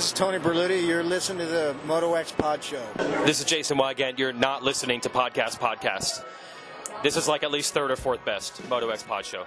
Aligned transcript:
This 0.00 0.06
is 0.06 0.12
Tony 0.14 0.38
Berluti. 0.38 0.86
You're 0.86 1.02
listening 1.02 1.46
to 1.46 1.52
the 1.52 1.76
Moto 1.84 2.14
X 2.14 2.32
Pod 2.32 2.64
Show. 2.64 2.82
This 3.26 3.38
is 3.38 3.44
Jason 3.44 3.76
Weigandt. 3.76 4.18
You're 4.18 4.32
not 4.32 4.62
listening 4.62 5.02
to 5.02 5.10
Podcast 5.10 5.58
Podcast. 5.58 6.24
This 7.02 7.18
is 7.18 7.28
like 7.28 7.42
at 7.42 7.50
least 7.50 7.74
third 7.74 7.90
or 7.90 7.96
fourth 7.96 8.24
best 8.24 8.66
Moto 8.70 8.88
X 8.88 9.02
Pod 9.02 9.26
Show. 9.26 9.44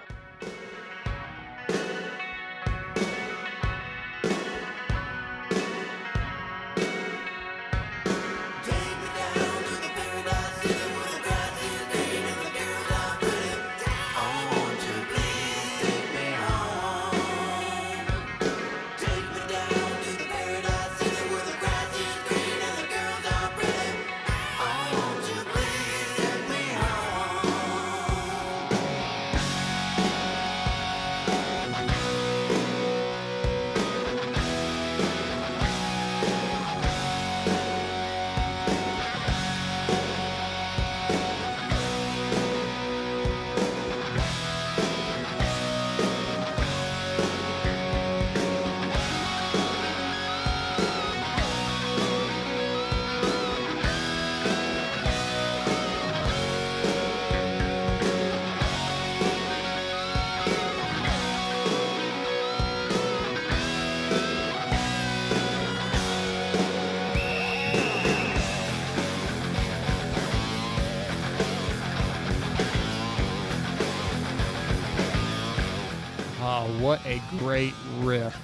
A 77.13 77.37
great 77.37 77.73
riff. 77.99 78.35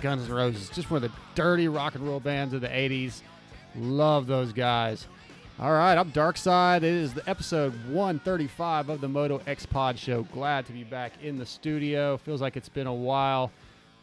Guns 0.00 0.28
N' 0.28 0.34
Roses, 0.34 0.68
just 0.70 0.90
one 0.90 1.04
of 1.04 1.10
the 1.10 1.16
dirty 1.36 1.68
rock 1.68 1.94
and 1.94 2.06
roll 2.06 2.18
bands 2.18 2.52
of 2.52 2.60
the 2.60 2.68
80s. 2.68 3.22
Love 3.76 4.26
those 4.26 4.52
guys. 4.52 5.06
All 5.60 5.70
right, 5.70 5.96
I'm 5.96 6.10
Darkside. 6.10 6.78
It 6.78 6.84
is 6.84 7.14
the 7.14 7.28
episode 7.30 7.72
135 7.90 8.88
of 8.88 9.00
the 9.00 9.08
Moto 9.08 9.40
X 9.46 9.66
Pod 9.66 9.98
Show. 9.98 10.24
Glad 10.24 10.66
to 10.66 10.72
be 10.72 10.82
back 10.82 11.12
in 11.22 11.38
the 11.38 11.46
studio. 11.46 12.16
Feels 12.16 12.42
like 12.42 12.56
it's 12.56 12.68
been 12.68 12.88
a 12.88 12.94
while. 12.94 13.52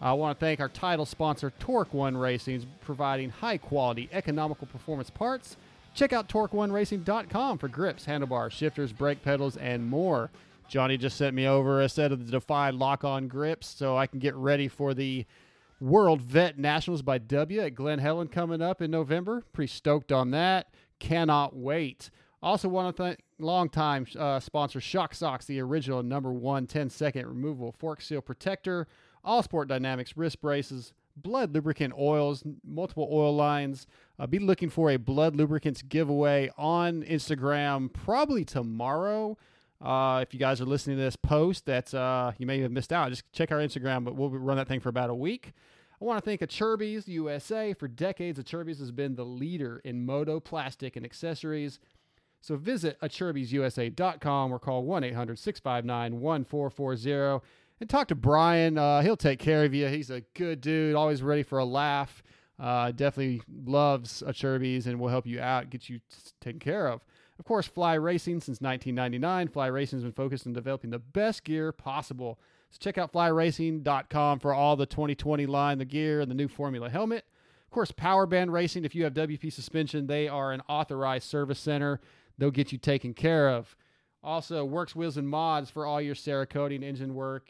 I 0.02 0.14
want 0.14 0.40
to 0.40 0.45
thank 0.45 0.62
our 0.62 0.70
title 0.70 1.06
sponsor, 1.06 1.52
Torque 1.59 1.94
One 1.94 2.16
Racing, 2.16 2.66
providing 2.81 3.31
high 3.31 3.58
quality, 3.58 4.08
economical 4.14 4.66
performance 4.68 5.09
parts. 5.09 5.58
Check 5.94 6.14
out 6.14 6.30
TorqueOneRacing.com 6.30 7.58
for 7.58 7.68
grips, 7.68 8.06
handlebars, 8.06 8.53
shifters, 8.53 8.94
brake 8.94 9.22
pedals, 9.22 9.58
and 9.58 9.86
more. 9.86 10.31
Johnny 10.67 10.97
just 10.97 11.17
sent 11.17 11.36
me 11.36 11.47
over 11.47 11.81
a 11.81 11.89
set 11.89 12.11
of 12.11 12.25
the 12.25 12.31
Defy 12.31 12.69
lock 12.72 13.03
on 13.03 13.28
grips 13.28 13.67
so 13.67 13.97
I 13.97 14.08
can 14.08 14.19
get 14.19 14.36
ready 14.36 14.67
for 14.67 14.94
the 14.94 15.25
World 15.80 16.22
Vet 16.22 16.58
Nationals 16.58 17.02
by 17.02 17.17
W 17.17 17.59
at 17.59 17.75
Glen 17.75 18.00
Helen 18.00 18.28
coming 18.28 18.61
up 18.61 18.81
in 18.81 18.89
November. 18.89 19.44
Pretty 19.52 19.72
stoked 19.72 20.11
on 20.11 20.31
that. 20.31 20.67
Cannot 21.00 21.56
wait. 21.56 22.09
Also, 22.41 22.67
want 22.67 22.95
to 22.95 23.03
thank 23.03 23.19
longtime 23.39 24.06
uh, 24.17 24.39
sponsor 24.39 24.80
Shock 24.81 25.13
Socks, 25.13 25.46
the 25.46 25.62
original 25.62 26.03
number 26.03 26.31
one 26.31 26.68
10 26.68 26.90
second 26.90 27.28
removable 27.28 27.72
fork 27.72 28.01
seal 28.01 28.22
protector, 28.22 28.88
All 29.24 29.44
Sport 29.44 29.68
Dynamics 29.68 30.16
wrist 30.18 30.41
braces, 30.41 30.94
Blud 31.22 31.53
lubricant 31.53 31.94
oils, 31.97 32.44
multiple 32.66 33.07
oil 33.12 33.35
lines. 33.35 33.88
Uh, 34.18 34.28
be 34.28 34.40
looking 34.40 34.69
for 34.69 34.90
a 34.90 34.97
Blud 34.97 35.35
lubricants 35.35 35.81
giveaway 35.81 36.50
on 36.57 37.03
Instagram 37.03 37.91
probably 37.91 38.44
tomorrow. 38.44 39.38
Uh, 39.83 40.19
if 40.21 40.33
you 40.33 40.39
guys 40.39 40.61
are 40.61 40.66
listening 40.66 40.95
to 40.95 41.03
this 41.03 41.17
post, 41.17 41.66
that's 41.66 41.94
uh, 41.94 42.31
you 42.38 42.47
may 42.47 42.61
have 42.61 42.71
missed 42.71 42.94
out. 42.94 43.09
Just 43.09 43.29
check 43.33 43.51
our 43.51 43.57
Instagram, 43.57 44.05
but 44.05 44.16
we'll 44.16 44.29
run 44.29 44.55
that 44.55 44.67
thing 44.67 44.79
for 44.79 44.89
about 44.89 45.09
a 45.09 45.16
week. 45.16 45.51
I 46.01 46.05
want 46.05 46.23
to 46.23 46.25
thank 46.25 46.41
Acerbis 46.41 47.07
USA. 47.07 47.73
For 47.73 47.88
decades, 47.88 48.39
Acerbis 48.39 48.79
has 48.79 48.91
been 48.91 49.16
the 49.16 49.25
leader 49.25 49.81
in 49.83 50.05
moto 50.05 50.39
plastic 50.39 50.95
and 50.95 51.05
accessories. 51.05 51.79
So 52.41 52.55
visit 52.55 52.99
acerbisusa.com 53.01 54.51
or 54.51 54.59
call 54.59 54.83
1 54.83 55.03
800 55.03 55.39
659 55.39 56.19
1440 56.19 57.45
and 57.79 57.89
talk 57.89 58.07
to 58.09 58.15
Brian. 58.15 58.77
Uh, 58.77 59.01
he'll 59.01 59.17
take 59.17 59.39
care 59.39 59.63
of 59.63 59.73
you. 59.73 59.88
He's 59.88 60.09
a 60.09 60.21
good 60.33 60.61
dude, 60.61 60.95
always 60.95 61.21
ready 61.21 61.44
for 61.44 61.59
a 61.59 61.65
laugh. 61.65 62.23
Uh, 62.59 62.91
definitely 62.91 63.41
loves 63.65 64.23
Acerbis 64.25 64.85
and 64.85 65.00
will 65.00 65.09
help 65.09 65.25
you 65.25 65.41
out, 65.41 65.69
get 65.69 65.89
you 65.89 66.00
taken 66.39 66.59
care 66.59 66.88
of. 66.88 67.01
Of 67.39 67.45
course, 67.45 67.67
Fly 67.67 67.95
Racing 67.95 68.41
since 68.41 68.61
1999. 68.61 69.47
Fly 69.49 69.67
Racing 69.67 69.97
has 69.97 70.03
been 70.03 70.11
focused 70.11 70.45
on 70.45 70.53
developing 70.53 70.91
the 70.91 70.99
best 70.99 71.44
gear 71.44 71.71
possible. 71.71 72.39
So 72.69 72.77
check 72.79 72.97
out 72.97 73.11
flyracing.com 73.11 74.39
for 74.39 74.53
all 74.53 74.75
the 74.75 74.85
2020 74.85 75.45
line, 75.45 75.77
the 75.77 75.85
gear, 75.85 76.21
and 76.21 76.29
the 76.29 76.35
new 76.35 76.47
Formula 76.47 76.89
helmet. 76.89 77.25
Of 77.66 77.71
course, 77.71 77.91
Power 77.91 78.25
Band 78.25 78.53
Racing. 78.53 78.85
If 78.85 78.94
you 78.94 79.03
have 79.03 79.13
WP 79.13 79.51
suspension, 79.51 80.07
they 80.07 80.27
are 80.27 80.51
an 80.51 80.61
authorized 80.69 81.27
service 81.27 81.59
center. 81.59 81.99
They'll 82.38 82.51
get 82.51 82.71
you 82.71 82.77
taken 82.77 83.13
care 83.13 83.50
of. 83.50 83.75
Also, 84.23 84.63
Works 84.63 84.95
Wheels 84.95 85.17
and 85.17 85.27
Mods 85.27 85.69
for 85.69 85.85
all 85.85 86.00
your 86.00 86.15
Cerakoting 86.15 86.83
engine 86.83 87.13
work. 87.13 87.50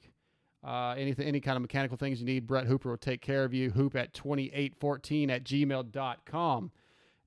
Uh, 0.64 0.96
anything, 0.98 1.28
any 1.28 1.42
kind 1.42 1.58
of 1.58 1.62
mechanical 1.62 1.98
things 1.98 2.20
you 2.20 2.26
need, 2.26 2.48
Brett 2.48 2.68
Hooper 2.68 2.90
will 2.90 2.98
take 2.98 3.22
care 3.22 3.44
of 3.44 3.54
you. 3.54 3.72
Hoop 3.72 3.96
at 3.96 4.14
2814 4.14 5.30
at 5.30 5.44
gmail.com. 5.44 6.72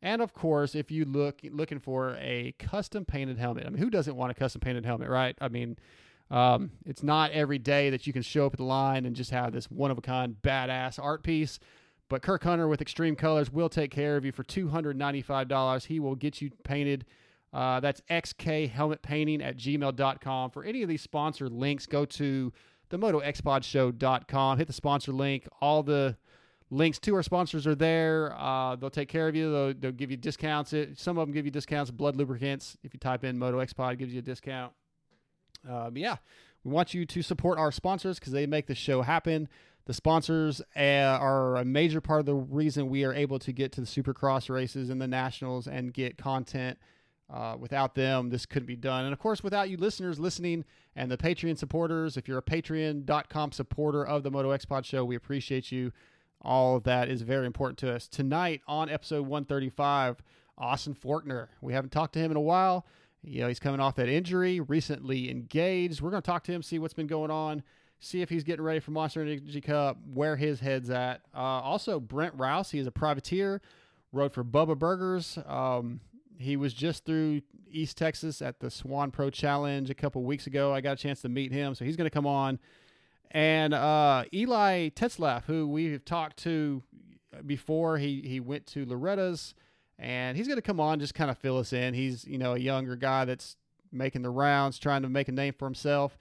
And 0.02 0.20
of 0.20 0.32
course, 0.34 0.74
if 0.74 0.90
you 0.90 1.04
look 1.04 1.40
looking 1.50 1.80
for 1.80 2.16
a 2.20 2.54
custom 2.58 3.04
painted 3.04 3.38
helmet, 3.38 3.66
I 3.66 3.70
mean, 3.70 3.78
who 3.78 3.90
doesn't 3.90 4.14
want 4.14 4.30
a 4.30 4.34
custom 4.34 4.60
painted 4.60 4.84
helmet, 4.84 5.08
right? 5.08 5.36
I 5.40 5.48
mean, 5.48 5.76
um, 6.30 6.72
it's 6.84 7.02
not 7.02 7.30
every 7.30 7.58
day 7.58 7.90
that 7.90 8.06
you 8.06 8.12
can 8.12 8.22
show 8.22 8.46
up 8.46 8.54
at 8.54 8.58
the 8.58 8.64
line 8.64 9.06
and 9.06 9.16
just 9.16 9.30
have 9.30 9.52
this 9.52 9.70
one 9.70 9.90
of 9.90 9.98
a 9.98 10.02
kind 10.02 10.36
badass 10.42 11.02
art 11.02 11.22
piece. 11.22 11.58
But 12.08 12.22
Kirk 12.22 12.44
Hunter 12.44 12.68
with 12.68 12.80
Extreme 12.80 13.16
Colors 13.16 13.50
will 13.50 13.68
take 13.68 13.90
care 13.90 14.16
of 14.16 14.24
you 14.24 14.32
for 14.32 14.44
$295. 14.44 15.86
He 15.86 15.98
will 15.98 16.14
get 16.14 16.40
you 16.40 16.50
painted. 16.62 17.04
Uh, 17.52 17.80
that's 17.80 18.00
XK 18.10 18.70
Helmet 18.70 19.02
Painting 19.02 19.42
at 19.42 19.56
gmail.com. 19.56 20.50
For 20.50 20.62
any 20.62 20.82
of 20.82 20.88
these 20.88 21.02
sponsored 21.02 21.52
links, 21.52 21.86
go 21.86 22.04
to 22.04 22.52
the 22.90 22.98
motoxpodshow.com. 22.98 24.58
Hit 24.58 24.66
the 24.66 24.72
sponsor 24.72 25.12
link. 25.12 25.48
All 25.60 25.82
the 25.82 26.16
links 26.71 26.99
to 27.00 27.15
our 27.15 27.22
sponsors 27.22 27.66
are 27.66 27.75
there. 27.75 28.34
Uh, 28.38 28.77
they'll 28.77 28.91
take 28.91 29.09
care 29.09 29.28
of 29.28 29.34
you. 29.34 29.53
They'll, 29.53 29.75
they'll 29.75 29.93
give 29.93 30.10
you 30.10 30.16
discounts. 30.16 30.72
It, 30.72 30.99
some 30.99 31.19
of 31.19 31.27
them 31.27 31.32
give 31.32 31.44
you 31.44 31.50
discounts. 31.50 31.91
Blud 31.91 32.16
lubricants. 32.16 32.77
If 32.82 32.93
you 32.94 33.00
type 33.00 33.25
in 33.25 33.38
Moto 33.38 33.59
X 33.59 33.72
Pod, 33.72 33.99
gives 33.99 34.12
you 34.12 34.19
a 34.19 34.22
discount. 34.22 34.72
Uh, 35.69 35.91
but 35.91 35.99
yeah, 35.99 36.16
we 36.65 36.72
want 36.72 36.94
you 36.94 37.04
to 37.06 37.22
support 37.22 37.59
our 37.59 37.72
sponsors 37.72 38.19
because 38.19 38.32
they 38.32 38.47
make 38.47 38.66
the 38.66 38.75
show 38.75 39.03
happen. 39.03 39.49
The 39.87 39.94
sponsors 39.94 40.60
uh, 40.77 40.81
are 40.81 41.56
a 41.56 41.65
major 41.65 42.00
part 42.00 42.21
of 42.21 42.27
the 42.27 42.34
reason 42.34 42.88
we 42.88 43.04
are 43.04 43.15
able 43.15 43.38
to 43.38 43.53
get 43.53 43.71
to 43.72 43.81
the 43.81 43.87
Supercross 43.87 44.50
races 44.50 44.91
and 44.91 45.00
the 45.00 45.06
Nationals 45.06 45.69
and 45.69 45.94
get 45.94 46.19
content. 46.19 46.78
Uh, 47.28 47.56
without 47.59 47.97
them, 47.97 48.31
this 48.31 48.47
couldn't 48.47 48.66
be 48.66 48.77
done. 48.77 49.04
And 49.04 49.12
of 49.12 49.19
course, 49.19 49.43
without 49.43 49.69
you 49.69 49.77
listeners 49.77 50.21
listening 50.21 50.65
and 50.94 51.10
the 51.10 51.16
Patreon 51.16 51.59
supporters, 51.59 52.16
if 52.16 52.28
you're 52.28 52.38
a 52.38 52.43
patreon.com 52.43 53.50
supporter 53.50 54.04
of 54.06 54.22
the 54.22 54.31
Moto 54.31 54.50
X 54.50 54.65
Pod 54.65 54.87
show, 54.87 55.04
we 55.04 55.16
appreciate 55.16 55.72
you. 55.72 55.93
All 56.46 56.76
of 56.76 56.84
that 56.84 57.08
is 57.08 57.22
very 57.22 57.44
important 57.44 57.76
to 57.80 57.92
us. 57.92 58.06
Tonight 58.06 58.62
on 58.68 58.88
episode 58.88 59.22
135, 59.22 60.22
Austin 60.56 60.94
Forkner. 60.94 61.48
We 61.60 61.72
haven't 61.72 61.91
talked 61.91 62.12
to 62.12 62.21
him 62.21 62.30
in 62.30 62.36
a 62.36 62.41
while. 62.41 62.86
You 63.24 63.41
know, 63.41 63.48
he's 63.48 63.59
coming 63.59 63.80
off 63.80 63.97
that 63.97 64.09
injury, 64.09 64.60
recently 64.60 65.28
engaged. 65.28 66.00
We're 66.00 66.10
going 66.10 66.22
to 66.22 66.26
talk 66.26 66.44
to 66.44 66.53
him, 66.53 66.62
see 66.62 66.78
what's 66.78 66.94
been 66.94 67.09
going 67.09 67.32
on, 67.32 67.65
see 67.98 68.22
if 68.22 68.30
he's 68.30 68.44
getting 68.44 68.65
ready 68.65 68.78
for 68.78 68.92
Monster 68.92 69.22
Energy 69.22 69.60
Cup, 69.60 69.98
where 70.15 70.36
his 70.36 70.60
head's 70.60 70.88
at. 70.88 71.22
Uh, 71.34 71.38
also, 71.38 71.98
Brent 71.98 72.34
Rouse, 72.36 72.71
he 72.71 72.78
is 72.78 72.86
a 72.86 72.92
privateer, 72.92 73.60
rode 74.12 74.32
for 74.32 74.44
Bubba 74.44 74.78
Burgers. 74.78 75.41
Um, 75.47 75.98
he 76.38 76.56
was 76.56 76.72
just 76.72 77.04
through 77.04 77.41
East 77.68 77.98
Texas 77.98 78.41
at 78.41 78.60
the 78.60 78.71
Swan 78.71 79.10
Pro 79.10 79.30
Challenge 79.30 79.91
a 79.91 79.94
couple 79.94 80.22
weeks 80.22 80.47
ago. 80.47 80.72
I 80.72 80.80
got 80.80 80.92
a 80.92 81.03
chance 81.03 81.22
to 81.22 81.28
meet 81.28 81.50
him, 81.50 81.74
so 81.74 81.84
he's 81.84 81.97
going 81.97 82.09
to 82.09 82.15
come 82.15 82.26
on. 82.26 82.60
And 83.30 83.74
uh, 83.74 84.24
Eli 84.32 84.90
Tetzlaff, 84.90 85.44
who 85.44 85.66
we've 85.66 86.04
talked 86.04 86.38
to 86.44 86.82
before, 87.44 87.98
he 87.98 88.22
he 88.24 88.40
went 88.40 88.66
to 88.68 88.86
Loretta's, 88.86 89.54
and 89.98 90.36
he's 90.36 90.46
going 90.46 90.56
to 90.58 90.62
come 90.62 90.80
on 90.80 91.00
just 91.00 91.14
kind 91.14 91.30
of 91.30 91.38
fill 91.38 91.58
us 91.58 91.72
in. 91.72 91.94
He's 91.94 92.24
you 92.26 92.38
know 92.38 92.54
a 92.54 92.58
younger 92.58 92.96
guy 92.96 93.24
that's 93.24 93.56
making 93.92 94.22
the 94.22 94.30
rounds, 94.30 94.78
trying 94.78 95.02
to 95.02 95.08
make 95.08 95.28
a 95.28 95.32
name 95.32 95.54
for 95.58 95.66
himself. 95.66 96.18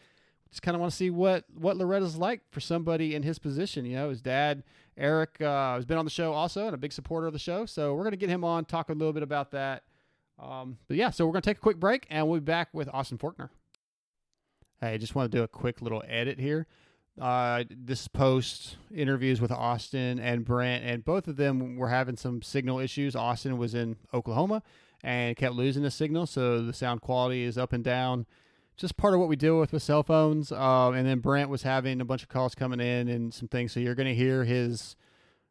Just 0.49 0.61
kind 0.61 0.75
of 0.75 0.81
want 0.81 0.91
to 0.91 0.97
see 0.97 1.09
what 1.09 1.45
what 1.53 1.77
Loretta's 1.77 2.17
like 2.17 2.41
for 2.51 2.59
somebody 2.59 3.15
in 3.15 3.23
his 3.23 3.39
position. 3.39 3.85
You 3.85 3.95
know, 3.95 4.09
his 4.09 4.21
dad 4.21 4.63
Eric 4.97 5.41
uh, 5.41 5.75
has 5.75 5.85
been 5.85 5.97
on 5.97 6.05
the 6.05 6.11
show 6.11 6.33
also 6.33 6.65
and 6.65 6.73
a 6.73 6.77
big 6.77 6.93
supporter 6.93 7.27
of 7.27 7.33
the 7.33 7.39
show. 7.39 7.65
So 7.65 7.93
we're 7.93 8.03
going 8.03 8.11
to 8.11 8.17
get 8.17 8.29
him 8.29 8.43
on, 8.43 8.65
talk 8.65 8.89
a 8.89 8.93
little 8.93 9.13
bit 9.13 9.23
about 9.23 9.51
that. 9.51 9.83
Um, 10.39 10.77
but 10.87 10.97
yeah, 10.97 11.09
so 11.09 11.25
we're 11.25 11.33
going 11.33 11.41
to 11.41 11.49
take 11.49 11.57
a 11.57 11.61
quick 11.61 11.79
break 11.79 12.07
and 12.09 12.27
we'll 12.27 12.39
be 12.39 12.45
back 12.45 12.69
with 12.73 12.89
Austin 12.93 13.17
Forkner. 13.17 13.49
Hey, 14.79 14.97
just 14.97 15.15
want 15.15 15.31
to 15.31 15.37
do 15.37 15.43
a 15.43 15.47
quick 15.47 15.81
little 15.81 16.03
edit 16.07 16.39
here. 16.39 16.67
Uh, 17.19 17.63
this 17.69 18.09
post 18.09 18.75
interviews 18.93 19.39
with 19.39 19.51
Austin 19.51 20.19
and 20.19 20.43
Brent, 20.43 20.83
and 20.83 21.05
both 21.05 21.27
of 21.29 21.37
them 21.37 21.77
were 21.77 21.87
having 21.87 22.17
some 22.17 22.41
signal 22.41 22.79
issues. 22.79 23.15
Austin 23.15 23.57
was 23.57 23.73
in 23.73 23.95
Oklahoma 24.13 24.61
and 25.01 25.37
kept 25.37 25.55
losing 25.55 25.83
the 25.83 25.91
signal, 25.91 26.25
so 26.25 26.61
the 26.61 26.73
sound 26.73 26.99
quality 26.99 27.43
is 27.43 27.57
up 27.57 27.71
and 27.71 27.83
down. 27.83 28.25
Just 28.75 28.97
part 28.97 29.13
of 29.13 29.21
what 29.21 29.29
we 29.29 29.37
deal 29.37 29.57
with 29.57 29.71
with 29.71 29.81
cell 29.81 30.03
phones. 30.03 30.51
Um, 30.51 30.93
and 30.93 31.07
then 31.07 31.19
Brent 31.19 31.49
was 31.49 31.61
having 31.63 32.01
a 32.01 32.05
bunch 32.05 32.21
of 32.21 32.27
calls 32.27 32.53
coming 32.53 32.81
in 32.81 33.07
and 33.07 33.33
some 33.33 33.47
things, 33.47 33.71
so 33.71 33.79
you're 33.79 33.95
going 33.95 34.09
to 34.09 34.15
hear 34.15 34.43
his 34.43 34.97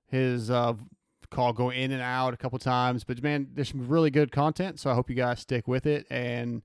his 0.06 0.50
uh, 0.50 0.74
call 1.30 1.54
go 1.54 1.70
in 1.70 1.92
and 1.92 2.02
out 2.02 2.34
a 2.34 2.36
couple 2.36 2.58
times. 2.58 3.04
But 3.04 3.22
man, 3.22 3.48
there's 3.54 3.70
some 3.70 3.88
really 3.88 4.10
good 4.10 4.30
content, 4.30 4.80
so 4.80 4.90
I 4.90 4.94
hope 4.94 5.08
you 5.08 5.16
guys 5.16 5.40
stick 5.40 5.66
with 5.66 5.86
it 5.86 6.06
and 6.10 6.62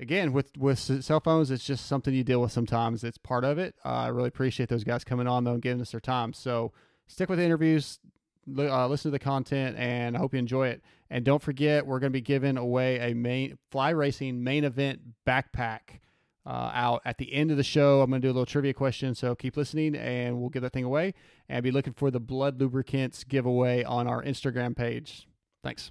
again 0.00 0.32
with 0.32 0.56
with 0.56 0.78
cell 0.78 1.20
phones 1.20 1.50
it's 1.50 1.64
just 1.64 1.86
something 1.86 2.14
you 2.14 2.24
deal 2.24 2.40
with 2.40 2.52
sometimes. 2.52 3.04
It's 3.04 3.18
part 3.18 3.44
of 3.44 3.58
it. 3.58 3.74
Uh, 3.84 3.88
i 3.88 4.08
really 4.08 4.28
appreciate 4.28 4.68
those 4.68 4.84
guys 4.84 5.04
coming 5.04 5.26
on 5.26 5.44
though 5.44 5.52
and 5.52 5.62
giving 5.62 5.80
us 5.80 5.92
their 5.92 6.00
time. 6.00 6.32
So 6.32 6.72
stick 7.06 7.28
with 7.28 7.38
the 7.38 7.44
interviews 7.44 7.98
uh, 8.58 8.86
listen 8.88 9.10
to 9.10 9.12
the 9.12 9.18
content 9.18 9.74
and 9.78 10.16
i 10.16 10.18
hope 10.18 10.34
you 10.34 10.38
enjoy 10.38 10.68
it. 10.68 10.82
And 11.10 11.24
don't 11.24 11.42
forget 11.42 11.86
we're 11.86 12.00
going 12.00 12.12
to 12.12 12.16
be 12.16 12.20
giving 12.20 12.56
away 12.56 13.10
a 13.10 13.14
main 13.14 13.58
fly 13.70 13.90
racing 13.90 14.42
main 14.42 14.64
event 14.64 15.00
backpack 15.26 16.00
uh, 16.46 16.70
out 16.74 17.00
at 17.04 17.18
the 17.18 17.32
end 17.32 17.50
of 17.50 17.56
the 17.56 17.64
show. 17.64 18.02
I'm 18.02 18.10
going 18.10 18.20
to 18.20 18.28
do 18.28 18.30
a 18.30 18.34
little 18.34 18.46
trivia 18.46 18.74
question 18.74 19.14
so 19.14 19.34
keep 19.34 19.56
listening 19.56 19.94
and 19.96 20.40
we'll 20.40 20.50
give 20.50 20.62
that 20.62 20.72
thing 20.72 20.84
away. 20.84 21.14
And 21.48 21.62
be 21.62 21.70
looking 21.70 21.92
for 21.92 22.10
the 22.10 22.20
Blud 22.20 22.58
lubricants 22.58 23.24
giveaway 23.24 23.84
on 23.84 24.06
our 24.06 24.22
instagram 24.22 24.76
page. 24.76 25.26
Thanks 25.62 25.90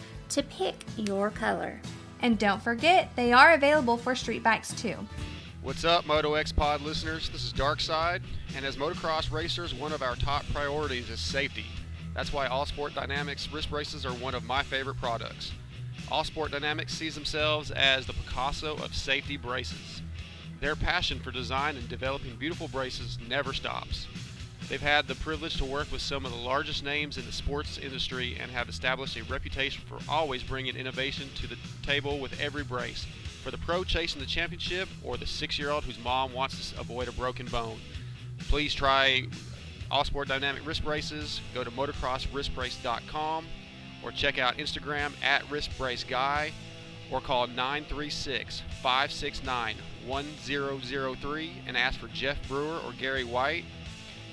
to 0.31 0.43
pick 0.43 0.83
your 0.97 1.29
color. 1.29 1.79
And 2.21 2.37
don't 2.37 2.61
forget, 2.61 3.09
they 3.15 3.33
are 3.33 3.53
available 3.53 3.97
for 3.97 4.15
street 4.15 4.43
bikes 4.43 4.73
too. 4.73 4.95
What's 5.61 5.83
up, 5.83 6.05
Moto 6.05 6.33
X 6.33 6.51
Pod 6.51 6.81
listeners? 6.81 7.29
This 7.29 7.43
is 7.43 7.53
Darkside, 7.53 8.21
and 8.55 8.65
as 8.65 8.77
motocross 8.77 9.31
racers, 9.31 9.73
one 9.75 9.93
of 9.93 10.01
our 10.01 10.15
top 10.15 10.43
priorities 10.51 11.09
is 11.09 11.19
safety. 11.19 11.65
That's 12.15 12.33
why 12.33 12.47
All 12.47 12.65
Sport 12.65 12.95
Dynamics 12.95 13.47
wrist 13.51 13.69
braces 13.69 14.05
are 14.05 14.13
one 14.13 14.33
of 14.35 14.43
my 14.43 14.63
favorite 14.63 14.97
products. 14.97 15.51
All 16.09 16.23
Sport 16.23 16.51
Dynamics 16.51 16.93
sees 16.93 17.15
themselves 17.15 17.71
as 17.71 18.05
the 18.05 18.13
Picasso 18.13 18.75
of 18.77 18.95
safety 18.95 19.37
braces. 19.37 20.01
Their 20.59 20.75
passion 20.75 21.19
for 21.19 21.31
design 21.31 21.77
and 21.77 21.87
developing 21.87 22.35
beautiful 22.35 22.67
braces 22.67 23.17
never 23.27 23.53
stops. 23.53 24.07
They've 24.71 24.79
had 24.79 25.09
the 25.09 25.15
privilege 25.15 25.57
to 25.57 25.65
work 25.65 25.91
with 25.91 26.01
some 26.01 26.25
of 26.25 26.31
the 26.31 26.37
largest 26.37 26.81
names 26.81 27.17
in 27.17 27.25
the 27.25 27.33
sports 27.33 27.77
industry 27.77 28.37
and 28.39 28.49
have 28.51 28.69
established 28.69 29.17
a 29.17 29.23
reputation 29.25 29.83
for 29.85 29.99
always 30.09 30.43
bringing 30.43 30.77
innovation 30.77 31.27
to 31.41 31.47
the 31.47 31.57
table 31.83 32.19
with 32.19 32.39
every 32.39 32.63
brace. 32.63 33.05
For 33.43 33.51
the 33.51 33.57
pro 33.57 33.83
chasing 33.83 34.21
the 34.21 34.25
championship 34.25 34.87
or 35.03 35.17
the 35.17 35.25
six 35.25 35.59
year 35.59 35.71
old 35.71 35.83
whose 35.83 36.01
mom 36.01 36.31
wants 36.31 36.71
to 36.71 36.79
avoid 36.79 37.09
a 37.09 37.11
broken 37.11 37.47
bone, 37.47 37.81
please 38.47 38.73
try 38.73 39.23
All 39.91 40.05
Sport 40.05 40.29
Dynamic 40.29 40.65
Wrist 40.65 40.85
Braces. 40.85 41.41
Go 41.53 41.65
to 41.65 41.71
motocrosswristbrace.com 41.71 43.45
or 44.05 44.11
check 44.13 44.39
out 44.39 44.55
Instagram 44.55 45.11
at 45.21 45.41
wristbraceguy 45.49 46.51
or 47.11 47.19
call 47.19 47.45
936 47.47 48.61
569 48.81 49.75
1003 50.05 51.51
and 51.67 51.75
ask 51.75 51.99
for 51.99 52.07
Jeff 52.07 52.37
Brewer 52.47 52.79
or 52.85 52.93
Gary 52.93 53.25
White. 53.25 53.65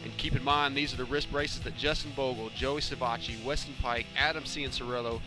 And 0.09 0.17
keep 0.17 0.35
in 0.35 0.43
mind, 0.43 0.75
these 0.75 0.95
are 0.95 0.97
the 0.97 1.05
wrist 1.05 1.31
braces 1.31 1.61
that 1.61 1.77
Justin 1.77 2.13
Bogle, 2.17 2.49
Joey 2.57 2.81
Savatgy, 2.81 3.45
Weston 3.45 3.75
Peick, 3.83 4.07
Adam 4.17 4.45
Cianciarulo, 4.45 5.21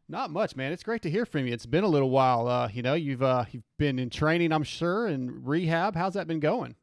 Not 0.08 0.32
much, 0.32 0.56
man. 0.56 0.72
It's 0.72 0.84
great 0.84 1.02
to 1.04 1.10
hear 1.10 1.26
from 1.26 1.46
you. 1.46 1.54
It's 1.54 1.66
been 1.66 1.84
a 1.84 1.88
little 1.88 2.10
while. 2.10 2.48
Uh, 2.48 2.70
you 2.74 2.82
know, 2.82 2.96
you've 2.96 3.22
uh, 3.22 3.46
you've 3.52 3.64
been 3.78 4.00
in 4.00 4.10
training, 4.10 4.52
I'm 4.52 4.64
sure, 4.64 5.06
and 5.06 5.48
rehab. 5.48 5.96
How's 5.96 6.16
that 6.16 6.28
been 6.28 6.40
going? 6.40 6.76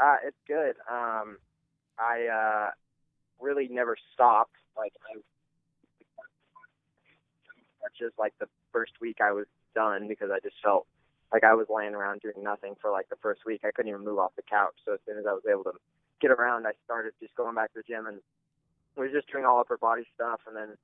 Uh, 0.00 0.16
it's 0.24 0.36
good. 0.48 0.74
Um, 0.90 1.36
I 1.98 2.26
uh, 2.26 2.70
really 3.40 3.68
never 3.68 3.96
stopped 4.14 4.56
like 4.76 4.92
I 5.08 5.20
just 7.98 8.18
like 8.18 8.34
the 8.40 8.48
first 8.72 8.92
week 9.00 9.18
I 9.20 9.32
was 9.32 9.46
done 9.74 10.08
because 10.08 10.30
I 10.30 10.40
just 10.40 10.56
felt 10.62 10.86
like 11.32 11.44
I 11.44 11.54
was 11.54 11.66
laying 11.68 11.94
around 11.94 12.20
doing 12.22 12.42
nothing 12.42 12.74
for 12.80 12.90
like 12.90 13.08
the 13.08 13.16
first 13.22 13.42
week. 13.46 13.60
I 13.64 13.70
couldn't 13.70 13.90
even 13.90 14.04
move 14.04 14.18
off 14.18 14.32
the 14.36 14.42
couch. 14.42 14.74
So 14.84 14.94
as 14.94 15.00
soon 15.06 15.18
as 15.18 15.26
I 15.26 15.32
was 15.32 15.42
able 15.50 15.64
to 15.64 15.72
get 16.20 16.30
around, 16.30 16.66
I 16.66 16.72
started 16.84 17.12
just 17.20 17.34
going 17.34 17.54
back 17.54 17.72
to 17.74 17.80
the 17.80 17.94
gym 17.94 18.06
and 18.06 18.18
was 18.96 19.10
just 19.12 19.30
doing 19.30 19.44
all 19.44 19.60
upper 19.60 19.76
body 19.76 20.04
stuff 20.14 20.40
and 20.46 20.56
then 20.56 20.76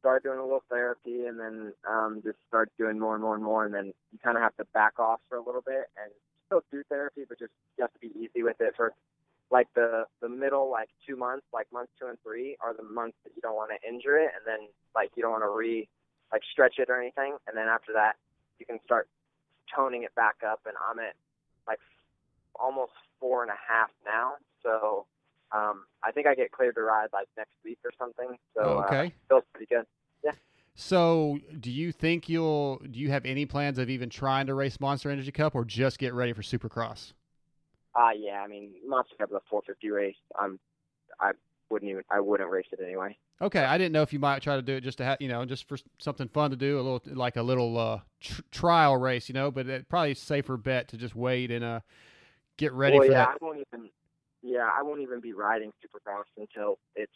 started 0.00 0.22
doing 0.22 0.38
a 0.38 0.42
little 0.42 0.62
therapy 0.68 1.24
and 1.24 1.40
then 1.40 1.72
um 1.88 2.20
just 2.22 2.36
started 2.48 2.70
doing 2.78 2.98
more 2.98 3.14
and 3.14 3.22
more 3.22 3.34
and 3.34 3.42
more 3.42 3.64
and 3.64 3.74
then 3.74 3.86
you 4.12 4.18
kind 4.22 4.36
of 4.36 4.42
have 4.42 4.54
to 4.56 4.64
back 4.74 4.98
off 4.98 5.20
for 5.28 5.36
a 5.36 5.42
little 5.42 5.62
bit 5.62 5.88
and 5.96 6.12
still 6.46 6.62
do 6.70 6.82
therapy 6.88 7.22
but 7.26 7.38
just 7.38 7.50
you 7.76 7.82
have 7.82 7.92
to 7.92 7.98
be 7.98 8.12
easy 8.18 8.42
with 8.42 8.60
it 8.60 8.74
for 8.76 8.92
like 9.50 9.68
the 9.74 10.04
the 10.20 10.28
middle 10.28 10.70
like 10.70 10.88
two 11.06 11.16
months, 11.16 11.46
like 11.52 11.66
months 11.72 11.92
two 12.00 12.06
and 12.08 12.18
three, 12.22 12.56
are 12.60 12.74
the 12.74 12.82
months 12.82 13.16
that 13.24 13.30
you 13.36 13.42
don't 13.42 13.54
want 13.56 13.70
to 13.70 13.88
injure 13.88 14.16
it, 14.18 14.30
and 14.36 14.44
then 14.46 14.68
like 14.94 15.10
you 15.16 15.22
don't 15.22 15.32
want 15.32 15.44
to 15.44 15.50
re 15.50 15.88
like 16.32 16.42
stretch 16.50 16.74
it 16.78 16.90
or 16.90 17.00
anything, 17.00 17.36
and 17.46 17.56
then 17.56 17.68
after 17.68 17.92
that 17.92 18.16
you 18.58 18.66
can 18.66 18.78
start 18.84 19.08
toning 19.74 20.02
it 20.02 20.14
back 20.14 20.36
up. 20.46 20.60
And 20.66 20.74
I'm 20.90 20.98
at 20.98 21.14
like 21.68 21.78
almost 22.58 22.92
four 23.20 23.42
and 23.42 23.50
a 23.50 23.58
half 23.68 23.90
now, 24.04 24.32
so 24.62 25.06
um, 25.52 25.84
I 26.02 26.10
think 26.10 26.26
I 26.26 26.34
get 26.34 26.50
cleared 26.50 26.74
to 26.74 26.82
ride 26.82 27.08
like 27.12 27.28
next 27.36 27.52
week 27.64 27.78
or 27.84 27.90
something. 27.98 28.36
So 28.54 28.62
Oh, 28.62 28.84
okay. 28.86 29.06
uh, 29.06 29.10
feels 29.28 29.44
pretty 29.52 29.66
good. 29.72 29.84
Yeah. 30.24 30.32
So, 30.74 31.38
do 31.58 31.70
you 31.70 31.92
think 31.92 32.28
you'll? 32.28 32.78
Do 32.78 32.98
you 32.98 33.10
have 33.10 33.24
any 33.24 33.46
plans 33.46 33.78
of 33.78 33.88
even 33.88 34.10
trying 34.10 34.46
to 34.46 34.54
race 34.54 34.78
Monster 34.80 35.10
Energy 35.10 35.32
Cup, 35.32 35.54
or 35.54 35.64
just 35.64 35.98
get 35.98 36.12
ready 36.12 36.32
for 36.32 36.42
Supercross? 36.42 37.12
Uh 37.96 38.10
yeah, 38.16 38.42
I 38.42 38.46
mean 38.46 38.72
Monster 38.86 39.16
Cup 39.18 39.30
is 39.30 39.36
a 39.36 39.40
450 39.48 39.90
race. 39.90 40.16
I'm 40.38 40.58
I 41.20 41.32
wouldn't 41.70 41.90
even 41.90 42.02
I 42.10 42.20
wouldn't 42.20 42.50
race 42.50 42.66
it 42.72 42.80
anyway. 42.82 43.16
Okay, 43.40 43.62
I 43.62 43.76
didn't 43.76 43.92
know 43.92 44.02
if 44.02 44.14
you 44.14 44.18
might 44.18 44.42
try 44.42 44.56
to 44.56 44.62
do 44.62 44.76
it 44.76 44.80
just 44.80 44.96
to 44.98 45.04
have, 45.04 45.18
you 45.20 45.28
know, 45.28 45.44
just 45.44 45.68
for 45.68 45.76
something 45.98 46.26
fun 46.28 46.50
to 46.52 46.56
do, 46.56 46.76
a 46.76 46.80
little 46.80 47.02
like 47.06 47.36
a 47.36 47.42
little 47.42 47.76
uh, 47.78 48.00
tr- 48.18 48.40
trial 48.50 48.96
race, 48.96 49.28
you 49.28 49.34
know. 49.34 49.50
But 49.50 49.66
it 49.66 49.88
probably 49.90 50.12
a 50.12 50.14
safer 50.14 50.56
bet 50.56 50.88
to 50.88 50.96
just 50.96 51.14
wait 51.14 51.50
and 51.50 51.62
uh, 51.62 51.80
get 52.56 52.72
ready 52.72 52.98
well, 52.98 53.06
for 53.06 53.12
yeah, 53.12 53.26
that. 53.26 53.28
I 53.28 53.44
won't 53.44 53.58
even. 53.58 53.90
Yeah, 54.42 54.68
I 54.74 54.82
won't 54.82 55.00
even 55.00 55.20
be 55.20 55.34
riding 55.34 55.70
Supercross 55.84 56.24
until 56.38 56.78
it's. 56.94 57.12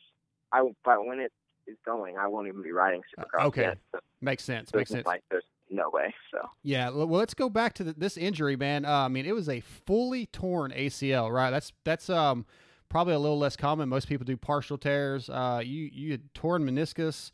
I 0.52 0.62
but 0.84 1.06
when 1.06 1.20
it 1.20 1.32
is 1.66 1.78
going, 1.86 2.18
I 2.18 2.26
won't 2.26 2.48
even 2.48 2.62
be 2.62 2.72
riding 2.72 3.00
Supercross. 3.00 3.44
Uh, 3.44 3.46
okay. 3.46 3.62
yet, 3.62 3.78
so 3.92 4.00
Makes 4.20 4.44
sense. 4.44 4.74
Makes 4.74 4.90
sense. 4.90 5.06
Like, 5.06 5.22
there's 5.30 5.44
no 5.70 5.88
way. 5.90 6.14
So 6.30 6.38
Yeah, 6.62 6.90
well, 6.90 7.06
let's 7.06 7.34
go 7.34 7.48
back 7.48 7.74
to 7.74 7.84
the, 7.84 7.92
this 7.92 8.16
injury, 8.16 8.56
man. 8.56 8.84
Uh, 8.84 9.04
I 9.04 9.08
mean, 9.08 9.26
it 9.26 9.34
was 9.34 9.48
a 9.48 9.60
fully 9.60 10.26
torn 10.26 10.72
ACL, 10.72 11.30
right? 11.32 11.50
That's 11.50 11.72
that's 11.84 12.10
um 12.10 12.44
probably 12.88 13.14
a 13.14 13.18
little 13.18 13.38
less 13.38 13.56
common. 13.56 13.88
Most 13.88 14.08
people 14.08 14.24
do 14.24 14.36
partial 14.36 14.76
tears. 14.78 15.30
Uh, 15.30 15.62
you 15.64 15.88
you 15.92 16.10
had 16.12 16.34
torn 16.34 16.64
meniscus, 16.66 17.30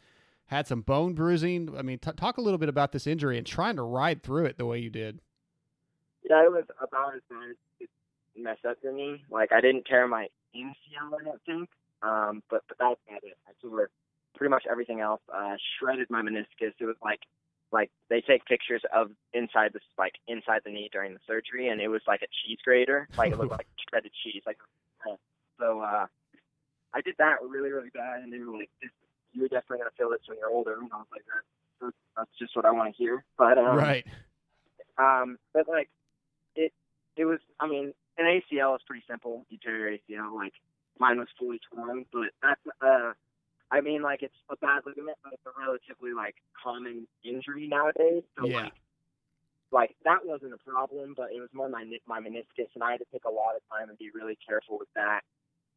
had 0.47 0.67
some 0.67 0.83
bone 0.83 1.15
bruising. 1.15 1.75
I 1.77 1.83
mean, 1.83 1.99
t- 1.99 2.13
talk 2.13 2.37
a 2.39 2.41
little 2.41 2.59
bit 2.59 2.69
about 2.69 2.93
this 2.93 3.07
injury 3.07 3.39
and 3.39 3.47
trying 3.47 3.77
to 3.77 3.83
ride 3.83 4.23
through 4.23 4.45
it 4.47 4.59
the 4.59 4.67
way 4.67 4.79
you 4.79 4.91
did. 4.91 5.21
yeah, 6.29 6.45
it 6.45 6.51
was 6.53 6.65
about 6.81 7.15
as 7.15 7.23
bad 7.31 7.51
as 7.51 7.57
it 7.81 7.89
messed 8.37 8.65
up 8.65 8.77
for 8.83 8.93
me. 8.93 9.25
Like 9.31 9.53
I 9.53 9.61
didn't 9.61 9.85
tear 9.87 10.07
my 10.07 10.29
MCL, 10.55 11.21
I 11.21 11.25
don't 11.25 11.43
think. 11.47 11.69
Um, 12.03 12.43
but 12.51 12.63
but 12.69 12.77
that's 12.79 13.01
about 13.09 13.25
it. 13.25 13.37
I 13.49 13.53
tore 13.63 13.91
pretty 14.37 14.51
much 14.51 14.65
everything 14.71 15.01
else. 15.01 15.23
Uh, 15.35 15.57
shredded 15.79 16.11
my 16.11 16.21
meniscus. 16.21 16.75
It 16.79 16.85
was 16.85 16.97
like 17.03 17.21
like 17.73 17.91
they 18.09 18.21
take 18.21 18.45
pictures 18.47 18.83
of 18.95 19.11
inside 19.33 19.73
this 19.73 19.83
like 19.99 20.15
inside 20.29 20.63
the 20.65 20.71
knee 20.71 20.89
during 20.93 21.15
the 21.15 21.21
surgery, 21.27 21.69
and 21.69 21.81
it 21.81 21.89
was 21.89 22.03
like 22.07 22.23
a 22.23 22.29
cheese 22.45 22.59
grater. 22.65 23.09
Like 23.17 23.33
it 23.33 23.39
looked 23.39 23.51
like 23.59 23.67
shredded 23.89 24.13
cheese. 24.25 24.43
Like 24.47 24.59
uh, 25.09 25.17
so. 25.59 25.81
uh 25.81 26.07
I 26.97 27.03
did 27.03 27.15
that 27.19 27.43
really 27.47 27.71
really 27.71 27.91
bad, 27.93 28.23
and 28.23 28.33
they 28.33 28.39
were 28.39 28.57
like, 28.57 28.71
this, 28.81 28.91
"You're 29.35 29.49
definitely 29.49 29.79
gonna 29.79 29.91
feel 29.99 30.11
this 30.11 30.21
when 30.27 30.39
you're 30.39 30.49
older." 30.49 30.75
And 30.81 30.91
I 30.91 30.97
was 30.97 31.07
like, 31.13 31.25
"That's 31.81 31.95
that's 32.17 32.31
just 32.39 32.57
what 32.57 32.65
I 32.65 32.71
want 32.71 32.95
to 32.95 32.97
hear." 32.97 33.23
But 33.37 33.59
um, 33.59 33.77
right. 33.77 34.07
um, 34.97 35.39
but 35.53 35.69
like 35.69 35.91
it, 36.55 36.73
it 37.17 37.27
was. 37.27 37.39
I 37.61 37.67
mean, 37.69 37.93
an 38.17 38.25
ACL 38.25 38.75
is 38.77 38.83
pretty 38.87 39.05
simple. 39.09 39.45
You 39.51 39.59
tear 39.63 39.77
your 39.77 39.99
ACL. 39.99 40.35
Like 40.35 40.55
mine 40.99 41.19
was 41.19 41.29
fully 41.39 41.61
torn, 41.71 42.07
but 42.13 42.31
that's. 42.43 42.61
Uh, 42.81 43.13
I 43.71 43.81
mean, 43.81 44.03
like 44.03 44.23
it's 44.23 44.37
a 44.51 44.57
bad 44.57 44.83
ligament, 44.87 45.19
but 45.25 45.33
it's 45.33 45.47
a 45.47 45.59
relatively 45.59 46.13
like 46.13 46.37
common 46.63 47.07
injury 47.25 47.67
nowadays. 47.69 48.23
So 48.39 48.47
Yeah. 48.47 48.63
like, 48.65 48.73
like 49.73 49.97
that 50.05 50.25
wasn't 50.25 50.55
a 50.55 50.59
problem, 50.59 51.15
but 51.17 51.33
it 51.33 51.41
was 51.41 51.53
more 51.53 51.69
my 51.69 51.85
my 52.07 52.21
meniscus, 52.21 52.71
and 52.75 52.85
I 52.85 52.93
had 52.93 53.01
to 53.01 53.07
take 53.13 53.25
a 53.25 53.31
lot 53.31 53.57
of 53.57 53.63
time 53.69 53.89
and 53.89 53.99
be 53.99 54.11
really 54.15 54.39
careful 54.47 54.79
with 54.79 54.93
that. 54.95 55.23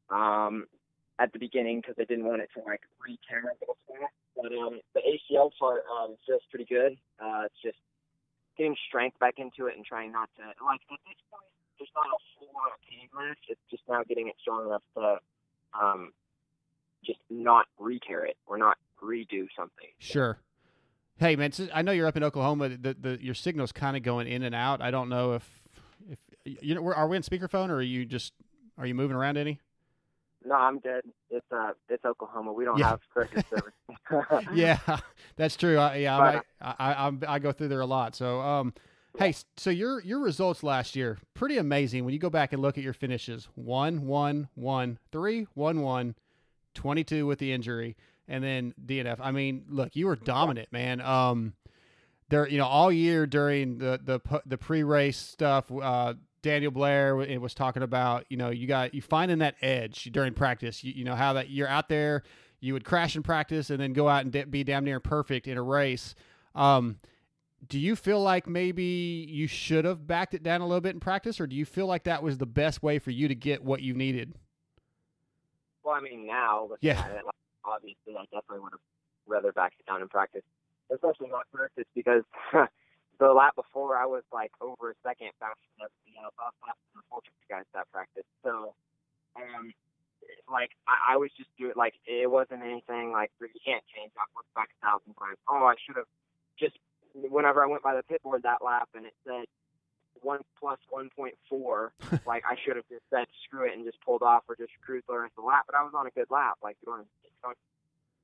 Um, 0.10 0.68
at 1.20 1.34
the 1.34 1.40
beginning 1.40 1.82
because 1.82 1.96
I 2.00 2.06
didn't 2.06 2.26
want 2.26 2.42
it 2.42 2.50
to 2.56 2.64
like 2.64 2.82
re-tear 3.06 3.44
my 3.44 3.52
little. 3.60 3.78
But 4.36 4.56
um, 4.56 4.80
the 4.96 5.02
ACL 5.04 5.52
part 5.60 5.84
um, 5.92 6.16
feels 6.26 6.42
pretty 6.50 6.66
good. 6.66 6.96
Uh, 7.20 7.44
it's 7.46 7.62
just 7.62 7.78
getting 8.58 8.76
strength 8.88 9.20
back 9.20 9.36
into 9.38 9.68
it 9.68 9.76
and 9.76 9.86
trying 9.86 10.12
not 10.12 10.30
to 10.38 10.44
like 10.64 10.80
at 10.88 11.00
this 11.04 11.20
point 11.28 11.44
there's 11.78 11.92
not 11.96 12.08
a 12.08 12.20
whole 12.40 12.52
lot 12.56 12.72
of 12.72 12.80
pain 12.88 13.08
left. 13.12 13.40
It's 13.48 13.62
just 13.70 13.84
now 13.88 14.04
getting 14.08 14.28
it 14.28 14.36
strong 14.40 14.68
enough 14.68 14.84
to 14.96 15.20
um, 15.76 16.12
just 17.06 17.20
not 17.30 17.66
re-tear 17.80 18.26
it 18.26 18.38
or 18.46 18.58
not 18.58 18.78
redo 19.02 19.48
something. 19.56 19.88
Sure. 20.00 20.38
Hey, 21.18 21.36
man, 21.36 21.52
I 21.74 21.82
know 21.82 21.92
you're 21.92 22.08
up 22.08 22.16
in 22.18 22.24
Oklahoma. 22.24 22.70
The, 22.70 22.96
the 23.00 23.18
your 23.22 23.36
signal's 23.36 23.72
kind 23.72 23.98
of 23.98 24.04
going 24.04 24.28
in 24.28 24.44
and 24.44 24.56
out. 24.56 24.82
I 24.82 24.90
don't 24.92 25.10
know 25.10 25.34
if 25.34 25.62
if 26.10 26.20
you 26.46 26.76
know. 26.76 26.94
Are 26.94 27.08
we 27.08 27.18
in 27.18 27.24
speakerphone 27.24 27.70
or 27.70 27.76
are 27.76 27.82
you 27.82 28.06
just 28.06 28.34
are 28.78 28.86
you 28.86 28.96
moving 28.96 29.18
around 29.18 29.36
any? 29.38 29.60
No, 30.46 30.56
I'm 30.56 30.80
good. 30.80 31.02
It's 31.30 31.46
uh, 31.52 31.72
it's 31.90 32.06
Oklahoma. 32.06 32.54
We 32.54 32.64
don't 32.64 32.78
Yeah. 32.78 32.92
have 32.92 33.02
cricket 33.10 33.46
service. 33.50 34.46
yeah, 34.54 34.80
that's 35.36 35.58
true. 35.58 35.78
I, 35.78 35.98
yeah, 35.98 36.18
But- 36.18 36.46
I, 36.66 36.92
I, 36.92 36.94
I, 36.94 37.04
I'm- 37.34 37.42
go 37.42 37.52
through 37.52 37.68
there 37.68 37.82
a 37.82 37.86
lot. 37.86 38.16
So, 38.16 38.40
um, 38.40 38.74
hey, 39.18 39.34
so 39.58 39.70
your 39.70 40.02
your 40.02 40.20
results 40.20 40.64
last 40.64 40.96
year 40.96 41.18
pretty 41.34 41.58
amazing. 41.58 42.06
When 42.06 42.14
you 42.14 42.20
go 42.22 42.30
back 42.30 42.54
and 42.54 42.62
look 42.62 42.78
at 42.78 42.84
your 42.86 42.94
finishes, 42.94 43.50
one, 43.56 44.06
one, 44.08 44.48
one, 44.56 45.00
three, 45.12 45.48
one, 45.56 45.82
one, 45.82 46.16
22 46.80 47.26
with 47.26 47.40
the 47.40 47.52
injury, 47.52 47.96
and 48.28 48.44
then 48.44 48.74
DNF. 48.84 49.18
I 49.20 49.32
mean, 49.32 49.66
look, 49.70 49.96
you 49.96 50.08
were 50.08 50.16
dominant, 50.16 50.72
man. 50.72 51.02
Um, 51.02 51.54
there, 52.30 52.48
you 52.48 52.58
know, 52.58 52.66
all 52.66 52.92
year 52.92 53.28
during 53.28 53.78
the 53.78 54.00
the 54.04 54.42
the 54.46 54.58
pre 54.58 54.84
race 54.84 55.18
stuff. 55.18 55.72
Uh, 55.72 56.14
Daniel 56.42 56.72
Blair 56.72 57.18
was 57.18 57.54
talking 57.54 57.84
about, 57.84 58.26
you 58.30 58.38
know, 58.38 58.50
you 58.50 58.66
got 58.66 58.94
you 58.94 59.02
finding 59.02 59.40
that 59.40 59.56
edge 59.62 60.06
during 60.14 60.34
practice. 60.34 60.84
You, 60.84 60.94
you 60.96 61.04
know 61.04 61.16
how 61.16 61.34
that 61.34 61.50
you're 61.50 61.68
out 61.68 61.90
there, 61.90 62.24
you 62.62 62.74
would 62.74 62.86
crash 62.86 63.18
in 63.18 63.24
practice 63.24 63.70
and 63.70 63.80
then 63.80 63.92
go 63.92 64.08
out 64.08 64.24
and 64.24 64.32
da- 64.32 64.46
be 64.46 64.64
damn 64.64 64.86
near 64.86 65.02
perfect 65.02 65.48
in 65.48 65.58
a 65.58 65.62
race. 65.62 66.16
Um, 66.56 66.98
do 67.68 67.78
you 67.78 67.98
feel 67.98 68.22
like 68.22 68.48
maybe 68.48 69.28
you 69.30 69.48
should 69.48 69.84
have 69.84 70.08
backed 70.08 70.34
it 70.34 70.44
down 70.44 70.62
a 70.62 70.68
little 70.68 70.80
bit 70.80 70.94
in 70.94 71.02
practice, 71.02 71.42
or 71.42 71.48
do 71.48 71.58
you 71.58 71.66
feel 71.66 71.88
like 71.88 72.06
that 72.06 72.24
was 72.24 72.38
the 72.38 72.46
best 72.46 72.82
way 72.82 73.00
for 73.00 73.12
you 73.12 73.28
to 73.28 73.36
get 73.36 73.64
what 73.64 73.82
you 73.82 73.94
needed? 73.94 74.34
Well, 75.84 75.96
I 75.96 76.02
mean, 76.02 76.28
now, 76.28 76.70
Yeah. 76.82 77.06
it, 77.08 77.26
like, 77.26 77.36
obviously, 77.64 78.16
I 78.18 78.26
definitely 78.26 78.60
would 78.60 78.74
have 78.74 78.82
rather 79.28 79.52
backed 79.52 79.80
it 79.80 79.86
down 79.86 80.02
in 80.02 80.08
practice, 80.10 80.44
especially 80.90 81.30
not 81.30 81.50
practice 81.52 81.86
because 81.96 82.24
the 83.20 83.32
lap 83.32 83.56
before 83.56 83.98
I 83.98 84.06
was 84.06 84.24
like 84.32 84.52
over 84.62 84.92
a 84.92 84.96
second 85.04 85.32
faster 85.40 85.68
than 85.78 85.88
else. 86.24 86.34
I 86.40 86.52
was 86.52 86.58
faster 86.64 86.86
than 86.94 87.02
the 87.04 87.08
Fulton 87.10 87.34
guys 87.50 87.66
that 87.74 87.92
practice. 87.92 88.26
So, 88.44 88.74
um, 89.36 89.72
like 90.52 90.72
I, 90.88 91.14
I 91.14 91.18
was 91.18 91.32
just 91.38 91.50
doing 91.58 91.74
like 91.76 91.96
it 92.06 92.30
wasn't 92.30 92.64
anything 92.64 93.12
like 93.12 93.32
you 93.40 93.48
can't 93.64 93.84
change. 93.96 94.12
I've 94.20 94.32
looked 94.36 94.54
back 94.56 94.70
a 94.72 94.86
thousand 94.86 95.14
times. 95.16 95.38
Oh, 95.48 95.64
I 95.66 95.76
should 95.86 95.96
have 95.98 96.10
just 96.60 96.78
whenever 97.14 97.64
I 97.64 97.68
went 97.68 97.84
by 97.84 97.96
the 97.96 98.04
pit 98.04 98.22
board 98.24 98.44
that 98.44 98.64
lap 98.64 98.90
and 98.96 99.06
it 99.06 99.14
said 99.26 99.46
one 100.22 100.42
plus 100.60 100.80
one 100.90 101.10
point 101.16 101.36
four 101.50 101.94
like 102.26 102.44
I 102.46 102.56
should 102.64 102.76
have 102.76 102.88
just 102.90 103.04
said 103.10 103.26
screw 103.46 103.68
it 103.68 103.74
and 103.76 103.86
just 103.86 104.02
pulled 104.02 104.22
off 104.22 104.44
or 104.48 104.56
just 104.56 104.74
cruised 104.82 105.06
the 105.08 105.18
rest 105.18 105.34
of 105.38 105.44
the 105.44 105.48
lap. 105.48 105.66
But 105.68 105.76
I 105.76 105.84
was 105.84 105.94
on 105.96 106.08
a 106.08 106.14
good 106.14 106.30
lap. 106.30 106.58
Like 106.64 106.78
you 106.82 106.92
don't, 106.92 107.08
you 107.24 107.30
don't 107.44 107.58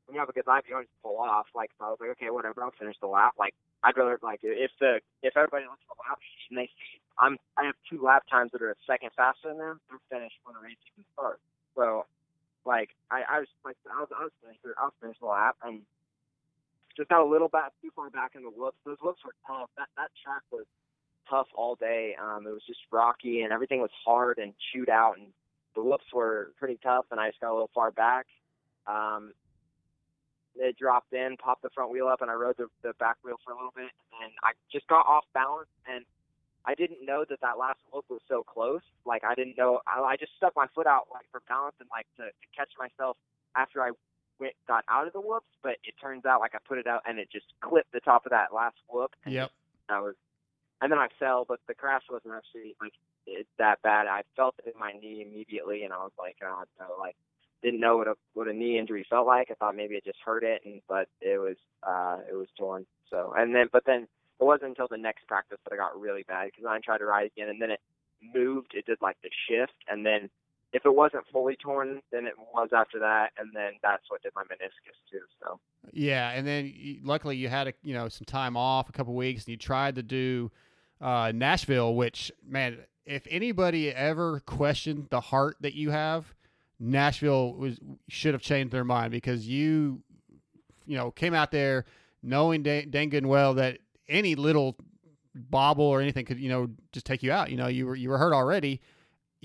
when 0.06 0.16
you 0.16 0.20
have 0.20 0.30
a 0.30 0.38
good 0.38 0.48
lap, 0.48 0.66
you 0.68 0.76
don't 0.76 0.86
just 0.86 1.02
pull 1.02 1.18
off. 1.18 1.48
Like 1.56 1.72
so 1.78 1.86
I 1.86 1.90
was 1.90 2.00
like, 2.00 2.14
okay, 2.18 2.30
whatever, 2.30 2.64
I'll 2.64 2.76
finish 2.78 2.96
the 3.02 3.08
lap. 3.08 3.34
Like 3.38 3.54
I'd 3.84 3.98
rather 3.98 4.20
like 4.22 4.40
if 4.44 4.72
the 4.80 5.00
if 5.22 5.36
everybody 5.38 5.66
looks 5.66 5.84
at 5.86 5.94
the 5.94 6.02
lap 6.04 6.20
sheet 6.22 6.50
and 6.52 6.60
they 6.60 6.70
see 6.80 7.02
I'm 7.18 7.38
I 7.58 7.66
have 7.66 7.76
two 7.90 8.02
lap 8.02 8.24
times 8.30 8.52
that 8.52 8.62
are 8.62 8.72
a 8.72 8.80
second 8.88 9.12
faster 9.16 9.50
than 9.50 9.58
them, 9.58 9.80
I'm 9.92 10.00
finished 10.12 10.36
when 10.44 10.56
the 10.56 10.62
race 10.62 10.82
even 10.92 11.06
starts. 11.14 11.44
So 11.76 12.06
like 12.66 12.90
I, 13.12 13.24
I 13.24 13.38
was 13.46 13.52
like 13.64 13.78
I 13.88 14.02
was 14.02 14.10
I 14.12 14.24
was 14.26 14.34
finished 14.44 14.60
I 14.66 14.84
was 14.90 14.96
finished 15.00 15.22
the 15.22 15.32
lap 15.32 15.56
and 15.64 15.82
just 16.98 17.10
got 17.10 17.22
a 17.22 17.28
little 17.28 17.48
back 17.48 17.72
too 17.82 17.92
far 17.96 18.10
back 18.10 18.34
in 18.36 18.44
the 18.44 18.50
whoops. 18.50 18.80
Those 18.86 18.98
whoops 19.04 19.22
were 19.24 19.36
tough. 19.46 19.70
That 19.78 19.88
that 19.96 20.12
track 20.24 20.44
was 20.52 20.66
tough 21.30 21.48
all 21.56 21.76
day. 21.76 22.16
Um, 22.22 22.46
it 22.48 22.52
was 22.52 22.64
just 22.68 22.80
rocky 22.92 23.42
and 23.42 23.52
everything 23.52 23.82
was 23.82 23.92
hard 24.06 24.38
and 24.38 24.54
chewed 24.72 24.90
out, 24.90 25.18
and 25.18 25.28
the 25.76 25.82
whoops 25.82 26.06
were 26.14 26.52
pretty 26.58 26.80
tough. 26.82 27.06
And 27.12 27.20
I 27.20 27.30
just 27.30 27.42
got 27.42 27.52
a 27.52 27.54
little 27.54 27.72
far 27.74 27.92
back. 27.92 28.28
Um, 28.88 29.34
it 30.56 30.78
dropped 30.78 31.14
in, 31.14 31.36
popped 31.38 31.64
the 31.64 31.70
front 31.70 31.92
wheel 31.92 32.08
up, 32.08 32.22
and 32.22 32.32
I 32.32 32.34
rode 32.34 32.56
the, 32.58 32.68
the 32.82 32.94
back 32.94 33.18
wheel 33.24 33.36
for 33.44 33.52
a 33.52 33.56
little 33.56 33.74
bit, 33.76 33.92
and 34.22 34.32
I 34.44 34.52
just 34.72 34.88
got 34.88 35.06
off 35.06 35.26
balance. 35.34 35.70
And 35.86 36.06
I 36.66 36.76
didn't 36.76 37.06
know 37.06 37.26
that 37.30 37.42
that 37.42 37.58
last 37.60 37.80
whoop 37.92 38.06
was 38.10 38.22
so 38.28 38.44
close. 38.44 38.82
Like 39.06 39.24
I 39.24 39.36
didn't 39.36 39.58
know. 39.58 39.82
I, 39.88 40.02
I 40.02 40.16
just 40.18 40.32
stuck 40.38 40.56
my 40.56 40.68
foot 40.74 40.88
out 40.88 41.08
like 41.14 41.26
for 41.32 41.42
balance 41.48 41.76
and 41.80 41.90
like 41.92 42.08
to, 42.18 42.26
to 42.26 42.48
catch 42.56 42.70
myself 42.80 43.18
after 43.56 43.82
I 43.84 43.92
went 44.40 44.54
got 44.68 44.84
out 44.90 45.08
of 45.08 45.14
the 45.14 45.22
whoops. 45.22 45.52
But 45.62 45.78
it 45.84 45.94
turns 46.02 46.26
out 46.26 46.40
like 46.40 46.56
I 46.56 46.60
put 46.68 46.78
it 46.78 46.88
out 46.88 47.02
and 47.06 47.20
it 47.20 47.30
just 47.32 47.46
clipped 47.62 47.92
the 47.92 48.00
top 48.00 48.26
of 48.26 48.32
that 48.32 48.54
last 48.54 48.78
whoop. 48.90 49.12
And 49.26 49.34
Yep. 49.34 49.52
I 49.90 50.00
was, 50.00 50.16
and 50.82 50.92
then 50.92 51.00
I 51.00 51.08
fell, 51.20 51.46
but 51.48 51.60
the 51.68 51.74
crash 51.74 52.04
wasn't 52.10 52.34
actually 52.36 52.76
like 52.82 52.94
it, 53.26 53.48
that 53.58 53.82
bad. 53.82 54.08
I 54.08 54.24
felt 54.36 54.56
it 54.60 54.74
in 54.74 54.80
my 54.80 54.94
knee 54.94 55.26
immediately, 55.28 55.84
and 55.84 55.94
I 55.94 55.98
was 55.98 56.12
like, 56.20 56.38
oh, 56.44 56.64
no, 56.80 56.86
like 57.00 57.16
didn't 57.64 57.80
know 57.80 57.98
what 57.98 58.08
a 58.08 58.14
what 58.34 58.48
a 58.48 58.54
knee 58.54 58.78
injury 58.78 59.06
felt 59.10 59.28
like. 59.28 59.50
I 59.50 59.56
thought 59.56 59.76
maybe 59.76 59.96
it 59.96 60.06
just 60.06 60.20
hurt 60.24 60.44
it, 60.44 60.62
and 60.66 60.82
but 60.88 61.08
it 61.22 61.40
was 61.40 61.58
uh 61.84 62.20
it 62.30 62.36
was 62.36 62.48
torn. 62.58 62.86
So 63.10 63.34
and 63.36 63.56
then 63.56 63.68
but 63.72 63.84
then 63.86 64.08
it 64.40 64.44
wasn't 64.44 64.70
until 64.70 64.88
the 64.90 64.98
next 64.98 65.28
practice 65.28 65.58
that 65.64 65.74
I 65.74 65.78
got 65.78 66.00
really 66.00 66.24
bad 66.28 66.48
because 66.52 66.66
I 66.70 66.80
tried 66.80 67.00
to 67.00 67.06
ride 67.06 67.28
again, 67.28 67.50
and 67.50 67.62
then 67.62 67.72
it 67.72 67.80
moved. 68.34 68.74
It 68.74 68.86
did 68.86 69.00
like 69.02 69.18
the 69.24 69.30
shift, 69.50 69.74
and 69.90 70.06
then 70.06 70.30
if 70.74 70.86
it 70.86 70.94
wasn't 70.94 71.24
fully 71.32 71.56
torn, 71.56 72.02
then 72.12 72.26
it 72.26 72.34
was 72.54 72.70
after 72.76 73.00
that, 73.00 73.32
and 73.38 73.52
then 73.54 73.74
that's 73.82 74.04
what 74.10 74.22
did 74.22 74.34
my 74.36 74.44
meniscus 74.44 74.98
too. 75.12 75.20
So 75.42 75.60
Yeah, 75.94 76.32
and 76.32 76.46
then 76.46 76.74
luckily 77.04 77.38
you 77.38 77.48
had 77.50 77.68
a 77.70 77.74
you 77.84 77.94
know 77.94 78.10
some 78.10 78.26
time 78.26 78.58
off, 78.58 78.90
a 78.90 78.92
couple 78.92 79.16
weeks, 79.16 79.46
and 79.46 79.52
you 79.52 79.58
tried 79.58 79.96
to 79.96 80.04
do 80.04 80.52
uh, 81.02 81.32
Nashville, 81.34 81.96
which 81.96 82.32
man, 82.46 82.78
if 83.06 83.26
anybody 83.30 83.94
ever 83.94 84.42
questioned 84.42 85.08
the 85.12 85.22
heart 85.22 85.58
that 85.62 85.76
you 85.76 85.92
have, 85.92 86.34
Nashville 86.80 87.54
was 87.54 87.80
should 88.10 88.34
have 88.34 88.42
changed 88.42 88.74
their 88.74 88.84
mind 88.84 89.12
because 89.12 89.48
you 89.48 90.02
you 90.86 90.98
know 90.98 91.12
came 91.12 91.34
out 91.34 91.52
there 91.52 91.86
knowing 92.22 92.64
dang, 92.64 92.90
dang 92.90 93.10
good 93.10 93.24
and 93.24 93.30
well 93.30 93.54
that 93.54 93.80
any 94.08 94.36
little 94.36 94.76
bobble 95.34 95.86
or 95.86 96.02
anything 96.02 96.26
could 96.26 96.40
you 96.40 96.50
know 96.50 96.70
just 96.92 97.06
take 97.06 97.24
you 97.24 97.32
out. 97.32 97.50
You 97.50 97.58
know 97.58 97.68
you 97.68 97.86
were 97.86 97.96
you 97.96 98.10
were 98.10 98.18
hurt 98.18 98.34
already. 98.34 98.82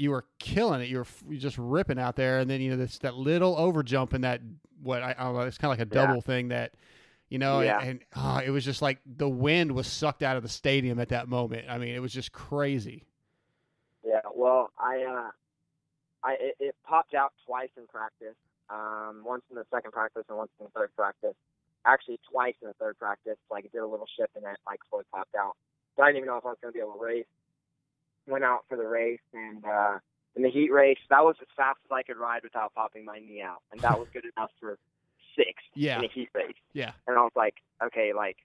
You 0.01 0.11
were 0.11 0.25
killing 0.39 0.81
it. 0.81 0.89
You 0.89 0.99
were 0.99 1.07
you 1.29 1.37
were 1.37 1.41
just 1.41 1.59
ripping 1.59 1.99
out 1.99 2.17
there, 2.17 2.39
and 2.39 2.49
then 2.51 2.61
you 2.61 2.71
know 2.71 2.77
this 2.77 2.99
that 2.99 3.15
little 3.15 3.57
over 3.57 3.83
jump 3.83 4.13
and 4.15 4.25
that 4.25 4.41
what 4.83 5.03
I, 5.03 5.15
I 5.19 5.25
don't 5.25 5.35
know. 5.35 5.41
It's 5.43 5.59
kind 5.59 5.73
of 5.73 5.79
like 5.79 5.87
a 5.87 5.91
Yeah. 5.95 6.07
double 6.07 6.21
thing 6.23 6.49
that 6.49 6.73
you 7.29 7.39
know, 7.39 7.61
Yeah. 7.61 7.79
and, 7.81 7.89
and 7.91 8.01
ah, 8.17 8.41
it 8.45 8.51
was 8.51 8.65
just 8.65 8.83
like 8.83 8.99
the 9.07 9.29
wind 9.29 9.73
was 9.73 9.87
sucked 9.87 10.23
out 10.23 10.37
of 10.37 10.43
the 10.43 10.49
stadium 10.49 10.99
at 10.99 11.11
that 11.11 11.29
moment. 11.29 11.67
I 11.69 11.79
mean, 11.79 11.95
it 11.95 12.01
was 12.01 12.13
just 12.13 12.33
crazy. 12.33 13.05
yeah, 14.05 14.21
Well, 14.35 14.71
I 14.79 15.03
uh, 15.05 15.31
I 16.25 16.33
it, 16.41 16.57
it 16.59 16.75
popped 16.85 17.15
out 17.15 17.33
twice 17.47 17.71
in 17.77 17.87
practice. 17.87 18.35
Um, 18.71 19.23
once 19.25 19.43
in 19.51 19.57
the 19.57 19.65
second 19.73 19.91
practice 19.93 20.23
and 20.29 20.39
once 20.39 20.51
in 20.61 20.67
the 20.67 20.71
third 20.71 20.91
practice. 20.97 21.35
Actually, 21.85 22.21
twice 22.31 22.55
in 22.63 22.69
the 22.69 22.75
third 22.75 22.99
practice. 22.99 23.37
Like 23.51 23.65
it 23.65 23.73
did 23.73 23.81
a 23.83 23.87
little 23.87 24.07
shift 24.19 24.31
and 24.37 24.45
it, 24.45 24.57
like 24.67 24.81
it 24.93 25.07
popped 25.13 25.35
out. 25.35 25.57
So 25.97 26.03
I 26.03 26.07
didn't 26.07 26.19
even 26.19 26.29
know 26.29 26.37
if 26.39 26.45
I 26.47 26.49
was 26.49 26.59
going 26.63 26.73
to 26.73 26.77
be 26.77 26.81
able 26.81 26.95
to 26.95 27.05
race. 27.05 27.27
Went 28.27 28.45
out 28.45 28.61
for 28.69 28.77
the 28.77 28.87
race 28.87 29.21
and 29.35 29.65
uh, 29.65 29.99
in 30.37 30.43
the 30.43 30.51
heat 30.51 30.71
race, 30.71 30.99
that 31.11 31.25
was 31.25 31.37
as 31.41 31.49
fast 31.57 31.79
as 31.85 31.91
I 31.91 32.03
could 32.03 32.17
ride 32.17 32.43
without 32.45 32.75
popping 32.75 33.05
my 33.05 33.19
knee 33.19 33.43
out, 33.43 33.63
and 33.73 33.81
that 33.81 33.99
was 33.99 34.07
good 34.13 34.25
enough 34.37 34.51
for 34.61 34.79
sixth 35.37 35.67
Yeah. 35.75 35.99
in 35.99 36.05
a 36.05 36.09
heat 36.09 36.29
race. 36.35 36.55
Yeah. 36.73 36.93
And 37.07 37.19
I 37.19 37.23
was 37.23 37.33
like, 37.35 37.55
okay, 37.83 38.13
like 38.15 38.37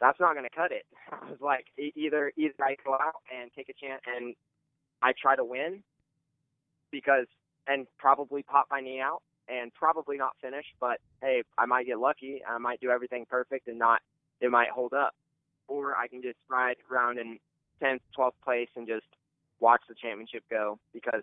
that's 0.00 0.20
not 0.20 0.34
going 0.34 0.48
to 0.48 0.54
cut 0.54 0.70
it. 0.70 0.86
I 1.12 1.30
was 1.30 1.40
like, 1.40 1.66
e- 1.78 1.92
either 1.96 2.32
either 2.36 2.54
I 2.62 2.76
go 2.84 2.94
out 2.94 3.14
and 3.36 3.50
take 3.56 3.68
a 3.68 3.72
chance 3.72 4.02
and 4.06 4.34
I 5.02 5.12
try 5.20 5.34
to 5.36 5.44
win 5.44 5.82
because 6.90 7.26
and 7.66 7.86
probably 7.98 8.42
pop 8.42 8.66
my 8.70 8.80
knee 8.80 9.00
out 9.00 9.22
and 9.48 9.72
probably 9.74 10.16
not 10.16 10.32
finish, 10.40 10.64
but 10.80 10.98
hey, 11.22 11.42
I 11.56 11.66
might 11.66 11.86
get 11.86 11.98
lucky. 11.98 12.42
I 12.48 12.58
might 12.58 12.80
do 12.80 12.90
everything 12.90 13.26
perfect 13.28 13.66
and 13.68 13.78
not 13.78 14.00
it 14.40 14.50
might 14.50 14.70
hold 14.70 14.92
up. 14.92 15.14
Or 15.66 15.96
I 15.96 16.06
can 16.06 16.22
just 16.22 16.38
ride 16.48 16.76
around 16.90 17.18
in 17.18 17.38
10th, 17.82 18.00
12th 18.18 18.32
place 18.44 18.68
and 18.76 18.86
just 18.86 19.06
watch 19.60 19.82
the 19.88 19.94
championship 19.94 20.44
go 20.50 20.78
because 20.92 21.22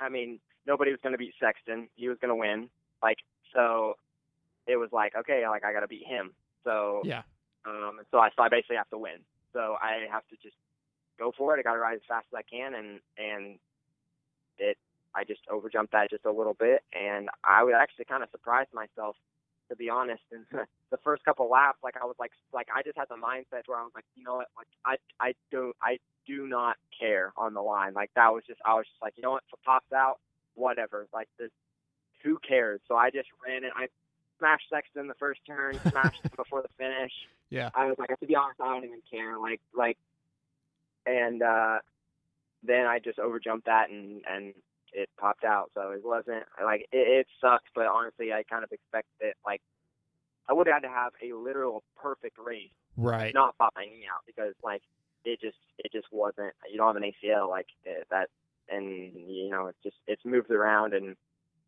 I 0.00 0.08
mean, 0.08 0.40
nobody 0.66 0.90
was 0.90 1.00
going 1.02 1.12
to 1.12 1.18
beat 1.18 1.34
Sexton. 1.40 1.88
He 1.96 2.08
was 2.08 2.18
going 2.20 2.30
to 2.30 2.34
win. 2.36 2.68
Like 3.02 3.18
so 3.54 3.96
it 4.66 4.76
was 4.76 4.90
like, 4.92 5.14
okay, 5.16 5.46
like 5.48 5.64
I 5.64 5.72
got 5.72 5.80
to 5.80 5.88
beat 5.88 6.06
him. 6.06 6.32
So 6.64 7.02
Yeah. 7.04 7.22
um, 7.66 8.00
so 8.10 8.18
I 8.18 8.30
so 8.36 8.42
I 8.42 8.48
basically 8.48 8.76
have 8.76 8.90
to 8.90 8.98
win. 8.98 9.18
So 9.52 9.76
I 9.80 10.06
have 10.10 10.26
to 10.28 10.36
just 10.42 10.56
go 11.18 11.32
for 11.36 11.56
it. 11.56 11.60
I 11.60 11.62
got 11.62 11.74
to 11.74 11.80
ride 11.80 11.96
as 11.96 12.00
fast 12.08 12.26
as 12.32 12.38
I 12.38 12.42
can, 12.42 12.74
and 12.74 13.00
and 13.18 13.58
it. 14.58 14.78
I 15.12 15.24
just 15.24 15.40
overjumped 15.48 15.90
that 15.90 16.08
just 16.08 16.24
a 16.24 16.30
little 16.30 16.54
bit, 16.54 16.84
and 16.94 17.28
I 17.42 17.64
was 17.64 17.74
actually 17.76 18.04
kind 18.04 18.22
of 18.22 18.30
surprised 18.30 18.72
myself, 18.72 19.16
to 19.70 19.76
be 19.76 19.88
honest. 19.88 20.22
And 20.30 20.44
the 20.90 20.98
first 20.98 21.24
couple 21.24 21.48
laps, 21.48 21.78
like 21.82 21.94
I 22.00 22.04
was 22.04 22.16
like 22.18 22.32
like 22.52 22.68
I 22.74 22.82
just 22.82 22.98
had 22.98 23.08
the 23.08 23.14
mindset 23.14 23.62
where 23.66 23.78
I 23.78 23.82
was 23.82 23.92
like, 23.94 24.04
you 24.16 24.24
know 24.24 24.36
what, 24.36 24.48
like 24.56 24.66
I 24.84 24.96
I 25.24 25.32
don't, 25.50 25.74
I 25.82 25.98
do 26.26 26.46
not 26.46 26.76
care 26.98 27.32
on 27.36 27.54
the 27.54 27.62
line. 27.62 27.94
Like 27.94 28.10
that 28.16 28.32
was 28.32 28.44
just 28.46 28.60
I 28.66 28.74
was 28.74 28.86
just 28.86 29.00
like, 29.00 29.14
you 29.16 29.22
know 29.22 29.32
what, 29.32 29.44
pops 29.64 29.92
out, 29.92 30.18
whatever. 30.54 31.06
Like 31.14 31.28
this, 31.38 31.50
who 32.22 32.38
cares? 32.46 32.80
So 32.86 32.96
I 32.96 33.10
just 33.10 33.28
ran 33.46 33.64
it. 33.64 33.72
I 33.74 33.86
smashed 34.38 34.66
Sexton 34.70 35.06
the 35.06 35.14
first 35.14 35.40
turn, 35.46 35.78
smashed 35.88 36.22
him 36.22 36.32
before 36.36 36.62
the 36.62 36.68
finish. 36.76 37.12
Yeah. 37.50 37.70
I 37.74 37.86
was 37.86 37.96
like, 37.98 38.08
to 38.20 38.26
be 38.26 38.36
honest, 38.36 38.60
I 38.60 38.66
don't 38.66 38.84
even 38.84 39.02
care. 39.10 39.38
Like, 39.38 39.60
like, 39.74 39.98
and 41.06 41.42
uh, 41.42 41.78
then 42.62 42.86
I 42.86 42.98
just 42.98 43.18
overjumped 43.18 43.64
that 43.64 43.90
and 43.90 44.22
and 44.28 44.54
it 44.92 45.08
popped 45.18 45.44
out. 45.44 45.70
So 45.74 45.90
it 45.92 46.04
wasn't 46.04 46.44
like 46.62 46.86
it, 46.92 47.08
it 47.20 47.26
sucked, 47.40 47.68
but 47.74 47.86
honestly, 47.86 48.32
I 48.32 48.42
kind 48.42 48.64
of 48.64 48.72
expected 48.72 49.20
it. 49.20 49.36
Like, 49.44 49.60
I 50.48 50.52
would 50.52 50.66
have 50.66 50.82
had 50.82 50.88
to 50.88 50.94
have 50.94 51.12
a 51.22 51.34
literal 51.36 51.82
perfect 51.96 52.36
race, 52.38 52.70
Right. 52.96 53.32
not 53.34 53.56
pop 53.58 53.72
my 53.76 53.84
knee 53.84 54.06
out 54.12 54.22
because 54.26 54.54
like 54.62 54.82
it 55.24 55.40
just 55.40 55.58
it 55.78 55.92
just 55.92 56.08
wasn't. 56.10 56.52
You 56.70 56.78
don't 56.78 56.94
have 56.94 57.02
an 57.02 57.10
ACL 57.10 57.48
like 57.48 57.66
eh, 57.86 58.02
that, 58.10 58.28
and 58.68 59.12
you 59.14 59.50
know 59.50 59.66
it's 59.66 59.82
just 59.82 59.96
it's 60.06 60.24
moved 60.24 60.50
around 60.50 60.94
and 60.94 61.16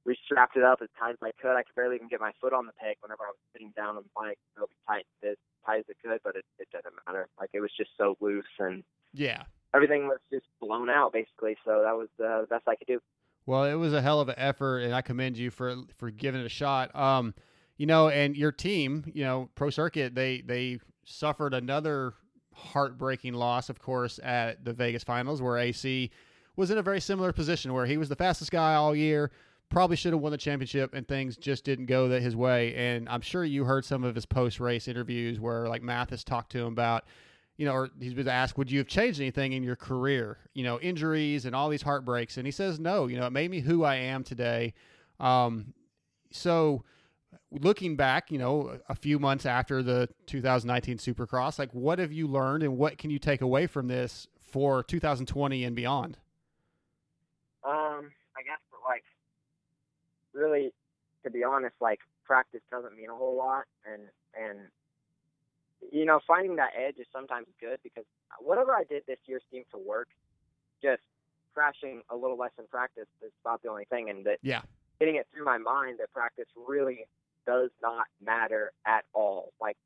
we 0.04 0.16
strapped 0.24 0.56
it 0.56 0.64
up 0.64 0.80
as 0.82 0.88
tight 0.98 1.12
as 1.12 1.18
I 1.22 1.30
could. 1.40 1.56
I 1.56 1.62
could 1.62 1.76
barely 1.76 1.94
even 1.96 2.08
get 2.08 2.20
my 2.20 2.32
foot 2.40 2.52
on 2.52 2.66
the 2.66 2.72
peg 2.72 2.96
whenever 3.00 3.22
I 3.22 3.28
was 3.28 3.38
sitting 3.52 3.72
down 3.76 3.96
on 3.96 4.02
the 4.02 4.08
bike. 4.16 4.38
Really 4.56 4.74
tight, 4.88 5.06
as 5.22 5.36
tight 5.64 5.78
as 5.80 5.84
it 5.88 5.96
could, 6.04 6.18
but 6.24 6.34
it, 6.34 6.44
it 6.58 6.68
doesn't 6.72 6.94
matter. 7.06 7.28
Like 7.38 7.50
it 7.52 7.60
was 7.60 7.70
just 7.76 7.90
so 7.96 8.16
loose 8.20 8.44
and 8.58 8.82
Yeah. 9.12 9.44
Everything 9.74 10.06
was 10.06 10.18
just 10.30 10.46
blown 10.60 10.90
out 10.90 11.12
basically. 11.12 11.56
So 11.64 11.82
that 11.84 11.96
was 11.96 12.08
uh, 12.22 12.42
the 12.42 12.46
best 12.48 12.64
I 12.68 12.76
could 12.76 12.86
do. 12.86 13.00
Well, 13.46 13.64
it 13.64 13.74
was 13.74 13.92
a 13.92 14.00
hell 14.00 14.20
of 14.20 14.28
an 14.28 14.36
effort, 14.38 14.80
and 14.80 14.94
I 14.94 15.02
commend 15.02 15.36
you 15.36 15.50
for 15.50 15.76
for 15.96 16.10
giving 16.10 16.40
it 16.40 16.46
a 16.46 16.50
shot. 16.50 16.94
Um, 16.94 17.34
you 17.76 17.86
know, 17.86 18.08
and 18.08 18.36
your 18.36 18.52
team, 18.52 19.04
you 19.12 19.24
know, 19.24 19.48
Pro 19.54 19.70
Circuit, 19.70 20.14
they 20.14 20.40
they 20.42 20.78
suffered 21.04 21.54
another 21.54 22.14
heartbreaking 22.54 23.34
loss, 23.34 23.68
of 23.68 23.80
course, 23.80 24.20
at 24.22 24.64
the 24.64 24.72
Vegas 24.72 25.02
Finals, 25.02 25.42
where 25.42 25.58
AC 25.58 26.10
was 26.54 26.70
in 26.70 26.78
a 26.78 26.82
very 26.82 27.00
similar 27.00 27.32
position, 27.32 27.72
where 27.72 27.86
he 27.86 27.96
was 27.96 28.08
the 28.08 28.16
fastest 28.16 28.50
guy 28.50 28.74
all 28.74 28.94
year, 28.94 29.30
probably 29.70 29.96
should 29.96 30.12
have 30.12 30.20
won 30.20 30.32
the 30.32 30.38
championship, 30.38 30.94
and 30.94 31.08
things 31.08 31.36
just 31.36 31.64
didn't 31.64 31.86
go 31.86 32.08
that 32.08 32.22
his 32.22 32.36
way. 32.36 32.74
And 32.74 33.08
I'm 33.08 33.22
sure 33.22 33.44
you 33.44 33.64
heard 33.64 33.84
some 33.84 34.04
of 34.04 34.14
his 34.14 34.26
post 34.26 34.60
race 34.60 34.86
interviews 34.86 35.40
where 35.40 35.66
like 35.66 35.82
Matthes 35.82 36.22
talked 36.22 36.52
to 36.52 36.58
him 36.58 36.72
about 36.72 37.04
you 37.56 37.66
know, 37.66 37.72
or 37.72 37.90
he's 38.00 38.14
been 38.14 38.28
asked, 38.28 38.56
would 38.56 38.70
you 38.70 38.78
have 38.78 38.88
changed 38.88 39.20
anything 39.20 39.52
in 39.52 39.62
your 39.62 39.76
career? 39.76 40.38
You 40.54 40.64
know, 40.64 40.80
injuries 40.80 41.44
and 41.44 41.54
all 41.54 41.68
these 41.68 41.82
heartbreaks. 41.82 42.36
And 42.36 42.46
he 42.46 42.50
says, 42.50 42.80
no, 42.80 43.06
you 43.06 43.18
know, 43.18 43.26
it 43.26 43.32
made 43.32 43.50
me 43.50 43.60
who 43.60 43.84
I 43.84 43.96
am 43.96 44.24
today. 44.24 44.74
Um, 45.20 45.74
so 46.30 46.84
looking 47.50 47.96
back, 47.96 48.30
you 48.30 48.38
know, 48.38 48.78
a 48.88 48.94
few 48.94 49.18
months 49.18 49.46
after 49.46 49.82
the 49.82 50.08
2019 50.26 50.98
Supercross, 50.98 51.58
like 51.58 51.72
what 51.72 51.98
have 51.98 52.12
you 52.12 52.26
learned 52.26 52.62
and 52.62 52.76
what 52.76 52.98
can 52.98 53.10
you 53.10 53.18
take 53.18 53.42
away 53.42 53.66
from 53.66 53.88
this 53.88 54.26
for 54.40 54.82
2020 54.82 55.64
and 55.64 55.76
beyond? 55.76 56.18
Um, 57.64 58.10
I 58.36 58.42
guess 58.42 58.58
like 58.84 59.04
really, 60.32 60.72
to 61.24 61.30
be 61.30 61.44
honest, 61.44 61.74
like 61.80 62.00
practice 62.24 62.62
doesn't 62.70 62.96
mean 62.96 63.10
a 63.10 63.14
whole 63.14 63.36
lot, 63.36 63.64
and 63.84 64.02
and 64.34 64.58
you 65.90 66.04
know 66.04 66.20
finding 66.26 66.56
that 66.56 66.70
edge 66.76 66.96
is 66.98 67.06
sometimes 67.12 67.46
good 67.60 67.78
because 67.82 68.04
whatever 68.40 68.72
I 68.72 68.84
did 68.84 69.02
this 69.06 69.18
year 69.26 69.40
seemed 69.50 69.66
to 69.72 69.78
work. 69.78 70.08
Just 70.82 71.02
crashing 71.54 72.02
a 72.10 72.16
little 72.16 72.36
less 72.36 72.50
in 72.58 72.66
practice 72.66 73.06
is 73.24 73.30
about 73.44 73.62
the 73.62 73.68
only 73.68 73.84
thing, 73.84 74.10
and 74.10 74.24
that 74.26 74.38
Yeah. 74.42 74.62
getting 74.98 75.16
it 75.16 75.26
through 75.32 75.44
my 75.44 75.58
mind 75.58 75.98
that 76.00 76.12
practice 76.12 76.48
really 76.56 77.06
does 77.46 77.70
not 77.82 78.06
matter 78.20 78.72
at 78.86 79.04
all. 79.12 79.52
Like 79.60 79.76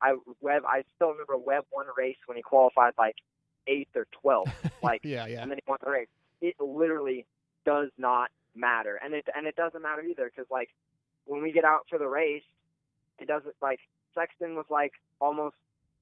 I 0.00 0.16
Webb, 0.40 0.64
I 0.66 0.82
still 0.96 1.10
remember 1.10 1.36
Webb 1.36 1.64
won 1.72 1.86
a 1.86 1.92
race 1.96 2.16
when 2.26 2.36
he 2.36 2.42
qualified 2.42 2.94
like 2.98 3.16
eighth 3.66 3.94
or 3.96 4.06
twelfth. 4.12 4.50
Like 4.82 5.00
Yeah, 5.04 5.26
yeah. 5.26 5.42
and 5.42 5.50
then 5.50 5.58
he 5.64 5.70
won 5.70 5.78
the 5.84 5.90
race. 5.90 6.08
It 6.40 6.54
literally 6.58 7.26
does 7.66 7.90
not 7.98 8.30
matter, 8.54 8.98
and 9.02 9.14
it 9.14 9.26
and 9.36 9.46
it 9.46 9.54
doesn't 9.56 9.82
matter 9.82 10.02
either 10.02 10.30
because 10.34 10.50
like 10.50 10.70
when 11.26 11.42
we 11.42 11.52
get 11.52 11.64
out 11.64 11.86
for 11.88 11.98
the 11.98 12.08
race, 12.08 12.42
it 13.18 13.28
doesn't 13.28 13.54
like 13.60 13.80
Sexton 14.14 14.54
was 14.56 14.66
like 14.70 14.92
almost 15.20 15.56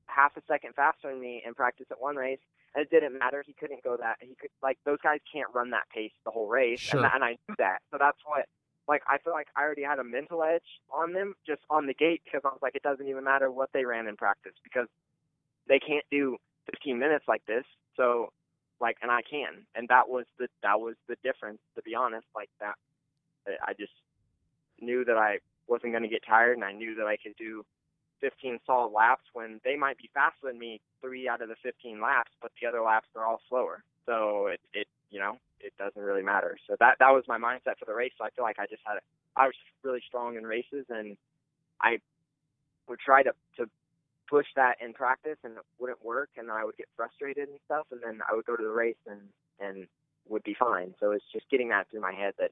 half 0.07 0.37
a 0.37 0.43
second 0.49 0.75
faster 0.75 1.11
than 1.11 1.21
me 1.21 1.43
in 1.47 1.55
practice 1.55 1.87
at 1.91 2.01
one 2.01 2.17
race, 2.17 2.39
and 2.75 2.83
it 2.83 2.91
didn't 2.91 3.19
matter. 3.19 3.43
He 3.47 3.53
couldn't 3.53 3.83
go 3.83 3.97
that. 3.97 4.17
He 4.21 4.35
could 4.41 4.51
like 4.63 4.79
those 4.85 4.99
guys 5.03 5.21
can't 5.33 5.49
run 5.55 5.71
that 5.71 5.89
pace 5.95 6.13
the 6.25 6.31
whole 6.31 6.49
race, 6.49 6.81
Sure. 6.81 7.05
and, 7.05 7.11
and 7.15 7.25
I 7.25 7.31
knew 7.49 7.55
that. 7.59 7.79
So 7.91 7.99
that's 7.99 8.19
what 8.25 8.47
like 8.89 9.03
I 9.07 9.19
feel 9.19 9.33
like 9.35 9.49
I 9.57 9.63
already 9.63 9.83
had 9.83 9.99
a 9.99 10.05
mental 10.05 10.43
edge 10.43 10.63
on 10.91 11.13
them 11.13 11.35
just 11.47 11.61
on 11.69 11.87
the 11.87 11.95
gate 11.95 12.23
because 12.25 12.41
I 12.45 12.49
was 12.49 12.61
like 12.63 12.75
it 12.75 12.83
doesn't 12.83 13.07
even 13.09 13.25
matter 13.25 13.51
what 13.51 13.71
they 13.75 13.85
ran 13.85 14.07
in 14.07 14.17
practice 14.17 14.55
because 14.65 14.89
they 15.69 15.79
can't 15.79 16.05
do 16.11 16.37
15 16.71 16.99
minutes 16.99 17.27
like 17.29 17.45
this. 17.47 17.65
So 17.97 18.33
like 18.81 18.97
and 19.03 19.11
I 19.11 19.21
can 19.29 19.67
and 19.75 19.89
that 19.89 20.09
was 20.09 20.25
the 20.39 20.49
that 20.63 20.81
was 20.81 20.95
the 21.09 21.17
difference 21.23 21.59
to 21.77 21.83
be 21.83 21.95
honest 21.95 22.27
like 22.35 22.49
that 22.61 22.77
I 23.67 23.73
just 23.75 23.93
knew 24.81 25.05
that 25.05 25.17
I 25.17 25.39
wasn't 25.67 25.93
going 25.93 26.03
to 26.05 26.09
get 26.09 26.23
tired 26.27 26.57
and 26.57 26.65
I 26.65 26.73
knew 26.73 26.95
that 26.97 27.07
I 27.07 27.17
could 27.17 27.35
do 27.37 27.65
15 28.21 28.59
solid 28.67 28.93
laps 28.93 29.25
when 29.33 29.61
they 29.65 29.77
might 29.77 29.99
be 29.99 30.11
faster 30.15 30.47
than 30.47 30.59
me 30.59 30.81
3 31.03 31.29
out 31.29 31.43
of 31.43 31.49
the 31.49 31.57
15 31.63 32.01
laps 32.01 32.33
but 32.41 32.51
the 32.61 32.67
other 32.67 32.83
laps 32.83 33.09
are 33.17 33.25
all 33.25 33.41
slower. 33.49 33.83
So 34.07 34.49
it 34.49 34.61
it 34.73 34.87
you 35.11 35.19
know 35.21 35.39
it 35.61 35.73
doesn't 35.79 36.03
really 36.03 36.23
matter. 36.23 36.57
So 36.67 36.77
that 36.81 36.97
that 37.01 37.11
was 37.11 37.25
my 37.29 37.39
mindset 37.39 37.79
for 37.79 37.87
the 37.87 37.95
race. 37.95 38.13
So 38.19 38.25
I 38.25 38.31
feel 38.31 38.45
like 38.45 38.59
I 38.59 38.67
just 38.67 38.83
had 38.85 38.99
I 39.37 39.47
was 39.47 39.55
really 39.83 40.03
strong 40.07 40.37
in 40.37 40.45
races 40.45 40.87
and 40.89 41.17
I 41.81 41.99
would 42.89 43.01
try 43.01 43.23
to 43.23 43.33
to 43.59 43.67
push 44.29 44.47
that 44.57 44.77
in 44.81 44.93
practice 44.93 45.39
and 45.45 45.55
it 45.57 45.65
wouldn't 45.79 46.05
work 46.05 46.31
and 46.37 46.51
I 46.51 46.65
would 46.65 46.77
get 46.77 46.89
frustrated 46.97 47.49
and 47.49 47.59
stuff 47.65 47.87
and 47.91 48.01
then 48.05 48.21
I 48.31 48.35
would 48.35 48.45
go 48.45 48.57
to 48.57 48.63
the 48.63 48.71
race 48.71 49.01
and 49.07 49.21
and 49.61 49.87
would 50.29 50.43
be 50.45 50.55
fine. 50.59 50.95
So 51.01 51.13
it's 51.13 51.25
just 51.33 51.49
getting 51.51 51.71
that 51.71 51.89
through 51.91 52.01
my 52.01 52.13
head 52.13 52.35
that 52.39 52.51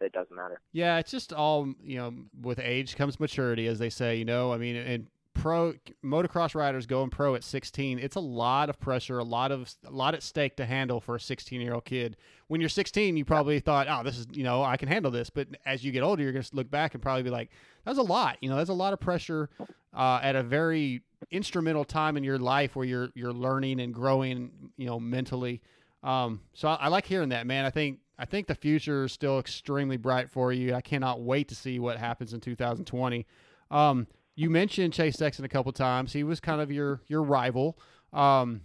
that 0.00 0.12
doesn't 0.12 0.34
matter. 0.34 0.60
Yeah, 0.72 0.98
it's 0.98 1.10
just 1.10 1.32
all 1.32 1.72
you 1.82 1.96
know. 1.98 2.14
With 2.40 2.58
age 2.58 2.96
comes 2.96 3.18
maturity, 3.18 3.66
as 3.66 3.78
they 3.78 3.90
say. 3.90 4.16
You 4.16 4.24
know, 4.24 4.52
I 4.52 4.58
mean, 4.58 4.76
and 4.76 5.06
pro 5.36 5.74
motocross 6.04 6.54
riders 6.54 6.86
going 6.86 7.10
pro 7.10 7.34
at 7.34 7.44
16, 7.44 7.98
it's 7.98 8.16
a 8.16 8.20
lot 8.20 8.68
of 8.68 8.80
pressure, 8.80 9.18
a 9.18 9.24
lot 9.24 9.52
of 9.52 9.74
a 9.86 9.90
lot 9.90 10.14
at 10.14 10.22
stake 10.22 10.56
to 10.56 10.66
handle 10.66 11.00
for 11.00 11.16
a 11.16 11.20
16 11.20 11.60
year 11.60 11.74
old 11.74 11.84
kid. 11.84 12.16
When 12.48 12.60
you're 12.60 12.70
16, 12.70 13.16
you 13.16 13.24
probably 13.24 13.60
thought, 13.60 13.86
oh, 13.88 14.02
this 14.02 14.18
is 14.18 14.26
you 14.32 14.44
know, 14.44 14.62
I 14.62 14.76
can 14.76 14.88
handle 14.88 15.10
this. 15.10 15.30
But 15.30 15.48
as 15.64 15.84
you 15.84 15.92
get 15.92 16.02
older, 16.02 16.22
you're 16.22 16.32
gonna 16.32 16.44
look 16.52 16.70
back 16.70 16.94
and 16.94 17.02
probably 17.02 17.22
be 17.22 17.30
like, 17.30 17.50
that's 17.84 17.98
a 17.98 18.02
lot. 18.02 18.38
You 18.40 18.48
know, 18.48 18.56
that's 18.56 18.70
a 18.70 18.74
lot 18.74 18.92
of 18.92 19.00
pressure 19.00 19.50
uh, 19.94 20.20
at 20.22 20.36
a 20.36 20.42
very 20.42 21.02
instrumental 21.30 21.84
time 21.84 22.16
in 22.16 22.24
your 22.24 22.38
life 22.38 22.76
where 22.76 22.86
you're 22.86 23.10
you're 23.14 23.32
learning 23.32 23.80
and 23.80 23.92
growing. 23.92 24.70
You 24.76 24.86
know, 24.86 25.00
mentally. 25.00 25.62
Um, 26.02 26.40
so 26.54 26.68
I, 26.68 26.74
I 26.74 26.88
like 26.88 27.06
hearing 27.06 27.30
that, 27.30 27.46
man. 27.46 27.64
I 27.64 27.70
think 27.70 27.98
I 28.18 28.24
think 28.24 28.46
the 28.46 28.54
future 28.54 29.04
is 29.04 29.12
still 29.12 29.38
extremely 29.38 29.96
bright 29.96 30.30
for 30.30 30.52
you. 30.52 30.74
I 30.74 30.80
cannot 30.80 31.20
wait 31.20 31.48
to 31.48 31.54
see 31.54 31.78
what 31.78 31.98
happens 31.98 32.32
in 32.32 32.40
2020. 32.40 33.26
Um, 33.70 34.06
you 34.34 34.50
mentioned 34.50 34.92
Chase 34.92 35.16
Sexton 35.16 35.44
a 35.44 35.48
couple 35.48 35.72
times. 35.72 36.12
He 36.12 36.22
was 36.22 36.40
kind 36.40 36.60
of 36.60 36.70
your 36.70 37.02
your 37.08 37.22
rival. 37.22 37.78
Um, 38.12 38.62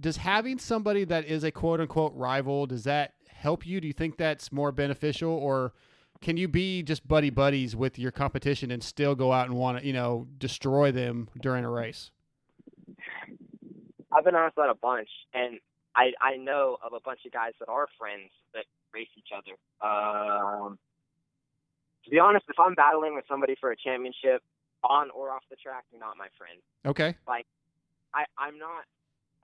does 0.00 0.16
having 0.16 0.58
somebody 0.58 1.04
that 1.04 1.26
is 1.26 1.44
a 1.44 1.50
quote 1.50 1.80
unquote 1.80 2.14
rival 2.14 2.66
does 2.66 2.84
that 2.84 3.14
help 3.28 3.66
you? 3.66 3.80
Do 3.80 3.86
you 3.86 3.92
think 3.92 4.16
that's 4.16 4.52
more 4.52 4.72
beneficial, 4.72 5.30
or 5.30 5.72
can 6.20 6.36
you 6.36 6.48
be 6.48 6.82
just 6.82 7.06
buddy 7.06 7.30
buddies 7.30 7.76
with 7.76 7.98
your 7.98 8.12
competition 8.12 8.70
and 8.70 8.82
still 8.82 9.14
go 9.14 9.32
out 9.32 9.48
and 9.48 9.56
want 9.56 9.78
to 9.78 9.86
you 9.86 9.92
know 9.92 10.26
destroy 10.38 10.92
them 10.92 11.28
during 11.40 11.64
a 11.64 11.70
race? 11.70 12.10
I've 14.12 14.24
been 14.24 14.34
asked 14.34 14.56
that 14.56 14.68
a 14.68 14.74
bunch, 14.74 15.08
and 15.34 15.58
I 15.94 16.12
I 16.20 16.36
know 16.36 16.78
of 16.84 16.92
a 16.92 17.00
bunch 17.00 17.20
of 17.26 17.32
guys 17.32 17.52
that 17.60 17.68
are 17.68 17.88
friends 17.98 18.30
that 18.54 18.64
race 18.94 19.08
each 19.16 19.30
other. 19.34 19.56
Um, 19.80 20.78
to 22.04 22.10
be 22.10 22.18
honest, 22.18 22.44
if 22.48 22.58
I'm 22.58 22.74
battling 22.74 23.14
with 23.14 23.24
somebody 23.28 23.56
for 23.60 23.70
a 23.70 23.76
championship 23.76 24.42
on 24.82 25.10
or 25.10 25.30
off 25.30 25.42
the 25.50 25.56
track, 25.56 25.84
you're 25.90 26.00
not 26.00 26.16
my 26.16 26.28
friend. 26.36 26.58
Okay. 26.86 27.14
Like, 27.26 27.46
I 28.14 28.24
I'm 28.38 28.58
not 28.58 28.84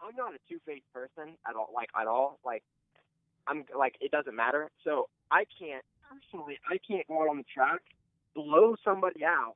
I'm 0.00 0.14
not 0.16 0.34
a 0.34 0.38
two 0.48 0.58
faced 0.66 0.90
person 0.92 1.34
at 1.48 1.54
all. 1.54 1.70
Like 1.74 1.90
at 1.98 2.06
all. 2.06 2.38
Like 2.44 2.62
I'm 3.46 3.64
like 3.76 3.96
it 4.00 4.10
doesn't 4.10 4.34
matter. 4.34 4.70
So 4.84 5.08
I 5.30 5.44
can't 5.58 5.84
personally 6.08 6.58
I 6.68 6.78
can't 6.78 7.06
go 7.08 7.22
out 7.22 7.28
on 7.28 7.38
the 7.38 7.44
track, 7.52 7.80
blow 8.34 8.76
somebody 8.84 9.24
out, 9.24 9.54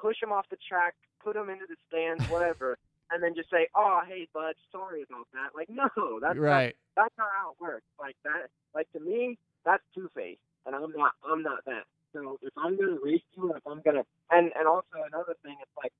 push 0.00 0.20
them 0.20 0.32
off 0.32 0.46
the 0.50 0.58
track, 0.68 0.94
put 1.22 1.34
them 1.34 1.50
into 1.50 1.66
the 1.68 1.76
stands, 1.88 2.24
whatever. 2.30 2.78
and 3.10 3.22
then 3.22 3.34
just 3.34 3.50
say, 3.50 3.68
"Oh, 3.74 4.00
hey, 4.06 4.28
bud, 4.32 4.54
sorry 4.72 5.02
about 5.02 5.26
that." 5.32 5.54
Like, 5.54 5.68
no, 5.70 5.88
that's 6.20 6.38
right. 6.38 6.74
Not, 6.96 7.04
that's 7.04 7.18
not 7.18 7.28
how 7.38 7.52
it 7.52 7.56
works. 7.60 7.86
Like 8.00 8.16
that, 8.24 8.48
like 8.74 8.90
to 8.92 9.00
me, 9.00 9.38
that's 9.64 9.82
two 9.94 10.10
faced, 10.14 10.40
and 10.66 10.74
I'm 10.74 10.92
not. 10.96 11.12
I'm 11.28 11.42
not 11.42 11.64
that. 11.66 11.84
So 12.12 12.38
if 12.42 12.52
I'm 12.56 12.76
gonna 12.76 12.98
race 13.02 13.22
you, 13.36 13.52
if 13.54 13.66
I'm 13.66 13.82
gonna, 13.82 14.04
and 14.30 14.52
and 14.56 14.66
also 14.66 15.04
another 15.06 15.36
thing, 15.42 15.56
it's 15.60 15.76
like, 15.76 15.92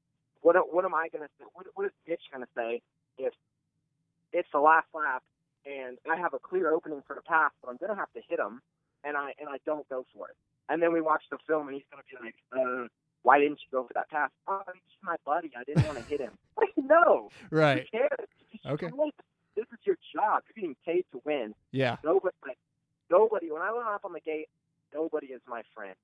what 0.42 0.56
what 0.72 0.84
am 0.84 0.94
I 0.94 1.08
gonna 1.12 1.28
say? 1.38 1.44
What 1.54 1.66
what 1.74 1.86
is 1.86 1.92
Mitch 2.08 2.22
gonna 2.32 2.48
say 2.56 2.80
if 3.18 3.32
it's 4.32 4.48
the 4.52 4.60
last 4.60 4.86
lap 4.94 5.22
and 5.66 5.98
I 6.10 6.16
have 6.16 6.32
a 6.34 6.38
clear 6.38 6.72
opening 6.72 7.02
for 7.06 7.14
the 7.14 7.22
pass, 7.22 7.50
but 7.60 7.70
I'm 7.70 7.76
gonna 7.76 7.98
have 7.98 8.12
to 8.14 8.22
hit 8.28 8.38
him, 8.38 8.62
and 9.04 9.16
I 9.16 9.34
and 9.38 9.48
I 9.48 9.58
don't 9.66 9.88
go 9.88 10.06
for 10.14 10.28
it, 10.28 10.36
and 10.68 10.80
then 10.80 10.92
we 10.92 11.00
watch 11.00 11.22
the 11.30 11.38
film 11.46 11.68
and 11.68 11.74
he's 11.74 11.84
gonna 11.90 12.06
be 12.08 12.16
like, 12.24 12.36
uh, 12.54 12.86
why 13.26 13.40
didn't 13.40 13.58
you 13.58 13.66
go 13.72 13.82
for 13.84 13.92
that 13.94 14.08
pass? 14.08 14.30
Oh, 14.46 14.62
he's 14.72 15.02
my 15.02 15.16
buddy. 15.26 15.50
I 15.58 15.64
didn't 15.64 15.84
want 15.84 15.98
to 15.98 16.04
hit 16.04 16.20
him. 16.20 16.30
Like, 16.56 16.72
no. 16.78 17.28
Right. 17.50 17.84
Who 17.92 17.98
cares? 17.98 18.28
Okay. 18.64 18.88
This 19.56 19.66
is 19.72 19.78
your 19.84 19.96
job. 20.14 20.42
You're 20.46 20.62
getting 20.62 20.76
paid 20.86 21.04
to 21.10 21.20
win. 21.24 21.52
Yeah. 21.72 21.96
Nobody, 22.04 22.34
like, 22.46 22.56
nobody. 23.10 23.50
When 23.50 23.62
I 23.62 23.72
went 23.72 23.88
up 23.88 24.04
on 24.04 24.12
the 24.12 24.20
gate, 24.20 24.48
nobody 24.94 25.26
is 25.26 25.40
my 25.48 25.62
friend. 25.74 25.96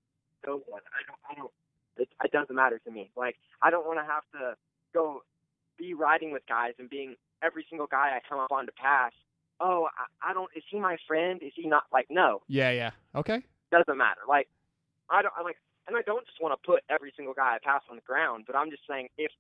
No 0.45 0.63
one. 0.67 0.83
I 0.93 1.01
don't. 1.07 1.19
I 1.31 1.35
don't. 1.41 1.53
It, 1.97 2.09
it 2.25 2.33
doesn't 2.33 2.55
matter 2.55 2.81
to 2.85 2.91
me. 2.91 3.11
Like, 3.17 3.37
I 3.63 3.71
don't 3.71 3.87
want 3.87 3.99
to 4.01 4.05
have 4.05 4.25
to 4.33 4.57
go 4.93 5.23
be 5.79 5.95
riding 5.95 6.33
with 6.33 6.43
guys 6.49 6.73
and 6.81 6.91
being 6.91 7.15
every 7.41 7.65
single 7.71 7.87
guy 7.87 8.17
I 8.17 8.21
come 8.29 8.41
up 8.41 8.51
on 8.51 8.67
to 8.67 8.73
pass. 8.73 9.13
Oh, 9.61 9.89
I, 9.97 10.31
I 10.31 10.35
don't. 10.35 10.51
Is 10.57 10.65
he 10.69 10.81
my 10.81 10.97
friend? 11.07 11.41
Is 11.43 11.53
he 11.55 11.69
not? 11.69 11.85
Like, 11.93 12.09
no. 12.11 12.43
Yeah. 12.49 12.73
Yeah. 12.73 12.91
Okay. 13.15 13.43
Doesn't 13.71 13.97
matter. 13.97 14.23
Like, 14.29 14.49
I 15.09 15.23
don't. 15.23 15.33
I 15.39 15.43
like 15.43 15.57
and 15.87 15.97
I 15.97 16.03
don't 16.03 16.25
just 16.27 16.41
want 16.41 16.59
to 16.59 16.67
put 16.67 16.83
every 16.89 17.13
single 17.17 17.35
guy 17.35 17.57
I 17.57 17.59
pass 17.63 17.83
on 17.91 17.97
the 17.97 18.03
ground, 18.03 18.45
but 18.47 18.57
I'm 18.57 18.71
just 18.71 18.83
saying 18.89 19.09
if 19.19 19.31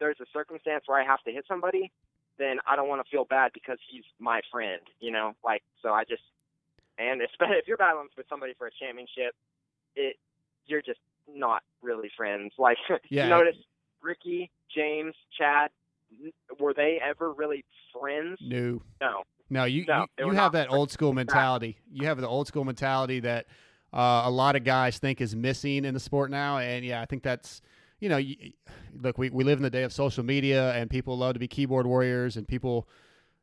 there's 0.00 0.16
a 0.20 0.26
circumstance 0.32 0.84
where 0.86 1.00
I 1.00 1.04
have 1.04 1.22
to 1.24 1.32
hit 1.32 1.44
somebody, 1.46 1.92
then 2.38 2.58
I 2.66 2.76
don't 2.76 2.88
want 2.88 3.04
to 3.04 3.10
feel 3.10 3.24
bad 3.24 3.52
because 3.54 3.78
he's 3.90 4.04
my 4.18 4.40
friend, 4.50 4.80
you 5.00 5.10
know? 5.10 5.34
Like, 5.44 5.62
so 5.82 5.90
I 5.90 6.04
just, 6.04 6.22
and 6.98 7.22
especially 7.22 7.56
if 7.62 7.68
you're 7.68 7.76
battling 7.76 8.08
with 8.16 8.26
somebody 8.28 8.54
for 8.58 8.66
a 8.66 8.70
championship, 8.70 9.34
it, 9.94 10.16
you're 10.66 10.82
just 10.82 11.00
not 11.32 11.62
really 11.82 12.10
friends. 12.16 12.52
Like, 12.58 12.78
yeah. 13.08 13.24
you 13.24 13.30
notice 13.30 13.56
Ricky, 14.02 14.50
James, 14.74 15.14
Chad, 15.38 15.70
were 16.58 16.74
they 16.74 17.00
ever 17.04 17.32
really 17.32 17.64
friends? 17.92 18.38
No. 18.40 18.82
No. 19.00 19.22
No, 19.50 19.64
you 19.64 19.84
no, 19.86 20.06
you, 20.18 20.26
you 20.26 20.32
have 20.32 20.52
that 20.52 20.70
old 20.70 20.90
school 20.90 21.12
mentality. 21.12 21.76
You 21.92 22.06
have 22.06 22.18
the 22.18 22.26
old 22.26 22.48
school 22.48 22.64
mentality 22.64 23.20
that 23.20 23.46
uh, 23.94 24.22
a 24.24 24.30
lot 24.30 24.56
of 24.56 24.64
guys 24.64 24.98
think 24.98 25.20
is 25.20 25.36
missing 25.36 25.84
in 25.84 25.94
the 25.94 26.00
sport 26.00 26.30
now. 26.30 26.58
And 26.58 26.84
yeah, 26.84 27.00
I 27.00 27.06
think 27.06 27.22
that's, 27.22 27.62
you 28.00 28.08
know, 28.08 28.16
you, 28.16 28.52
look, 29.00 29.18
we, 29.18 29.30
we 29.30 29.44
live 29.44 29.58
in 29.58 29.62
the 29.62 29.70
day 29.70 29.84
of 29.84 29.92
social 29.92 30.24
media 30.24 30.72
and 30.72 30.90
people 30.90 31.16
love 31.16 31.34
to 31.34 31.38
be 31.38 31.46
keyboard 31.46 31.86
warriors 31.86 32.36
and 32.36 32.46
people, 32.46 32.88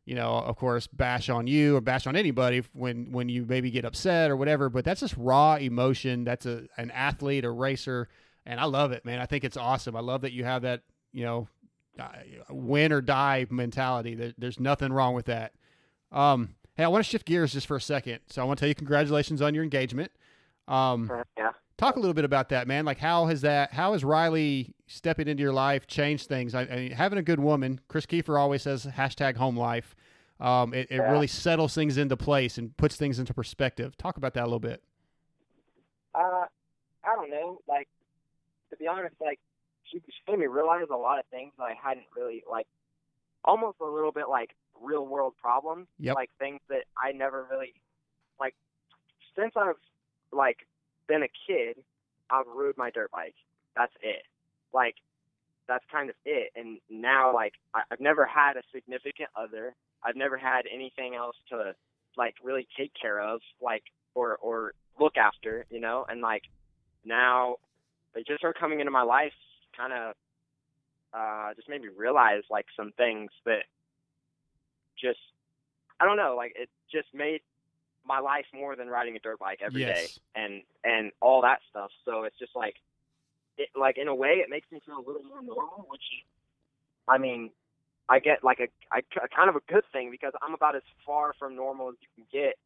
you 0.06 0.14
know, 0.14 0.34
of 0.34 0.58
course, 0.58 0.88
bash 0.88 1.30
on 1.30 1.48
you 1.48 1.78
or 1.78 1.82
bash 1.82 2.06
on 2.06 2.18
anybody 2.18 2.64
when, 2.74 3.14
when 3.14 3.30
you 3.30 3.46
maybe 3.48 3.72
get 3.72 3.86
upset 3.86 4.30
or 4.30 4.36
whatever, 4.36 4.70
but 4.70 4.84
that's 4.84 5.00
just 5.00 5.16
raw 5.16 5.56
emotion. 5.56 6.26
That's 6.26 6.46
a, 6.46 6.64
an 6.78 6.92
athlete, 6.92 7.46
a 7.46 7.50
racer. 7.50 8.10
And 8.46 8.60
I 8.60 8.66
love 8.66 8.92
it, 8.92 9.06
man. 9.06 9.20
I 9.20 9.26
think 9.28 9.46
it's 9.46 9.58
awesome. 9.58 9.96
I 9.96 10.02
love 10.02 10.22
that 10.22 10.34
you 10.34 10.44
have 10.44 10.64
that, 10.64 10.82
you 11.14 11.24
know, 11.24 11.48
uh, 11.98 12.10
win 12.50 12.92
or 12.92 13.00
die 13.00 13.46
mentality. 13.50 14.16
There, 14.16 14.34
there's 14.38 14.60
nothing 14.60 14.92
wrong 14.92 15.14
with 15.14 15.28
that. 15.28 15.54
Um, 16.12 16.56
hey, 16.76 16.84
I 16.84 16.88
want 16.90 17.06
to 17.06 17.10
shift 17.10 17.26
gears 17.26 17.54
just 17.54 17.68
for 17.68 17.78
a 17.78 17.82
second. 17.82 18.20
So 18.28 18.42
I 18.42 18.46
want 18.46 18.60
to 18.60 18.62
tell 18.64 18.70
you 18.70 18.76
congratulations 18.76 19.42
on 19.42 19.54
your 19.54 19.64
engagement. 19.64 20.12
Um, 20.72 21.10
yeah. 21.38 21.52
Talk 21.78 21.96
a 21.96 22.00
little 22.00 22.14
bit 22.14 22.26
about 22.26 22.50
that, 22.50 22.68
man. 22.68 22.86
Like, 22.86 23.00
how 23.00 23.26
has 23.26 23.42
that? 23.42 23.74
How 23.74 23.94
has 23.94 24.04
Riley 24.04 24.74
stepping 24.88 25.28
into 25.28 25.42
your 25.42 25.52
life 25.54 25.88
changed 25.88 26.28
things? 26.28 26.54
I, 26.54 26.62
I 26.62 26.76
mean, 26.76 26.92
having 26.92 27.18
a 27.18 27.24
good 27.24 27.40
woman. 27.40 27.80
Chris 27.88 28.06
Kiefer 28.06 28.40
always 28.40 28.62
says 28.62 28.86
hashtag 28.86 29.36
home 29.36 29.58
life. 29.58 29.96
Um, 30.40 30.74
it, 30.74 30.88
it 30.92 30.98
Yeah. 30.98 31.12
really 31.12 31.28
settles 31.28 31.74
things 31.74 31.98
into 31.98 32.16
place 32.18 32.58
and 32.58 32.76
puts 32.78 32.96
things 32.98 33.20
into 33.20 33.34
perspective. 33.34 33.98
Talk 33.98 34.18
about 34.18 34.34
that 34.36 34.44
a 34.44 34.46
little 34.46 34.60
bit. 34.60 34.84
Uh, 36.14 36.46
I 37.04 37.16
don't 37.16 37.30
know. 37.32 37.60
Like, 37.68 37.88
to 38.70 38.78
be 38.78 38.88
honest, 38.88 39.16
like 39.20 39.40
she, 39.84 40.00
she 40.00 40.32
made 40.32 40.40
me 40.40 40.48
realize 40.48 40.86
a 40.92 40.96
lot 40.96 41.20
of 41.20 41.26
things 41.32 41.52
that 41.58 41.64
I 41.64 41.74
hadn't 41.82 42.06
really 42.16 42.44
like, 42.50 42.68
almost 43.44 43.78
a 43.82 43.86
little 43.86 44.12
bit 44.12 44.30
like 44.30 44.52
real 44.80 45.06
world 45.06 45.34
problems. 45.42 45.88
Yep. 46.00 46.16
Like 46.16 46.30
things 46.40 46.60
that 46.70 46.84
I 46.98 47.12
never 47.12 47.48
really 47.50 47.74
like. 48.40 48.56
Since 49.38 49.54
I've 49.56 49.76
like 50.32 50.58
been 51.08 51.24
a 51.24 51.30
kid, 51.48 51.78
I've 52.30 52.48
rode 52.48 52.78
my 52.78 52.90
dirt 52.90 53.12
bike. 53.12 53.36
That's 53.76 53.94
it. 54.02 54.24
Like, 54.74 54.96
that's 55.68 55.84
kind 55.92 56.10
of 56.10 56.16
it. 56.26 56.52
And 56.56 56.80
now, 56.90 57.34
like, 57.34 57.54
I, 57.74 57.82
I've 57.92 58.00
never 58.00 58.26
had 58.26 58.58
a 58.58 58.62
significant 58.74 59.30
other. 59.36 59.76
I've 60.04 60.16
never 60.16 60.38
had 60.38 60.64
anything 60.74 61.16
else 61.16 61.36
to 61.50 61.76
like 62.18 62.36
really 62.44 62.68
take 62.78 62.92
care 63.00 63.22
of, 63.22 63.40
like, 63.62 63.84
or 64.16 64.38
or 64.38 64.74
look 65.00 65.18
after, 65.18 65.66
you 65.70 65.80
know. 65.80 66.06
And 66.10 66.22
like, 66.22 66.44
now 67.06 67.56
they 68.14 68.24
just 68.24 68.44
are 68.44 68.54
coming 68.54 68.80
into 68.80 68.92
my 68.92 69.04
life, 69.04 69.34
kind 69.78 69.94
of, 69.94 70.16
uh, 71.14 71.54
just 71.56 71.70
made 71.70 71.82
me 71.82 71.90
realize 71.96 72.44
like 72.50 72.66
some 72.76 72.92
things 72.98 73.32
that 73.46 73.64
just, 75.00 75.20
I 76.00 76.06
don't 76.06 76.18
know, 76.18 76.36
like 76.36 76.54
it 76.56 76.70
just 76.92 77.08
made 77.14 77.42
my 78.06 78.20
life 78.20 78.46
more 78.54 78.76
than 78.76 78.88
riding 78.88 79.16
a 79.16 79.20
dirt 79.20 79.40
bike 79.40 79.60
every 79.64 79.82
day 79.86 80.02
Yes. 80.08 80.20
and 80.36 80.64
and 80.84 81.12
all 81.22 81.42
that 81.42 81.60
stuff. 81.70 81.92
So 82.06 82.24
it's 82.24 82.38
just 82.40 82.56
like, 82.56 82.76
it 83.58 83.70
like 83.76 83.98
in 83.98 84.08
a 84.08 84.16
way 84.16 84.42
it 84.44 84.50
makes 84.50 84.72
me 84.72 84.82
feel 84.86 84.98
a 84.98 85.06
little 85.06 85.24
more 85.24 85.42
normal, 85.42 85.86
which, 85.90 86.04
I 87.08 87.18
mean, 87.18 87.52
I 88.10 88.20
get 88.20 88.44
like 88.44 88.60
a, 88.60 88.68
I, 88.92 89.00
a 89.24 89.28
kind 89.28 89.50
of 89.50 89.56
a 89.56 89.62
good 89.72 89.84
thing 89.94 90.10
because 90.12 90.34
I'm 90.42 90.54
about 90.54 90.76
as 90.76 90.82
far 91.06 91.34
from 91.38 91.56
normal 91.56 91.90
as 91.90 91.96
you 92.02 92.08
can 92.16 92.26
get 92.32 92.58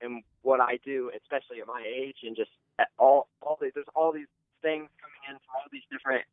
in 0.00 0.22
what 0.42 0.60
I 0.60 0.78
do, 0.84 1.10
especially 1.16 1.60
at 1.60 1.66
my 1.66 1.82
age, 1.86 2.16
and 2.22 2.34
just 2.36 2.50
at 2.78 2.88
all 2.98 3.28
all 3.42 3.58
these 3.60 3.72
there's 3.74 3.86
all 3.94 4.12
these 4.12 4.30
things 4.62 4.88
coming 5.00 5.22
in 5.28 5.34
from 5.36 5.54
all 5.56 5.68
these 5.70 5.86
different 5.90 6.24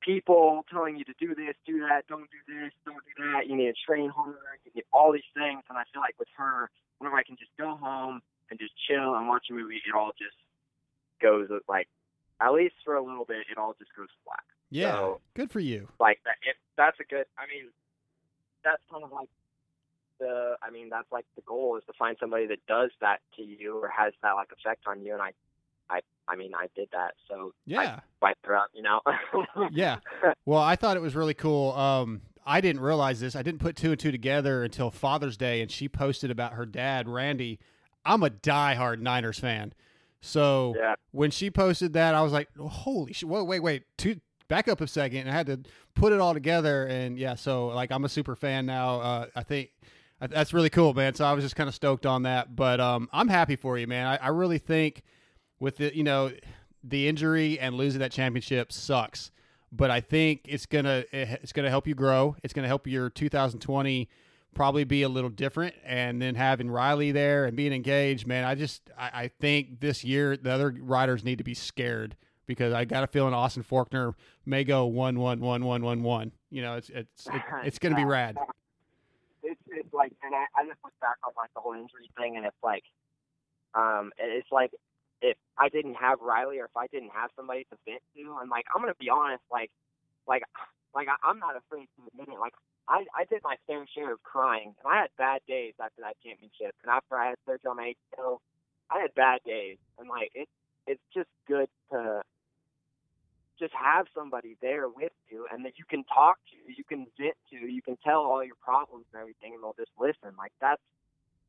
people 0.00 0.64
telling 0.70 0.96
you 0.96 1.04
to 1.04 1.14
do 1.18 1.34
this, 1.34 1.54
do 1.66 1.80
that, 1.80 2.06
don't 2.08 2.28
do 2.30 2.40
this, 2.46 2.72
don't 2.84 3.00
do 3.16 3.24
that. 3.32 3.46
You 3.48 3.56
need 3.56 3.66
to 3.66 3.74
train 3.86 4.10
harder. 4.10 4.38
You 4.64 4.72
need 4.74 4.84
all 4.92 5.12
these 5.12 5.26
things, 5.34 5.62
and 5.68 5.78
I 5.78 5.84
feel 5.92 6.02
like 6.02 6.14
with 6.18 6.28
her, 6.36 6.70
whenever 7.04 7.18
I 7.18 7.22
can 7.22 7.36
just 7.36 7.50
go 7.58 7.76
home 7.76 8.22
and 8.50 8.58
just 8.58 8.72
chill 8.88 9.14
and 9.14 9.28
watch 9.28 9.46
a 9.50 9.52
movie, 9.52 9.76
it 9.86 9.94
all 9.94 10.12
just 10.18 10.36
goes 11.20 11.48
like, 11.68 11.88
at 12.40 12.50
least 12.52 12.74
for 12.84 12.94
a 12.96 13.02
little 13.04 13.24
bit, 13.24 13.44
it 13.50 13.58
all 13.58 13.74
just 13.78 13.94
goes 13.96 14.08
flat. 14.24 14.40
Yeah, 14.70 14.92
So- 14.94 15.20
good 15.34 15.50
for 15.50 15.60
you. 15.60 15.88
Like 16.00 16.20
that, 16.24 16.36
it, 16.42 16.56
that's 16.76 16.98
a 17.00 17.04
good. 17.04 17.26
I 17.38 17.46
mean, 17.46 17.70
that's 18.64 18.82
kind 18.90 19.04
of 19.04 19.12
like 19.12 19.28
the. 20.18 20.56
I 20.62 20.70
mean, 20.70 20.88
that's 20.88 21.10
like 21.12 21.26
the 21.36 21.42
goal 21.42 21.76
is 21.76 21.84
to 21.86 21.92
find 21.98 22.16
somebody 22.18 22.46
that 22.46 22.64
does 22.66 22.90
that 23.00 23.18
to 23.36 23.42
you 23.42 23.78
or 23.78 23.88
has 23.88 24.12
that 24.22 24.32
like 24.32 24.48
effect 24.52 24.82
on 24.86 25.02
you. 25.02 25.12
And 25.12 25.22
I, 25.22 25.32
I, 25.90 26.00
I 26.28 26.34
mean, 26.36 26.52
I 26.56 26.66
did 26.74 26.88
that, 26.92 27.12
so 27.28 27.52
Yeah. 27.66 28.00
wiped 28.22 28.44
her 28.46 28.58
you 28.72 28.82
know. 28.82 29.00
Yeah. 29.70 29.98
Well, 30.46 30.60
I 30.62 30.76
thought 30.76 30.96
it 30.96 31.00
was 31.00 31.14
really 31.14 31.34
cool. 31.34 31.72
Um, 31.72 32.22
I 32.46 32.60
didn't 32.60 32.82
realize 32.82 33.20
this. 33.20 33.34
I 33.36 33.42
didn't 33.42 33.60
put 33.60 33.76
two 33.76 33.90
and 33.92 33.98
two 34.00 34.12
together 34.12 34.64
until 34.64 34.90
Father's 34.90 35.36
Day, 35.36 35.62
and 35.62 35.70
she 35.70 35.88
posted 35.88 36.30
about 36.30 36.52
her 36.54 36.66
dad, 36.66 37.08
Randy. 37.08 37.58
I'm 38.04 38.22
a 38.22 38.30
diehard 38.30 39.00
Niners 39.00 39.38
fan. 39.38 39.72
So 40.20 40.74
Yeah. 40.78 40.94
when 41.10 41.30
she 41.30 41.50
posted 41.50 41.92
that, 41.94 42.14
I 42.14 42.22
was 42.22 42.32
like, 42.32 42.48
holy 42.58 43.12
shit. 43.12 43.28
Wait, 43.28 43.46
wait, 43.46 43.60
wait. 43.60 43.82
Two, 43.96 44.20
back 44.48 44.68
up 44.68 44.80
a 44.80 44.86
second. 44.86 45.20
And 45.20 45.30
I 45.30 45.32
had 45.32 45.46
to 45.46 45.60
put 45.94 46.12
it 46.12 46.20
all 46.20 46.34
together. 46.34 46.86
And 46.86 47.18
yeah, 47.18 47.34
so 47.34 47.66
like 47.68 47.90
I'm 47.90 48.04
a 48.04 48.08
super 48.08 48.36
fan 48.36 48.66
now. 48.66 49.00
Uh, 49.00 49.26
I 49.36 49.42
think 49.42 49.70
that's 50.20 50.52
really 50.54 50.70
cool, 50.70 50.92
man. 50.94 51.14
So 51.14 51.24
I 51.24 51.32
was 51.32 51.44
just 51.44 51.56
kind 51.56 51.68
of 51.68 51.74
stoked 51.74 52.06
on 52.06 52.22
that. 52.24 52.54
But 52.56 52.80
um, 52.80 53.08
I'm 53.12 53.28
happy 53.28 53.56
for 53.56 53.78
you, 53.78 53.86
man. 53.86 54.06
I, 54.06 54.16
I 54.16 54.28
really 54.28 54.58
think 54.58 55.02
with 55.60 55.76
the, 55.78 55.94
you 55.96 56.04
know, 56.04 56.30
the 56.82 57.08
injury 57.08 57.58
and 57.58 57.74
losing 57.74 58.00
that 58.00 58.12
championship 58.12 58.70
sucks 58.72 59.30
but 59.74 59.90
I 59.90 60.00
think 60.00 60.42
it's 60.44 60.66
gonna 60.66 61.04
it's 61.12 61.52
gonna 61.52 61.70
help 61.70 61.86
you 61.86 61.94
grow. 61.94 62.36
It's 62.42 62.52
gonna 62.52 62.68
help 62.68 62.86
your 62.86 63.10
2020 63.10 64.08
probably 64.54 64.84
be 64.84 65.02
a 65.02 65.08
little 65.08 65.30
different. 65.30 65.74
And 65.84 66.22
then 66.22 66.36
having 66.36 66.70
Riley 66.70 67.10
there 67.10 67.44
and 67.44 67.56
being 67.56 67.72
engaged, 67.72 68.26
man, 68.26 68.44
I 68.44 68.54
just 68.54 68.88
I, 68.96 69.10
I 69.14 69.28
think 69.28 69.80
this 69.80 70.04
year 70.04 70.36
the 70.36 70.50
other 70.50 70.74
riders 70.80 71.24
need 71.24 71.38
to 71.38 71.44
be 71.44 71.54
scared 71.54 72.16
because 72.46 72.72
I 72.72 72.84
got 72.84 73.04
a 73.04 73.06
feeling 73.06 73.34
Austin 73.34 73.64
Forkner 73.64 74.14
may 74.46 74.64
go 74.64 74.86
one 74.86 75.18
one 75.18 75.40
one 75.40 75.64
one 75.64 75.82
one 75.82 76.02
one. 76.02 76.32
You 76.50 76.62
know, 76.62 76.76
it's 76.76 76.90
it's 76.90 77.26
it, 77.26 77.42
it's 77.64 77.78
going 77.78 77.94
to 77.94 77.96
be 77.96 78.04
rad. 78.04 78.36
It's 79.42 79.60
it's 79.68 79.92
like, 79.92 80.12
and 80.22 80.34
I, 80.34 80.44
I 80.56 80.64
just 80.66 80.78
look 80.84 80.92
back 81.00 81.16
on 81.26 81.32
like 81.36 81.52
the 81.54 81.60
whole 81.60 81.74
injury 81.74 82.10
thing, 82.16 82.36
and 82.36 82.46
it's 82.46 82.56
like, 82.62 82.84
um, 83.74 84.12
it's 84.18 84.50
like 84.52 84.70
if 85.24 85.38
I 85.56 85.70
didn't 85.70 85.94
have 85.94 86.20
Riley 86.20 86.60
or 86.60 86.66
if 86.66 86.76
I 86.76 86.86
didn't 86.88 87.16
have 87.16 87.30
somebody 87.34 87.64
to 87.72 87.76
vent 87.88 88.02
to, 88.14 88.36
and 88.40 88.50
like 88.50 88.66
I'm 88.74 88.82
gonna 88.82 89.00
be 89.00 89.08
honest, 89.08 89.42
like, 89.50 89.70
like, 90.28 90.42
like 90.94 91.08
I'm 91.24 91.38
not 91.38 91.56
afraid 91.56 91.88
to 91.96 92.04
admit 92.12 92.28
it. 92.28 92.38
Like 92.38 92.52
I 92.88 93.08
I 93.16 93.24
did 93.24 93.40
my 93.42 93.56
fair 93.66 93.86
share 93.96 94.12
of 94.12 94.22
crying, 94.22 94.76
and 94.76 94.86
I 94.86 95.00
had 95.00 95.10
bad 95.16 95.40
days 95.48 95.72
after 95.80 96.02
that 96.04 96.20
championship, 96.20 96.76
and 96.84 96.92
after 96.92 97.16
I 97.16 97.32
had 97.32 97.38
surgery 97.48 97.70
on 97.72 97.76
my 97.80 97.94
ACL, 97.96 98.44
I 98.92 99.00
had 99.00 99.14
bad 99.14 99.40
days, 99.46 99.78
and 99.98 100.08
like 100.08 100.30
it 100.34 100.48
it's 100.86 101.02
just 101.14 101.30
good 101.48 101.68
to 101.90 102.20
just 103.58 103.72
have 103.72 104.06
somebody 104.14 104.56
there 104.60 104.88
with 104.88 105.12
you 105.30 105.46
and 105.50 105.64
that 105.64 105.78
you 105.78 105.84
can 105.88 106.02
talk 106.04 106.36
to, 106.50 106.72
you 106.72 106.82
can 106.82 107.06
vent 107.16 107.38
to, 107.48 107.56
you 107.56 107.80
can 107.80 107.96
tell 108.02 108.20
all 108.20 108.42
your 108.44 108.58
problems 108.60 109.06
and 109.14 109.20
everything, 109.20 109.54
and 109.54 109.62
they'll 109.62 109.78
just 109.78 109.94
listen. 109.96 110.36
Like 110.36 110.52
that's 110.60 110.82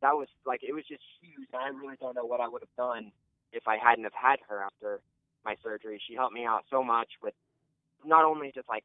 that 0.01 0.15
was 0.15 0.29
like 0.45 0.61
it 0.63 0.71
was 0.71 0.85
just 0.87 1.03
huge. 1.19 1.49
And 1.51 1.61
I 1.61 1.67
really 1.75 1.97
don't 1.99 2.15
know 2.15 2.25
what 2.25 2.39
I 2.39 2.47
would 2.47 2.61
have 2.61 2.77
done 2.77 3.11
if 3.55 3.67
I 3.67 3.77
hadn't 3.77 4.03
have 4.03 4.13
had 4.13 4.39
her 4.49 4.61
after 4.61 5.01
my 5.43 5.55
surgery. 5.63 6.01
She 6.07 6.15
helped 6.15 6.33
me 6.33 6.45
out 6.45 6.65
so 6.69 6.83
much 6.83 7.09
with 7.21 7.33
not 8.03 8.25
only 8.25 8.51
just 8.53 8.67
like 8.67 8.83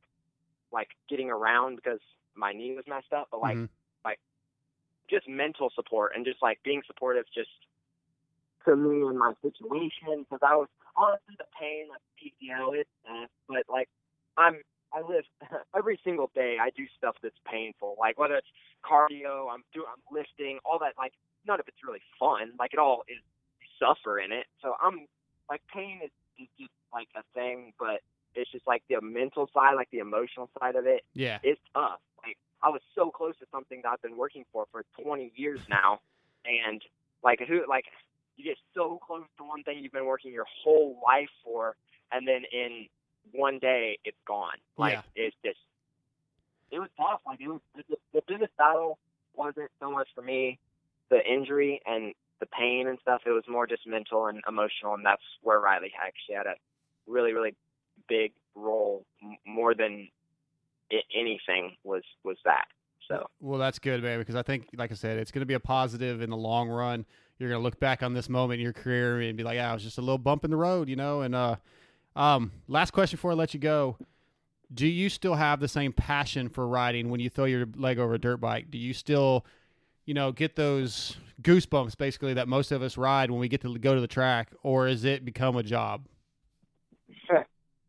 like 0.72 0.88
getting 1.08 1.30
around 1.30 1.76
because 1.76 2.00
my 2.34 2.52
knee 2.52 2.74
was 2.74 2.86
messed 2.86 3.12
up, 3.12 3.28
but 3.30 3.40
like 3.40 3.56
Mhm. 3.56 3.68
like 4.04 4.20
just 5.08 5.28
mental 5.28 5.70
support 5.70 6.14
and 6.14 6.24
just 6.24 6.40
like 6.40 6.62
being 6.62 6.82
supportive 6.86 7.26
just 7.34 7.50
to 8.64 8.76
me 8.76 9.06
and 9.06 9.18
my 9.18 9.34
situation 9.42 10.20
because 10.22 10.40
I 10.42 10.54
was 10.54 10.68
honestly 10.96 11.34
the 11.38 11.46
pain 11.58 11.88
like 11.88 12.02
PCL 12.16 12.74
it's 12.74 12.90
uh, 13.08 13.26
but 13.48 13.64
like 13.68 13.88
I'm 14.36 14.62
I 14.92 15.00
live 15.00 15.24
every 15.76 15.98
single 16.04 16.30
day 16.34 16.58
I 16.60 16.70
do 16.70 16.86
stuff 16.96 17.16
that's 17.22 17.38
painful 17.44 17.96
like 17.98 18.18
whether 18.18 18.36
it's 18.36 18.52
cardio 18.84 19.50
I'm 19.50 19.64
doing, 19.72 19.86
I'm 19.88 20.14
lifting 20.14 20.58
all 20.64 20.78
that 20.80 20.94
like 20.98 21.14
none 21.46 21.58
of 21.58 21.66
it's 21.68 21.82
really 21.82 22.02
fun 22.18 22.52
like 22.58 22.74
it 22.74 22.78
all 22.78 23.02
is 23.08 23.22
suffer 23.80 24.20
in 24.20 24.30
it 24.32 24.46
so 24.62 24.74
I'm 24.80 25.06
like 25.48 25.62
pain 25.74 26.00
is, 26.04 26.10
is 26.38 26.48
just 26.58 26.70
like 26.92 27.08
a 27.16 27.22
thing 27.34 27.72
but 27.78 28.00
it's 28.34 28.50
just 28.52 28.66
like 28.66 28.82
the 28.88 29.00
mental 29.00 29.48
side 29.52 29.74
like 29.74 29.90
the 29.90 29.98
emotional 29.98 30.48
side 30.60 30.76
of 30.76 30.86
it 30.86 31.02
Yeah. 31.14 31.38
it's 31.42 31.60
tough. 31.74 31.98
Like 32.24 32.36
I 32.62 32.68
was 32.68 32.82
so 32.94 33.10
close 33.10 33.36
to 33.38 33.46
something 33.50 33.80
that 33.82 33.88
I've 33.90 34.02
been 34.02 34.16
working 34.16 34.44
for 34.52 34.66
for 34.70 34.84
20 35.02 35.32
years 35.34 35.60
now, 35.68 36.00
and 36.44 36.80
like 37.24 37.40
who 37.48 37.64
like 37.68 37.86
you 38.36 38.44
get 38.44 38.58
so 38.74 39.00
close 39.06 39.24
to 39.38 39.44
one 39.44 39.62
thing 39.64 39.78
you've 39.82 39.92
been 39.92 40.06
working 40.06 40.32
your 40.32 40.46
whole 40.62 41.00
life 41.04 41.28
for, 41.42 41.74
and 42.12 42.28
then 42.28 42.42
in 42.52 42.86
one 43.32 43.58
day 43.58 43.98
it's 44.04 44.16
gone. 44.26 44.58
Like 44.76 44.92
Yeah. 44.92 45.02
it's 45.16 45.36
just 45.44 45.58
it 46.70 46.78
was 46.78 46.88
tough. 46.96 47.20
Like 47.26 47.40
it 47.40 47.48
was 47.48 47.60
the, 47.74 47.96
the 48.12 48.22
biggest 48.28 48.56
battle 48.56 48.98
wasn't 49.34 49.70
so 49.80 49.90
much 49.90 50.08
for 50.14 50.22
me 50.22 50.58
the 51.08 51.18
injury 51.26 51.80
and 51.86 52.14
the 52.40 52.46
pain 52.46 52.88
and 52.88 52.98
stuff. 53.02 53.22
It 53.26 53.30
was 53.30 53.44
more 53.48 53.66
just 53.66 53.86
mental 53.86 54.26
and 54.26 54.40
emotional, 54.48 54.94
and 54.94 55.04
that's 55.04 55.22
where 55.42 55.60
Riley 55.60 55.92
actually 56.02 56.36
had 56.36 56.46
a 56.46 56.54
really 57.06 57.32
really 57.32 57.54
big 58.08 58.32
role 58.54 59.04
more 59.46 59.74
than 59.74 60.08
i- 60.92 61.02
anything 61.14 61.76
was 61.84 62.02
was 62.24 62.36
that. 62.44 62.66
So 63.08 63.26
Well, 63.40 63.58
that's 63.58 63.78
good, 63.78 64.02
man, 64.02 64.18
because 64.20 64.36
I 64.36 64.42
think, 64.42 64.68
like 64.76 64.92
I 64.92 64.94
said, 64.94 65.18
it's 65.18 65.32
going 65.32 65.40
to 65.40 65.46
be 65.46 65.54
a 65.54 65.60
positive 65.60 66.22
in 66.22 66.30
the 66.30 66.36
long 66.36 66.68
run. 66.68 67.04
You're 67.38 67.48
going 67.48 67.58
to 67.58 67.62
look 67.62 67.80
back 67.80 68.02
on 68.02 68.14
this 68.14 68.28
moment 68.28 68.60
in 68.60 68.64
your 68.64 68.72
career 68.72 69.20
and 69.20 69.36
be 69.36 69.42
like, 69.42 69.58
"Ah, 69.60 69.70
it 69.70 69.74
was 69.74 69.82
just 69.82 69.98
a 69.98 70.02
little 70.02 70.18
bump 70.18 70.44
in 70.44 70.50
the 70.50 70.56
road," 70.56 70.88
you 70.88 70.96
know. 70.96 71.22
And 71.22 71.34
uh, 71.34 71.56
um, 72.14 72.52
last 72.68 72.92
question 72.92 73.16
before 73.16 73.32
I 73.32 73.34
let 73.34 73.54
you 73.54 73.58
go: 73.60 73.96
Do 74.72 74.86
you 74.86 75.08
still 75.08 75.34
have 75.34 75.58
the 75.60 75.68
same 75.68 75.92
passion 75.92 76.48
for 76.48 76.66
riding 76.68 77.10
when 77.10 77.18
you 77.20 77.30
throw 77.30 77.46
your 77.46 77.66
leg 77.74 77.98
over 77.98 78.14
a 78.14 78.18
dirt 78.18 78.36
bike? 78.36 78.70
Do 78.70 78.78
you 78.78 78.92
still, 78.92 79.44
you 80.10 80.14
know, 80.14 80.32
get 80.32 80.56
those 80.56 81.16
goosebumps 81.40 81.96
basically 81.96 82.34
that 82.34 82.48
most 82.48 82.72
of 82.72 82.82
us 82.82 82.96
ride 82.96 83.30
when 83.30 83.38
we 83.38 83.46
get 83.46 83.60
to 83.60 83.78
go 83.78 83.94
to 83.94 84.00
the 84.00 84.08
track, 84.08 84.50
or 84.64 84.88
has 84.88 85.04
it 85.04 85.24
become 85.24 85.54
a 85.54 85.62
job? 85.62 86.04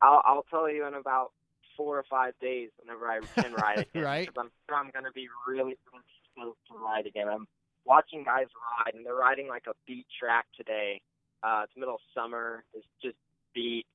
I'll 0.03 0.21
I'll 0.23 0.45
tell 0.51 0.69
you 0.69 0.85
in 0.85 0.93
about 0.93 1.31
four 1.75 1.97
or 1.97 2.03
five 2.07 2.35
days 2.39 2.69
whenever 2.79 3.07
I 3.07 3.21
can 3.41 3.53
ride 3.53 3.79
again. 3.95 4.03
Right. 4.03 4.27
Because 4.27 4.35
I'm 4.39 4.51
sure 4.69 4.77
I'm 4.77 4.91
gonna 4.93 5.11
be 5.15 5.27
really 5.47 5.75
really 5.91 6.05
stoked 6.31 6.59
to 6.67 6.77
ride 6.77 7.07
again. 7.07 7.27
I'm 7.27 7.47
watching 7.85 8.23
guys 8.23 8.45
ride 8.85 8.93
and 8.93 9.03
they're 9.03 9.15
riding 9.15 9.47
like 9.47 9.63
a 9.67 9.73
beat 9.87 10.05
track 10.19 10.45
today. 10.55 11.01
Uh, 11.41 11.61
it's 11.63 11.73
middle 11.75 11.95
of 11.95 12.01
summer. 12.13 12.63
It's 12.75 12.85
just 13.01 13.17
beat, 13.55 13.87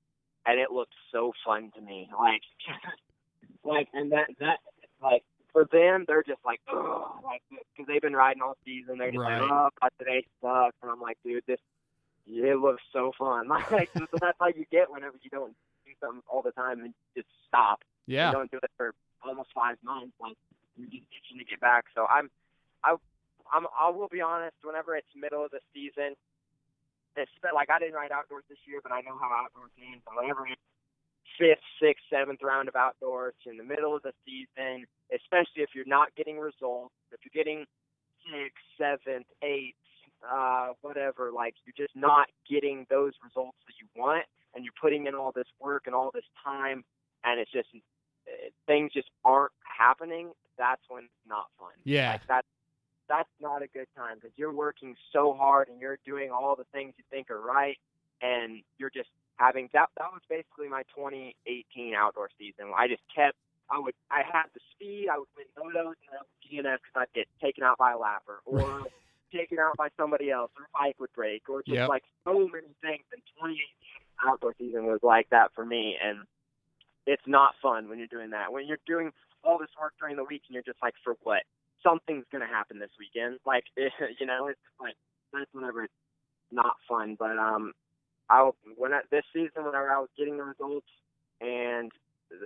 and 0.47 0.59
it 0.59 0.73
looks 0.73 0.97
so 1.13 1.31
fun 1.45 1.71
to 1.77 1.81
me. 1.81 2.11
Like, 2.19 2.43
like, 3.65 3.87
and 3.93 4.11
that 4.11 4.27
that 4.41 4.59
like 5.01 5.23
for 5.57 5.65
them, 5.73 6.05
they're 6.07 6.23
just 6.23 6.45
like, 6.45 6.61
oh, 6.69 7.17
like 7.25 7.41
because 7.49 7.89
they've 7.89 8.03
been 8.03 8.13
riding 8.13 8.43
all 8.43 8.59
season. 8.63 8.99
They're 8.99 9.09
just 9.11 9.25
Right. 9.25 9.41
like, 9.41 9.51
oh, 9.51 9.71
but 9.81 9.91
today 9.99 10.27
sucks. 10.43 10.77
And 10.83 10.91
I'm 10.91 11.01
like, 11.01 11.17
dude, 11.25 11.45
this 11.47 11.61
it 12.29 12.59
looks 12.61 12.83
so 12.93 13.13
fun. 13.19 13.49
Like 13.73 13.89
so 13.97 14.05
that's 14.21 14.37
how 14.39 14.49
you 14.49 14.67
get 14.71 14.91
whenever 14.91 15.17
you 15.23 15.31
don't 15.31 15.55
do 15.87 15.93
something 15.99 16.21
all 16.29 16.43
the 16.43 16.53
time 16.53 16.81
and 16.85 16.93
just 17.17 17.29
stop. 17.49 17.81
Yeah. 18.07 18.29
You 18.29 18.37
don't 18.37 18.51
do 18.51 18.59
it 18.63 18.71
for 18.77 18.93
almost 19.25 19.49
five 19.55 19.77
months. 19.83 20.13
Like 20.21 20.37
you're 20.77 20.89
just 20.93 21.09
itching 21.09 21.39
to 21.39 21.45
get 21.49 21.59
back. 21.61 21.87
So 21.95 22.05
I'm, 22.05 22.29
I, 22.85 22.97
I'm, 23.51 23.67
I 23.73 23.89
will 23.89 24.09
be 24.09 24.21
honest. 24.21 24.57
Whenever 24.63 24.95
it's 24.95 25.09
middle 25.17 25.43
of 25.43 25.53
the 25.53 25.61
season, 25.73 26.17
it's 27.17 27.33
like 27.55 27.71
I 27.71 27.79
didn't 27.79 27.95
ride 27.95 28.13
outdoors 28.13 28.45
this 28.51 28.59
year, 28.69 28.81
but 28.83 28.93
I 28.93 29.01
know 29.01 29.17
how 29.17 29.33
outdoors 29.33 29.71
means. 29.81 30.03
So 30.05 30.21
whenever 30.21 30.47
it's 30.47 30.61
fifth, 31.39 31.65
sixth, 31.81 32.05
seventh 32.11 32.41
round 32.43 32.69
of 32.69 32.77
outdoors 32.77 33.35
in 33.47 33.57
the 33.57 33.65
middle 33.65 33.95
of 33.95 34.03
the 34.03 34.13
season, 34.25 34.87
especially 35.15 35.63
if 35.63 35.71
you're 35.75 35.85
not 35.87 36.15
getting 36.17 36.39
results, 36.39 36.95
if 37.13 37.21
you're 37.25 37.45
getting 37.45 37.65
sixth, 38.31 38.65
seventh, 38.79 39.27
eighth, 39.43 39.77
uh, 40.31 40.69
whatever, 40.83 41.31
like 41.33 41.55
you're 41.65 41.87
just 41.87 41.95
not 41.97 42.27
getting 42.49 42.87
those 42.91 43.13
results 43.23 43.59
that 43.67 43.75
you 43.81 43.87
want, 44.01 44.25
and 44.55 44.65
you're 44.65 44.75
putting 44.81 45.07
in 45.07 45.15
all 45.15 45.33
this 45.33 45.49
work 45.61 45.85
and 45.87 45.95
all 45.95 46.11
this 46.13 46.25
time, 46.43 46.85
and 47.25 47.41
it's 47.41 47.53
just 47.53 47.69
uh, 47.75 48.49
things 48.67 48.93
just 48.93 49.09
aren't 49.25 49.53
happening. 49.63 50.31
That's 50.59 50.83
when 50.89 51.05
it's 51.05 51.29
not 51.29 51.47
fun. 51.59 51.73
Yeah. 51.85 52.13
Like 52.13 52.21
that's 52.29 52.49
that's 53.09 53.29
not 53.41 53.63
a 53.63 53.69
good 53.69 53.87
time 53.97 54.17
because 54.17 54.33
you're 54.37 54.53
working 54.53 54.97
so 55.13 55.33
hard 55.39 55.69
and 55.69 55.81
you're 55.81 55.99
doing 56.05 56.31
all 56.31 56.57
the 56.57 56.67
things 56.73 56.95
you 56.97 57.05
think 57.11 57.31
are 57.31 57.41
right, 57.41 57.77
and 58.23 58.63
you're 58.79 58.91
just 58.91 59.11
having 59.37 59.69
that. 59.73 59.89
That 59.99 60.13
was 60.13 60.23
basically 60.29 60.69
my 60.69 60.83
2018 60.95 61.95
outdoor 61.95 62.29
season. 62.39 62.73
I 62.77 62.89
just 62.89 63.03
kept. 63.15 63.37
I 63.71 63.79
would. 63.79 63.95
I 64.11 64.23
had 64.23 64.47
the 64.55 64.61
speed. 64.73 65.09
I 65.13 65.19
would 65.19 65.29
win 65.37 65.47
motos 65.59 65.99
and 66.07 66.15
I 66.15 66.23
would 66.23 66.43
DNF 66.47 66.79
because 66.79 66.97
I'd 67.07 67.15
get 67.15 67.27
taken 67.43 67.65
out 67.65 67.79
by 67.79 67.93
a 67.93 67.97
lapper 67.97 68.39
or 68.45 68.85
taken 69.35 69.59
out 69.59 69.77
by 69.77 69.89
somebody 69.97 70.31
else, 70.31 70.51
or 70.57 70.65
a 70.65 70.69
bike 70.73 70.97
would 71.01 71.13
break, 71.13 71.49
or 71.49 71.63
just 71.63 71.75
Yep. 71.75 71.89
like 71.89 72.05
so 72.25 72.33
many 72.47 72.71
things. 72.81 73.05
And 73.13 73.21
2018 73.37 73.59
outdoor 74.25 74.55
season 74.59 74.87
was 74.87 75.01
like 75.03 75.29
that 75.31 75.53
for 75.55 75.65
me, 75.67 75.97
and 76.03 76.21
it's 77.07 77.27
not 77.27 77.55
fun 77.61 77.89
when 77.89 77.99
you're 77.99 78.07
doing 78.07 78.31
that. 78.31 78.53
When 78.53 78.67
you're 78.67 78.79
doing 78.87 79.13
all 79.45 79.59
this 79.59 79.71
work 79.81 79.95
during 79.99 80.17
the 80.17 80.25
week 80.25 80.43
and 80.49 80.55
you're 80.55 80.63
just 80.63 80.83
like, 80.83 80.95
for 81.05 81.15
what? 81.23 81.43
Something's 81.83 82.25
gonna 82.33 82.47
happen 82.47 82.79
this 82.79 82.91
weekend. 82.99 83.39
Like, 83.45 83.65
you 83.77 84.27
know, 84.27 84.47
it's 84.49 84.61
like 84.81 84.95
that's 85.33 85.53
whenever 85.53 85.85
it's 85.85 85.95
not 86.51 86.77
fun. 86.89 87.17
But 87.19 87.37
um, 87.39 87.73
I 88.29 88.51
when 88.77 88.93
I, 88.93 89.01
this 89.11 89.25
season, 89.33 89.65
whenever 89.65 89.91
I 89.91 89.99
was 89.99 90.09
getting 90.17 90.37
the 90.37 90.45
results, 90.45 90.89
and 91.41 91.93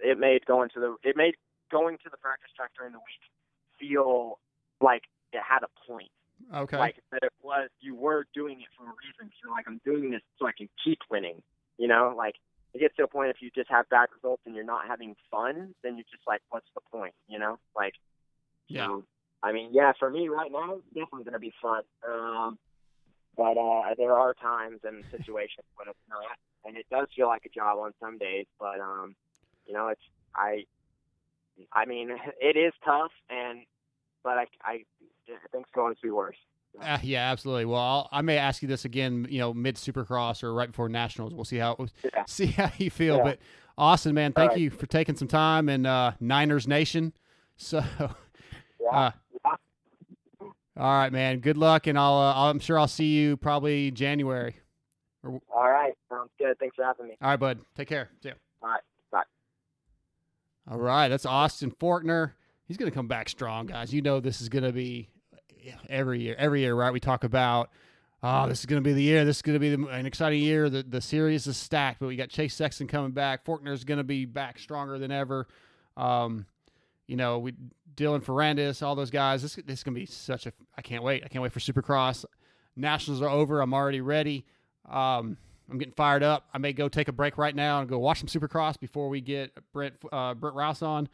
it 0.05 0.19
made 0.19 0.45
going 0.47 0.71
to 0.75 0.81
the 0.81 0.97
it 1.03 1.17
made 1.17 1.35
going 1.71 1.97
to 1.99 2.11
the 2.11 2.17
practice 2.19 2.51
track 2.57 2.71
during 2.77 2.93
the 2.93 2.99
week 2.99 3.23
feel 3.79 4.39
like 4.81 5.03
it 5.33 5.41
had 5.47 5.63
a 5.63 5.91
point. 5.91 6.11
Okay. 6.55 6.79
Like 6.79 6.97
that 7.13 7.23
it 7.23 7.33
was 7.43 7.69
you 7.81 7.95
were 7.95 8.27
doing 8.35 8.61
it 8.61 8.69
for 8.77 8.85
a 8.85 8.93
reason. 8.93 9.33
You're 9.43 9.53
like, 9.53 9.67
I'm 9.67 9.81
doing 9.85 10.11
this 10.11 10.23
so 10.39 10.47
I 10.47 10.53
can 10.57 10.69
keep 10.85 10.99
winning. 11.11 11.43
You 11.79 11.89
know, 11.89 12.15
like 12.17 12.35
it 12.75 12.79
gets 12.79 12.97
to 12.97 13.05
a 13.05 13.09
point 13.09 13.31
if 13.31 13.37
you 13.41 13.51
just 13.55 13.71
have 13.71 13.89
bad 13.89 14.09
results 14.15 14.43
and 14.47 14.55
you're 14.55 14.65
not 14.65 14.87
having 14.87 15.17
fun, 15.31 15.75
then 15.83 15.97
you're 15.97 16.05
just 16.11 16.27
like, 16.27 16.41
what's 16.51 16.67
the 16.75 16.81
point? 16.93 17.15
You 17.29 17.39
know, 17.39 17.59
like 17.75 17.95
Yeah. 18.69 18.87
so, 18.87 19.05
I 19.43 19.53
mean, 19.53 19.71
yeah, 19.73 19.93
for 19.99 20.11
me 20.11 20.29
right 20.29 20.53
now, 20.53 20.75
it's 20.75 20.87
definitely 20.89 21.25
going 21.25 21.33
to 21.33 21.39
be 21.39 21.53
fun. 21.61 21.83
Um, 22.07 22.59
but 23.37 23.57
uh, 23.57 23.95
there 23.97 24.17
are 24.17 24.35
times 24.35 24.81
and 24.85 25.05
situations 25.11 25.67
when 25.77 25.89
it's 25.89 25.99
not, 26.09 26.37
and 26.65 26.77
it 26.77 26.87
does 26.91 27.09
feel 27.17 27.27
like 27.29 27.43
a 27.47 27.49
job 27.49 27.79
on 27.79 27.93
some 28.01 28.19
days. 28.19 28.47
But 28.59 28.81
um, 28.81 29.15
you 29.67 29.73
know, 29.73 29.89
it's 29.89 30.01
I, 30.35 30.65
I 31.73 31.85
mean, 31.87 32.11
it 32.41 32.57
is 32.57 32.73
tough, 32.85 33.13
and 33.29 33.61
but 34.23 34.39
I, 34.39 34.47
I, 34.63 34.73
I 34.73 35.49
think 35.53 35.65
it's 35.67 35.75
going 35.75 35.95
to 35.95 36.01
be 36.03 36.11
worse. 36.11 36.37
Uh, 36.81 36.99
yeah, 37.03 37.31
absolutely. 37.33 37.65
Well, 37.65 37.81
I'll, 37.81 38.09
I 38.13 38.23
may 38.23 38.37
ask 38.39 38.63
you 38.63 38.69
this 38.69 38.85
again, 38.85 39.27
you 39.29 39.41
know, 39.41 39.53
mid 39.53 39.75
Supercross 39.77 40.45
or 40.45 40.55
right 40.55 40.69
before 40.69 40.89
Nationals. 40.89 41.35
We'll 41.35 41.45
see 41.45 41.57
how 41.57 41.77
Yeah. 42.05 42.25
see 42.27 42.47
how 42.47 42.71
you 42.79 42.91
feel. 42.91 43.17
Yeah. 43.17 43.23
But 43.25 43.39
Austin, 43.77 44.15
man, 44.15 44.33
thank 44.33 44.51
right. 44.53 44.61
you 44.61 44.71
for 44.71 44.87
taking 44.87 45.17
some 45.17 45.27
time 45.27 45.69
and 45.69 45.87
uh, 45.87 46.13
Niners 46.21 46.69
Nation. 46.69 47.13
So, 47.57 47.79
Yeah. 47.99 48.07
uh, 48.09 48.13
Yeah. 48.91 49.11
All 50.81 50.87
right, 50.87 51.13
man. 51.13 51.41
Good 51.41 51.59
luck, 51.59 51.87
and 51.87 51.99
I'll. 51.99 52.15
Uh, 52.15 52.49
I'm 52.49 52.59
sure 52.59 52.79
I'll 52.79 52.89
see 52.89 53.09
you 53.09 53.37
probably 53.37 53.91
January. 53.91 54.57
All 55.23 55.41
right, 55.55 55.93
sounds 56.09 56.31
good. 56.39 56.59
Thanks 56.59 56.75
for 56.75 56.87
having 56.87 57.09
me. 57.09 57.19
All 57.21 57.29
right, 57.29 57.37
bud. 57.39 57.61
Take 57.77 57.87
care. 57.87 58.09
See 58.23 58.31
ya. 58.31 58.35
All 58.63 58.71
right, 58.71 58.81
bye. 59.13 59.23
All 60.71 60.79
right, 60.79 61.09
that's 61.09 61.27
Austin 61.27 61.71
Forkner. 61.71 62.33
He's 62.67 62.79
going 62.79 62.91
to 62.91 62.95
come 62.95 63.09
back 63.09 63.29
strong, 63.29 63.67
guys. 63.67 63.93
You 63.93 64.01
know 64.01 64.21
this 64.21 64.41
is 64.41 64.49
going 64.49 64.65
to 64.65 64.73
be 64.73 65.11
every 65.91 66.23
year. 66.23 66.35
Every 66.39 66.63
year, 66.63 66.75
right? 66.75 66.95
We 66.95 67.01
talk 67.01 67.25
about, 67.25 67.69
oh, 68.23 68.49
this 68.49 68.61
is 68.61 68.67
going 68.67 68.83
to 68.83 68.89
be 68.89 68.95
the 68.95 69.03
year. 69.03 69.27
This 69.27 69.37
is 69.37 69.43
going 69.43 69.57
to 69.57 69.61
be 69.61 69.77
the, 69.77 69.87
an 69.89 70.07
exciting 70.07 70.41
year. 70.41 70.71
The 70.71 70.83
the 70.83 71.03
series 71.03 71.47
is 71.47 71.59
stacked, 71.59 72.01
but 72.01 72.07
we 72.07 72.17
got 72.17 72.31
Chase 72.31 72.55
Sexton 72.55 72.87
coming 72.87 73.11
back. 73.11 73.45
Forkner's 73.45 73.85
going 73.85 73.99
to 73.99 74.05
be 74.05 74.25
back 74.25 74.59
stronger 74.59 74.99
than 74.99 75.11
ever. 75.11 75.47
Um, 75.99 76.47
you 77.11 77.17
know, 77.17 77.41
we 77.41 77.55
Dylan 77.97 78.25
Ferrandis, 78.25 78.85
all 78.85 78.95
those 78.95 79.11
guys. 79.11 79.43
This 79.43 79.57
this 79.57 79.81
is 79.81 79.83
to 79.85 79.91
be 79.91 80.07
such 80.07 80.47
a. 80.47 80.53
I 80.79 80.83
can't 80.83 81.03
wait. 81.03 81.25
I 81.25 81.29
can't 81.29 81.43
wait 81.43 81.53
for 81.53 81.59
Supercross. 81.59 82.25
Nationals 82.77 83.21
are 83.21 83.29
over. 83.29 83.61
I'm 83.61 83.75
already 83.75 84.01
ready. 84.01 84.47
Um, 84.89 85.37
I'm 85.69 85.79
getting 85.79 85.95
fired 85.95 86.23
up. 86.23 86.49
I 86.55 86.59
may 86.59 86.73
go 86.73 86.89
take 86.89 87.09
a 87.09 87.13
break 87.13 87.37
right 87.37 87.55
now 87.55 87.81
and 87.81 87.89
go 87.89 87.99
watch 87.99 88.21
some 88.21 88.29
Supercross 88.29 88.79
before 88.79 89.09
we 89.09 89.21
get 89.21 89.53
Brent 89.73 89.95
uh, 90.13 90.35
Brent 90.35 90.55
Rouse 90.55 90.83
on. 90.83 91.09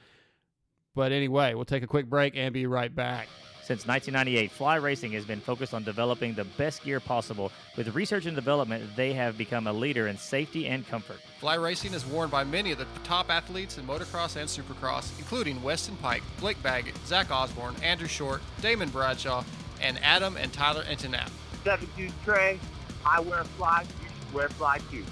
But 0.94 1.12
anyway, 1.12 1.54
we'll 1.54 1.64
take 1.64 1.82
a 1.82 1.86
quick 1.86 2.10
break 2.10 2.36
and 2.36 2.52
be 2.52 2.66
right 2.66 2.94
back. 2.94 3.28
Since 3.66 3.84
1998, 3.84 4.52
Fly 4.52 4.76
Racing 4.76 5.10
has 5.10 5.24
been 5.24 5.40
focused 5.40 5.74
on 5.74 5.82
developing 5.82 6.34
the 6.34 6.44
best 6.44 6.84
gear 6.84 7.00
possible. 7.00 7.50
With 7.76 7.96
research 7.96 8.24
and 8.26 8.36
development, 8.36 8.94
they 8.94 9.12
have 9.14 9.36
become 9.36 9.66
a 9.66 9.72
leader 9.72 10.06
in 10.06 10.16
safety 10.18 10.68
and 10.68 10.86
comfort. 10.86 11.18
Fly 11.40 11.56
Racing 11.56 11.92
is 11.92 12.06
worn 12.06 12.30
by 12.30 12.44
many 12.44 12.70
of 12.70 12.78
the 12.78 12.86
top 13.02 13.28
athletes 13.28 13.76
in 13.76 13.84
motocross 13.84 14.36
and 14.36 14.48
supercross, 14.48 15.10
including 15.18 15.60
Weston 15.64 15.96
Peick, 16.00 16.20
Blake 16.38 16.62
Baggett, 16.62 16.94
Zach 17.08 17.32
Osborne, 17.32 17.74
Andrew 17.82 18.06
Short, 18.06 18.40
Damon 18.62 18.88
Bradshaw, 18.88 19.42
and 19.82 19.98
Adam 20.00 20.36
and 20.36 20.52
Tyler 20.52 20.84
Enticknap. 20.84 21.30
72 21.64 22.12
Trey, 22.24 22.60
I 23.04 23.18
wear 23.18 23.42
Fly, 23.42 23.82
you 23.82 24.06
should 24.06 24.32
wear 24.32 24.48
Fly 24.48 24.78
too. 24.92 25.02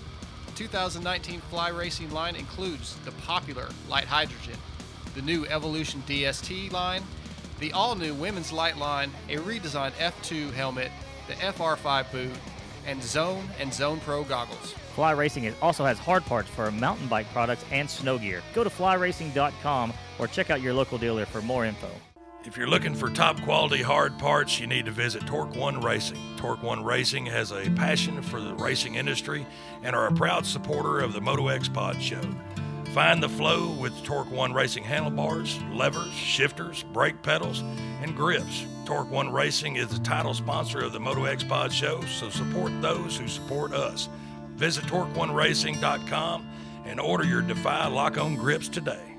2019 0.55 1.41
Fly 1.41 1.71
Racing 1.71 2.13
line 2.13 2.37
includes 2.37 2.95
the 3.05 3.11
popular 3.11 3.67
Light 3.89 4.05
Hydrogen, 4.05 4.61
the 5.17 5.23
new 5.23 5.45
Evolution 5.47 6.05
DST 6.07 6.71
line, 6.71 7.03
the 7.61 7.73
all 7.73 7.95
new 7.95 8.15
women's 8.15 8.53
light 8.53 8.77
line, 8.77 9.11
a 9.29 9.37
redesigned 9.37 9.93
F2 9.93 10.53
helmet, 10.53 10.91
the 11.29 11.35
FR5 11.35 12.11
boot, 12.13 12.37
and 12.87 13.03
Zone 13.03 13.49
and 13.59 13.73
Zone 13.73 14.01
Pro 14.01 14.25
goggles. 14.25 14.73
Fly 14.95 15.13
Racing 15.13 15.53
also 15.61 15.85
has 15.85 15.99
hard 15.99 16.25
parts 16.25 16.49
for 16.49 16.71
mountain 16.71 17.09
bike 17.09 17.27
products 17.33 17.65
and 17.73 17.89
snow 17.89 18.19
gear. 18.19 18.43
Go 18.55 18.63
to 18.63 18.71
flyracing.com 18.71 19.93
or 20.19 20.27
check 20.29 20.51
out 20.51 20.61
your 20.61 20.75
local 20.75 20.99
dealer 20.99 21.27
for 21.27 21.43
more 21.43 21.65
info. 21.65 21.91
If 22.45 22.59
you're 22.59 22.69
looking 22.69 22.95
for 22.95 23.09
top 23.09 23.41
quality 23.41 23.81
hard 23.81 24.19
parts, 24.19 24.61
you 24.61 24.67
need 24.67 24.85
to 24.85 24.91
visit 24.91 25.27
Torque 25.27 25.57
One 25.57 25.81
Racing. 25.81 26.19
Torque 26.37 26.63
One 26.63 26.85
Racing 26.85 27.25
has 27.27 27.53
a 27.53 27.71
passion 27.71 28.21
for 28.21 28.39
the 28.39 28.55
racing 28.55 28.97
industry 28.97 29.47
and 29.83 29.97
are 29.97 30.09
a 30.09 30.13
proud 30.13 30.45
supporter 30.45 31.01
of 31.01 31.15
the 31.15 31.23
Moto 31.23 31.49
X 31.49 31.69
Pod 31.69 32.01
Show. 32.03 32.21
Find 32.93 33.23
the 33.23 33.29
flow 33.29 33.71
with 33.73 34.05
Torque 34.05 34.31
One 34.31 34.53
Racing 34.53 34.85
handlebars, 34.85 35.59
levers, 35.73 36.13
shifters, 36.13 36.85
brake 36.93 37.23
pedals, 37.23 37.61
and 38.03 38.15
grips. 38.15 38.65
Torque 38.85 39.11
One 39.11 39.33
Racing 39.33 39.77
is 39.77 39.89
the 39.89 39.99
title 40.05 40.35
sponsor 40.35 40.79
of 40.81 40.93
the 40.93 41.01
Moto 41.01 41.25
X 41.25 41.43
Pod 41.43 41.73
Show, 41.73 42.01
so 42.03 42.31
support 42.31 42.71
those 42.81 43.17
who 43.17 43.27
support 43.27 43.73
us. 43.73 44.09
Visit 44.57 44.85
TorqueOneRacing.com 44.85 46.47
and 46.85 47.01
order 47.01 47.25
your 47.25 47.43
Defy 47.43 47.87
lock 47.89 48.19
on 48.19 48.37
grips 48.37 48.69
today. 48.69 49.17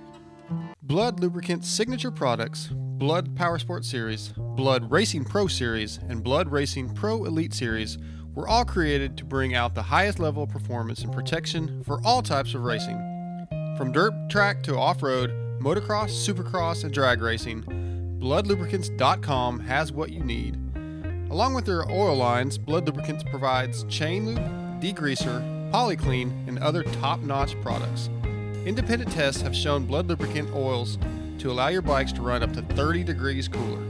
Blud 0.81 1.19
Lubricants 1.19 1.67
signature 1.67 2.11
products, 2.11 2.69
Blud 2.71 3.35
Power 3.35 3.59
Sport 3.59 3.83
Series, 3.83 4.33
Blud 4.37 4.89
Racing 4.89 5.25
Pro 5.25 5.47
Series, 5.47 5.97
and 6.07 6.23
Blud 6.23 6.49
Racing 6.51 6.93
Pro 6.93 7.25
Elite 7.25 7.53
Series 7.53 7.97
were 8.35 8.47
all 8.47 8.63
created 8.63 9.17
to 9.17 9.25
bring 9.25 9.55
out 9.55 9.73
the 9.73 9.81
highest 9.81 10.19
level 10.19 10.43
of 10.43 10.49
performance 10.49 11.03
and 11.03 11.11
protection 11.11 11.83
for 11.83 11.99
all 12.05 12.21
types 12.21 12.53
of 12.53 12.63
racing. 12.63 13.14
From 13.77 13.91
dirt 13.91 14.13
track 14.29 14.63
to 14.63 14.77
off 14.77 15.03
road, 15.03 15.31
motocross, 15.59 16.09
supercross, 16.09 16.85
and 16.85 16.93
drag 16.93 17.21
racing, 17.21 17.63
BludLubricants.com 18.19 19.59
has 19.59 19.91
what 19.91 20.13
you 20.13 20.23
need. 20.23 20.55
Along 21.29 21.53
with 21.53 21.65
their 21.65 21.83
oil 21.91 22.15
lines, 22.15 22.57
Blud 22.57 22.85
Lubricants 22.85 23.23
provides 23.23 23.83
chain 23.89 24.27
lube, 24.27 24.81
degreaser, 24.81 25.71
polyclean, 25.71 26.45
and 26.47 26.57
other 26.59 26.83
top 26.83 27.19
notch 27.19 27.59
products. 27.61 28.09
Independent 28.65 29.11
tests 29.11 29.41
have 29.41 29.53
shown 29.53 29.85
Blud 29.85 30.07
lubricant 30.07 30.49
oils 30.55 30.97
to 31.39 31.51
allow 31.51 31.67
your 31.67 31.81
bikes 31.81 32.13
to 32.13 32.21
run 32.21 32.43
up 32.43 32.53
to 32.53 32.61
30 32.61 33.03
degrees 33.03 33.49
cooler. 33.49 33.83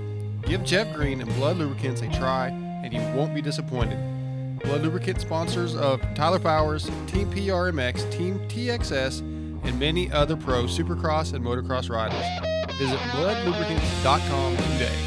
Give 0.47 0.63
Jeff 0.63 0.95
Green 0.95 1.21
and 1.21 1.29
Blud 1.33 1.59
Lubricants 1.59 2.01
a 2.01 2.07
try, 2.11 2.47
and 2.47 2.91
you 2.91 3.01
won't 3.15 3.35
be 3.35 3.41
disappointed. 3.41 3.99
Blud 4.61 4.81
Lubricant 4.81 5.21
sponsors 5.21 5.75
of 5.75 6.01
Tyler 6.15 6.39
Powers, 6.39 6.85
Team 7.05 7.31
PRMX, 7.31 8.11
Team 8.11 8.39
TXS, 8.49 9.34
and 9.65 9.79
many 9.79 10.11
other 10.11 10.35
pro 10.35 10.63
supercross 10.63 11.33
and 11.33 11.43
motocross 11.43 11.89
riders. 11.89 12.25
Visit 12.77 12.99
bludlubricants.com 12.99 14.57
today. 14.57 14.97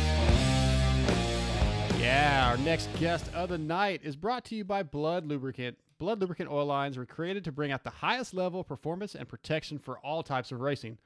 Yeah, 2.00 2.48
our 2.50 2.56
next 2.58 2.88
guest 2.98 3.30
of 3.34 3.50
the 3.50 3.58
night 3.58 4.00
is 4.02 4.16
brought 4.16 4.44
to 4.46 4.54
you 4.54 4.64
by 4.64 4.82
Blud 4.82 5.28
Lubricant. 5.28 5.76
Blud 5.98 6.20
Lubricant 6.20 6.50
oil 6.50 6.66
lines 6.66 6.96
were 6.96 7.04
created 7.04 7.44
to 7.44 7.52
bring 7.52 7.72
out 7.72 7.84
the 7.84 7.90
highest 7.90 8.32
level 8.32 8.60
of 8.60 8.68
performance 8.68 9.14
and 9.14 9.28
protection 9.28 9.78
for 9.78 9.98
all 9.98 10.22
types 10.22 10.52
of 10.52 10.60
racing. 10.60 10.98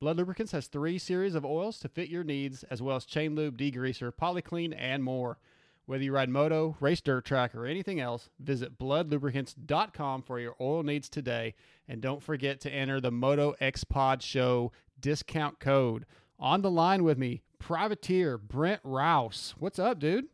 Blud 0.00 0.16
Lubricants 0.16 0.52
has 0.52 0.66
three 0.66 0.98
series 0.98 1.34
of 1.34 1.44
oils 1.44 1.78
to 1.80 1.88
fit 1.88 2.08
your 2.08 2.24
needs, 2.24 2.62
as 2.64 2.82
well 2.82 2.96
as 2.96 3.04
chain 3.04 3.34
lube, 3.34 3.56
degreaser, 3.56 4.14
polyclean, 4.14 4.72
and 4.72 5.04
more. 5.04 5.38
Whether 5.86 6.04
you 6.04 6.12
ride 6.12 6.28
moto, 6.28 6.76
race 6.80 7.00
dirt 7.00 7.24
track, 7.24 7.54
or 7.54 7.66
anything 7.66 7.98
else, 7.98 8.28
visit 8.38 8.78
bludlubricants.com 8.78 10.22
for 10.22 10.38
your 10.38 10.54
oil 10.60 10.82
needs 10.82 11.08
today. 11.08 11.54
And 11.90 12.00
don't 12.00 12.22
forget 12.22 12.60
to 12.60 12.70
enter 12.70 13.00
the 13.00 13.10
Moto 13.10 13.56
X 13.58 13.82
Pod 13.82 14.22
Show 14.22 14.70
discount 15.00 15.58
code. 15.58 16.06
On 16.38 16.62
the 16.62 16.70
line 16.70 17.02
with 17.02 17.18
me, 17.18 17.42
privateer 17.58 18.38
Brent 18.38 18.80
Rouse. 18.84 19.56
What's 19.58 19.80
up, 19.80 19.98
dude? 19.98 20.26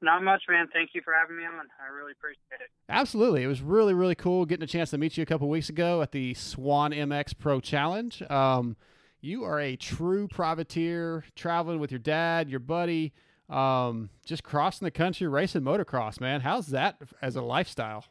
Not 0.00 0.22
much, 0.22 0.44
man. 0.48 0.68
Thank 0.72 0.90
you 0.94 1.02
for 1.04 1.12
having 1.12 1.36
me 1.36 1.44
on. 1.44 1.52
I 1.52 1.92
really 1.92 2.12
appreciate 2.12 2.62
it. 2.62 2.70
Absolutely. 2.88 3.42
It 3.42 3.46
was 3.46 3.60
really, 3.60 3.92
really 3.92 4.14
cool 4.14 4.46
getting 4.46 4.64
a 4.64 4.66
chance 4.66 4.88
to 4.90 4.98
meet 4.98 5.18
you 5.18 5.22
a 5.22 5.26
couple 5.26 5.50
weeks 5.50 5.68
ago 5.68 6.00
at 6.00 6.12
the 6.12 6.32
Swan 6.32 6.92
MX 6.92 7.38
Pro 7.38 7.60
Challenge. 7.60 8.22
Um, 8.30 8.78
you 9.20 9.44
are 9.44 9.60
a 9.60 9.76
true 9.76 10.28
privateer, 10.28 11.24
traveling 11.34 11.78
with 11.78 11.92
your 11.92 11.98
dad, 11.98 12.48
your 12.48 12.60
buddy, 12.60 13.12
um, 13.50 14.08
just 14.24 14.42
crossing 14.42 14.86
the 14.86 14.90
country 14.90 15.28
racing 15.28 15.60
motocross, 15.60 16.22
man. 16.22 16.40
How's 16.40 16.68
that 16.68 17.02
as 17.20 17.36
a 17.36 17.42
lifestyle? 17.42 18.06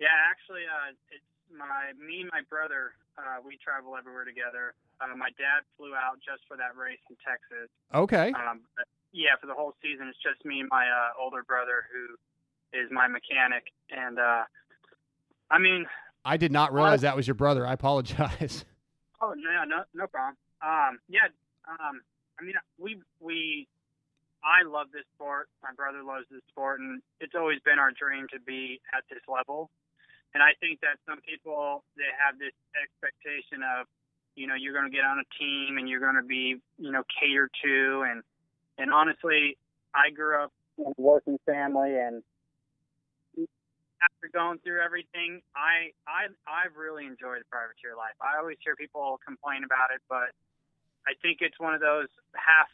Yeah, 0.00 0.16
actually, 0.32 0.64
uh, 0.64 0.96
it's 1.12 1.30
my 1.52 1.92
me 2.00 2.24
and 2.24 2.30
my 2.32 2.40
brother. 2.48 2.96
Uh, 3.20 3.44
we 3.44 3.60
travel 3.60 3.92
everywhere 4.00 4.24
together. 4.24 4.72
Uh, 4.96 5.12
my 5.12 5.28
dad 5.36 5.60
flew 5.76 5.92
out 5.92 6.16
just 6.24 6.40
for 6.48 6.56
that 6.56 6.72
race 6.72 7.04
in 7.12 7.20
Texas. 7.20 7.68
Okay. 7.92 8.32
Um, 8.32 8.64
but 8.72 8.88
yeah, 9.12 9.36
for 9.36 9.46
the 9.46 9.52
whole 9.52 9.76
season, 9.84 10.08
it's 10.08 10.18
just 10.24 10.40
me 10.48 10.60
and 10.64 10.68
my 10.72 10.88
uh, 10.88 11.20
older 11.20 11.44
brother 11.44 11.84
who 11.92 12.16
is 12.72 12.88
my 12.90 13.08
mechanic. 13.12 13.68
And 13.92 14.18
uh, 14.18 14.48
I 15.50 15.58
mean, 15.60 15.84
I 16.24 16.36
did 16.36 16.52
not 16.52 16.72
realize 16.72 17.02
that 17.02 17.16
was 17.16 17.28
your 17.28 17.36
brother. 17.36 17.66
I 17.66 17.74
apologize. 17.74 18.64
oh 19.20 19.34
no, 19.36 19.64
no, 19.68 19.84
no 19.92 20.06
problem. 20.06 20.36
Um, 20.64 20.98
yeah, 21.08 21.28
um, 21.68 22.00
I 22.40 22.44
mean, 22.44 22.54
we 22.78 22.96
we 23.20 23.68
I 24.40 24.64
love 24.64 24.88
this 24.92 25.04
sport. 25.14 25.48
My 25.62 25.72
brother 25.76 26.02
loves 26.02 26.24
this 26.30 26.42
sport, 26.48 26.80
and 26.80 27.02
it's 27.20 27.34
always 27.34 27.60
been 27.64 27.78
our 27.78 27.92
dream 27.92 28.26
to 28.32 28.40
be 28.40 28.80
at 28.96 29.04
this 29.10 29.20
level. 29.28 29.70
And 30.34 30.42
I 30.42 30.54
think 30.60 30.80
that 30.80 30.98
some 31.06 31.20
people 31.26 31.82
they 31.96 32.10
have 32.14 32.38
this 32.38 32.54
expectation 32.78 33.66
of, 33.66 33.86
you 34.36 34.46
know, 34.46 34.54
you're 34.54 34.72
going 34.72 34.86
to 34.86 34.94
get 34.94 35.04
on 35.04 35.18
a 35.18 35.28
team 35.38 35.78
and 35.78 35.88
you're 35.88 36.00
going 36.00 36.14
to 36.14 36.26
be, 36.26 36.56
you 36.78 36.92
know, 36.92 37.02
catered 37.18 37.50
to. 37.64 38.06
And 38.08 38.22
and 38.78 38.92
honestly, 38.92 39.58
I 39.94 40.10
grew 40.10 40.42
up 40.42 40.52
in 40.78 40.86
a 40.86 41.02
working 41.02 41.38
family, 41.46 41.98
and 41.98 42.22
after 44.02 44.30
going 44.32 44.58
through 44.64 44.80
everything, 44.80 45.42
I 45.54 45.92
I 46.06 46.30
I've 46.46 46.76
really 46.76 47.06
enjoyed 47.06 47.40
the 47.40 47.50
privateer 47.50 47.96
life. 47.96 48.14
I 48.20 48.38
always 48.38 48.56
hear 48.62 48.76
people 48.76 49.20
complain 49.26 49.64
about 49.64 49.90
it, 49.94 50.00
but 50.08 50.32
I 51.06 51.18
think 51.22 51.38
it's 51.40 51.58
one 51.58 51.74
of 51.74 51.80
those 51.80 52.08
half 52.34 52.68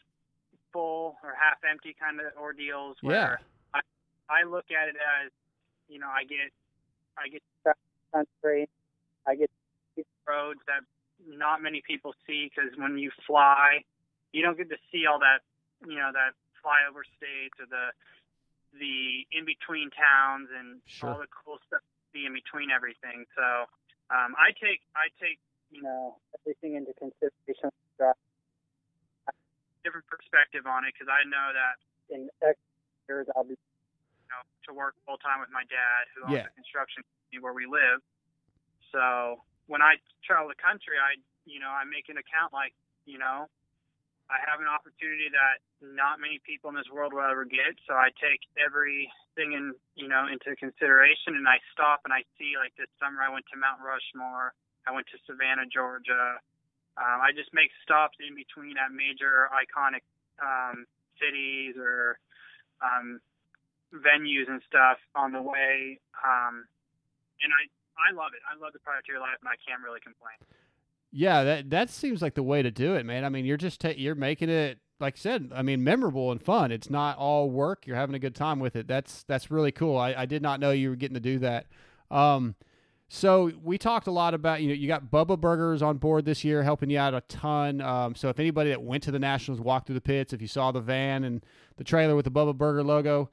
full 0.71 1.17
or 1.23 1.33
half 1.33 1.57
empty 1.69 1.95
kind 1.99 2.19
of 2.19 2.31
ordeals 2.39 2.97
where 3.01 3.39
I 3.73 3.81
I 4.29 4.43
look 4.43 4.65
at 4.71 4.89
it 4.89 4.95
as, 4.95 5.31
you 5.89 5.99
know, 5.99 6.07
I 6.07 6.23
get 6.23 6.51
I 7.17 7.27
get 7.29 7.41
to 7.41 7.53
travel 7.63 7.81
the 7.81 8.17
country, 8.17 8.69
I 9.25 9.35
get 9.35 9.49
to 9.49 10.01
see 10.01 10.05
roads 10.27 10.61
that 10.67 10.85
not 11.25 11.61
many 11.61 11.81
people 11.81 12.13
see 12.25 12.49
because 12.49 12.71
when 12.77 12.97
you 12.97 13.11
fly, 13.25 13.83
you 14.31 14.41
don't 14.43 14.57
get 14.57 14.69
to 14.69 14.77
see 14.91 15.05
all 15.05 15.19
that, 15.19 15.41
you 15.87 15.97
know, 15.97 16.11
that 16.13 16.37
flyover 16.63 17.01
states 17.17 17.57
or 17.59 17.65
the 17.65 17.91
the 18.77 19.25
in 19.31 19.45
between 19.45 19.89
towns 19.95 20.49
and 20.51 20.81
Sure. 20.85 21.09
all 21.15 21.19
the 21.19 21.31
cool 21.31 21.57
stuff 21.67 21.81
you 21.81 22.21
see 22.21 22.23
in 22.27 22.33
between 22.33 22.69
everything. 22.69 23.25
So 23.35 23.65
um, 24.13 24.35
I 24.37 24.51
take 24.59 24.83
I 24.95 25.09
take 25.19 25.39
you 25.71 25.81
know 25.81 26.17
everything 26.41 26.75
into 26.75 26.93
consideration. 26.93 27.71
different 29.83 30.07
perspective 30.07 30.67
on 30.67 30.83
it 30.83 30.91
because 30.93 31.07
I 31.07 31.23
know 31.31 31.47
that 31.55 31.75
in 32.13 32.29
X 32.43 32.59
years 33.07 33.27
I'll 33.35 33.43
be 33.47 33.55
you 33.55 33.66
know 34.37 34.45
to 34.69 34.71
work 34.77 34.93
full 35.09 35.17
time 35.17 35.41
with 35.41 35.49
my 35.49 35.65
dad 35.65 36.05
who 36.13 36.29
owns 36.29 36.37
Yeah. 36.37 36.45
a 36.45 36.53
construction 36.53 37.01
company 37.01 37.41
where 37.41 37.57
we 37.57 37.65
live. 37.65 38.01
So 38.93 39.41
when 39.65 39.81
I 39.81 39.97
travel 40.23 40.47
the 40.47 40.59
country, 40.61 41.01
I 41.01 41.17
you 41.49 41.59
know 41.59 41.69
I 41.73 41.83
make 41.83 42.09
an 42.09 42.17
account 42.21 42.53
like 42.53 42.73
you 43.09 43.17
know 43.17 43.49
I 44.29 44.37
have 44.43 44.59
an 44.59 44.67
opportunity 44.67 45.31
that 45.31 45.63
not 45.79 46.19
many 46.19 46.39
people 46.43 46.69
in 46.69 46.75
this 46.75 46.89
world 46.91 47.15
will 47.15 47.23
ever 47.23 47.45
get. 47.47 47.79
So 47.87 47.95
I 47.95 48.11
take 48.19 48.43
everything 48.59 49.55
in 49.55 49.73
you 49.95 50.07
know 50.07 50.27
into 50.27 50.55
consideration, 50.55 51.35
and 51.35 51.47
I 51.47 51.57
stop 51.73 52.01
and 52.05 52.13
I 52.13 52.23
see 52.37 52.53
like 52.59 52.75
this 52.77 52.91
summer 53.01 53.23
I 53.23 53.31
went 53.31 53.47
to 53.51 53.57
Mount 53.57 53.81
Rushmore, 53.81 54.53
I 54.85 54.91
went 54.91 55.07
to 55.11 55.17
Savannah, 55.25 55.65
Georgia. 55.67 56.39
Um, 56.97 57.21
I 57.21 57.29
just 57.29 57.53
make 57.53 57.69
stops 57.85 58.17
in 58.17 58.33
between 58.33 58.73
at 58.81 58.89
major 58.89 59.53
iconic 59.53 60.01
um, 60.41 60.89
cities 61.21 61.77
or 61.77 62.17
um, 62.81 63.21
venues 63.93 64.49
and 64.49 64.61
stuff 64.67 64.97
on 65.15 65.31
the 65.31 65.41
way. 65.41 65.99
Um, 66.23 66.65
and 67.41 67.51
I 67.53 67.67
I 67.97 68.13
love 68.13 68.31
it. 68.33 68.41
I 68.45 68.59
love 68.61 68.73
the 68.73 68.79
product 68.79 69.09
of 69.09 69.13
your 69.13 69.21
life, 69.21 69.37
and 69.41 69.49
I 69.49 69.57
can't 69.67 69.81
really 69.83 69.99
complain. 69.99 70.37
Yeah, 71.11 71.43
that 71.43 71.69
that 71.69 71.89
seems 71.89 72.21
like 72.21 72.35
the 72.35 72.43
way 72.43 72.61
to 72.61 72.71
do 72.71 72.95
it, 72.95 73.05
man. 73.05 73.25
I 73.25 73.29
mean, 73.29 73.45
you're 73.45 73.57
just 73.57 73.81
ta- 73.81 73.93
you're 73.95 74.15
making 74.15 74.49
it 74.49 74.79
like 74.99 75.15
I 75.15 75.19
said. 75.19 75.51
I 75.53 75.61
mean, 75.61 75.83
memorable 75.83 76.31
and 76.31 76.41
fun. 76.41 76.71
It's 76.71 76.89
not 76.89 77.17
all 77.17 77.49
work. 77.49 77.85
You're 77.85 77.95
having 77.95 78.15
a 78.15 78.19
good 78.19 78.35
time 78.35 78.59
with 78.59 78.75
it. 78.75 78.87
That's 78.87 79.23
that's 79.23 79.51
really 79.51 79.71
cool. 79.71 79.97
I, 79.97 80.13
I 80.13 80.25
did 80.25 80.41
not 80.41 80.59
know 80.59 80.71
you 80.71 80.89
were 80.89 80.95
getting 80.95 81.15
to 81.15 81.19
do 81.19 81.39
that. 81.39 81.67
Um, 82.09 82.55
so 83.09 83.51
we 83.63 83.77
talked 83.77 84.07
a 84.07 84.11
lot 84.11 84.33
about 84.33 84.61
you 84.61 84.67
know 84.67 84.73
you 84.73 84.87
got 84.87 85.09
Bubba 85.09 85.39
Burgers 85.39 85.81
on 85.81 85.97
board 85.97 86.25
this 86.25 86.43
year, 86.43 86.63
helping 86.63 86.89
you 86.89 86.99
out 86.99 87.13
a 87.13 87.21
ton. 87.21 87.79
Um, 87.81 88.15
so 88.15 88.29
if 88.29 88.39
anybody 88.39 88.69
that 88.71 88.81
went 88.81 89.03
to 89.03 89.11
the 89.11 89.19
Nationals 89.19 89.61
walked 89.61 89.87
through 89.87 89.95
the 89.95 90.01
pits, 90.01 90.33
if 90.33 90.41
you 90.41 90.47
saw 90.47 90.71
the 90.71 90.81
van 90.81 91.23
and 91.23 91.45
the 91.77 91.83
trailer 91.83 92.15
with 92.15 92.25
the 92.25 92.31
Bubba 92.31 92.57
Burger 92.57 92.83
logo, 92.83 93.29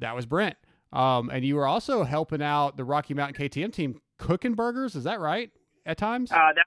that 0.00 0.14
was 0.14 0.26
Brent. 0.26 0.56
Um, 0.92 1.30
and 1.30 1.44
you 1.44 1.54
were 1.56 1.66
also 1.66 2.02
helping 2.04 2.42
out 2.42 2.76
the 2.76 2.84
Rocky 2.84 3.14
Mountain 3.14 3.48
KTM 3.48 3.72
team 3.72 4.00
cooking 4.18 4.54
burgers. 4.54 4.96
Is 4.96 5.04
that 5.04 5.20
right? 5.20 5.50
At 5.86 5.98
times. 5.98 6.30
Uh, 6.32 6.52
that 6.54 6.66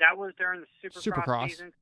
that 0.00 0.16
was 0.16 0.32
during 0.38 0.60
the 0.62 0.88
Supercross, 0.88 1.02
Supercross. 1.02 1.50
season. 1.50 1.72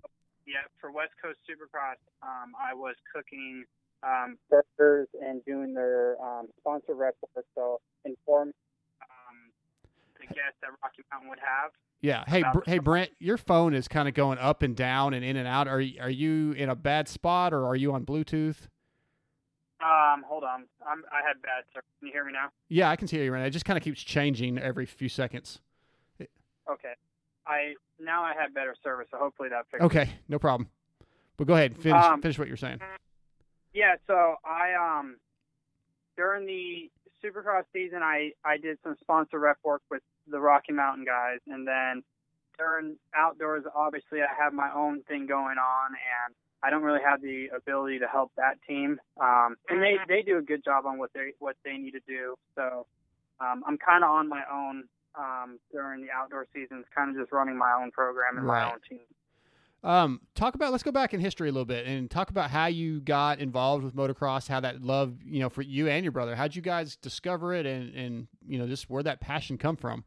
Yeah, 0.46 0.56
for 0.80 0.90
West 0.90 1.12
Coast 1.22 1.38
Supercross, 1.48 1.96
um, 2.22 2.52
I 2.60 2.74
was 2.74 2.96
cooking 3.14 3.64
um, 4.02 4.36
burgers 4.50 5.08
and 5.24 5.44
doing 5.44 5.74
their 5.74 6.20
um, 6.20 6.48
sponsor 6.58 6.94
rep 6.94 7.14
work. 7.34 7.46
So 7.54 7.80
inform 8.04 8.48
um, 9.00 9.52
the 10.18 10.26
guests 10.26 10.58
that 10.60 10.70
Rocky 10.82 11.02
Mountain 11.12 11.30
would 11.30 11.38
have. 11.38 11.70
Yeah. 12.02 12.24
Hey, 12.26 12.42
Br- 12.52 12.64
hey, 12.66 12.78
Brent, 12.78 13.10
your 13.18 13.36
phone 13.36 13.74
is 13.74 13.86
kind 13.86 14.08
of 14.08 14.14
going 14.14 14.38
up 14.38 14.62
and 14.62 14.74
down 14.74 15.14
and 15.14 15.24
in 15.24 15.36
and 15.36 15.46
out. 15.46 15.68
Are 15.68 15.82
are 16.00 16.10
you 16.10 16.52
in 16.52 16.68
a 16.68 16.74
bad 16.74 17.08
spot 17.08 17.52
or 17.52 17.66
are 17.66 17.76
you 17.76 17.92
on 17.92 18.04
Bluetooth? 18.04 18.68
Um, 19.82 20.24
hold 20.28 20.44
on, 20.44 20.66
I'm, 20.86 21.04
I 21.10 21.26
had 21.26 21.40
bad 21.42 21.64
service. 21.72 21.88
Can 21.98 22.08
you 22.08 22.12
hear 22.12 22.24
me 22.24 22.32
now? 22.32 22.48
Yeah, 22.68 22.90
I 22.90 22.96
can 22.96 23.08
hear 23.08 23.24
you 23.24 23.32
right 23.32 23.40
now. 23.40 23.46
It 23.46 23.50
just 23.50 23.64
kind 23.64 23.76
of 23.76 23.82
keeps 23.82 24.02
changing 24.02 24.58
every 24.58 24.84
few 24.84 25.08
seconds. 25.08 25.60
Okay. 26.20 26.92
I 27.46 27.74
now 27.98 28.22
I 28.22 28.34
have 28.38 28.54
better 28.54 28.74
service, 28.84 29.08
so 29.10 29.16
hopefully 29.18 29.48
that 29.48 29.66
fixes. 29.70 29.86
Okay, 29.86 30.10
no 30.28 30.38
problem. 30.38 30.68
But 31.36 31.46
go 31.46 31.54
ahead, 31.54 31.76
finish 31.78 32.04
Um, 32.04 32.20
finish 32.20 32.38
what 32.38 32.48
you're 32.48 32.56
saying. 32.56 32.80
Yeah, 33.72 33.96
so 34.06 34.36
I 34.44 34.74
um 34.74 35.16
during 36.16 36.46
the 36.46 36.90
Supercross 37.24 37.64
season, 37.72 38.02
I 38.02 38.32
I 38.44 38.58
did 38.58 38.78
some 38.82 38.96
sponsor 39.00 39.38
rep 39.38 39.58
work 39.64 39.82
with 39.90 40.02
the 40.28 40.38
Rocky 40.38 40.72
Mountain 40.72 41.06
guys, 41.06 41.38
and 41.46 41.66
then 41.66 42.02
during 42.58 42.96
outdoors, 43.14 43.64
obviously 43.74 44.20
I 44.20 44.28
have 44.38 44.52
my 44.52 44.70
own 44.74 45.02
thing 45.04 45.26
going 45.26 45.56
on, 45.58 45.92
and 45.94 46.34
I 46.62 46.70
don't 46.70 46.82
really 46.82 47.00
have 47.04 47.22
the 47.22 47.48
ability 47.56 47.98
to 48.00 48.06
help 48.06 48.32
that 48.36 48.58
team. 48.68 49.00
Um, 49.20 49.56
and 49.68 49.82
they 49.82 49.96
they 50.08 50.22
do 50.22 50.38
a 50.38 50.42
good 50.42 50.64
job 50.64 50.86
on 50.86 50.98
what 50.98 51.10
they 51.14 51.32
what 51.38 51.56
they 51.64 51.76
need 51.76 51.92
to 51.92 52.00
do. 52.06 52.36
So 52.54 52.86
um, 53.40 53.62
I'm 53.66 53.78
kind 53.78 54.04
of 54.04 54.10
on 54.10 54.28
my 54.28 54.42
own 54.52 54.84
um, 55.18 55.58
during 55.72 56.02
the 56.02 56.08
outdoor 56.10 56.46
seasons, 56.54 56.84
kind 56.94 57.10
of 57.10 57.16
just 57.20 57.32
running 57.32 57.56
my 57.56 57.72
own 57.80 57.90
program 57.90 58.36
and 58.38 58.46
Right. 58.46 58.64
my 58.64 58.72
own 58.72 58.78
team. 58.88 59.00
Um, 59.82 60.20
talk 60.34 60.54
about 60.54 60.72
let's 60.72 60.82
go 60.84 60.92
back 60.92 61.14
in 61.14 61.20
history 61.20 61.48
a 61.48 61.52
little 61.52 61.64
bit 61.64 61.86
and 61.86 62.10
talk 62.10 62.28
about 62.28 62.50
how 62.50 62.66
you 62.66 63.00
got 63.00 63.38
involved 63.40 63.82
with 63.82 63.96
motocross, 63.96 64.46
how 64.46 64.60
that 64.60 64.82
love, 64.82 65.14
you 65.24 65.40
know, 65.40 65.48
for 65.48 65.62
you 65.62 65.88
and 65.88 66.04
your 66.04 66.12
brother. 66.12 66.36
How'd 66.36 66.54
you 66.54 66.60
guys 66.60 66.96
discover 66.96 67.54
it, 67.54 67.64
and 67.64 67.94
and 67.94 68.28
you 68.46 68.58
know, 68.58 68.66
just 68.66 68.90
where 68.90 69.02
that 69.02 69.20
passion 69.22 69.56
come 69.56 69.76
from? 69.76 70.04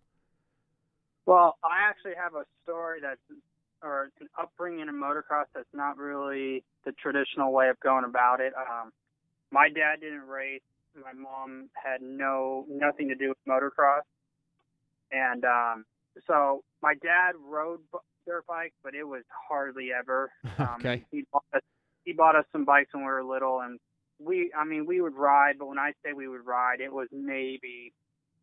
Well, 1.25 1.57
I 1.63 1.89
actually 1.89 2.13
have 2.21 2.35
a 2.35 2.45
story 2.63 2.99
that's, 3.01 3.19
or 3.83 4.05
it's 4.05 4.21
an 4.21 4.29
upbringing 4.39 4.87
in 4.87 4.95
motocross 4.95 5.45
that's 5.53 5.67
not 5.73 5.97
really 5.97 6.63
the 6.85 6.91
traditional 6.93 7.51
way 7.51 7.69
of 7.69 7.79
going 7.81 8.05
about 8.05 8.39
it. 8.39 8.53
Um, 8.55 8.91
my 9.51 9.69
dad 9.69 9.99
didn't 10.01 10.27
race. 10.27 10.61
My 10.95 11.13
mom 11.13 11.69
had 11.73 12.01
no 12.01 12.65
nothing 12.69 13.07
to 13.09 13.15
do 13.15 13.29
with 13.29 13.37
motocross, 13.47 14.01
and 15.11 15.43
um, 15.43 15.85
so 16.27 16.63
my 16.81 16.93
dad 17.01 17.33
rode 17.47 17.79
dirt 18.25 18.45
bikes, 18.47 18.75
but 18.83 18.93
it 18.95 19.03
was 19.03 19.23
hardly 19.49 19.89
ever. 19.97 20.31
Um, 20.59 20.75
Okay. 20.79 21.03
He 21.11 21.25
bought 21.31 21.43
us, 21.53 21.61
he 22.05 22.13
bought 22.13 22.35
us 22.35 22.45
some 22.51 22.63
bikes 22.63 22.93
when 22.93 23.03
we 23.03 23.09
were 23.11 23.23
little, 23.23 23.61
and 23.61 23.79
we, 24.19 24.51
I 24.57 24.63
mean, 24.65 24.85
we 24.85 25.01
would 25.01 25.15
ride, 25.15 25.55
but 25.57 25.67
when 25.67 25.79
I 25.79 25.93
say 26.05 26.13
we 26.13 26.27
would 26.27 26.45
ride, 26.45 26.79
it 26.79 26.93
was 26.93 27.07
maybe 27.11 27.91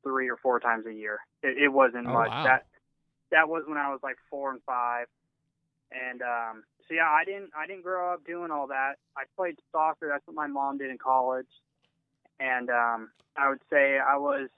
three 0.03 0.29
or 0.29 0.37
four 0.37 0.59
times 0.61 0.87
a 0.87 0.93
year. 0.93 1.19
It, 1.43 1.57
it 1.65 1.69
wasn't 1.69 2.09
Oh, 2.09 2.13
much. 2.15 2.29
wow. 2.31 2.45
That 2.45 2.67
that 3.31 3.49
was 3.49 3.63
when 3.69 3.79
I 3.79 3.89
was 3.91 4.01
like 4.03 4.17
four 4.29 4.51
and 4.51 4.61
five, 4.67 5.07
and 5.93 6.23
um, 6.23 6.65
so 6.89 6.95
yeah, 6.95 7.09
I 7.09 7.25
didn't 7.25 7.51
I 7.57 7.67
didn't 7.67 7.83
grow 7.83 8.13
up 8.13 8.25
doing 8.25 8.51
all 8.51 8.67
that. 8.69 8.95
I 9.17 9.25
played 9.37 9.57
soccer. 9.73 10.09
That's 10.11 10.27
what 10.27 10.37
my 10.37 10.47
mom 10.47 10.79
did 10.79 10.91
in 10.91 10.99
college, 10.99 11.49
and 12.39 12.71
um, 12.71 13.11
I 13.37 13.49
would 13.49 13.61
say 13.71 13.99
I 13.99 14.17
was 14.17 14.49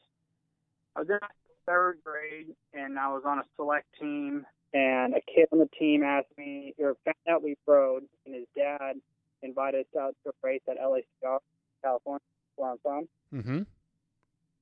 I 0.96 1.00
was 1.00 1.08
in 1.10 1.18
third 1.66 1.98
grade, 2.04 2.54
and 2.74 2.98
I 2.98 3.08
was 3.08 3.22
on 3.24 3.38
a 3.38 3.44
select 3.56 3.86
team, 4.00 4.44
and 4.74 5.14
a 5.14 5.20
kid 5.20 5.48
on 5.52 5.58
the 5.58 5.68
team 5.78 6.02
asked 6.02 6.36
me 6.36 6.74
or 6.78 6.96
found 7.04 7.16
out 7.28 7.42
we 7.42 7.56
rode, 7.66 8.04
and 8.26 8.34
his 8.34 8.46
dad 8.56 8.94
invited 9.42 9.80
us 9.80 10.00
out 10.00 10.16
to 10.24 10.30
a 10.30 10.32
race 10.42 10.62
at 10.68 10.78
LACR, 10.78 11.38
California, 11.82 12.20
where 12.56 12.70
I'm 12.72 12.78
from 12.82 13.08
Mm-hmm. 13.34 13.62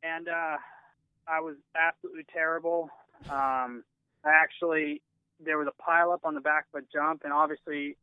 and 0.03 0.29
uh, 0.29 0.57
I 1.27 1.41
was 1.41 1.57
absolutely 1.75 2.25
terrible. 2.33 2.89
Um, 3.29 3.85
I 4.25 4.31
actually 4.31 5.03
there 5.45 5.59
was 5.59 5.69
a 5.69 5.83
pile 5.83 6.13
up 6.13 6.21
on 6.25 6.35
the 6.35 6.41
back 6.41 6.67
of 6.73 6.83
a 6.83 6.87
jump, 6.93 7.23
and 7.25 7.33
obviously 7.33 7.97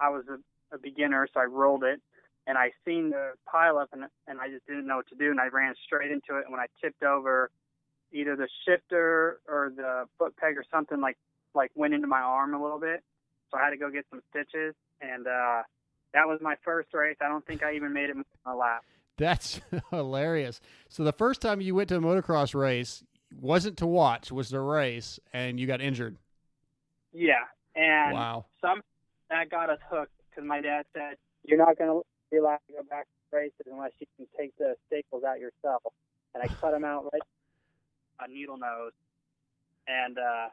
I 0.00 0.10
was 0.10 0.24
a, 0.28 0.74
a 0.74 0.78
beginner, 0.78 1.28
so 1.32 1.40
I 1.40 1.44
rolled 1.44 1.84
it, 1.84 2.00
and 2.46 2.58
I 2.58 2.72
seen 2.84 3.10
the 3.10 3.32
pile 3.50 3.78
up, 3.78 3.90
and 3.92 4.04
and 4.26 4.40
I 4.40 4.48
just 4.48 4.66
didn't 4.66 4.86
know 4.86 4.96
what 4.96 5.08
to 5.08 5.14
do, 5.14 5.30
and 5.30 5.40
I 5.40 5.48
ran 5.48 5.74
straight 5.84 6.10
into 6.10 6.38
it. 6.38 6.44
And 6.44 6.52
when 6.52 6.60
I 6.60 6.66
tipped 6.80 7.02
over, 7.02 7.50
either 8.12 8.36
the 8.36 8.48
shifter 8.66 9.40
or 9.48 9.72
the 9.74 10.04
foot 10.18 10.36
peg 10.36 10.56
or 10.56 10.64
something 10.70 11.00
like 11.00 11.16
like 11.54 11.70
went 11.74 11.94
into 11.94 12.06
my 12.06 12.20
arm 12.20 12.54
a 12.54 12.62
little 12.62 12.80
bit, 12.80 13.02
so 13.50 13.58
I 13.58 13.64
had 13.64 13.70
to 13.70 13.76
go 13.76 13.90
get 13.90 14.06
some 14.10 14.22
stitches, 14.30 14.74
and 15.00 15.26
uh, 15.26 15.62
that 16.12 16.26
was 16.28 16.40
my 16.40 16.56
first 16.64 16.92
race. 16.94 17.16
I 17.20 17.28
don't 17.28 17.46
think 17.46 17.62
I 17.62 17.74
even 17.74 17.92
made 17.92 18.10
it 18.10 18.16
a 18.46 18.54
lap. 18.54 18.84
That's 19.16 19.60
hilarious. 19.90 20.60
So 20.88 21.04
the 21.04 21.12
first 21.12 21.40
time 21.40 21.60
you 21.60 21.74
went 21.74 21.88
to 21.90 21.96
a 21.96 22.00
motocross 22.00 22.54
race 22.54 23.04
wasn't 23.40 23.76
to 23.78 23.86
watch, 23.86 24.32
was 24.32 24.50
to 24.50 24.60
race, 24.60 25.18
and 25.32 25.58
you 25.58 25.66
got 25.66 25.80
injured. 25.80 26.16
Yeah, 27.14 27.44
and 27.76 28.12
Wow. 28.12 28.44
some 28.60 28.82
that 29.30 29.48
got 29.48 29.70
us 29.70 29.78
hooked 29.88 30.12
because 30.28 30.44
my 30.46 30.60
dad 30.60 30.84
said 30.92 31.16
you're 31.44 31.58
not 31.58 31.78
going 31.78 31.88
to 31.90 32.02
be 32.30 32.38
allowed 32.38 32.58
to 32.66 32.72
go 32.74 32.82
back 32.82 33.06
to 33.06 33.36
races 33.36 33.66
unless 33.70 33.92
you 34.00 34.06
can 34.16 34.26
take 34.36 34.54
the 34.58 34.76
staples 34.88 35.22
out 35.24 35.38
yourself. 35.40 35.82
And 36.34 36.42
I 36.42 36.48
cut 36.60 36.72
them 36.72 36.84
out 36.84 37.08
right 37.12 37.22
a 38.20 38.28
needle 38.28 38.56
nose, 38.56 38.92
and 39.86 40.18
uh, 40.18 40.48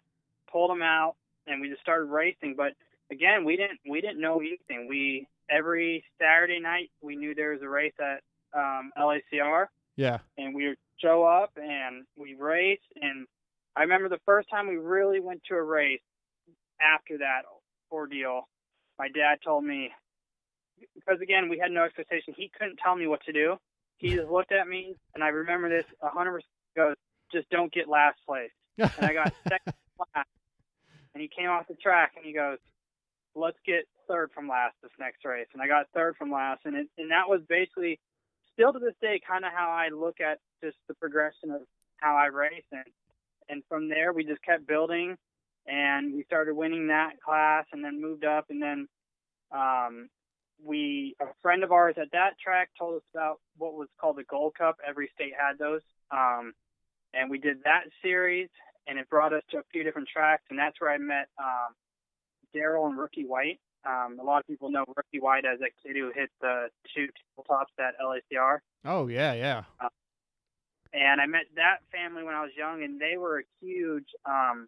pulled 0.51 0.70
them 0.72 0.82
out, 0.82 1.16
and 1.47 1.62
we 1.62 1.70
just 1.70 1.82
started 1.82 2.05
racing. 2.05 2.55
But 2.55 2.74
again, 3.12 3.43
we 3.43 3.55
didn't 3.57 3.80
we 3.88 4.01
didn't 4.01 4.20
know 4.22 4.39
anything. 4.39 4.88
We 4.88 5.28
every 5.49 6.03
Saturday 6.20 6.59
night 6.59 6.91
we 7.01 7.16
knew 7.16 7.34
there 7.36 7.51
was 7.51 7.62
a 7.62 7.70
race 7.70 7.93
at 7.99 8.22
um, 8.53 8.91
LACR, 8.97 9.68
Yeah. 9.95 10.20
and 10.38 10.53
we 10.55 10.68
would 10.70 10.78
show 10.99 11.24
up 11.24 11.51
and 11.57 12.05
we 12.16 12.36
raced. 12.36 12.84
And 13.01 13.26
I 13.76 13.82
remember 13.82 14.09
the 14.09 14.20
first 14.26 14.49
time 14.49 14.68
we 14.68 14.78
really 14.78 15.20
went 15.20 15.41
to 15.49 15.55
a 15.55 15.64
race 15.64 16.01
after 16.82 17.17
that 17.19 17.41
ordeal, 17.91 18.47
my 18.97 19.07
dad 19.09 19.39
told 19.43 19.63
me, 19.63 19.91
because 20.95 21.21
again, 21.21 21.49
we 21.49 21.57
had 21.57 21.71
no 21.71 21.84
expectation. 21.84 22.34
He 22.36 22.51
couldn't 22.57 22.77
tell 22.84 22.95
me 22.95 23.07
what 23.07 23.23
to 23.25 23.32
do. 23.32 23.55
He 23.97 24.15
just 24.15 24.29
looked 24.32 24.51
at 24.51 24.67
me, 24.67 24.95
and 25.15 25.23
I 25.23 25.29
remember 25.29 25.69
this 25.69 25.86
100% 26.03 26.39
goes, 26.75 26.95
just 27.32 27.49
don't 27.49 27.71
get 27.73 27.88
last 27.88 28.17
place. 28.27 28.51
And 28.77 28.91
I 28.99 29.13
got 29.13 29.34
second 29.47 29.73
from 29.97 30.07
last. 30.15 30.27
And 31.13 31.21
he 31.21 31.27
came 31.27 31.49
off 31.49 31.67
the 31.67 31.75
track 31.75 32.13
and 32.15 32.25
he 32.25 32.34
goes, 32.34 32.57
let's 33.36 33.57
get 33.65 33.86
third 34.07 34.32
from 34.34 34.47
last 34.47 34.75
this 34.82 34.91
next 34.99 35.23
race. 35.25 35.47
And 35.53 35.61
I 35.61 35.67
got 35.67 35.88
third 35.93 36.15
from 36.17 36.32
last. 36.32 36.61
And, 36.65 36.75
it, 36.75 36.88
and 36.97 37.11
that 37.11 37.27
was 37.27 37.41
basically 37.47 37.99
still 38.53 38.73
to 38.73 38.79
this 38.79 38.95
day 39.01 39.19
kind 39.25 39.45
of 39.45 39.51
how 39.53 39.69
I 39.69 39.89
look 39.89 40.19
at 40.21 40.39
just 40.63 40.77
the 40.88 40.93
progression 40.95 41.51
of 41.51 41.61
how 41.97 42.15
I 42.15 42.27
race. 42.27 42.63
And, 42.71 42.86
and 43.49 43.63
from 43.67 43.89
there, 43.89 44.13
we 44.13 44.23
just 44.23 44.43
kept 44.43 44.67
building 44.67 45.17
and 45.68 46.14
we 46.14 46.24
started 46.24 46.55
winning 46.55 46.88
that 46.88 47.22
class 47.22 47.66
and 47.72 47.84
then 47.84 48.01
moved 48.01 48.26
up. 48.26 48.45
And 48.49 48.62
then 48.62 48.88
Um, 49.51 50.09
we 50.64 51.16
a 51.20 51.26
friend 51.41 51.64
of 51.64 51.72
ours 51.72 51.95
at 51.97 52.12
that 52.12 52.39
track 52.39 52.70
told 52.78 52.95
us 52.95 53.03
about 53.14 53.39
what 53.57 53.74
was 53.74 53.89
called 53.99 54.18
the 54.18 54.24
Gold 54.24 54.53
Cup. 54.55 54.78
Every 54.88 55.09
state 55.14 55.34
had 55.38 55.57
those, 55.57 55.82
um, 56.12 56.53
and 57.14 57.30
we 57.30 57.38
did 57.39 57.64
that 57.64 57.86
series, 58.01 58.49
and 58.88 58.99
it 58.99 59.09
brought 59.09 59.34
us 59.34 59.43
to 59.49 59.57
a 59.57 59.64
few 59.72 59.84
different 59.84 60.07
tracks, 60.07 60.43
and 60.49 60.57
that's 60.57 60.80
where 60.80 60.91
I 60.91 60.97
met 60.97 61.28
um, 61.38 61.74
Daryl 62.55 62.88
and 62.88 62.97
Rookie 62.97 63.26
White. 63.26 63.59
Um, 63.84 64.20
a 64.22 64.24
lot 64.24 64.39
of 64.39 64.47
people 64.47 64.70
know 64.70 64.86
Rookie 64.88 65.20
White 65.20 65.45
as 65.45 65.59
that 65.59 65.72
kid 65.84 65.95
who 65.95 66.12
hit 66.14 66.30
the 66.39 66.68
two 66.95 67.07
tabletops 67.38 67.74
at 67.80 67.95
LACR. 67.99 68.59
Oh 68.86 69.07
yeah, 69.07 69.34
yeah. 69.34 69.64
Uh, 69.80 69.89
and 70.93 71.20
I 71.20 71.26
met 71.26 71.45
that 71.55 71.78
family 71.91 72.24
when 72.24 72.36
I 72.36 72.41
was 72.41 72.51
young, 72.55 72.84
and 72.84 73.01
they 73.01 73.18
were 73.18 73.39
a 73.39 73.43
huge, 73.59 74.07
um, 74.26 74.68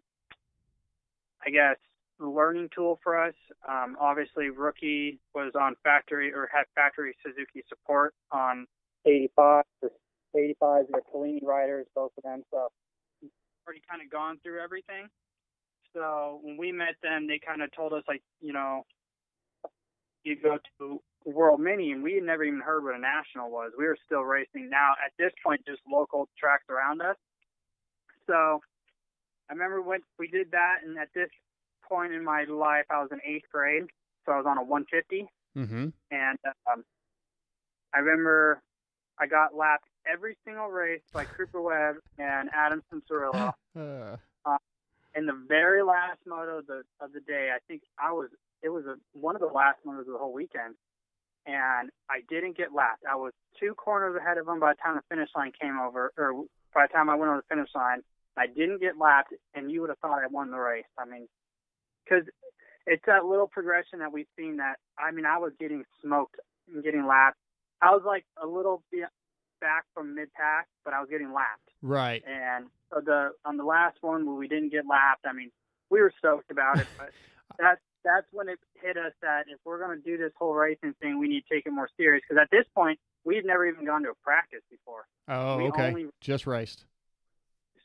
I 1.46 1.50
guess, 1.50 1.76
learning 2.18 2.70
tool 2.74 2.98
for 3.02 3.22
us. 3.22 3.34
Um, 3.68 3.96
obviously, 4.00 4.50
Rookie 4.50 5.18
was 5.34 5.52
on 5.60 5.74
factory 5.82 6.32
or 6.32 6.48
had 6.52 6.64
factory 6.74 7.14
Suzuki 7.22 7.62
support 7.68 8.14
on 8.30 8.66
85, 9.06 9.64
the 9.82 9.90
85s, 10.34 10.86
the 10.90 11.00
Collini 11.12 11.44
riders, 11.44 11.86
both 11.94 12.12
of 12.16 12.22
them. 12.24 12.42
So 12.50 12.68
already 13.66 13.82
kind 13.88 14.02
of 14.02 14.10
gone 14.10 14.38
through 14.42 14.62
everything. 14.62 15.08
So 15.94 16.40
when 16.42 16.56
we 16.56 16.72
met 16.72 16.96
them, 17.02 17.26
they 17.26 17.38
kind 17.38 17.62
of 17.62 17.70
told 17.72 17.92
us 17.92 18.02
like, 18.08 18.22
you 18.40 18.52
know, 18.52 18.84
you 20.24 20.36
go 20.36 20.58
to 20.78 21.00
World 21.24 21.60
Mini, 21.60 21.92
and 21.92 22.02
we 22.02 22.14
had 22.14 22.24
never 22.24 22.44
even 22.44 22.60
heard 22.60 22.82
what 22.82 22.94
a 22.94 22.98
national 22.98 23.50
was. 23.50 23.72
We 23.78 23.84
were 23.84 23.96
still 24.04 24.22
racing 24.22 24.68
now 24.70 24.92
at 25.04 25.12
this 25.18 25.32
point, 25.44 25.60
just 25.66 25.80
local 25.90 26.28
tracks 26.38 26.64
around 26.68 27.00
us. 27.02 27.16
So 28.26 28.60
I 29.48 29.52
remember 29.52 29.82
when 29.82 30.00
we 30.18 30.28
did 30.28 30.50
that, 30.52 30.78
and 30.84 30.98
at 30.98 31.08
this 31.14 31.28
point 31.88 32.12
in 32.12 32.24
my 32.24 32.44
life, 32.44 32.84
I 32.90 33.00
was 33.02 33.10
in 33.12 33.20
eighth 33.26 33.44
grade, 33.52 33.84
so 34.24 34.32
I 34.32 34.36
was 34.36 34.46
on 34.46 34.58
a 34.58 34.62
150, 34.62 35.28
Mm-hmm. 35.56 35.88
and 36.10 36.38
um, 36.72 36.82
I 37.94 37.98
remember 38.00 38.60
I 39.20 39.26
got 39.26 39.54
lapped 39.54 39.86
every 40.10 40.36
single 40.44 40.68
race 40.68 41.02
by 41.12 41.24
Cooper 41.26 41.60
Webb 41.62 41.96
and 42.18 42.50
Adam 42.52 42.82
Cianciarulo. 42.92 43.52
Uh, 43.76 44.16
Uh, 44.46 44.56
in 45.16 45.26
the 45.26 45.32
very 45.48 45.82
last 45.82 46.18
moto 46.26 46.58
of 46.58 46.66
the 46.66 46.82
of 47.00 47.12
the 47.12 47.20
day, 47.20 47.50
I 47.54 47.58
think 47.66 47.82
I 47.98 48.12
was 48.12 48.30
it 48.62 48.68
was 48.68 48.84
a, 48.86 48.94
one 49.18 49.34
of 49.34 49.40
the 49.40 49.48
last 49.48 49.78
motos 49.84 50.00
of 50.00 50.06
the 50.06 50.18
whole 50.18 50.32
weekend, 50.32 50.74
and 51.46 51.90
I 52.08 52.20
didn't 52.28 52.56
get 52.56 52.72
lapped. 52.72 53.02
I 53.10 53.16
was 53.16 53.32
two 53.58 53.74
corners 53.74 54.16
ahead 54.16 54.38
of 54.38 54.46
him 54.46 54.60
by 54.60 54.72
the 54.72 54.78
time 54.82 54.94
the 54.96 55.02
finish 55.08 55.28
line 55.36 55.50
came 55.60 55.78
over, 55.80 56.12
or 56.16 56.44
by 56.72 56.86
the 56.86 56.92
time 56.92 57.10
I 57.10 57.14
went 57.16 57.30
over 57.30 57.42
the 57.48 57.54
finish 57.54 57.70
line. 57.74 58.02
I 58.36 58.46
didn't 58.46 58.80
get 58.80 58.98
lapped, 58.98 59.32
and 59.54 59.70
you 59.70 59.80
would 59.80 59.90
have 59.90 59.98
thought 59.98 60.22
I 60.22 60.26
won 60.28 60.50
the 60.50 60.58
race. 60.58 60.84
I 60.98 61.04
mean, 61.04 61.28
because 62.04 62.24
it's 62.86 63.02
that 63.06 63.24
little 63.24 63.46
progression 63.46 64.00
that 64.00 64.12
we've 64.12 64.26
seen. 64.38 64.56
That 64.58 64.76
I 64.98 65.10
mean, 65.12 65.26
I 65.26 65.38
was 65.38 65.52
getting 65.58 65.84
smoked 66.02 66.36
and 66.72 66.82
getting 66.82 67.06
lapped. 67.06 67.38
I 67.80 67.90
was 67.90 68.02
like 68.04 68.24
a 68.42 68.46
little 68.46 68.82
bit 68.90 69.08
back 69.60 69.84
from 69.94 70.14
mid 70.14 70.32
pack, 70.32 70.66
but 70.84 70.94
I 70.94 71.00
was 71.00 71.08
getting 71.10 71.32
lapped. 71.32 71.70
right. 71.82 72.22
And 72.26 72.66
so 72.92 73.00
the 73.04 73.30
on 73.44 73.56
the 73.56 73.64
last 73.64 73.98
one 74.00 74.26
where 74.26 74.34
we 74.36 74.48
didn't 74.48 74.70
get 74.70 74.84
lapped, 74.88 75.26
I 75.26 75.32
mean, 75.32 75.50
we 75.90 76.00
were 76.00 76.12
stoked 76.18 76.50
about 76.50 76.78
it, 76.78 76.86
but 76.98 77.10
that's 77.58 77.80
that's 78.04 78.26
when 78.32 78.48
it 78.48 78.58
hit 78.82 78.96
us 78.96 79.12
that 79.22 79.44
if 79.48 79.58
we're 79.64 79.78
going 79.78 79.96
to 79.96 80.02
do 80.04 80.18
this 80.18 80.32
whole 80.38 80.54
racing 80.54 80.94
thing, 81.00 81.18
we 81.18 81.28
need 81.28 81.44
to 81.48 81.54
take 81.54 81.66
it 81.66 81.70
more 81.72 81.88
serious. 81.96 82.22
Because 82.28 82.42
at 82.42 82.50
this 82.50 82.66
point, 82.74 82.98
we've 83.24 83.44
never 83.46 83.66
even 83.66 83.86
gone 83.86 84.02
to 84.02 84.10
a 84.10 84.14
practice 84.22 84.60
before. 84.70 85.06
Oh, 85.28 85.56
we 85.56 85.64
okay. 85.68 85.86
only- 85.88 86.06
Just 86.20 86.46
raced. 86.46 86.84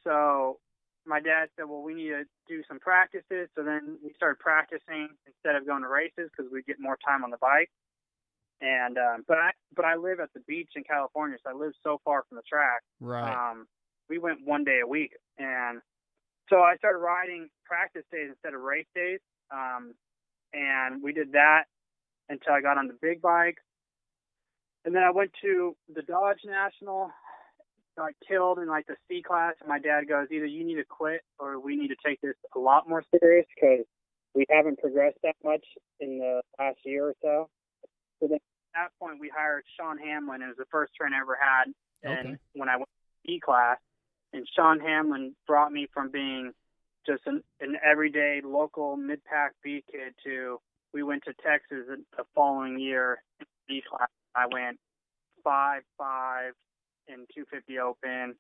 So 0.09 0.57
my 1.05 1.19
dad 1.19 1.49
said, 1.55 1.65
well, 1.69 1.81
we 1.81 1.93
need 1.93 2.09
to 2.09 2.23
do 2.47 2.63
some 2.67 2.79
practices. 2.79 3.47
So 3.55 3.63
then 3.63 3.97
we 4.03 4.11
started 4.15 4.39
practicing 4.39 5.09
instead 5.27 5.55
of 5.55 5.67
going 5.67 5.83
to 5.83 5.87
races 5.87 6.31
because 6.35 6.51
we'd 6.51 6.65
get 6.65 6.77
more 6.79 6.97
time 7.05 7.23
on 7.23 7.29
the 7.29 7.37
bike. 7.37 7.69
And 8.61 8.97
um, 8.97 9.23
but 9.27 9.37
I 9.37 9.51
but 9.73 9.85
I 9.85 9.95
live 9.95 10.19
at 10.19 10.33
the 10.33 10.41
beach 10.41 10.71
in 10.75 10.83
California, 10.83 11.37
so 11.41 11.51
I 11.51 11.53
live 11.53 11.71
so 11.81 12.01
far 12.03 12.25
from 12.27 12.35
the 12.35 12.41
track. 12.41 12.81
Right. 12.99 13.31
Um, 13.31 13.67
we 14.09 14.17
went 14.17 14.39
one 14.43 14.65
day 14.65 14.79
a 14.83 14.87
week, 14.87 15.13
and 15.37 15.79
so 16.49 16.57
I 16.57 16.75
started 16.75 16.97
riding 16.97 17.47
practice 17.63 18.03
days 18.11 18.27
instead 18.29 18.53
of 18.53 18.61
race 18.61 18.87
days. 18.93 19.19
Um, 19.49 19.93
and 20.51 21.01
we 21.01 21.13
did 21.13 21.31
that 21.33 21.65
until 22.27 22.51
I 22.51 22.59
got 22.59 22.77
on 22.77 22.87
the 22.87 22.97
big 23.01 23.21
bike. 23.21 23.57
And 24.83 24.93
then 24.93 25.03
I 25.03 25.11
went 25.11 25.31
to 25.41 25.75
the 25.93 26.01
Dodge 26.01 26.39
National. 26.45 27.11
Got 27.99 28.13
killed 28.25 28.59
in 28.59 28.67
like 28.67 28.87
the 28.87 28.95
C 29.09 29.21
class, 29.21 29.55
and 29.59 29.67
my 29.67 29.77
dad 29.77 30.07
goes, 30.07 30.27
either 30.31 30.45
you 30.45 30.63
need 30.63 30.75
to 30.75 30.85
quit 30.85 31.19
or 31.37 31.59
we 31.59 31.75
need 31.75 31.89
to 31.89 31.97
take 32.05 32.21
this 32.21 32.35
a 32.55 32.59
lot 32.59 32.87
more 32.87 33.03
serious 33.19 33.45
because 33.53 33.85
we 34.33 34.45
haven't 34.49 34.79
progressed 34.79 35.17
that 35.23 35.35
much 35.43 35.65
in 35.99 36.17
the 36.17 36.41
last 36.57 36.77
year 36.85 37.09
or 37.09 37.13
so. 37.21 37.49
So 38.21 38.27
then 38.27 38.35
at 38.37 38.73
that 38.73 38.89
point, 39.01 39.19
we 39.19 39.29
hired 39.35 39.65
Sean 39.77 39.97
Hamlin. 39.97 40.41
It 40.41 40.47
was 40.47 40.55
the 40.57 40.65
first 40.71 40.93
trainer 40.95 41.17
I 41.17 41.21
ever 41.21 41.37
had, 41.37 41.73
and 42.03 42.27
Okay. 42.29 42.37
when 42.53 42.69
I 42.69 42.77
went 42.77 42.87
to 43.25 43.31
E 43.33 43.39
class, 43.41 43.79
and 44.31 44.47
Sean 44.55 44.79
Hamlin 44.79 45.35
brought 45.45 45.73
me 45.73 45.87
from 45.93 46.09
being 46.09 46.53
just 47.05 47.23
an, 47.25 47.43
an 47.59 47.75
everyday 47.83 48.39
local 48.41 48.95
mid 48.95 49.21
pack 49.25 49.55
B 49.61 49.83
kid 49.91 50.13
to 50.23 50.61
we 50.93 51.03
went 51.03 51.23
to 51.25 51.33
Texas 51.33 51.85
the- 51.87 52.05
the 52.15 52.23
following 52.33 52.79
year 52.79 53.21
in 53.41 53.45
B 53.67 53.81
class. 53.81 54.07
I 54.33 54.45
went 54.45 54.79
five 55.43 55.83
five 55.97 56.53
in 57.09 57.25
250 57.33 57.79
Open, 57.79 58.35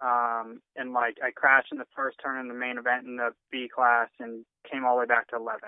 um, 0.00 0.60
and 0.76 0.92
like 0.92 1.16
I 1.24 1.30
crashed 1.30 1.72
in 1.72 1.78
the 1.78 1.90
first 1.96 2.18
turn 2.22 2.38
in 2.38 2.48
the 2.48 2.54
main 2.54 2.78
event 2.78 3.06
in 3.06 3.16
the 3.16 3.30
B 3.50 3.68
class 3.74 4.08
and 4.18 4.44
came 4.70 4.84
all 4.84 4.94
the 4.94 5.00
way 5.00 5.06
back 5.06 5.28
to 5.28 5.36
11. 5.36 5.60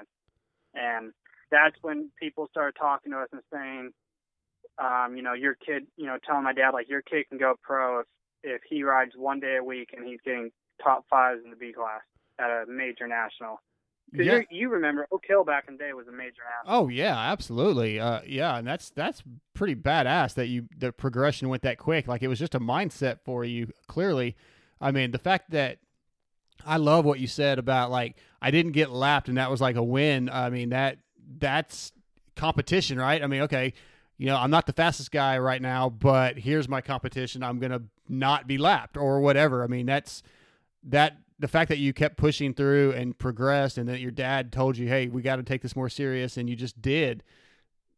And 0.75 1.13
that's 1.51 1.77
when 1.83 2.11
people 2.19 2.49
started 2.51 2.79
talking 2.79 3.13
to 3.13 3.19
us 3.19 3.29
and 3.33 3.43
saying, 3.53 3.91
um, 4.79 5.17
you 5.17 5.23
know, 5.23 5.35
your 5.35 5.55
kid, 5.55 5.87
you 5.97 6.07
know, 6.07 6.17
telling 6.27 6.45
my 6.45 6.53
dad 6.55 6.71
like 6.71 6.89
your 6.89 7.03
kid 7.03 7.29
can 7.29 7.39
go 7.39 7.55
pro 7.63 8.01
if 8.01 8.07
if 8.45 8.61
he 8.69 8.83
rides 8.83 9.13
one 9.17 9.39
day 9.39 9.57
a 9.57 9.65
week 9.65 9.91
and 9.97 10.07
he's 10.07 10.19
getting 10.25 10.51
top 10.83 11.05
fives 11.09 11.41
in 11.45 11.51
the 11.51 11.57
B 11.57 11.73
class 11.73 12.01
at 12.39 12.51
a 12.51 12.65
major 12.67 13.07
national. 13.07 13.61
Yeah. 14.13 14.37
you 14.37 14.45
you 14.51 14.69
remember 14.69 15.07
Oak 15.11 15.25
Hill 15.27 15.45
back 15.45 15.65
in 15.69 15.75
the 15.75 15.79
day 15.79 15.93
was 15.93 16.07
a 16.09 16.13
major 16.13 16.43
national. 16.65 16.85
Oh 16.85 16.89
yeah, 16.89 17.17
absolutely. 17.17 17.99
Uh, 17.99 18.21
yeah, 18.27 18.57
and 18.59 18.67
that's 18.67 18.91
that's 18.91 19.23
pretty 19.55 19.75
badass 19.75 20.35
that 20.35 20.49
you 20.49 20.69
the 20.77 20.93
progression 20.93 21.49
went 21.49 21.63
that 21.63 21.79
quick. 21.79 22.09
Like 22.09 22.23
it 22.23 22.29
was 22.29 22.39
just 22.39 22.55
a 22.55 22.61
mindset 22.61 23.19
for 23.25 23.45
you. 23.45 23.69
Clearly, 23.87 24.37
I 24.81 24.91
mean 24.91 25.13
the 25.13 25.19
fact 25.19 25.51
that 25.53 25.79
I 26.67 26.77
love 26.77 27.05
what 27.05 27.21
you 27.21 27.27
said 27.27 27.59
about 27.59 27.91
like 27.91 28.17
I 28.41 28.51
didn't 28.51 28.73
get 28.73 28.91
lapped 28.91 29.29
and 29.29 29.39
that 29.39 29.51
was 29.51 29.61
like 29.61 29.77
a 29.77 29.83
win. 29.83 30.29
I 30.29 30.51
mean 30.51 30.71
that 30.71 30.99
that's 31.39 31.93
competition, 32.37 32.99
right? 32.99 33.23
I 33.23 33.27
mean, 33.27 33.43
okay, 33.43 33.73
you 34.19 34.27
know 34.27 34.37
I'm 34.37 34.51
not 34.51 34.67
the 34.67 34.73
fastest 34.75 35.11
guy 35.11 35.39
right 35.39 35.63
now, 35.63 35.89
but 35.89 36.39
here's 36.39 36.69
my 36.69 36.83
competition. 36.83 37.43
I'm 37.43 37.59
gonna 37.59 37.83
not 38.09 38.47
be 38.47 38.59
lapped 38.59 38.97
or 38.99 39.21
whatever. 39.21 39.65
I 39.65 39.69
mean 39.69 39.87
that's 39.87 40.23
that 40.85 41.17
the 41.43 41.49
fact 41.49 41.69
that 41.69 41.79
you 41.79 41.93
kept 41.93 42.17
pushing 42.17 42.55
through 42.55 42.93
and 42.93 43.19
progressed 43.19 43.77
and 43.77 43.89
that 43.89 44.01
your 44.01 44.11
dad 44.11 44.51
told 44.53 44.79
you 44.79 44.89
hey 44.89 45.09
we 45.09 45.21
got 45.21 45.37
to 45.37 45.43
take 45.43 45.61
this 45.61 45.77
more 45.77 45.89
serious 45.91 46.37
and 46.37 46.49
you 46.49 46.57
just 46.57 46.81
did 46.81 47.23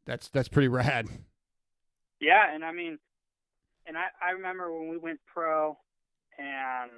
that's 0.07 0.29
that's 0.31 0.49
pretty 0.49 0.69
rad 0.81 1.09
Yeah, 2.21 2.53
and 2.53 2.65
I 2.65 2.73
mean, 2.73 2.99
and 3.87 3.97
I 3.97 4.07
I 4.23 4.31
remember 4.31 4.73
when 4.73 4.89
we 4.89 4.97
went 4.97 5.21
pro, 5.27 5.77
and 6.39 6.91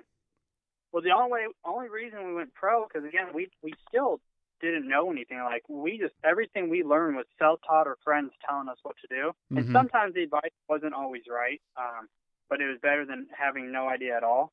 well, 0.92 1.02
the 1.02 1.10
only 1.10 1.30
way, 1.32 1.46
only 1.64 1.88
reason 1.88 2.26
we 2.26 2.34
went 2.34 2.54
pro 2.54 2.86
because 2.86 3.06
again 3.06 3.28
we 3.34 3.48
we 3.62 3.74
still 3.88 4.20
didn't 4.60 4.88
know 4.88 5.10
anything. 5.10 5.38
Like 5.38 5.62
we 5.68 5.98
just 5.98 6.14
everything 6.24 6.68
we 6.70 6.82
learned 6.84 7.16
was 7.16 7.26
self 7.38 7.60
taught 7.66 7.86
or 7.86 7.96
friends 8.04 8.30
telling 8.48 8.68
us 8.68 8.78
what 8.82 8.96
to 9.02 9.08
do, 9.08 9.32
and 9.56 9.66
Mhm. 9.66 9.72
sometimes 9.72 10.14
the 10.14 10.22
advice 10.22 10.54
wasn't 10.68 10.94
always 10.94 11.22
right, 11.28 11.60
um, 11.76 12.08
but 12.48 12.60
it 12.60 12.68
was 12.68 12.78
better 12.80 13.04
than 13.04 13.26
having 13.36 13.72
no 13.72 13.88
idea 13.88 14.16
at 14.16 14.22
all. 14.22 14.52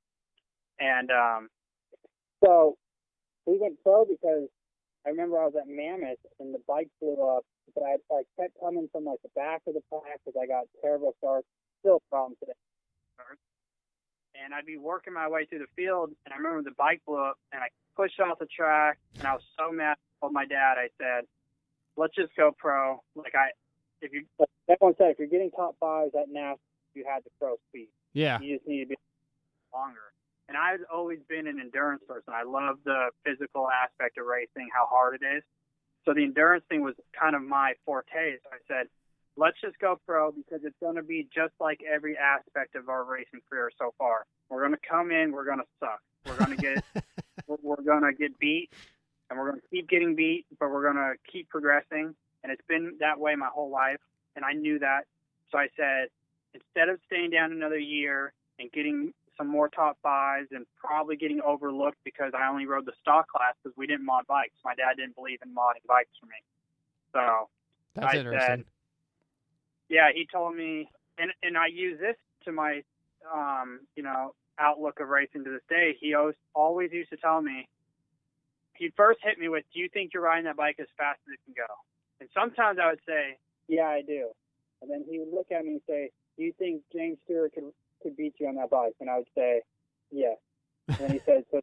And 0.79 1.11
um, 1.11 1.49
so 2.43 2.77
we 3.45 3.57
went 3.59 3.81
pro 3.83 4.05
because 4.05 4.49
I 5.05 5.09
remember 5.09 5.39
I 5.39 5.45
was 5.45 5.55
at 5.59 5.67
Mammoth 5.67 6.19
and 6.39 6.53
the 6.53 6.59
bike 6.67 6.89
blew 7.01 7.19
up, 7.27 7.45
but 7.75 7.83
I 7.83 7.97
kept 8.39 8.53
coming 8.59 8.87
from 8.91 9.05
like 9.05 9.21
the 9.23 9.29
back 9.35 9.61
of 9.67 9.73
the 9.73 9.81
pack 9.91 10.19
because 10.23 10.39
I 10.41 10.47
got 10.47 10.65
terrible 10.81 11.13
starts, 11.19 11.47
still 11.81 11.97
a 11.97 12.09
problem 12.09 12.35
today. 12.39 12.53
And 14.43 14.53
I'd 14.53 14.65
be 14.65 14.77
working 14.77 15.13
my 15.13 15.29
way 15.29 15.45
through 15.45 15.59
the 15.59 15.71
field, 15.75 16.09
and 16.25 16.33
I 16.33 16.37
remember 16.37 16.63
the 16.63 16.75
bike 16.75 17.01
blew 17.05 17.21
up, 17.23 17.37
and 17.51 17.61
I 17.61 17.67
pushed 17.95 18.19
off 18.19 18.39
the 18.39 18.47
track, 18.47 18.97
and 19.19 19.27
I 19.27 19.33
was 19.33 19.43
so 19.57 19.71
mad. 19.71 19.95
I 19.95 20.25
told 20.25 20.33
my 20.33 20.45
dad, 20.45 20.75
I 20.77 20.89
said, 20.97 21.25
"Let's 21.95 22.15
just 22.15 22.35
go 22.35 22.51
pro." 22.57 22.99
Like 23.15 23.35
I, 23.35 23.49
if 24.01 24.11
you, 24.11 24.25
like 24.39 24.49
everyone 24.67 24.95
said, 24.97 25.11
if 25.11 25.19
you're 25.19 25.27
getting 25.27 25.51
top 25.51 25.75
fives 25.79 26.13
at 26.15 26.29
NAS, 26.29 26.57
you 26.95 27.05
had 27.07 27.23
the 27.23 27.29
pro 27.39 27.57
speed. 27.69 27.89
Yeah. 28.13 28.39
You 28.39 28.57
just 28.57 28.67
need 28.67 28.81
to 28.81 28.87
be 28.87 28.95
longer. 29.73 30.12
And 30.47 30.57
I've 30.57 30.81
always 30.93 31.19
been 31.29 31.47
an 31.47 31.59
endurance 31.59 32.03
person. 32.07 32.33
I 32.33 32.43
love 32.43 32.77
the 32.83 33.09
physical 33.25 33.67
aspect 33.69 34.17
of 34.17 34.25
racing, 34.25 34.69
how 34.73 34.85
hard 34.85 35.19
it 35.21 35.25
is. 35.25 35.43
So 36.05 36.13
the 36.13 36.23
endurance 36.23 36.65
thing 36.69 36.81
was 36.81 36.95
kind 37.17 37.35
of 37.35 37.41
my 37.41 37.73
forte. 37.85 38.37
So 38.43 38.49
I 38.51 38.59
said, 38.67 38.87
let's 39.37 39.59
just 39.61 39.79
go 39.79 39.99
pro 40.05 40.31
because 40.31 40.61
it's 40.63 40.75
going 40.79 40.95
to 40.95 41.03
be 41.03 41.27
just 41.33 41.53
like 41.59 41.81
every 41.83 42.17
aspect 42.17 42.75
of 42.75 42.89
our 42.89 43.03
racing 43.03 43.41
career 43.49 43.71
so 43.77 43.93
far. 43.97 44.25
We're 44.49 44.61
going 44.61 44.77
to 44.79 44.87
come 44.87 45.11
in, 45.11 45.31
we're 45.31 45.45
going 45.45 45.59
to 45.59 45.65
suck. 45.79 46.01
We're 46.25 46.37
going 46.37 46.57
to 46.57 46.61
get, 46.61 46.83
we're, 47.47 47.57
we're 47.61 47.83
going 47.83 48.03
to 48.03 48.13
get 48.13 48.37
beat, 48.37 48.69
and 49.29 49.39
we're 49.39 49.51
going 49.51 49.61
to 49.61 49.67
keep 49.71 49.89
getting 49.89 50.15
beat, 50.15 50.45
but 50.59 50.69
we're 50.69 50.83
going 50.83 50.95
to 50.95 51.13
keep 51.31 51.49
progressing. 51.49 52.13
and 52.43 52.51
it's 52.51 52.61
been 52.67 52.97
that 52.99 53.19
way 53.19 53.35
my 53.35 53.49
whole 53.53 53.71
life, 53.71 53.99
and 54.35 54.45
I 54.45 54.53
knew 54.53 54.79
that. 54.79 55.05
So 55.51 55.57
I 55.57 55.67
said, 55.77 56.09
instead 56.53 56.89
of 56.89 56.99
staying 57.07 57.31
down 57.31 57.51
another 57.51 57.79
year 57.79 58.33
and 58.59 58.71
getting 58.71 59.13
some 59.37 59.47
more 59.47 59.69
top 59.69 59.97
fives 60.03 60.49
and 60.51 60.65
probably 60.77 61.15
getting 61.15 61.41
overlooked 61.41 61.97
because 62.03 62.33
I 62.37 62.47
only 62.49 62.65
rode 62.65 62.85
the 62.85 62.93
stock 63.01 63.27
class 63.29 63.53
because 63.61 63.75
we 63.77 63.87
didn't 63.87 64.05
mod 64.05 64.27
bikes. 64.27 64.55
My 64.63 64.75
dad 64.75 64.97
didn't 64.97 65.15
believe 65.15 65.39
in 65.43 65.49
modding 65.49 65.85
bikes 65.87 66.11
for 66.19 66.27
me. 66.27 66.37
So 67.13 67.49
That's 67.95 68.13
I 68.13 68.17
interesting. 68.17 68.47
said, 68.47 68.65
yeah, 69.89 70.09
he 70.13 70.27
told 70.31 70.55
me, 70.55 70.89
and 71.17 71.31
and 71.43 71.57
I 71.57 71.67
use 71.67 71.99
this 71.99 72.15
to 72.45 72.51
my, 72.51 72.81
um, 73.31 73.81
you 73.95 74.03
know, 74.03 74.33
outlook 74.59 74.99
of 74.99 75.09
racing 75.09 75.43
to 75.43 75.51
this 75.51 75.61
day. 75.69 75.95
He 75.99 76.13
always 76.13 76.35
always 76.53 76.91
used 76.91 77.09
to 77.11 77.17
tell 77.17 77.41
me. 77.41 77.67
He'd 78.75 78.93
first 78.97 79.19
hit 79.23 79.37
me 79.37 79.49
with, 79.49 79.65
"Do 79.73 79.79
you 79.79 79.89
think 79.89 80.13
you're 80.13 80.23
riding 80.23 80.45
that 80.45 80.55
bike 80.55 80.77
as 80.79 80.87
fast 80.97 81.19
as 81.27 81.33
it 81.33 81.39
can 81.45 81.53
go?" 81.53 81.71
And 82.19 82.29
sometimes 82.33 82.79
I 82.79 82.89
would 82.89 83.01
say, 83.07 83.37
"Yeah, 83.67 83.87
I 83.87 84.01
do." 84.01 84.31
And 84.81 84.89
then 84.89 85.05
he 85.07 85.19
would 85.19 85.31
look 85.31 85.51
at 85.51 85.63
me 85.63 85.73
and 85.73 85.81
say, 85.87 86.09
"Do 86.37 86.43
you 86.43 86.53
think 86.53 86.81
James 86.91 87.19
Stewart 87.25 87.53
could 87.53 87.71
could 88.03 88.15
beat 88.15 88.35
you 88.39 88.47
on 88.47 88.55
that 88.55 88.69
bike?" 88.69 88.93
And 88.99 89.09
I 89.09 89.17
would 89.17 89.27
say, 89.35 89.61
"Yeah." 90.11 90.35
And 90.99 91.13
he 91.13 91.21
said, 91.25 91.45
"So." 91.51 91.61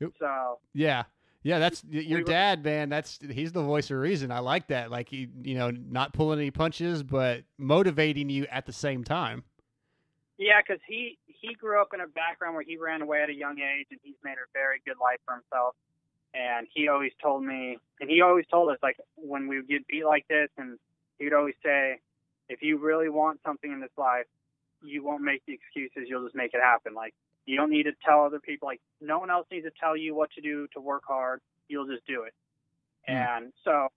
Yep. 0.00 0.12
So 0.18 0.58
Yeah. 0.74 1.04
Yeah, 1.42 1.58
that's 1.58 1.82
your 1.88 2.22
dad, 2.22 2.62
man. 2.62 2.90
That's 2.90 3.18
he's 3.30 3.52
the 3.52 3.62
voice 3.62 3.90
of 3.90 3.96
reason. 3.96 4.30
I 4.30 4.40
like 4.40 4.66
that. 4.66 4.90
Like 4.90 5.08
he, 5.08 5.28
you 5.42 5.54
know, 5.54 5.70
not 5.70 6.12
pulling 6.12 6.38
any 6.38 6.50
punches, 6.50 7.02
but 7.02 7.44
motivating 7.56 8.28
you 8.28 8.46
at 8.50 8.66
the 8.66 8.74
same 8.74 9.04
time. 9.04 9.44
Yeah, 10.36 10.60
because 10.60 10.82
he 10.86 11.18
he 11.26 11.54
grew 11.54 11.80
up 11.80 11.88
in 11.94 12.00
a 12.00 12.06
background 12.06 12.56
where 12.56 12.64
he 12.64 12.76
ran 12.76 13.00
away 13.00 13.22
at 13.22 13.30
a 13.30 13.34
young 13.34 13.58
age, 13.58 13.86
and 13.90 13.98
he's 14.02 14.16
made 14.22 14.32
a 14.32 14.48
very 14.52 14.82
good 14.86 14.96
life 15.00 15.18
for 15.24 15.34
himself. 15.34 15.74
And 16.34 16.66
he 16.72 16.88
always 16.88 17.12
told 17.22 17.42
me, 17.42 17.78
and 18.00 18.10
he 18.10 18.20
always 18.20 18.44
told 18.50 18.70
us, 18.70 18.78
like 18.82 18.98
when 19.16 19.48
we 19.48 19.56
would 19.56 19.68
get 19.68 19.86
beat 19.86 20.04
like 20.04 20.28
this, 20.28 20.48
and 20.58 20.78
he 21.18 21.24
would 21.24 21.34
always 21.34 21.56
say, 21.64 22.00
if 22.50 22.62
you 22.62 22.78
really 22.78 23.08
want 23.08 23.40
something 23.46 23.72
in 23.72 23.80
this 23.80 23.96
life, 23.96 24.26
you 24.82 25.04
won't 25.04 25.22
make 25.22 25.42
the 25.46 25.54
excuses. 25.54 26.08
You'll 26.08 26.24
just 26.24 26.34
make 26.34 26.52
it 26.52 26.60
happen. 26.60 26.94
Like 26.94 27.14
you 27.46 27.56
don't 27.56 27.70
need 27.70 27.84
to 27.84 27.92
tell 28.04 28.24
other 28.24 28.40
people. 28.40 28.66
Like 28.66 28.80
no 29.00 29.18
one 29.18 29.30
else 29.30 29.46
needs 29.50 29.64
to 29.64 29.72
tell 29.80 29.96
you 29.96 30.14
what 30.14 30.30
to 30.32 30.40
do 30.40 30.66
to 30.74 30.80
work 30.80 31.04
hard. 31.06 31.40
You'll 31.68 31.86
just 31.86 32.06
do 32.06 32.24
it. 32.24 32.34
Hmm. 33.06 33.14
And 33.14 33.52
so, 33.64 33.88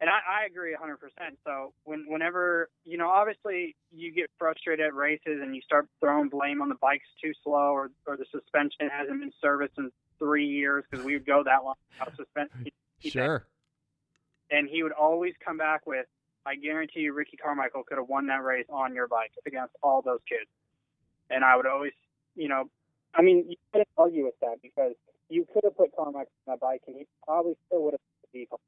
and 0.00 0.08
I, 0.08 0.42
I 0.42 0.46
agree 0.46 0.74
100%. 0.74 0.96
So 1.44 1.74
when, 1.84 2.06
whenever, 2.08 2.70
you 2.84 2.96
know, 2.96 3.10
obviously 3.10 3.76
you 3.92 4.12
get 4.12 4.30
frustrated 4.38 4.86
at 4.86 4.94
races 4.94 5.40
and 5.42 5.54
you 5.54 5.60
start 5.60 5.86
throwing 6.00 6.30
blame 6.30 6.62
on 6.62 6.70
the 6.70 6.76
bike's 6.80 7.04
too 7.22 7.32
slow 7.44 7.72
or, 7.72 7.90
or 8.06 8.16
the 8.16 8.24
suspension 8.32 8.88
hasn't 8.90 9.20
been 9.20 9.32
serviced 9.42 9.74
in 9.76 9.90
three 10.18 10.46
years 10.46 10.84
because 10.90 11.04
we 11.04 11.12
would 11.12 11.26
go 11.26 11.42
that 11.44 11.64
long 11.64 11.74
without 11.98 12.16
suspension. 12.16 12.66
Sure. 13.02 13.46
And 14.50 14.68
he 14.68 14.82
would 14.82 14.92
always 14.92 15.32
come 15.42 15.56
back 15.56 15.86
with, 15.86 16.04
I 16.46 16.54
guarantee 16.56 17.00
you 17.00 17.12
Ricky 17.12 17.36
Carmichael 17.36 17.82
could 17.84 17.98
have 17.98 18.08
won 18.08 18.26
that 18.28 18.42
race 18.42 18.66
on 18.70 18.94
your 18.94 19.08
bike 19.08 19.32
against 19.46 19.74
all 19.82 20.02
those 20.02 20.20
kids. 20.28 20.48
And 21.30 21.44
I 21.44 21.56
would 21.56 21.66
always, 21.66 21.92
you 22.34 22.48
know, 22.48 22.64
I 23.14 23.22
mean, 23.22 23.44
you 23.48 23.56
couldn't 23.72 23.88
argue 23.96 24.24
with 24.24 24.38
that 24.40 24.56
because 24.62 24.94
you 25.28 25.46
could 25.52 25.64
have 25.64 25.76
put 25.76 25.94
Carmichael 25.94 26.32
on 26.46 26.54
that 26.54 26.60
bike 26.60 26.82
and 26.86 26.96
he 26.96 27.06
probably 27.24 27.56
still 27.66 27.84
would 27.84 27.94
have 27.94 28.00
beat 28.32 28.48
him. 28.50 28.58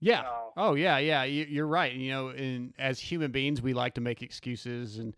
Yeah. 0.00 0.24
Oh 0.56 0.74
yeah, 0.74 0.98
yeah. 0.98 1.24
You, 1.24 1.46
you're 1.48 1.66
right. 1.66 1.92
You 1.92 2.10
know, 2.10 2.28
and 2.28 2.72
as 2.78 2.98
human 2.98 3.30
beings, 3.30 3.60
we 3.60 3.74
like 3.74 3.94
to 3.94 4.00
make 4.00 4.22
excuses 4.22 4.98
and. 4.98 5.14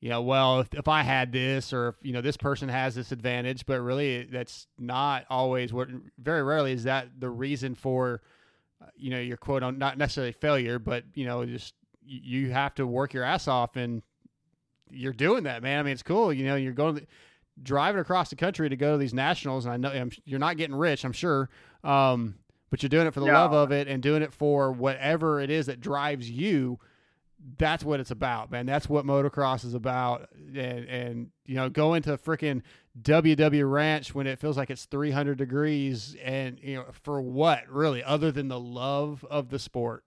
You 0.00 0.10
know, 0.10 0.20
well, 0.20 0.60
if, 0.60 0.74
if 0.74 0.86
I 0.86 1.02
had 1.02 1.32
this, 1.32 1.72
or 1.72 1.88
if 1.88 1.94
you 2.02 2.12
know 2.12 2.20
this 2.20 2.36
person 2.36 2.68
has 2.68 2.94
this 2.94 3.10
advantage, 3.10 3.64
but 3.64 3.80
really 3.80 4.24
that's 4.24 4.66
not 4.78 5.24
always 5.30 5.72
what. 5.72 5.88
Very 6.18 6.42
rarely 6.42 6.72
is 6.72 6.84
that 6.84 7.08
the 7.18 7.30
reason 7.30 7.74
for, 7.74 8.20
you 8.96 9.10
know, 9.10 9.18
your 9.20 9.36
quote 9.36 9.62
on 9.62 9.78
not 9.78 9.98
necessarily 9.98 10.32
failure, 10.32 10.78
but 10.78 11.04
you 11.14 11.24
know, 11.26 11.44
just 11.44 11.74
you 12.06 12.50
have 12.50 12.74
to 12.74 12.86
work 12.86 13.14
your 13.14 13.24
ass 13.24 13.48
off, 13.48 13.76
and 13.76 14.02
you're 14.90 15.12
doing 15.12 15.44
that, 15.44 15.62
man. 15.62 15.80
I 15.80 15.82
mean, 15.82 15.92
it's 15.92 16.02
cool. 16.02 16.32
You 16.32 16.44
know, 16.44 16.56
you're 16.56 16.72
going 16.72 16.96
to, 16.96 17.06
driving 17.62 18.00
across 18.00 18.30
the 18.30 18.36
country 18.36 18.68
to 18.68 18.76
go 18.76 18.92
to 18.92 18.98
these 18.98 19.14
nationals, 19.14 19.64
and 19.64 19.74
I 19.74 19.76
know 19.76 19.88
I'm, 19.90 20.10
you're 20.24 20.38
not 20.38 20.56
getting 20.56 20.76
rich, 20.76 21.04
I'm 21.04 21.12
sure, 21.12 21.48
um, 21.82 22.34
but 22.70 22.82
you're 22.82 22.90
doing 22.90 23.06
it 23.06 23.14
for 23.14 23.20
the 23.20 23.26
No. 23.26 23.32
love 23.32 23.52
of 23.52 23.72
it 23.72 23.88
and 23.88 24.02
doing 24.02 24.22
it 24.22 24.32
for 24.32 24.72
whatever 24.72 25.40
it 25.40 25.50
is 25.50 25.66
that 25.66 25.80
drives 25.80 26.30
you. 26.30 26.78
That's 27.58 27.84
what 27.84 28.00
it's 28.00 28.10
about, 28.10 28.50
man. 28.50 28.64
That's 28.64 28.88
what 28.88 29.04
motocross 29.04 29.64
is 29.64 29.74
about, 29.74 30.28
and 30.34 30.88
and 30.88 31.30
you 31.44 31.56
know, 31.56 31.68
going 31.68 32.02
to 32.02 32.16
freaking 32.16 32.62
WW 33.02 33.70
Ranch 33.70 34.14
when 34.14 34.26
it 34.26 34.38
feels 34.38 34.56
like 34.56 34.70
it's 34.70 34.86
300 34.86 35.36
degrees, 35.36 36.16
and 36.22 36.58
you 36.62 36.76
know, 36.76 36.86
for 37.02 37.20
what 37.20 37.68
really, 37.68 38.02
other 38.02 38.32
than 38.32 38.48
the 38.48 38.58
love 38.58 39.24
of 39.28 39.50
the 39.50 39.58
sport. 39.58 40.04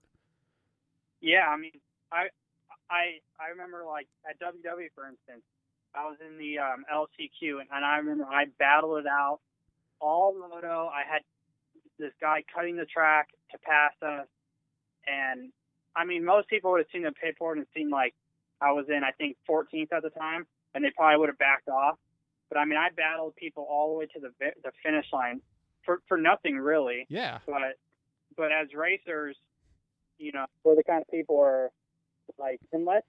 Yeah, 1.22 1.48
I 1.48 1.58
mean, 1.58 1.72
I 2.12 2.28
I 2.90 3.20
I 3.40 3.50
remember 3.52 3.84
like 3.86 4.08
at 4.28 4.40
WW 4.40 4.88
for 4.96 5.08
instance, 5.08 5.44
I 5.94 6.06
was 6.06 6.18
in 6.26 6.38
the 6.38 6.60
um, 6.60 6.86
LCQ 6.94 7.60
and, 7.60 7.70
and 7.72 7.86
I 7.86 7.98
remember 7.98 8.26
I 8.26 8.46
battled 8.58 9.00
it 9.00 9.08
out 9.08 9.40
all 10.00 10.34
moto. 10.34 10.90
I 10.94 11.04
had 11.10 11.22
this 12.00 12.14
guy 12.22 12.44
cutting 12.54 12.78
the 12.78 12.86
track 12.86 13.30
to 13.52 13.58
pass 13.60 13.94
us, 14.02 14.28
and 15.08 15.52
I 15.98 16.06
mean, 16.06 16.24
most 16.24 16.48
people 16.48 16.72
would 16.72 16.80
have 16.80 16.88
seen 16.94 17.04
the 17.04 17.12
paperboard 17.12 17.54
and 17.54 17.66
seen 17.76 17.90
like 17.90 18.14
I 18.62 18.72
was 18.72 18.86
in 18.88 19.02
I 19.04 19.12
think 19.12 19.38
14th 19.50 19.92
at 19.92 20.04
the 20.04 20.12
time, 20.12 20.46
and 20.74 20.84
they 20.84 20.92
probably 20.96 21.18
would 21.18 21.30
have 21.30 21.38
backed 21.38 21.70
off. 21.70 21.98
But 22.50 22.60
I 22.60 22.66
mean, 22.66 22.78
I 22.78 22.90
battled 22.96 23.36
people 23.36 23.68
all 23.70 23.94
the 23.94 24.00
way 24.00 24.06
to 24.06 24.20
the 24.20 24.32
the 24.64 24.72
finish 24.84 25.08
line 25.12 25.42
for 25.84 26.02
for 26.08 26.18
nothing 26.18 26.58
really. 26.58 27.08
Yeah. 27.10 27.40
But 27.46 27.78
but 28.36 28.52
as 28.52 28.68
racers, 28.76 29.36
you 30.20 30.32
know, 30.32 30.46
we're 30.64 30.76
the 30.76 30.84
kind 30.84 31.02
of 31.02 31.10
people 31.10 31.36
who 31.36 31.42
are 31.42 31.72
like 32.38 32.60
unless 32.72 33.04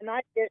and 0.00 0.10
I 0.10 0.22
get 0.34 0.50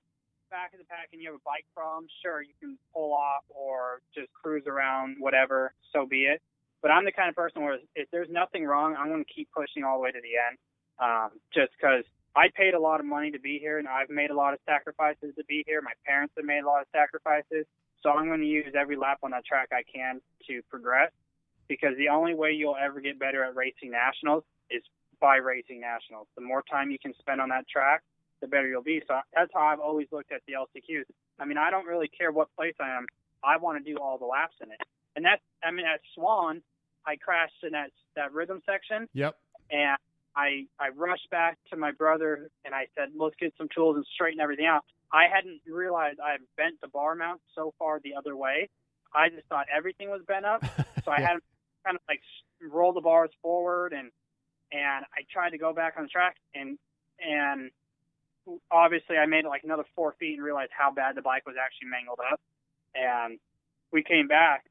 back 0.50 0.70
in 0.72 0.80
the 0.80 0.86
pack 0.86 1.10
and 1.12 1.22
you 1.22 1.34
have 1.34 1.42
a 1.42 1.44
bike 1.44 1.66
problem, 1.74 2.06
sure 2.22 2.42
you 2.42 2.54
can 2.62 2.78
pull 2.94 3.12
off 3.12 3.44
or 3.50 4.02
just 4.14 4.32
cruise 4.34 4.64
around, 4.68 5.18
whatever, 5.20 5.74
so 5.92 6.06
be 6.06 6.30
it. 6.30 6.42
But 6.82 6.92
I'm 6.92 7.06
the 7.06 7.12
kind 7.12 7.28
of 7.28 7.36
person 7.36 7.64
where 7.64 7.80
if 7.96 8.08
there's 8.12 8.30
nothing 8.30 8.66
wrong, 8.66 8.96
I'm 8.96 9.10
going 9.10 9.24
to 9.26 9.34
keep 9.34 9.50
pushing 9.56 9.84
all 9.84 9.98
the 9.98 10.04
way 10.04 10.12
to 10.12 10.22
the 10.22 10.38
end. 10.38 10.58
Um, 11.00 11.32
just 11.54 11.72
because 11.80 12.04
I 12.36 12.50
paid 12.56 12.74
a 12.74 12.80
lot 12.80 13.00
of 13.00 13.06
money 13.06 13.32
to 13.32 13.40
be 13.40 13.60
here 13.60 13.78
and 13.80 13.88
I've 13.88 14.10
made 14.10 14.30
a 14.30 14.36
lot 14.36 14.54
of 14.54 14.60
sacrifices 14.66 15.34
to 15.38 15.44
be 15.46 15.64
here. 15.68 15.82
My 15.82 15.94
parents 16.06 16.34
have 16.38 16.46
made 16.46 16.62
a 16.64 16.68
lot 16.68 16.82
of 16.82 16.88
sacrifices. 16.92 17.66
So 18.02 18.10
I'm 18.10 18.28
going 18.28 18.42
to 18.42 18.48
use 18.48 18.74
every 18.78 18.96
lap 18.96 19.20
on 19.24 19.32
that 19.32 19.46
track 19.46 19.70
I 19.72 19.84
can 19.84 20.22
to 20.48 20.62
progress 20.70 21.12
because 21.68 21.96
the 21.98 22.10
only 22.10 22.36
way 22.36 22.52
you'll 22.52 22.76
ever 22.76 23.00
get 23.02 23.18
better 23.20 23.44
at 23.44 23.56
racing 23.56 23.92
nationals 23.92 24.44
is 24.70 24.84
by 25.20 25.38
racing 25.38 25.80
nationals. 25.80 26.28
The 26.36 26.42
more 26.44 26.64
time 26.70 26.92
you 26.92 27.00
can 27.00 27.14
spend 27.20 27.40
on 27.40 27.50
that 27.50 27.68
track, 27.68 28.04
the 28.42 28.48
better 28.48 28.68
you'll 28.68 28.84
be. 28.84 29.02
So 29.08 29.20
that's 29.34 29.52
how 29.54 29.62
I've 29.62 29.80
always 29.80 30.08
looked 30.12 30.32
at 30.32 30.42
the 30.48 30.54
LCQs. 30.54 31.06
I 31.40 31.46
mean, 31.46 31.58
I 31.58 31.70
don't 31.72 31.86
really 31.86 32.10
care 32.10 32.32
what 32.32 32.54
place 32.56 32.76
I 32.80 32.90
am. 32.98 33.06
I 33.44 33.58
want 33.58 33.84
to 33.84 33.90
do 33.90 33.98
all 34.00 34.18
the 34.18 34.26
laps 34.26 34.56
in 34.62 34.70
it. 34.70 34.82
And 35.16 35.24
that's, 35.24 35.42
I 35.64 35.72
mean, 35.72 35.86
at 35.86 36.02
Swan, 36.14 36.62
I 37.06 37.16
crashed 37.16 37.64
in 37.64 37.72
that 37.72 37.92
that 38.16 38.34
rhythm 38.34 38.62
section, 38.66 39.08
Yep. 39.14 39.36
and 39.72 39.98
I 40.36 40.66
I 40.80 40.90
rushed 40.90 41.30
back 41.30 41.58
to 41.72 41.78
my 41.78 41.92
brother 41.92 42.50
and 42.66 42.74
I 42.74 42.88
said, 42.96 43.10
let's 43.18 43.36
get 43.40 43.54
some 43.58 43.68
tools 43.74 43.96
and 43.96 44.06
straighten 44.14 44.40
everything 44.40 44.66
out. 44.66 44.84
I 45.12 45.26
hadn't 45.34 45.62
realized 45.68 46.20
I 46.20 46.32
had 46.32 46.42
bent 46.58 46.82
the 46.82 46.88
bar 46.88 47.16
mount 47.16 47.42
so 47.56 47.74
far 47.78 48.00
the 48.04 48.16
other 48.18 48.36
way. 48.36 48.70
I 49.14 49.30
just 49.30 49.48
thought 49.48 49.68
everything 49.76 50.10
was 50.10 50.22
bent 50.28 50.46
up, 50.46 50.64
so 51.06 51.12
I 51.12 51.22
had 51.22 51.34
to 51.34 51.42
kind 51.86 51.96
of 51.96 52.02
like 52.08 52.22
roll 52.72 52.94
the 52.94 53.02
bars 53.02 53.30
forward 53.42 53.94
and 53.94 54.10
and 54.72 55.06
I 55.14 55.22
tried 55.32 55.52
to 55.52 55.58
go 55.58 55.74
back 55.74 55.96
on 55.98 56.04
the 56.04 56.10
track 56.10 56.38
and 56.56 56.78
and 57.20 57.70
obviously 58.72 59.18
I 59.18 59.26
made 59.26 59.46
it 59.46 59.50
like 59.50 59.64
another 59.64 59.86
four 59.96 60.16
feet 60.20 60.36
and 60.36 60.44
realized 60.44 60.72
how 60.78 60.92
bad 60.92 61.16
the 61.16 61.22
bike 61.22 61.46
was 61.46 61.56
actually 61.62 61.90
mangled 61.90 62.20
up. 62.20 62.42
And 62.96 63.40
we 63.92 64.04
came 64.04 64.28
back 64.28 64.66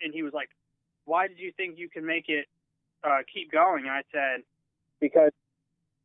and 0.00 0.12
he 0.12 0.22
was 0.22 0.32
like, 0.32 0.50
"Why 1.04 1.28
did 1.28 1.38
you 1.38 1.52
think 1.56 1.78
you 1.78 1.88
could 1.88 2.04
make 2.04 2.28
it 2.28 2.46
uh, 3.02 3.22
keep 3.32 3.50
going?" 3.50 3.84
And 3.84 3.92
I 3.92 4.02
said, 4.12 4.42
"Because 5.00 5.32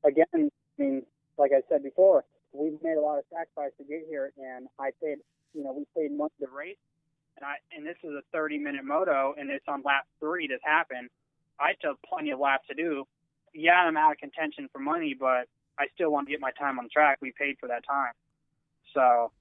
again, 0.03 0.27
I 0.33 0.49
mean, 0.77 1.05
like 1.37 1.51
I 1.51 1.61
said 1.69 1.83
before, 1.83 2.25
we've 2.53 2.81
made 2.83 2.97
a 2.97 3.01
lot 3.01 3.17
of 3.17 3.25
sacrifice 3.31 3.71
to 3.77 3.83
get 3.83 4.05
here, 4.07 4.31
and 4.37 4.67
I 4.79 4.91
paid, 5.01 5.17
you 5.53 5.63
know, 5.63 5.71
we 5.73 5.85
paid 5.95 6.11
money 6.15 6.31
to 6.39 6.47
race, 6.47 6.77
and 7.37 7.45
I 7.45 7.55
and 7.75 7.85
this 7.85 7.97
is 8.03 8.11
a 8.11 8.21
30 8.31 8.57
minute 8.57 8.83
moto, 8.83 9.35
and 9.37 9.49
it's 9.49 9.65
on 9.67 9.81
lap 9.83 10.05
three 10.19 10.47
this 10.47 10.59
happened. 10.63 11.09
I 11.59 11.73
still 11.77 11.91
have 11.91 12.01
plenty 12.01 12.31
of 12.31 12.39
laps 12.39 12.67
to 12.67 12.73
do. 12.73 13.05
Yeah, 13.53 13.75
I'm 13.75 13.97
out 13.97 14.11
of 14.11 14.17
contention 14.17 14.69
for 14.71 14.79
money, 14.79 15.15
but 15.19 15.47
I 15.77 15.87
still 15.95 16.11
want 16.11 16.27
to 16.27 16.31
get 16.31 16.39
my 16.39 16.51
time 16.51 16.77
on 16.77 16.85
the 16.85 16.89
track. 16.89 17.17
We 17.21 17.31
paid 17.37 17.57
for 17.59 17.67
that 17.67 17.85
time, 17.85 18.13
so 18.93 19.31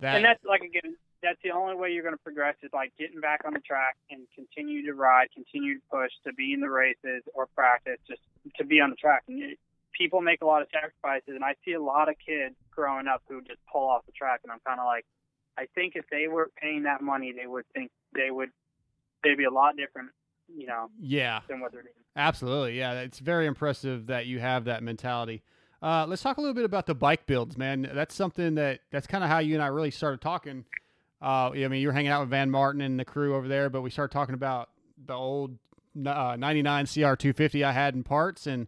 That 0.00 0.16
and 0.16 0.24
that's 0.24 0.44
like 0.44 0.62
again, 0.62 0.96
that's 1.22 1.38
the 1.42 1.50
only 1.50 1.74
way 1.74 1.90
you're 1.92 2.02
going 2.02 2.14
to 2.14 2.22
progress 2.22 2.54
is 2.62 2.70
like 2.72 2.92
getting 2.98 3.20
back 3.20 3.42
on 3.46 3.52
the 3.54 3.60
track 3.60 3.96
and 4.10 4.26
continue 4.34 4.84
to 4.86 4.94
ride, 4.94 5.28
continue 5.34 5.76
to 5.76 5.80
push 5.90 6.10
to 6.26 6.32
be 6.32 6.52
in 6.52 6.60
the 6.60 6.68
races 6.70 7.22
or 7.34 7.46
practice, 7.46 7.98
just 8.06 8.20
to 8.56 8.64
be 8.64 8.80
on 8.80 8.90
the 8.90 8.96
track. 8.96 9.22
And 9.28 9.56
people 9.96 10.20
make 10.20 10.42
a 10.42 10.46
lot 10.46 10.62
of 10.62 10.68
sacrifices, 10.72 11.28
and 11.34 11.42
I 11.44 11.54
see 11.64 11.72
a 11.72 11.82
lot 11.82 12.08
of 12.08 12.16
kids 12.24 12.54
growing 12.70 13.06
up 13.06 13.22
who 13.28 13.40
just 13.42 13.58
pull 13.72 13.88
off 13.88 14.04
the 14.06 14.12
track, 14.12 14.40
and 14.42 14.52
I'm 14.52 14.60
kind 14.66 14.78
of 14.78 14.86
like, 14.86 15.04
I 15.58 15.66
think 15.74 15.94
if 15.96 16.04
they 16.10 16.28
were 16.28 16.50
paying 16.60 16.82
that 16.82 17.00
money, 17.00 17.32
they 17.32 17.46
would 17.46 17.64
think 17.74 17.90
they 18.14 18.30
would 18.30 18.50
they'd 19.24 19.36
be 19.38 19.44
a 19.44 19.50
lot 19.50 19.76
different 19.76 20.10
you 20.54 20.66
know, 20.68 20.88
Yeah. 21.00 21.40
than 21.48 21.58
what 21.58 21.72
they're 21.72 21.82
doing. 21.82 21.92
Absolutely, 22.14 22.78
yeah. 22.78 23.00
It's 23.00 23.18
very 23.18 23.46
impressive 23.46 24.06
that 24.06 24.26
you 24.26 24.38
have 24.38 24.66
that 24.66 24.80
mentality. 24.82 25.42
Uh, 25.82 26.06
let's 26.06 26.22
talk 26.22 26.36
a 26.36 26.40
little 26.40 26.54
bit 26.54 26.64
about 26.64 26.86
the 26.86 26.94
bike 26.94 27.26
builds, 27.26 27.58
man. 27.58 27.90
That's 27.92 28.14
something 28.14 28.54
that 28.54 28.80
that's 28.92 29.06
kind 29.08 29.24
of 29.24 29.30
how 29.30 29.38
you 29.40 29.54
and 29.54 29.62
I 29.62 29.66
really 29.66 29.90
started 29.90 30.20
talking. 30.20 30.64
Uh, 31.20 31.50
I 31.50 31.68
mean, 31.68 31.80
you 31.80 31.88
were 31.88 31.92
hanging 31.92 32.10
out 32.10 32.20
with 32.20 32.30
Vann 32.30 32.50
Martin 32.50 32.80
and 32.80 33.00
the 33.00 33.04
crew 33.04 33.34
over 33.34 33.48
there, 33.48 33.70
but 33.70 33.82
we 33.82 33.90
started 33.90 34.12
talking 34.12 34.34
about 34.34 34.70
the 35.04 35.14
old 35.14 35.58
uh, 36.06 36.36
99 36.38 36.84
CR250 36.84 37.64
I 37.64 37.72
had 37.72 37.94
in 37.94 38.02
parts, 38.02 38.46
and 38.46 38.66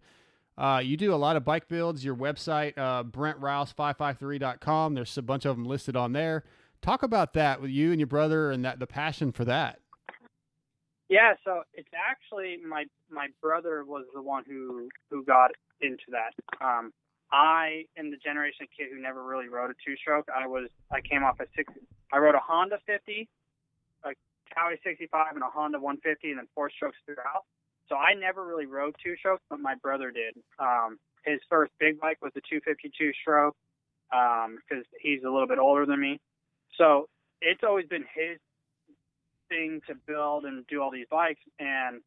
uh, 0.56 0.80
you 0.82 0.96
do 0.96 1.14
a 1.14 1.16
lot 1.16 1.36
of 1.36 1.44
bike 1.44 1.68
builds. 1.68 2.04
Your 2.04 2.16
website, 2.16 2.76
uh, 2.78 3.04
BrentRouse553.com. 3.04 4.94
There's 4.94 5.16
a 5.18 5.22
bunch 5.22 5.44
of 5.44 5.56
them 5.56 5.66
listed 5.66 5.94
on 5.94 6.12
there. 6.12 6.44
Talk 6.80 7.02
about 7.02 7.34
that 7.34 7.60
with 7.60 7.70
you 7.70 7.90
and 7.90 8.00
your 8.00 8.06
brother 8.06 8.50
and 8.50 8.64
that 8.64 8.78
the 8.78 8.86
passion 8.86 9.32
for 9.32 9.44
that. 9.44 9.80
Yeah, 11.08 11.34
so 11.44 11.62
it's 11.72 11.88
actually 11.94 12.58
my 12.66 12.84
my 13.10 13.28
brother 13.40 13.84
was 13.84 14.04
the 14.14 14.20
one 14.20 14.44
who 14.46 14.88
who 15.10 15.24
got 15.24 15.52
into 15.80 16.04
that. 16.10 16.34
Um, 16.64 16.92
I 17.30 17.84
am 17.98 18.10
the 18.10 18.16
generation 18.16 18.66
kid 18.76 18.88
who 18.92 19.00
never 19.00 19.22
really 19.22 19.48
rode 19.48 19.70
a 19.70 19.74
two 19.84 19.96
stroke. 19.96 20.28
I 20.34 20.46
was 20.46 20.68
I 20.90 21.00
came 21.00 21.24
off 21.24 21.40
a 21.40 21.46
six. 21.56 21.72
I 22.12 22.18
rode 22.18 22.34
a 22.34 22.40
Honda 22.40 22.78
50, 22.86 23.28
a 24.04 24.08
Kawi 24.54 24.78
65, 24.82 25.34
and 25.34 25.42
a 25.42 25.50
Honda 25.52 25.78
150, 25.78 26.30
and 26.30 26.38
then 26.38 26.48
four 26.54 26.70
strokes 26.70 26.96
throughout. 27.04 27.44
So 27.88 27.96
I 27.96 28.14
never 28.14 28.46
really 28.46 28.66
rode 28.66 28.96
two 29.02 29.16
strokes, 29.16 29.42
but 29.50 29.60
my 29.60 29.74
brother 29.74 30.10
did. 30.10 30.34
Um, 30.58 30.98
his 31.24 31.40
first 31.50 31.72
big 31.78 32.00
bike 32.00 32.18
was 32.22 32.32
the 32.34 32.40
252 32.48 33.12
stroke 33.20 33.56
um, 34.12 34.56
because 34.56 34.84
he's 35.00 35.22
a 35.22 35.30
little 35.30 35.48
bit 35.48 35.58
older 35.58 35.84
than 35.84 36.00
me. 36.00 36.20
So 36.76 37.08
it's 37.40 37.62
always 37.62 37.86
been 37.86 38.04
his 38.14 38.38
thing 39.48 39.80
to 39.88 39.94
build 40.06 40.44
and 40.44 40.66
do 40.66 40.82
all 40.82 40.90
these 40.90 41.06
bikes 41.10 41.40
and 41.58 42.00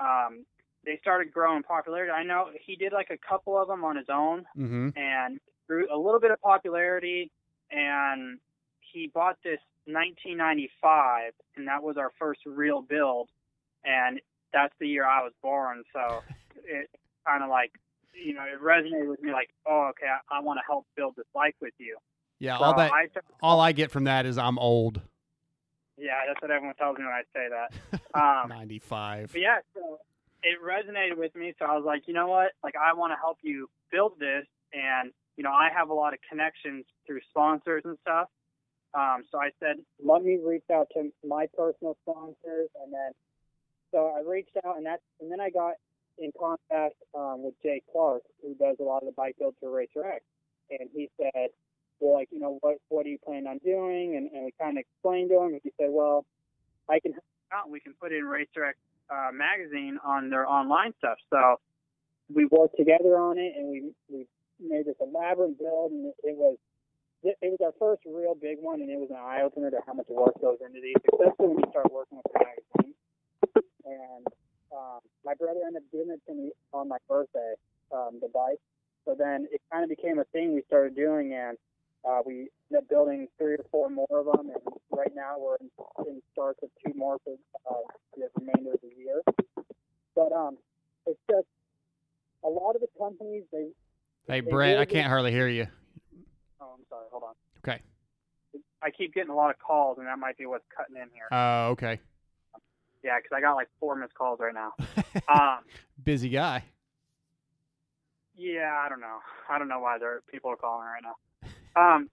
um 0.00 0.44
they 0.84 0.98
started 1.00 1.32
growing 1.32 1.62
popularity. 1.62 2.10
I 2.12 2.22
know 2.24 2.46
he 2.64 2.76
did 2.76 2.92
like 2.92 3.08
a 3.10 3.18
couple 3.28 3.60
of 3.60 3.68
them 3.68 3.84
on 3.84 3.96
his 3.96 4.06
own 4.12 4.44
Mm-hmm. 4.56 4.90
and 4.96 5.38
grew 5.68 5.86
a 5.92 5.96
little 5.96 6.20
bit 6.20 6.30
of 6.30 6.40
popularity 6.42 7.30
and 7.70 8.38
he 8.92 9.10
bought 9.14 9.36
this 9.42 9.58
1995 9.86 11.32
and 11.56 11.68
that 11.68 11.82
was 11.82 11.96
our 11.96 12.10
first 12.18 12.40
real 12.46 12.82
build 12.82 13.28
and 13.84 14.20
that's 14.52 14.74
the 14.80 14.86
year 14.88 15.06
I 15.06 15.22
was 15.22 15.32
born 15.42 15.82
so 15.92 16.22
it 16.64 16.88
kind 17.26 17.42
of 17.42 17.50
like 17.50 17.70
you 18.14 18.34
know 18.34 18.42
it 18.42 18.60
resonated 18.62 19.08
with 19.08 19.22
me 19.22 19.32
like 19.32 19.48
oh 19.66 19.90
okay 19.90 20.06
I, 20.06 20.38
I 20.38 20.40
want 20.40 20.58
to 20.58 20.62
help 20.66 20.86
build 20.96 21.14
this 21.16 21.26
bike 21.34 21.56
with 21.60 21.74
you 21.78 21.96
Yeah, 22.38 22.58
So 22.58 22.64
all 22.64 22.74
that 22.76 22.92
I 22.92 23.06
took- 23.06 23.24
all 23.42 23.60
I 23.60 23.72
get 23.72 23.90
from 23.90 24.04
that 24.04 24.26
is 24.26 24.38
I'm 24.38 24.58
old. 24.58 25.00
yeah 25.96 26.20
that's 26.26 26.40
what 26.42 26.50
everyone 26.50 26.76
tells 26.76 26.98
me 26.98 27.04
when 27.04 27.12
I 27.14 27.22
say 27.34 27.48
that 27.50 28.00
um 28.42 28.48
95. 28.48 29.32
But 29.32 29.40
yeah, 29.40 29.58
so 29.74 29.98
it 30.44 30.60
resonated 30.60 31.16
with 31.16 31.34
me. 31.34 31.54
So 31.58 31.64
I 31.64 31.74
was 31.74 31.84
like, 31.84 32.02
you 32.06 32.12
know 32.14 32.28
what? 32.28 32.52
Like, 32.62 32.74
I 32.76 32.92
want 32.92 33.12
to 33.12 33.16
help 33.16 33.38
you 33.42 33.68
build 33.90 34.12
this. 34.20 34.44
And, 34.72 35.10
you 35.36 35.42
know, 35.42 35.50
I 35.50 35.70
have 35.74 35.88
a 35.88 35.94
lot 35.94 36.12
of 36.12 36.20
connections 36.28 36.84
through 37.06 37.20
sponsors 37.30 37.82
and 37.84 37.96
stuff. 38.02 38.28
Um, 38.92 39.24
so 39.32 39.38
I 39.38 39.50
said, 39.58 39.76
let 40.04 40.22
me 40.22 40.38
reach 40.44 40.68
out 40.72 40.86
to 40.94 41.10
my 41.26 41.46
personal 41.56 41.96
sponsors. 42.02 42.68
And 42.82 42.92
then, 42.92 43.10
so 43.92 44.12
I 44.16 44.20
reached 44.28 44.56
out 44.64 44.76
and 44.76 44.86
that's, 44.86 45.02
and 45.20 45.32
then 45.32 45.40
I 45.40 45.50
got 45.50 45.74
in 46.18 46.30
contact 46.38 46.94
um, 47.16 47.42
with 47.42 47.54
Jay 47.62 47.82
Clark, 47.90 48.22
who 48.42 48.54
does 48.54 48.76
a 48.78 48.84
lot 48.84 49.02
of 49.02 49.06
the 49.06 49.16
bike 49.16 49.36
builds 49.38 49.56
for 49.60 49.70
Racer 49.70 50.04
X. 50.04 50.22
And 50.70 50.88
he 50.94 51.08
said, 51.16 51.48
well, 52.00 52.14
like, 52.14 52.28
you 52.30 52.38
know, 52.38 52.58
what, 52.60 52.76
what 52.88 53.04
do 53.04 53.10
you 53.10 53.18
plan 53.18 53.46
on 53.46 53.58
doing? 53.64 54.16
And, 54.16 54.30
and 54.30 54.44
we 54.44 54.52
kind 54.60 54.76
of 54.76 54.82
explained 54.82 55.30
to 55.30 55.40
him. 55.40 55.52
And 55.54 55.60
he 55.64 55.72
said, 55.80 55.88
well, 55.90 56.26
I 56.88 57.00
can 57.00 57.12
help 57.12 57.24
out 57.52 57.64
and 57.64 57.72
we 57.72 57.80
can 57.80 57.94
put 58.00 58.12
in 58.12 58.24
Racer 58.24 58.64
X 58.64 58.78
uh, 59.10 59.30
magazine 59.32 59.98
on 60.04 60.30
their 60.30 60.48
online 60.48 60.92
stuff. 60.98 61.18
So 61.30 61.60
we 62.32 62.46
worked 62.46 62.76
together 62.76 63.16
on 63.16 63.38
it, 63.38 63.54
and 63.56 63.68
we 63.68 63.92
we 64.08 64.26
made 64.60 64.86
this 64.86 64.96
elaborate 65.00 65.58
build, 65.58 65.92
and 65.92 66.12
it, 66.22 66.36
was 66.36 66.56
it, 67.22 67.36
was 67.42 67.60
our 67.64 67.74
first 67.78 68.02
real 68.06 68.34
big 68.34 68.58
one, 68.60 68.80
and 68.80 68.90
it 68.90 68.98
was 68.98 69.10
an 69.10 69.16
eye 69.16 69.42
opener 69.42 69.70
to 69.70 69.78
how 69.86 69.92
much 69.92 70.08
work 70.08 70.34
goes 70.40 70.58
into 70.64 70.80
these, 70.80 70.96
especially 71.12 71.48
when 71.48 71.58
you 71.58 71.70
start 71.70 71.92
working 71.92 72.18
with 72.18 72.32
the 72.32 72.38
magazine. 72.38 72.94
And 73.84 74.26
um, 74.72 75.00
my 75.24 75.34
brother 75.34 75.60
ended 75.66 75.82
up 75.82 75.92
giving 75.92 76.10
it 76.10 76.20
to 76.28 76.34
me 76.34 76.52
on 76.72 76.88
my 76.88 76.98
birthday, 77.08 77.54
um, 77.92 78.18
the 78.20 78.28
bike. 78.32 78.60
So 79.04 79.14
then 79.18 79.46
it 79.52 79.60
kind 79.70 79.84
of 79.84 79.90
became 79.90 80.18
a 80.18 80.24
thing 80.32 80.54
we 80.54 80.62
started 80.66 80.96
doing, 80.96 81.34
and 81.34 81.58
uh, 82.08 82.20
we 82.24 82.48
ended 82.74 82.84
up 82.84 82.88
building 82.88 83.28
three 83.38 83.54
or 83.54 83.64
four 83.70 83.88
more 83.90 84.06
of 84.10 84.26
them, 84.26 84.50
and 84.50 84.74
right 84.90 85.10
now 85.14 85.36
we're 85.38 85.56
in, 85.56 85.68
in 86.06 86.22
starts 86.32 86.60
of 86.62 86.70
two 86.84 86.92
more 86.96 87.18
for 87.24 87.34
uh, 87.70 87.74
the 88.16 88.28
remainder 88.38 88.72
of 88.72 88.80
the 88.82 88.90
year. 88.96 89.22
But 90.14 90.32
um, 90.32 90.56
it's 91.06 91.18
just 91.30 91.46
a 92.44 92.48
lot 92.48 92.74
of 92.74 92.80
the 92.80 92.88
companies 92.98 93.44
they. 93.52 93.68
Hey, 94.26 94.40
they 94.40 94.50
Brent, 94.50 94.78
I 94.78 94.84
can't 94.84 95.04
get- 95.04 95.06
hardly 95.06 95.32
hear 95.32 95.48
you. 95.48 95.66
Oh, 96.60 96.74
I'm 96.78 96.84
sorry. 96.88 97.06
Hold 97.10 97.24
on. 97.24 97.34
Okay. 97.66 97.80
I 98.82 98.90
keep 98.90 99.14
getting 99.14 99.30
a 99.30 99.34
lot 99.34 99.50
of 99.50 99.58
calls, 99.58 99.98
and 99.98 100.06
that 100.06 100.18
might 100.18 100.36
be 100.36 100.46
what's 100.46 100.64
cutting 100.74 100.96
in 100.96 101.08
here. 101.12 101.28
Oh, 101.32 101.70
okay. 101.70 102.00
Yeah, 103.02 103.18
because 103.18 103.36
I 103.36 103.40
got 103.40 103.54
like 103.54 103.68
four 103.80 103.96
missed 103.96 104.14
calls 104.14 104.40
right 104.40 104.54
now. 104.54 104.72
um, 105.28 105.58
Busy 106.02 106.28
guy. 106.28 106.64
Yeah, 108.36 108.72
I 108.84 108.88
don't 108.88 109.00
know. 109.00 109.18
I 109.48 109.58
don't 109.58 109.68
know 109.68 109.78
why 109.78 109.98
there 109.98 110.16
are 110.16 110.22
people 110.30 110.50
are 110.50 110.56
calling 110.56 110.86
right 110.86 111.02
now. 111.02 111.14
Um, 111.76 112.08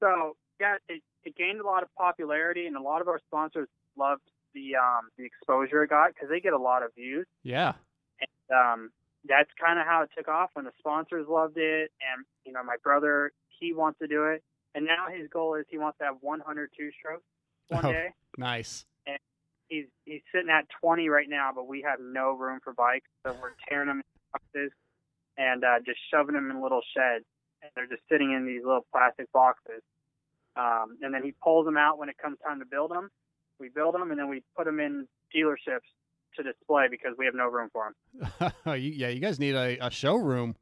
so 0.00 0.36
yeah, 0.60 0.76
it, 0.88 1.02
it 1.24 1.36
gained 1.36 1.60
a 1.60 1.66
lot 1.66 1.82
of 1.82 1.88
popularity, 1.96 2.66
and 2.66 2.76
a 2.76 2.80
lot 2.82 3.00
of 3.00 3.08
our 3.08 3.20
sponsors 3.26 3.68
loved 3.96 4.22
the 4.54 4.76
um 4.76 5.08
the 5.18 5.24
exposure 5.24 5.82
it 5.84 5.90
got 5.90 6.08
because 6.14 6.28
they 6.28 6.40
get 6.40 6.52
a 6.52 6.58
lot 6.58 6.82
of 6.82 6.94
views. 6.94 7.26
Yeah. 7.42 7.72
And, 8.20 8.56
um, 8.58 8.90
that's 9.28 9.50
kind 9.60 9.78
of 9.78 9.86
how 9.86 10.02
it 10.02 10.10
took 10.16 10.28
off 10.28 10.50
when 10.54 10.64
the 10.64 10.72
sponsors 10.78 11.26
loved 11.28 11.56
it, 11.58 11.90
and 12.00 12.24
you 12.44 12.52
know 12.52 12.62
my 12.62 12.76
brother 12.82 13.32
he 13.58 13.72
wants 13.74 13.98
to 13.98 14.06
do 14.06 14.24
it, 14.26 14.42
and 14.74 14.84
now 14.86 15.06
his 15.12 15.28
goal 15.28 15.54
is 15.56 15.64
he 15.68 15.78
wants 15.78 15.98
to 15.98 16.04
have 16.04 16.16
102 16.20 16.90
strokes 16.98 17.24
one 17.68 17.84
Oh, 17.86 17.92
day. 17.92 18.08
nice. 18.38 18.86
and 19.06 19.18
he's 19.68 19.86
he's 20.04 20.20
sitting 20.32 20.48
at 20.50 20.66
20 20.80 21.08
right 21.08 21.28
now, 21.28 21.50
but 21.54 21.66
we 21.66 21.82
have 21.82 21.98
no 22.00 22.32
room 22.32 22.60
for 22.62 22.72
bikes, 22.72 23.08
so 23.26 23.34
we're 23.42 23.50
tearing 23.68 23.88
them 23.88 23.98
in 23.98 24.04
boxes 24.32 24.72
and 25.38 25.64
uh, 25.64 25.78
just 25.84 25.98
shoving 26.10 26.34
them 26.34 26.50
in 26.50 26.62
little 26.62 26.82
sheds, 26.96 27.24
and 27.66 27.72
they're 27.74 27.96
just 27.96 28.06
sitting 28.10 28.32
in 28.32 28.46
these 28.46 28.62
little 28.64 28.86
plastic 28.92 29.30
boxes. 29.32 29.82
Um, 30.56 30.96
and 31.02 31.12
then 31.12 31.22
he 31.22 31.32
pulls 31.42 31.66
them 31.66 31.76
out 31.76 31.98
when 31.98 32.08
it 32.08 32.16
comes 32.18 32.38
time 32.44 32.60
to 32.60 32.66
build 32.66 32.90
them. 32.90 33.10
We 33.58 33.68
build 33.68 33.94
them, 33.94 34.10
and 34.10 34.18
then 34.18 34.28
we 34.28 34.42
put 34.56 34.66
them 34.66 34.80
in 34.80 35.06
dealerships 35.34 35.88
to 36.36 36.42
display 36.42 36.86
because 36.90 37.12
we 37.18 37.24
have 37.26 37.34
no 37.34 37.48
room 37.48 37.70
for 37.72 37.92
them. 37.92 38.52
Yeah, 38.66 39.08
you 39.08 39.20
guys 39.20 39.38
need 39.38 39.54
a, 39.54 39.78
a 39.86 39.90
showroom. 39.90 40.56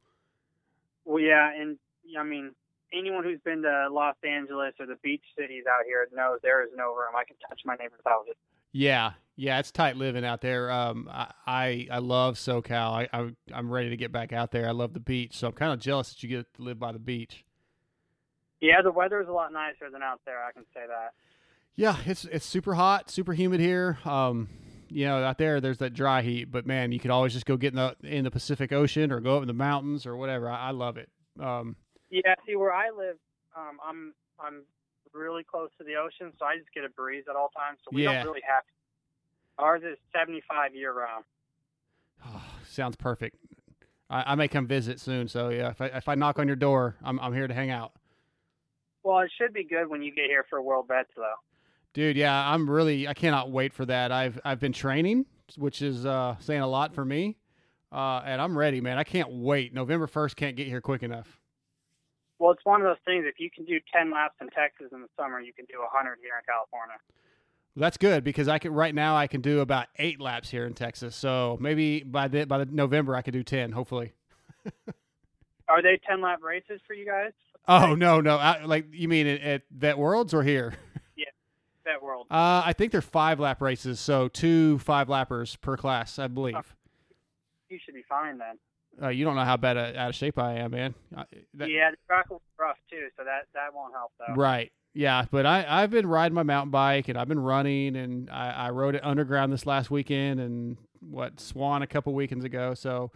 Well, 1.05 1.21
yeah, 1.21 1.51
and 1.53 1.77
I 2.17 2.23
mean, 2.23 2.51
anyone 2.93 3.23
who's 3.23 3.39
been 3.43 3.61
to 3.63 3.87
Los 3.91 4.15
Angeles 4.23 4.73
or 4.79 4.85
the 4.85 4.95
beach 5.03 5.23
cities 5.37 5.63
out 5.69 5.85
here 5.85 6.07
knows 6.13 6.39
there 6.41 6.63
is 6.63 6.69
no 6.75 6.95
room. 6.95 7.15
I 7.17 7.23
can 7.25 7.35
touch 7.47 7.61
my 7.65 7.75
neighbor's 7.75 8.01
houses. 8.05 8.35
Yeah, 8.71 9.11
yeah, 9.35 9.59
it's 9.59 9.71
tight 9.71 9.97
living 9.97 10.23
out 10.25 10.41
there. 10.41 10.71
Um, 10.71 11.09
I 11.11 11.31
I, 11.45 11.87
I 11.91 11.97
love 11.99 12.35
SoCal. 12.35 12.91
I, 12.91 13.09
I 13.13 13.29
I'm 13.53 13.69
ready 13.71 13.89
to 13.89 13.97
get 13.97 14.11
back 14.11 14.33
out 14.33 14.51
there. 14.51 14.67
I 14.67 14.71
love 14.71 14.93
the 14.93 14.99
beach, 14.99 15.35
so 15.37 15.47
I'm 15.47 15.53
kind 15.53 15.73
of 15.73 15.79
jealous 15.79 16.09
that 16.09 16.23
you 16.23 16.29
get 16.29 16.53
to 16.55 16.61
live 16.61 16.79
by 16.79 16.91
the 16.91 16.99
beach. 16.99 17.43
Yeah, 18.61 18.81
the 18.81 18.91
weather 18.91 19.21
is 19.21 19.27
a 19.27 19.33
lot 19.33 19.51
nicer 19.51 19.89
than 19.91 20.01
out 20.01 20.21
there. 20.25 20.43
I 20.43 20.51
can 20.51 20.63
say 20.73 20.81
that. 20.87 21.13
Yeah, 21.75 21.97
it's 22.05 22.25
it's 22.25 22.45
super 22.45 22.73
hot, 22.73 23.09
super 23.09 23.33
humid 23.33 23.59
here. 23.59 23.97
Um, 24.05 24.47
you 24.89 25.05
know, 25.05 25.23
out 25.23 25.37
there 25.37 25.59
there's 25.59 25.79
that 25.79 25.93
dry 25.93 26.21
heat, 26.21 26.45
but 26.51 26.65
man, 26.65 26.91
you 26.91 26.99
could 26.99 27.11
always 27.11 27.33
just 27.33 27.45
go 27.45 27.57
get 27.57 27.73
in 27.73 27.75
the 27.75 27.95
in 28.03 28.23
the 28.23 28.31
Pacific 28.31 28.71
Ocean 28.71 29.11
or 29.11 29.19
go 29.19 29.35
up 29.37 29.41
in 29.41 29.47
the 29.47 29.53
mountains 29.53 30.05
or 30.05 30.15
whatever. 30.15 30.49
I, 30.49 30.69
I 30.69 30.71
love 30.71 30.97
it. 30.97 31.09
Um, 31.39 31.75
Yeah, 32.09 32.35
see 32.47 32.55
where 32.55 32.71
I 32.73 32.89
live, 32.95 33.17
um, 33.57 33.77
I'm 33.85 34.13
I'm 34.39 34.63
really 35.13 35.43
close 35.43 35.69
to 35.77 35.83
the 35.83 35.95
ocean, 35.95 36.31
so 36.39 36.45
I 36.45 36.57
just 36.57 36.71
get 36.73 36.85
a 36.85 36.89
breeze 36.89 37.25
at 37.29 37.35
all 37.35 37.49
times. 37.49 37.79
So 37.83 37.91
we 37.93 38.03
Yeah. 38.03 38.13
don't 38.13 38.25
really 38.25 38.43
have. 38.47 38.63
Ours 39.57 39.81
is 39.83 39.97
75 40.15 40.75
year 40.75 40.93
round. 40.93 41.23
sounds 42.67 42.95
perfect. 42.95 43.37
I, 44.09 44.33
I 44.33 44.35
may 44.35 44.47
come 44.47 44.67
visit 44.67 44.99
soon, 44.99 45.27
so 45.27 45.49
yeah, 45.49 45.69
if 45.69 45.81
I 45.81 45.85
if 45.87 46.07
I 46.07 46.15
knock 46.15 46.39
on 46.39 46.47
your 46.47 46.55
door, 46.55 46.95
I'm 47.03 47.19
I'm 47.19 47.33
here 47.33 47.47
to 47.47 47.53
hang 47.53 47.71
out. 47.71 47.93
Well, 49.03 49.19
it 49.19 49.31
should 49.39 49.53
be 49.53 49.63
good 49.63 49.87
when 49.87 50.01
you 50.01 50.13
get 50.13 50.25
here 50.25 50.45
for 50.49 50.61
World 50.61 50.87
Vets, 50.87 51.09
though. 51.15 51.35
Dude, 51.93 52.17
yeah, 52.17 52.51
I'm 52.51 52.69
really 52.69 53.07
I 53.07 53.13
cannot 53.13 53.51
wait 53.51 53.73
for 53.73 53.85
that. 53.85 54.11
I've 54.11 54.39
I've 54.43 54.59
been 54.59 54.73
training, 54.73 55.25
which 55.57 55.81
is 55.81 56.05
uh, 56.05 56.35
saying 56.39 56.61
a 56.61 56.67
lot 56.67 56.93
for 56.93 57.05
me, 57.05 57.37
uh, 57.91 58.21
and 58.25 58.41
I'm 58.41 58.57
ready, 58.57 58.81
man. 58.81 58.97
I 58.97 59.03
can't 59.03 59.31
wait. 59.31 59.73
November 59.73 60.07
first 60.07 60.35
can't 60.35 60.55
get 60.55 60.67
here 60.67 60.81
quick 60.81 61.03
enough. 61.03 61.39
Well, 62.37 62.51
it's 62.51 62.65
one 62.65 62.81
of 62.81 62.87
those 62.87 63.01
things. 63.05 63.23
If 63.25 63.39
you 63.39 63.49
can 63.49 63.63
do 63.63 63.79
10 63.95 64.11
laps 64.11 64.35
in 64.41 64.49
Texas 64.49 64.87
in 64.91 65.01
the 65.01 65.07
summer, 65.15 65.39
you 65.39 65.53
can 65.53 65.63
do 65.65 65.79
100 65.79 66.19
here 66.21 66.35
in 66.35 66.43
California. 66.43 66.99
That's 67.77 67.97
good 67.97 68.23
because 68.23 68.47
I 68.47 68.57
can 68.59 68.73
right 68.73 68.95
now 68.95 69.15
I 69.17 69.27
can 69.27 69.41
do 69.41 69.59
about 69.59 69.87
eight 69.97 70.21
laps 70.21 70.49
here 70.49 70.65
in 70.65 70.73
Texas. 70.73 71.15
So 71.15 71.57
maybe 71.59 72.03
by 72.03 72.27
the 72.29 72.45
by 72.45 72.59
the 72.59 72.65
November 72.65 73.15
I 73.15 73.21
could 73.21 73.33
do 73.33 73.43
ten, 73.43 73.71
hopefully. 73.73 74.13
Are 75.67 75.81
they 75.81 75.99
10 76.07 76.21
lap 76.21 76.39
races 76.43 76.79
for 76.87 76.93
you 76.93 77.05
guys? 77.05 77.31
Oh 77.67 77.95
no 77.95 78.21
no, 78.21 78.37
I, 78.37 78.63
like 78.63 78.85
you 78.91 79.07
mean 79.07 79.25
at, 79.27 79.41
at 79.41 79.61
Vet 79.71 79.97
Worlds 79.97 80.33
or 80.33 80.43
here? 80.43 80.73
Yeah. 81.17 81.25
Vet 81.85 82.03
World? 82.03 82.27
Uh, 82.29 82.61
I 82.65 82.73
think 82.73 82.91
they're 82.91 83.01
five 83.01 83.39
lap 83.39 83.61
races, 83.61 83.99
so 83.99 84.27
two 84.27 84.77
five 84.79 85.07
lappers 85.07 85.55
per 85.59 85.75
class, 85.77 86.19
I 86.19 86.27
believe. 86.27 86.55
You 87.69 87.79
should 87.83 87.95
be 87.95 88.03
fine 88.07 88.37
then. 88.37 88.57
Uh, 89.01 89.09
you 89.09 89.25
don't 89.25 89.35
know 89.35 89.43
how 89.43 89.57
bad 89.57 89.75
uh, 89.77 89.91
out 89.97 90.09
of 90.09 90.15
shape 90.15 90.37
I 90.37 90.55
am, 90.59 90.71
man. 90.71 90.93
Uh, 91.15 91.23
that- 91.55 91.69
yeah, 91.69 91.91
the 91.91 91.97
track 92.07 92.29
was 92.29 92.41
rough 92.59 92.77
too, 92.91 93.07
so 93.17 93.23
that 93.23 93.47
that 93.53 93.73
won't 93.73 93.93
help 93.93 94.11
though. 94.19 94.33
Right. 94.35 94.71
Yeah, 94.95 95.25
but 95.29 95.45
I 95.45 95.65
I've 95.67 95.91
been 95.91 96.07
riding 96.07 96.33
my 96.33 96.43
mountain 96.43 96.71
bike 96.71 97.09
and 97.09 97.17
I've 97.17 97.27
been 97.27 97.39
running 97.39 97.95
and 97.97 98.29
I, 98.29 98.49
I 98.51 98.69
rode 98.69 98.95
it 98.95 99.03
underground 99.03 99.51
this 99.51 99.65
last 99.65 99.91
weekend 99.91 100.39
and 100.39 100.77
what 101.01 101.39
Swan 101.39 101.81
a 101.81 101.87
couple 101.87 102.13
weekends 102.13 102.45
ago. 102.45 102.73
So 102.73 103.11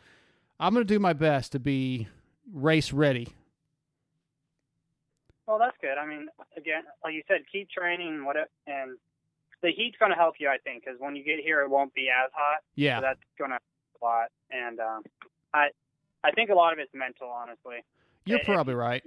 I'm 0.60 0.74
gonna 0.74 0.84
do 0.86 1.00
my 1.00 1.14
best 1.14 1.54
to 1.54 1.60
be 1.60 2.08
race 2.54 2.92
ready. 2.92 3.30
Well, 5.48 5.58
that's 5.58 5.78
good. 5.82 5.98
I 5.98 6.06
mean, 6.06 6.28
again, 6.58 6.84
like 7.04 7.14
you 7.14 7.24
said, 7.28 7.38
keep 7.52 7.70
training. 7.72 8.24
What 8.26 8.36
it, 8.36 8.52
and 8.68 8.98
the 9.64 9.72
heat's 9.72 9.98
going 9.98 10.12
to 10.12 10.16
help 10.16 10.36
you, 10.40 10.48
I 10.48 10.58
think, 10.64 10.86
because 10.86 11.00
when 11.00 11.16
you 11.16 11.24
get 11.24 11.40
here, 11.40 11.62
it 11.62 11.70
won't 11.70 11.92
be 11.96 12.08
as 12.10 12.30
hot. 12.36 12.60
Yeah. 12.76 13.00
So 13.00 13.02
that's 13.02 13.20
going 13.38 13.50
to 13.50 13.58
help 13.58 14.02
a 14.02 14.06
lot. 14.06 14.28
And 14.52 14.80
um, 14.80 15.02
I, 15.52 15.70
I 16.24 16.32
think 16.32 16.52
a 16.52 16.54
lot 16.54 16.72
of 16.72 16.78
it's 16.78 16.92
mental, 16.94 17.30
honestly. 17.30 17.84
You're 18.26 18.40
If- 18.40 18.46
probably 18.46 18.76
right. 18.76 19.02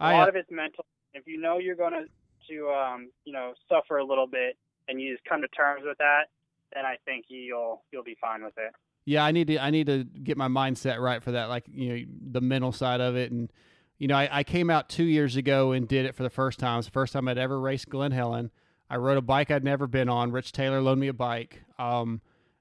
A 0.00 0.04
I 0.04 0.12
lot 0.14 0.28
of 0.30 0.36
it's 0.36 0.50
mental. 0.50 0.86
If 1.18 1.26
you 1.26 1.40
know 1.40 1.58
you're 1.58 1.76
going 1.76 1.92
to 1.92 2.04
to 2.48 2.68
um, 2.70 3.10
you 3.24 3.32
know 3.32 3.52
suffer 3.68 3.98
a 3.98 4.04
little 4.04 4.26
bit, 4.26 4.56
and 4.88 5.00
you 5.00 5.12
just 5.12 5.24
come 5.24 5.40
to 5.42 5.48
terms 5.48 5.82
with 5.84 5.98
that, 5.98 6.26
then 6.74 6.84
I 6.86 6.96
think 7.04 7.26
you'll 7.28 7.82
you'll 7.92 8.04
be 8.04 8.16
fine 8.20 8.42
with 8.42 8.54
it. 8.56 8.72
yeah, 9.04 9.24
I 9.24 9.32
need 9.32 9.46
to 9.48 9.58
I 9.58 9.70
need 9.70 9.86
to 9.86 10.04
get 10.04 10.36
my 10.36 10.48
mindset 10.48 11.00
right 11.00 11.22
for 11.22 11.32
that, 11.32 11.48
like 11.48 11.64
you 11.72 11.88
know 11.88 12.04
the 12.32 12.40
mental 12.40 12.72
side 12.72 13.00
of 13.00 13.16
it. 13.16 13.32
And 13.32 13.50
you 13.98 14.06
know, 14.06 14.16
I, 14.16 14.28
I 14.30 14.44
came 14.44 14.70
out 14.70 14.88
two 14.88 15.04
years 15.04 15.36
ago 15.36 15.72
and 15.72 15.88
did 15.88 16.06
it 16.06 16.14
for 16.14 16.22
the 16.22 16.30
first 16.30 16.58
time. 16.58 16.78
It's 16.78 16.88
the 16.88 16.92
first 16.92 17.12
time 17.12 17.26
I'd 17.26 17.38
ever 17.38 17.58
raced 17.58 17.88
Glen 17.88 18.12
Helen. 18.12 18.50
I 18.90 18.96
rode 18.96 19.18
a 19.18 19.22
bike 19.22 19.50
I'd 19.50 19.64
never 19.64 19.86
been 19.86 20.08
on. 20.08 20.30
Rich 20.30 20.52
Taylor 20.52 20.80
loaned 20.80 21.00
me 21.00 21.08
a 21.08 21.12
bike. 21.12 21.62
Um, 21.78 22.20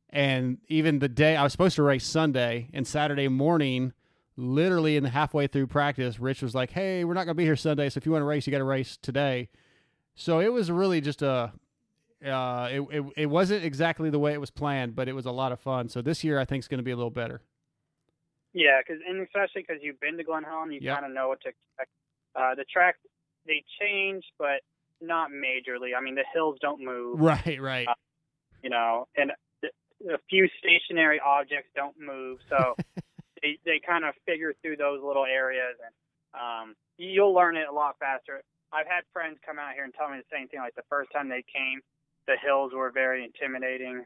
and 0.09 0.57
even 0.67 0.99
the 0.99 1.09
day 1.09 1.35
I 1.35 1.43
was 1.43 1.51
supposed 1.51 1.75
to 1.75 1.83
race 1.83 2.05
Sunday 2.05 2.69
and 2.73 2.87
Saturday 2.87 3.27
morning, 3.27 3.93
literally 4.37 4.95
in 4.95 5.03
the 5.03 5.09
halfway 5.09 5.47
through 5.47 5.67
practice, 5.67 6.19
Rich 6.19 6.41
was 6.41 6.55
like, 6.55 6.71
"Hey, 6.71 7.03
we're 7.03 7.13
not 7.13 7.25
going 7.25 7.35
to 7.35 7.37
be 7.37 7.43
here 7.43 7.55
Sunday, 7.55 7.89
so 7.89 7.97
if 7.97 8.05
you 8.05 8.11
want 8.11 8.21
to 8.21 8.25
race, 8.25 8.47
you 8.47 8.51
got 8.51 8.59
to 8.59 8.63
race 8.63 8.97
today." 9.01 9.49
So 10.15 10.39
it 10.39 10.51
was 10.53 10.71
really 10.71 11.01
just 11.01 11.21
a 11.21 11.51
uh, 12.25 12.69
it, 12.71 12.81
it 12.91 13.03
it 13.17 13.25
wasn't 13.27 13.63
exactly 13.63 14.09
the 14.09 14.19
way 14.19 14.33
it 14.33 14.39
was 14.39 14.49
planned, 14.51 14.95
but 14.95 15.07
it 15.07 15.13
was 15.13 15.25
a 15.25 15.31
lot 15.31 15.51
of 15.51 15.59
fun. 15.59 15.89
So 15.89 16.01
this 16.01 16.23
year 16.23 16.39
I 16.39 16.45
think 16.45 16.63
is 16.63 16.67
going 16.67 16.79
to 16.79 16.83
be 16.83 16.91
a 16.91 16.95
little 16.95 17.11
better. 17.11 17.41
Yeah, 18.53 18.79
because 18.79 19.01
and 19.07 19.21
especially 19.21 19.63
because 19.67 19.83
you've 19.83 19.99
been 19.99 20.17
to 20.17 20.23
Glen 20.23 20.43
Helen, 20.43 20.71
you 20.71 20.79
Yep. 20.81 20.95
kind 20.95 21.05
of 21.05 21.11
know 21.11 21.27
what 21.27 21.41
to 21.41 21.49
expect. 21.49 21.91
Uh, 22.35 22.55
the 22.55 22.65
track 22.71 22.95
they 23.45 23.63
change, 23.79 24.23
but 24.39 24.61
not 25.01 25.29
majorly. 25.31 25.91
I 25.97 26.01
mean, 26.01 26.15
the 26.15 26.25
hills 26.33 26.57
don't 26.61 26.81
move. 26.83 27.19
Right, 27.19 27.61
right. 27.61 27.87
Uh, 27.87 27.93
you 28.63 28.69
know, 28.69 29.07
and 29.15 29.31
a 29.63 30.17
few 30.29 30.47
stationary 30.59 31.19
objects 31.23 31.69
don't 31.75 31.95
move, 31.99 32.39
so 32.49 32.73
they 33.41 33.57
they 33.65 33.79
kind 33.85 34.05
of 34.05 34.13
figure 34.25 34.53
through 34.61 34.77
those 34.77 35.01
little 35.03 35.25
areas, 35.25 35.75
and 35.83 35.93
um, 36.33 36.75
you'll 36.97 37.33
learn 37.33 37.55
it 37.55 37.67
a 37.69 37.73
lot 37.73 37.95
faster. 37.99 38.41
I've 38.73 38.87
had 38.87 39.03
friends 39.13 39.37
come 39.45 39.59
out 39.59 39.73
here 39.73 39.83
and 39.85 39.93
tell 39.93 40.09
me 40.09 40.17
the 40.17 40.35
same 40.35 40.47
thing. 40.47 40.59
Like 40.59 40.75
the 40.75 40.87
first 40.89 41.11
time 41.11 41.29
they 41.29 41.43
came, 41.47 41.81
the 42.27 42.35
hills 42.43 42.73
were 42.73 42.91
very 42.91 43.23
intimidating, 43.23 44.03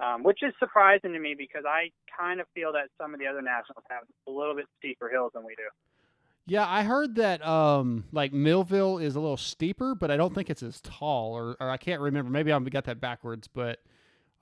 um, 0.00 0.22
which 0.22 0.42
is 0.42 0.52
surprising 0.58 1.12
to 1.12 1.18
me 1.18 1.34
because 1.36 1.64
I 1.66 1.90
kind 2.18 2.40
of 2.40 2.46
feel 2.54 2.72
that 2.74 2.88
some 3.00 3.14
of 3.14 3.20
the 3.20 3.26
other 3.26 3.42
nationals 3.42 3.84
have 3.88 4.02
a 4.28 4.30
little 4.30 4.54
bit 4.54 4.66
steeper 4.78 5.08
hills 5.08 5.32
than 5.34 5.44
we 5.44 5.54
do. 5.54 5.68
Yeah, 6.44 6.66
I 6.68 6.82
heard 6.82 7.14
that 7.16 7.44
um 7.46 8.04
like 8.12 8.32
Millville 8.32 8.98
is 8.98 9.14
a 9.14 9.20
little 9.20 9.36
steeper, 9.36 9.94
but 9.94 10.10
I 10.10 10.16
don't 10.16 10.34
think 10.34 10.50
it's 10.50 10.62
as 10.62 10.80
tall, 10.80 11.32
or, 11.32 11.56
or 11.60 11.70
I 11.70 11.76
can't 11.76 12.00
remember. 12.00 12.30
Maybe 12.30 12.52
I've 12.52 12.68
got 12.70 12.84
that 12.84 13.00
backwards, 13.00 13.48
but 13.48 13.78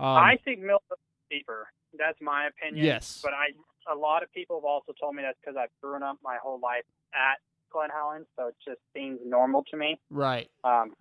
um, 0.01 0.09
I 0.09 0.38
think 0.45 0.61
Millville's 0.61 0.99
steeper. 1.26 1.68
That's 1.99 2.18
my 2.20 2.47
opinion. 2.47 2.84
Yes. 2.84 3.20
But 3.22 3.34
I, 3.34 3.49
a 3.91 3.95
lot 3.95 4.22
of 4.22 4.33
people 4.33 4.57
have 4.57 4.64
also 4.64 4.93
told 5.01 5.14
me 5.14 5.22
that's 5.22 5.39
because 5.41 5.57
I've 5.57 5.70
grown 5.83 6.03
up 6.03 6.18
my 6.22 6.39
whole 6.43 6.59
life 6.61 6.85
at 7.14 7.39
Glen 7.72 7.91
Helen, 7.91 8.26
so 8.37 8.49
it 8.49 8.57
just 8.66 8.81
seems 8.95 9.20
normal 9.24 9.64
to 9.70 9.76
me. 9.76 9.99
right. 10.11 10.51
Um, 10.64 10.95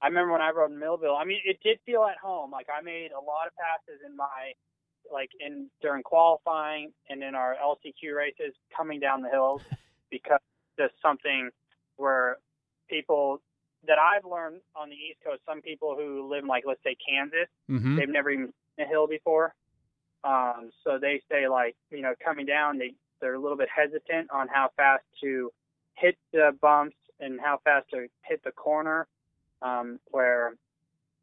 I 0.00 0.08
remember 0.08 0.32
when 0.32 0.40
I 0.40 0.50
rode 0.50 0.72
Millville. 0.72 1.14
I 1.14 1.24
mean, 1.24 1.38
it 1.44 1.58
did 1.62 1.78
feel 1.86 2.04
at 2.04 2.18
home. 2.18 2.50
Like 2.50 2.66
I 2.76 2.82
made 2.82 3.10
a 3.12 3.20
lot 3.20 3.46
of 3.46 3.52
passes 3.54 4.00
in 4.04 4.16
my, 4.16 4.52
like 5.12 5.30
in 5.38 5.68
during 5.80 6.02
qualifying 6.02 6.92
and 7.08 7.22
in 7.22 7.34
our 7.36 7.54
LCQ 7.62 8.16
races 8.16 8.52
coming 8.76 8.98
down 8.98 9.22
the 9.22 9.28
hills, 9.28 9.62
because 10.10 10.40
there's 10.76 10.90
something 11.00 11.50
where 11.96 12.38
people 12.88 13.40
that 13.86 13.98
I've 13.98 14.24
learned 14.24 14.60
on 14.74 14.88
the 14.90 14.96
East 14.96 15.18
Coast, 15.24 15.40
some 15.48 15.60
people 15.60 15.94
who 15.96 16.28
live 16.28 16.42
in 16.44 16.48
like 16.48 16.64
let's 16.66 16.82
say 16.82 16.96
Kansas, 17.08 17.48
Mhm. 17.70 17.96
they've 17.96 18.08
never 18.08 18.30
even 18.30 18.46
seen 18.76 18.86
a 18.86 18.88
hill 18.88 19.06
before. 19.06 19.54
Um, 20.24 20.70
so 20.84 20.98
they 21.00 21.20
say 21.30 21.48
like 21.48 21.76
you 21.90 22.02
know 22.02 22.14
coming 22.24 22.46
down, 22.46 22.78
they 22.78 22.94
they're 23.20 23.34
a 23.34 23.40
little 23.40 23.56
bit 23.56 23.68
hesitant 23.74 24.30
on 24.30 24.48
how 24.48 24.70
fast 24.76 25.04
to 25.22 25.50
hit 25.94 26.16
the 26.32 26.56
bumps 26.60 26.96
and 27.20 27.40
how 27.40 27.60
fast 27.64 27.88
to 27.90 28.06
hit 28.22 28.42
the 28.44 28.50
corner. 28.52 29.06
Um, 29.62 30.00
where 30.10 30.54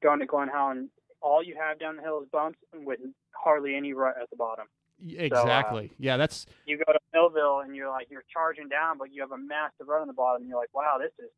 going 0.02 0.20
to 0.20 0.26
Glen 0.26 0.48
Helen, 0.48 0.90
all 1.22 1.44
you 1.44 1.56
have 1.60 1.78
down 1.80 1.98
the 1.98 2.02
hill 2.02 2.22
is 2.22 2.30
bumps 2.32 2.58
with 2.74 3.00
hardly 3.32 3.76
any 3.76 3.92
rut 3.94 4.16
at 4.22 4.30
the 4.30 4.38
bottom. 4.38 4.68
Y- 5.02 5.14
So, 5.30 5.36
uh, 5.36 5.42
Exactly. 5.44 5.92
yeah, 5.98 6.16
that's 6.18 6.46
you 6.66 6.78
go 6.78 6.94
to 6.94 7.00
Millville 7.14 7.60
and 7.60 7.76
you're 7.76 7.90
like 7.90 8.08
you're 8.10 8.24
charging 8.32 8.70
down, 8.70 8.98
but 8.98 9.12
you 9.12 9.22
have 9.22 9.32
a 9.32 9.38
massive 9.38 9.88
rut 9.88 10.02
on 10.02 10.08
the 10.08 10.14
bottom. 10.14 10.42
And 10.42 10.50
you're 10.50 10.60
like, 10.60 10.74
wow, 10.74 10.98
this 11.00 11.12
is 11.20 11.32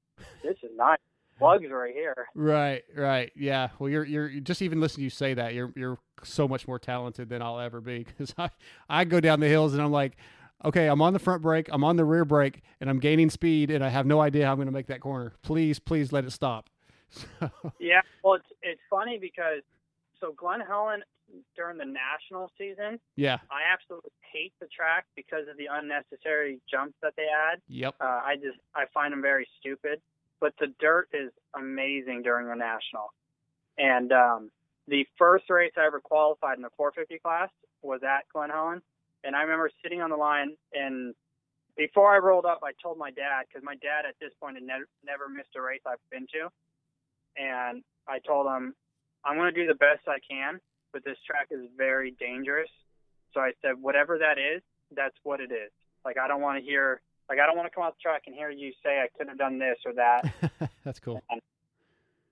this 0.43 0.57
is 0.63 0.75
nice. 0.75 0.99
Plugs 1.41 1.65
right 1.71 1.93
here. 1.93 2.15
right, 2.35 2.83
right. 2.95 3.31
Yeah. 3.35 3.69
Well, 3.79 3.89
you're 3.89 4.05
you're 4.05 4.29
just 4.41 4.61
even 4.61 4.79
listening 4.79 5.01
to 5.01 5.03
you 5.05 5.09
say 5.09 5.33
that 5.33 5.53
you're 5.53 5.71
you're 5.75 5.97
so 6.23 6.47
much 6.47 6.67
more 6.67 6.79
talented 6.79 7.29
than 7.29 7.41
I'll 7.41 7.59
ever 7.59 7.81
be 7.81 8.03
because 8.03 8.33
I 8.37 8.49
I 8.89 9.03
go 9.05 9.19
down 9.19 9.39
the 9.39 9.47
hills 9.47 9.73
and 9.73 9.81
I'm 9.81 9.91
like, 9.91 10.17
okay, 10.63 10.87
I'm 10.87 11.01
on 11.01 11.13
the 11.13 11.19
front 11.19 11.41
brake, 11.41 11.67
I'm 11.71 11.83
on 11.83 11.95
the 11.95 12.05
rear 12.05 12.23
brake, 12.25 12.61
and 12.79 12.89
I'm 12.89 12.99
gaining 12.99 13.29
speed, 13.29 13.71
and 13.71 13.83
I 13.83 13.89
have 13.89 14.05
no 14.05 14.21
idea 14.21 14.45
how 14.45 14.51
I'm 14.51 14.57
going 14.57 14.67
to 14.67 14.71
make 14.71 14.87
that 14.87 15.01
corner. 15.01 15.33
Please, 15.41 15.79
please 15.79 16.11
let 16.13 16.23
it 16.25 16.31
stop. 16.31 16.69
Yeah, 17.79 18.01
well, 18.23 18.35
it's 18.35 18.45
it's 18.61 18.81
funny 18.89 19.17
because 19.19 19.63
so 20.19 20.33
Glen 20.37 20.61
Helen 20.61 21.01
during 21.55 21.77
the 21.77 21.85
national 21.85 22.51
season, 22.57 22.99
Yeah. 23.15 23.37
I 23.49 23.61
absolutely 23.73 24.11
hate 24.33 24.53
the 24.59 24.67
track 24.67 25.05
because 25.15 25.47
of 25.49 25.55
the 25.57 25.67
unnecessary 25.71 26.59
jumps 26.69 26.95
that 27.01 27.13
they 27.17 27.23
add. 27.23 27.59
Yep. 27.69 27.95
Uh, 28.01 28.03
I 28.03 28.35
just 28.35 28.59
I 28.75 28.83
find 28.93 29.13
them 29.13 29.21
very 29.21 29.47
stupid. 29.59 30.01
But 30.41 30.53
the 30.59 30.73
dirt 30.79 31.07
is 31.13 31.31
amazing 31.55 32.23
during 32.23 32.47
the 32.47 32.55
national, 32.55 33.13
and 33.77 34.11
um, 34.11 34.51
the 34.87 35.05
first 35.17 35.49
race 35.49 35.71
I 35.77 35.85
ever 35.85 36.01
qualified 36.01 36.57
in 36.57 36.63
the 36.63 36.71
450 36.75 37.19
class 37.19 37.49
was 37.81 38.01
at 38.03 38.27
Glen 38.33 38.49
Helen, 38.49 38.81
and 39.23 39.35
I 39.35 39.41
remember 39.43 39.69
sitting 39.83 40.01
on 40.01 40.09
the 40.09 40.17
line 40.17 40.57
and. 40.73 41.13
Before 41.77 42.13
I 42.13 42.17
rolled 42.17 42.45
up, 42.45 42.59
I 42.63 42.73
told 42.83 42.97
my 42.97 43.11
dad 43.11 43.47
because 43.47 43.63
my 43.63 43.75
dad 43.75 44.03
at 44.07 44.15
this 44.19 44.31
point 44.41 44.57
had 44.57 44.63
never 44.63 44.85
never 45.05 45.29
missed 45.29 45.55
a 45.55 45.61
race 45.61 45.79
I've 45.87 46.03
been 46.11 46.27
to, 46.33 46.51
and 47.37 47.81
I 48.09 48.19
told 48.19 48.45
him 48.45 48.75
I'm 49.23 49.37
going 49.37 49.53
to 49.53 49.59
do 49.59 49.67
the 49.67 49.75
best 49.75 50.01
I 50.07 50.17
can, 50.19 50.59
but 50.93 51.03
this 51.05 51.17
track 51.25 51.47
is 51.51 51.61
very 51.77 52.11
dangerous. 52.19 52.69
So 53.33 53.39
I 53.39 53.51
said, 53.61 53.81
whatever 53.81 54.17
that 54.17 54.37
is, 54.37 54.61
that's 54.95 55.15
what 55.23 55.39
it 55.39 55.51
is. 55.51 55.71
Like 56.03 56.17
I 56.17 56.27
don't 56.27 56.41
want 56.41 56.59
to 56.59 56.65
hear, 56.65 57.01
like 57.31 57.39
I 57.39 57.45
don't 57.47 57.55
want 57.55 57.71
to 57.71 57.73
come 57.73 57.85
off 57.85 57.95
the 57.95 58.01
track 58.01 58.23
and 58.27 58.35
hear 58.35 58.49
you 58.49 58.73
say 58.83 58.99
I 58.99 59.07
could 59.17 59.29
have 59.29 59.37
done 59.37 59.57
this 59.57 59.77
or 59.85 59.93
that. 59.93 60.33
That's 60.83 60.99
cool. 60.99 61.23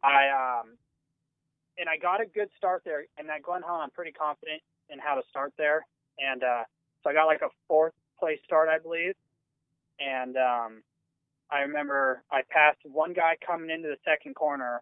I 0.04 0.28
um, 0.28 0.76
and 1.78 1.88
I 1.88 1.96
got 1.96 2.20
a 2.20 2.26
good 2.26 2.50
start 2.58 2.82
there. 2.84 3.06
And 3.18 3.30
at 3.30 3.42
Glen 3.42 3.62
Helen, 3.62 3.80
I'm 3.82 3.92
pretty 3.92 4.12
confident 4.12 4.62
in 4.90 5.00
how 5.00 5.16
to 5.16 5.22
start 5.30 5.54
there. 5.58 5.88
And 6.20 6.44
uh, 6.44 6.64
so 7.02 7.10
I 7.10 7.14
got 7.14 7.28
like 7.28 7.42
a 7.42 7.50
fourth 7.66 7.94
place 8.20 8.40
start, 8.44 8.68
I 8.68 8.78
believe. 8.78 9.16
And 10.02 10.36
um, 10.36 10.84
I 11.50 11.62
remember 11.62 12.24
I 12.30 12.42
passed 12.50 12.80
one 12.84 13.14
guy 13.14 13.38
coming 13.46 13.70
into 13.70 13.88
the 13.88 13.98
second 14.04 14.36
corner, 14.36 14.82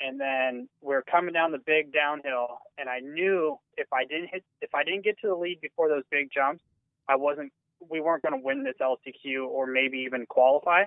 and 0.00 0.20
then 0.20 0.68
we're 0.82 1.02
coming 1.02 1.32
down 1.32 1.50
the 1.50 1.64
big 1.64 1.94
downhill. 1.94 2.58
And 2.76 2.90
I 2.90 3.00
knew 3.00 3.56
if 3.78 3.88
I 3.90 4.04
didn't 4.04 4.28
hit, 4.30 4.44
if 4.60 4.74
I 4.74 4.84
didn't 4.84 5.04
get 5.04 5.18
to 5.20 5.28
the 5.28 5.34
lead 5.34 5.62
before 5.62 5.88
those 5.88 6.04
big 6.10 6.28
jumps, 6.30 6.62
I 7.08 7.16
wasn't, 7.16 7.52
we 7.88 8.00
weren't 8.00 8.22
going 8.22 8.38
to 8.38 8.44
win 8.44 8.62
this 8.64 8.74
LCQ 8.80 9.46
or 9.46 9.66
maybe 9.66 9.98
even 9.98 10.26
qualify. 10.26 10.84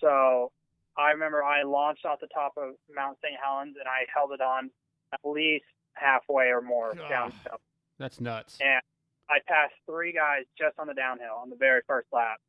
So 0.00 0.50
I 0.96 1.10
remember 1.10 1.42
I 1.44 1.62
launched 1.62 2.04
off 2.04 2.20
the 2.20 2.28
top 2.28 2.54
of 2.56 2.74
Mount 2.94 3.18
St. 3.22 3.38
Helens 3.42 3.76
and 3.78 3.86
I 3.86 4.06
held 4.12 4.32
it 4.32 4.40
on 4.40 4.70
at 5.12 5.20
least 5.24 5.64
halfway 5.94 6.46
or 6.46 6.60
more 6.60 6.94
downhill. 7.08 7.60
That's 7.98 8.20
nuts. 8.20 8.58
And 8.60 8.80
I 9.28 9.38
passed 9.46 9.74
three 9.86 10.12
guys 10.12 10.44
just 10.58 10.78
on 10.78 10.86
the 10.86 10.94
downhill 10.94 11.36
on 11.40 11.50
the 11.50 11.56
very 11.56 11.80
first 11.86 12.08
lap. 12.12 12.40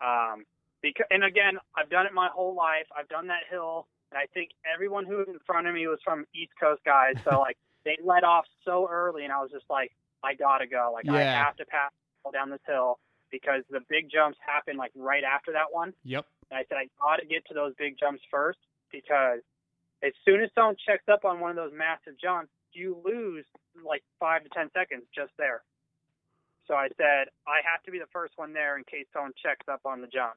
Um, 0.00 0.44
because, 0.82 1.06
and 1.10 1.24
again, 1.24 1.58
I've 1.76 1.90
done 1.90 2.06
it 2.06 2.12
my 2.12 2.28
whole 2.32 2.54
life. 2.54 2.86
I've 2.96 3.08
done 3.08 3.26
that 3.28 3.42
hill, 3.50 3.86
and 4.12 4.18
I 4.18 4.26
think 4.32 4.50
everyone 4.72 5.06
who 5.06 5.16
was 5.18 5.26
in 5.28 5.38
front 5.44 5.66
of 5.66 5.74
me 5.74 5.86
was 5.86 5.98
from 6.04 6.24
East 6.34 6.52
Coast 6.60 6.82
guys. 6.84 7.14
So 7.24 7.40
like 7.40 7.56
they 7.84 7.98
let 8.04 8.24
off 8.24 8.44
so 8.64 8.88
early, 8.90 9.24
and 9.24 9.32
I 9.32 9.40
was 9.40 9.50
just 9.50 9.66
like, 9.68 9.92
I 10.22 10.34
gotta 10.34 10.66
go. 10.66 10.90
Like 10.92 11.08
I 11.08 11.22
have 11.22 11.56
to 11.56 11.66
pass 11.66 11.90
down 12.32 12.50
this 12.50 12.64
hill 12.66 12.98
because 13.30 13.62
the 13.70 13.80
big 13.88 14.10
jumps 14.10 14.38
happen 14.44 14.76
like 14.76 14.92
right 14.94 15.24
after 15.24 15.52
that 15.52 15.70
one. 15.70 15.92
Yep. 16.04 16.24
And 16.50 16.58
I 16.58 16.64
said, 16.68 16.78
I 16.78 16.88
got 17.00 17.20
to 17.20 17.26
get 17.26 17.46
to 17.48 17.54
those 17.54 17.74
big 17.78 17.96
jumps 17.98 18.22
first 18.30 18.58
because 18.90 19.40
as 20.02 20.12
soon 20.24 20.42
as 20.42 20.50
someone 20.54 20.76
checks 20.86 21.04
up 21.10 21.24
on 21.24 21.40
one 21.40 21.50
of 21.50 21.56
those 21.56 21.72
massive 21.76 22.18
jumps, 22.20 22.50
you 22.72 22.96
lose 23.04 23.44
like 23.84 24.02
five 24.20 24.44
to 24.44 24.48
ten 24.50 24.70
seconds 24.72 25.04
just 25.14 25.32
there. 25.38 25.62
So 26.66 26.74
I 26.74 26.88
said 26.96 27.28
I 27.46 27.60
have 27.64 27.82
to 27.84 27.90
be 27.90 27.98
the 27.98 28.10
first 28.12 28.34
one 28.36 28.52
there 28.52 28.76
in 28.76 28.84
case 28.84 29.06
someone 29.12 29.32
checks 29.42 29.66
up 29.70 29.80
on 29.84 30.00
the 30.00 30.06
jump. 30.06 30.34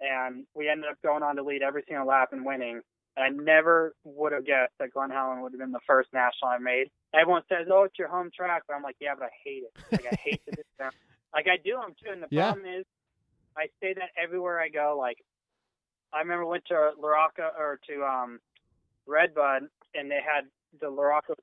And 0.00 0.44
we 0.54 0.68
ended 0.68 0.90
up 0.90 1.00
going 1.02 1.22
on 1.22 1.36
to 1.36 1.42
lead 1.42 1.62
every 1.62 1.84
single 1.86 2.06
lap 2.06 2.32
and 2.32 2.44
winning. 2.44 2.80
And 3.16 3.24
I 3.24 3.28
never 3.28 3.94
would 4.02 4.32
have 4.32 4.44
guessed 4.44 4.72
that 4.80 4.92
Glen 4.92 5.10
Helen 5.10 5.40
would 5.42 5.52
have 5.52 5.60
been 5.60 5.70
the 5.70 5.86
first 5.86 6.12
national 6.12 6.50
I 6.50 6.58
made. 6.58 6.90
Everyone 7.14 7.42
says, 7.48 7.68
"Oh, 7.70 7.84
it's 7.84 7.98
your 7.98 8.08
home 8.08 8.30
track," 8.34 8.64
but 8.66 8.74
I'm 8.74 8.82
like, 8.82 8.96
"Yeah, 9.00 9.14
but 9.16 9.26
I 9.26 9.30
hate 9.44 9.62
it. 9.62 9.72
Like 9.92 10.06
I 10.12 10.16
hate 10.16 10.42
the 10.46 10.50
distance. 10.56 10.96
Like 11.34 11.46
I 11.48 11.56
do 11.56 11.72
them 11.76 11.94
too." 12.02 12.10
And 12.12 12.22
the 12.22 12.28
Yeah. 12.30 12.52
problem 12.52 12.66
is, 12.66 12.84
I 13.56 13.66
say 13.80 13.94
that 13.94 14.10
everywhere 14.16 14.60
I 14.60 14.68
go. 14.68 14.96
Like 14.98 15.18
I 16.12 16.20
remember 16.20 16.46
went 16.46 16.64
to 16.66 16.92
Laraca 17.00 17.52
or 17.58 17.78
to 17.88 18.04
um 18.04 18.40
Redbud, 19.06 19.68
and 19.94 20.10
they 20.10 20.20
had 20.22 20.44
the 20.80 20.86
LaRocco 20.86 21.34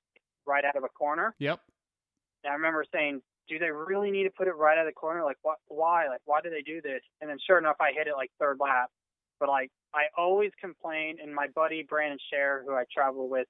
right 0.46 0.66
out 0.66 0.76
of 0.76 0.84
a 0.84 0.90
corner. 0.90 1.36
Yep. 1.40 1.60
And 2.44 2.52
I 2.52 2.56
remember 2.56 2.84
saying, 2.92 3.22
"Do 3.48 3.60
they 3.60 3.70
really 3.72 4.12
need 4.12 4.24
to 4.24 4.32
put 4.32 4.48
it 4.48 4.56
right 4.56 4.78
out 4.78 4.88
of 4.88 4.94
the 4.94 5.00
corner? 5.00 5.24
Like, 5.24 5.38
what? 5.42 5.58
Why? 5.68 6.08
Like, 6.08 6.22
why 6.26 6.42
do 6.42 6.50
they 6.50 6.62
do 6.62 6.82
this?" 6.82 7.02
And 7.22 7.30
then, 7.30 7.38
sure 7.46 7.58
enough, 7.58 7.78
I 7.80 7.92
hit 7.94 8.08
it 8.08 8.14
like 8.16 8.32
third 8.40 8.58
lap. 8.60 8.90
But 9.40 9.50
like, 9.50 9.72
I 9.94 10.04
always 10.18 10.52
complain, 10.60 11.18
and 11.22 11.34
my 11.34 11.48
buddy 11.56 11.84
Brandon 11.84 12.20
Scher, 12.32 12.64
who 12.66 12.74
I 12.74 12.86
travel 12.94 13.28
with 13.30 13.48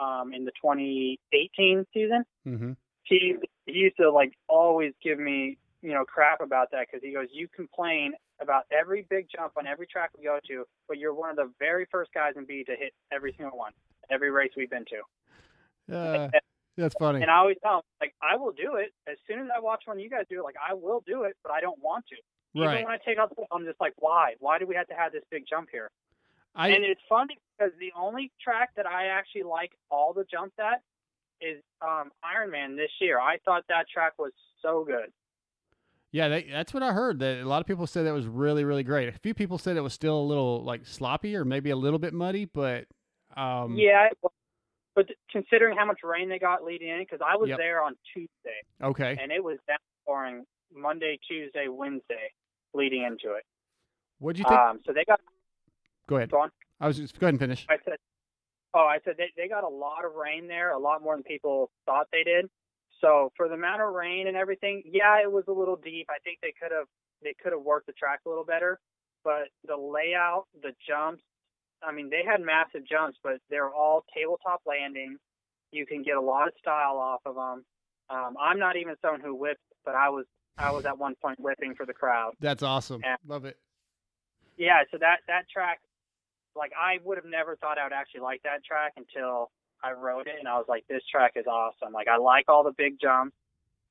um, 0.00 0.32
in 0.32 0.44
the 0.44 0.52
2018 0.62 1.86
season, 1.92 2.24
Mm-hmm. 2.46 2.72
he 3.04 3.36
he 3.66 3.72
used 3.72 3.96
to 3.96 4.10
like 4.10 4.32
always 4.48 4.92
give 5.02 5.18
me 5.18 5.56
you 5.84 5.92
know 5.92 6.04
crap 6.04 6.40
about 6.40 6.70
that 6.72 6.86
because 6.90 7.04
he 7.04 7.12
goes, 7.12 7.28
"You 7.30 7.46
complain 7.54 8.14
about 8.40 8.64
every 8.72 9.06
big 9.10 9.26
jump 9.34 9.52
on 9.58 9.66
every 9.66 9.86
track 9.86 10.10
we 10.16 10.24
go 10.24 10.38
to, 10.48 10.64
but 10.88 10.98
you're 10.98 11.12
one 11.12 11.30
of 11.30 11.36
the 11.36 11.52
very 11.58 11.86
first 11.92 12.10
guys 12.14 12.32
in 12.36 12.46
B 12.46 12.64
to 12.64 12.74
hit 12.74 12.94
every 13.12 13.34
single 13.36 13.58
one, 13.58 13.72
every 14.10 14.30
race 14.30 14.50
we've 14.56 14.70
been 14.70 14.86
to." 14.86 15.94
Uh, 15.94 16.28
that's 16.78 16.94
funny. 16.98 17.20
And 17.20 17.30
I 17.30 17.36
always 17.36 17.58
tell 17.62 17.76
him, 17.76 17.82
like, 18.00 18.14
I 18.22 18.36
will 18.36 18.52
do 18.52 18.76
it 18.76 18.94
as 19.06 19.18
soon 19.28 19.40
as 19.40 19.48
I 19.54 19.60
watch 19.60 19.82
one 19.84 19.98
of 19.98 20.02
you 20.02 20.08
guys 20.08 20.24
do 20.30 20.40
it. 20.40 20.42
Like, 20.42 20.56
I 20.56 20.72
will 20.72 21.02
do 21.06 21.24
it, 21.24 21.36
but 21.42 21.52
I 21.52 21.60
don't 21.60 21.80
want 21.82 22.06
to. 22.08 22.16
Right. 22.58 22.74
Even 22.74 22.84
when 22.84 22.94
I 22.94 22.98
take 23.04 23.18
out 23.18 23.28
the, 23.28 23.44
I'm 23.52 23.66
just 23.66 23.80
like, 23.80 23.92
why? 23.98 24.34
Why 24.38 24.58
do 24.58 24.66
we 24.66 24.74
have 24.76 24.86
to 24.86 24.94
have 24.94 25.12
this 25.12 25.24
big 25.30 25.44
jump 25.48 25.68
here? 25.70 25.90
I 26.56 26.68
and 26.68 26.84
it's 26.84 27.00
funny 27.08 27.38
because 27.58 27.72
the 27.78 27.92
only 27.98 28.32
track 28.40 28.70
that 28.76 28.86
I 28.86 29.08
actually 29.08 29.42
like 29.42 29.72
all 29.90 30.12
the 30.14 30.24
jumps 30.30 30.54
at 30.58 30.80
is 31.40 31.60
um, 31.82 32.10
Ironman 32.24 32.76
this 32.76 32.92
year. 33.00 33.18
I 33.18 33.38
thought 33.44 33.64
that 33.68 33.86
track 33.92 34.12
was 34.18 34.32
so 34.62 34.84
good. 34.84 35.10
Yeah, 36.14 36.28
they, 36.28 36.44
that's 36.44 36.72
what 36.72 36.84
I 36.84 36.92
heard. 36.92 37.18
That 37.18 37.40
a 37.40 37.44
lot 37.44 37.60
of 37.60 37.66
people 37.66 37.88
said 37.88 38.06
that 38.06 38.14
was 38.14 38.28
really, 38.28 38.62
really 38.62 38.84
great. 38.84 39.08
A 39.08 39.18
few 39.18 39.34
people 39.34 39.58
said 39.58 39.76
it 39.76 39.80
was 39.80 39.92
still 39.94 40.16
a 40.16 40.22
little 40.22 40.62
like 40.62 40.86
sloppy 40.86 41.34
or 41.34 41.44
maybe 41.44 41.70
a 41.70 41.76
little 41.76 41.98
bit 41.98 42.14
muddy, 42.14 42.44
but 42.44 42.84
um, 43.36 43.74
yeah, 43.76 44.06
but 44.94 45.06
considering 45.28 45.76
how 45.76 45.84
much 45.84 45.98
rain 46.04 46.28
they 46.28 46.38
got 46.38 46.62
leading 46.62 46.88
in, 46.88 47.00
because 47.00 47.18
I 47.20 47.34
was 47.34 47.48
Yep. 47.48 47.58
there 47.58 47.82
on 47.82 47.96
Tuesday, 48.12 48.30
Okay. 48.80 49.18
and 49.20 49.32
it 49.32 49.42
was 49.42 49.58
downpouring 49.66 50.44
Monday, 50.72 51.18
Tuesday, 51.26 51.66
Wednesday 51.66 52.30
leading 52.74 53.02
into 53.02 53.34
it. 53.34 53.42
What'd 54.20 54.38
you 54.38 54.44
think? 54.44 54.56
Um, 54.60 54.78
so 54.86 54.92
they 54.92 55.04
got 55.04 55.20
go 56.06 56.14
ahead. 56.18 56.30
go 56.30 56.42
on. 56.42 56.50
I 56.78 56.86
was 56.86 56.96
just 56.96 57.18
go 57.18 57.26
ahead 57.26 57.34
and 57.34 57.40
finish. 57.40 57.66
I 57.68 57.78
said, 57.84 57.98
oh, 58.72 58.86
I 58.88 58.98
said 59.04 59.14
they, 59.18 59.32
they 59.36 59.48
got 59.48 59.64
a 59.64 59.68
lot 59.68 60.04
of 60.04 60.14
rain 60.14 60.46
there, 60.46 60.70
a 60.70 60.78
lot 60.78 61.02
more 61.02 61.16
than 61.16 61.24
people 61.24 61.72
thought 61.86 62.06
they 62.12 62.22
did. 62.22 62.48
So 63.04 63.32
for 63.36 63.48
the 63.48 63.54
amount 63.54 63.82
of 63.82 63.92
rain 63.92 64.28
and 64.28 64.36
everything, 64.36 64.82
yeah, 64.86 65.20
it 65.22 65.30
was 65.30 65.44
a 65.48 65.52
little 65.52 65.76
deep. 65.76 66.06
I 66.08 66.18
think 66.24 66.38
they 66.40 66.54
could 66.58 66.72
have 66.72 66.86
they 67.22 67.34
could 67.42 67.52
have 67.52 67.62
worked 67.62 67.86
the 67.86 67.92
track 67.92 68.20
a 68.24 68.28
little 68.28 68.44
better, 68.44 68.80
but 69.22 69.48
the 69.66 69.76
layout, 69.76 70.46
the 70.62 70.72
jumps, 70.86 71.22
I 71.82 71.92
mean, 71.92 72.08
they 72.10 72.22
had 72.26 72.40
massive 72.40 72.86
jumps, 72.88 73.18
but 73.22 73.34
they're 73.50 73.70
all 73.70 74.04
tabletop 74.16 74.62
landings. 74.66 75.18
You 75.70 75.86
can 75.86 76.02
get 76.02 76.16
a 76.16 76.20
lot 76.20 76.48
of 76.48 76.54
style 76.58 76.96
off 76.96 77.20
of 77.26 77.34
them. 77.34 77.64
Um, 78.10 78.36
I'm 78.40 78.58
not 78.58 78.76
even 78.76 78.94
someone 79.02 79.20
who 79.20 79.34
whips, 79.34 79.60
but 79.84 79.94
I 79.94 80.08
was 80.08 80.24
I 80.56 80.70
was 80.70 80.86
at 80.86 80.98
one 80.98 81.14
point 81.20 81.38
whipping 81.40 81.74
for 81.74 81.84
the 81.84 81.94
crowd. 81.94 82.32
That's 82.40 82.62
awesome. 82.62 83.00
Yeah. 83.04 83.16
Love 83.26 83.44
it. 83.44 83.58
Yeah, 84.56 84.82
so 84.90 84.98
that 84.98 85.18
that 85.26 85.48
track, 85.52 85.80
like 86.56 86.72
I 86.72 86.98
would 87.04 87.18
have 87.18 87.26
never 87.26 87.56
thought 87.56 87.76
I 87.76 87.84
would 87.84 87.92
actually 87.92 88.20
like 88.20 88.42
that 88.44 88.64
track 88.64 88.92
until 88.96 89.50
I 89.84 89.92
wrote 89.92 90.26
it, 90.26 90.36
and 90.38 90.48
I 90.48 90.56
was 90.56 90.66
like, 90.68 90.84
this 90.88 91.02
track 91.10 91.32
is 91.36 91.46
awesome. 91.46 91.92
Like 91.92 92.08
I 92.08 92.16
like 92.16 92.48
all 92.48 92.64
the 92.64 92.72
big 92.76 92.96
jumps, 93.00 93.36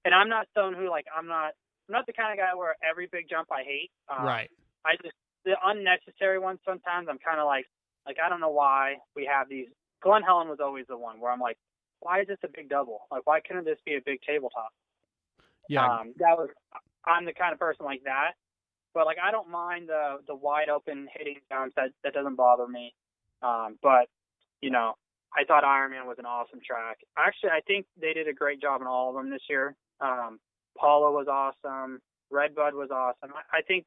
and 0.06 0.14
I'm 0.14 0.30
not 0.30 0.48
someone 0.56 0.74
who 0.74 0.90
like 0.90 1.06
I'm 1.16 1.28
not 1.28 1.54
I'm 1.88 1.94
not 1.94 2.06
the 2.08 2.14
kind 2.14 2.32
of 2.32 2.38
guy 2.38 2.56
where 2.56 2.76
every 2.82 3.08
big 3.12 3.30
jump 3.30 3.50
I 3.52 3.64
hate. 3.64 3.92
Um, 4.10 4.26
right. 4.26 4.50
I 4.86 4.96
just 5.02 5.16
the 5.46 5.56
unnecessary 5.64 6.40
ones 6.40 6.60
sometimes 6.66 7.08
I'm 7.10 7.20
kind 7.20 7.40
of 7.40 7.46
like 7.46 7.66
like 8.06 8.18
I 8.24 8.30
don't 8.30 8.40
know 8.40 8.52
why 8.52 8.96
we 9.16 9.30
have 9.32 9.50
these. 9.50 9.68
Glen 10.02 10.24
Helen 10.24 10.50
was 10.50 10.60
always 10.60 10.86
the 10.90 10.98
one 10.98 11.20
where 11.20 11.32
I'm 11.32 11.40
like, 11.40 11.58
why 12.00 12.22
is 12.22 12.28
this 12.28 12.40
a 12.44 12.50
big 12.50 12.70
double? 12.70 13.02
Like 13.12 13.26
why 13.26 13.40
couldn't 13.40 13.66
this 13.66 13.80
be 13.86 13.96
a 13.96 14.02
big 14.06 14.20
tabletop? 14.26 14.74
Yeah. 15.70 15.86
Um, 15.86 16.14
that 16.18 16.38
was 16.38 16.50
I'm 17.06 17.26
the 17.26 17.34
kind 17.34 17.54
of 17.54 17.60
person 17.60 17.86
like 17.86 18.04
that. 18.06 18.32
But 18.94 19.06
like 19.06 19.18
I 19.24 19.32
don't 19.32 19.50
mind 19.50 19.90
the 19.90 20.18
the 20.28 20.36
wide 20.36 20.70
open 20.70 21.08
hitting 21.16 21.38
jumps. 21.52 21.76
That 21.76 21.92
that 22.04 22.14
doesn't 22.14 22.36
bother 22.36 22.68
me. 22.68 22.94
Um, 23.42 23.78
but 23.82 24.08
you 24.62 24.72
know, 24.72 24.94
I 25.36 25.44
thought 25.46 25.64
Ironman 25.64 26.06
was 26.06 26.18
an 26.20 26.26
awesome 26.26 26.60
track. 26.66 26.98
Actually, 27.18 27.52
I 27.52 27.62
think 27.66 27.86
they 28.00 28.14
did 28.14 28.28
a 28.28 28.34
great 28.34 28.62
job 28.62 28.82
in 28.82 28.88
all 28.88 29.10
of 29.10 29.16
them 29.16 29.32
this 29.32 29.42
year. 29.50 29.76
Um, 30.00 30.40
Pala 30.78 31.12
was 31.12 31.28
awesome. 31.28 32.00
Redbud 32.32 32.74
was 32.74 32.90
awesome. 32.92 33.34
I, 33.36 33.60
I 33.60 33.62
think 33.62 33.86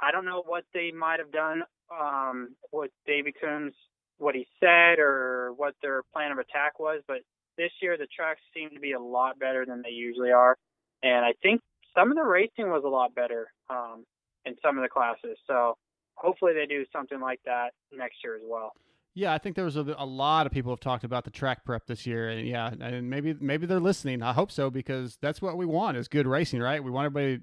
I 0.00 0.12
don't 0.12 0.24
know 0.24 0.42
what 0.46 0.64
they 0.74 0.90
might 0.92 1.18
have 1.18 1.32
done 1.32 1.62
um, 1.90 2.54
with 2.72 2.90
Davey 3.06 3.32
Coombs, 3.40 3.74
what 4.18 4.34
he 4.34 4.46
said, 4.60 4.98
or 4.98 5.52
what 5.56 5.74
their 5.82 6.02
plan 6.12 6.32
of 6.32 6.38
attack 6.38 6.78
was, 6.78 7.02
but 7.08 7.18
this 7.56 7.70
year 7.82 7.96
the 7.96 8.06
tracks 8.14 8.40
seem 8.54 8.70
to 8.70 8.80
be 8.80 8.92
a 8.92 9.00
lot 9.00 9.38
better 9.38 9.66
than 9.66 9.82
they 9.82 9.90
usually 9.90 10.30
are, 10.30 10.56
and 11.02 11.24
I 11.24 11.32
think 11.42 11.60
some 11.96 12.10
of 12.10 12.16
the 12.16 12.22
racing 12.24 12.70
was 12.70 12.82
a 12.84 12.88
lot 12.88 13.14
better 13.14 13.48
um, 13.70 14.04
in 14.44 14.54
some 14.62 14.78
of 14.78 14.82
the 14.82 14.88
classes. 14.88 15.36
So 15.46 15.76
hopefully 16.14 16.52
they 16.54 16.66
do 16.66 16.84
something 16.92 17.20
like 17.20 17.40
that 17.44 17.70
next 17.92 18.16
year 18.22 18.36
as 18.36 18.42
well. 18.44 18.72
Yeah, 19.18 19.34
I 19.34 19.38
think 19.38 19.56
there 19.56 19.64
was 19.64 19.74
a, 19.74 19.96
a 19.98 20.06
lot 20.06 20.46
of 20.46 20.52
people 20.52 20.70
have 20.70 20.78
talked 20.78 21.02
about 21.02 21.24
the 21.24 21.32
track 21.32 21.64
prep 21.64 21.86
this 21.86 22.06
year, 22.06 22.28
and 22.28 22.46
yeah, 22.46 22.70
and 22.80 23.10
maybe 23.10 23.34
maybe 23.40 23.66
they're 23.66 23.80
listening. 23.80 24.22
I 24.22 24.32
hope 24.32 24.52
so 24.52 24.70
because 24.70 25.18
that's 25.20 25.42
what 25.42 25.56
we 25.56 25.66
want 25.66 25.96
is 25.96 26.06
good 26.06 26.28
racing, 26.28 26.60
right? 26.60 26.82
We 26.82 26.92
want 26.92 27.06
everybody, 27.06 27.42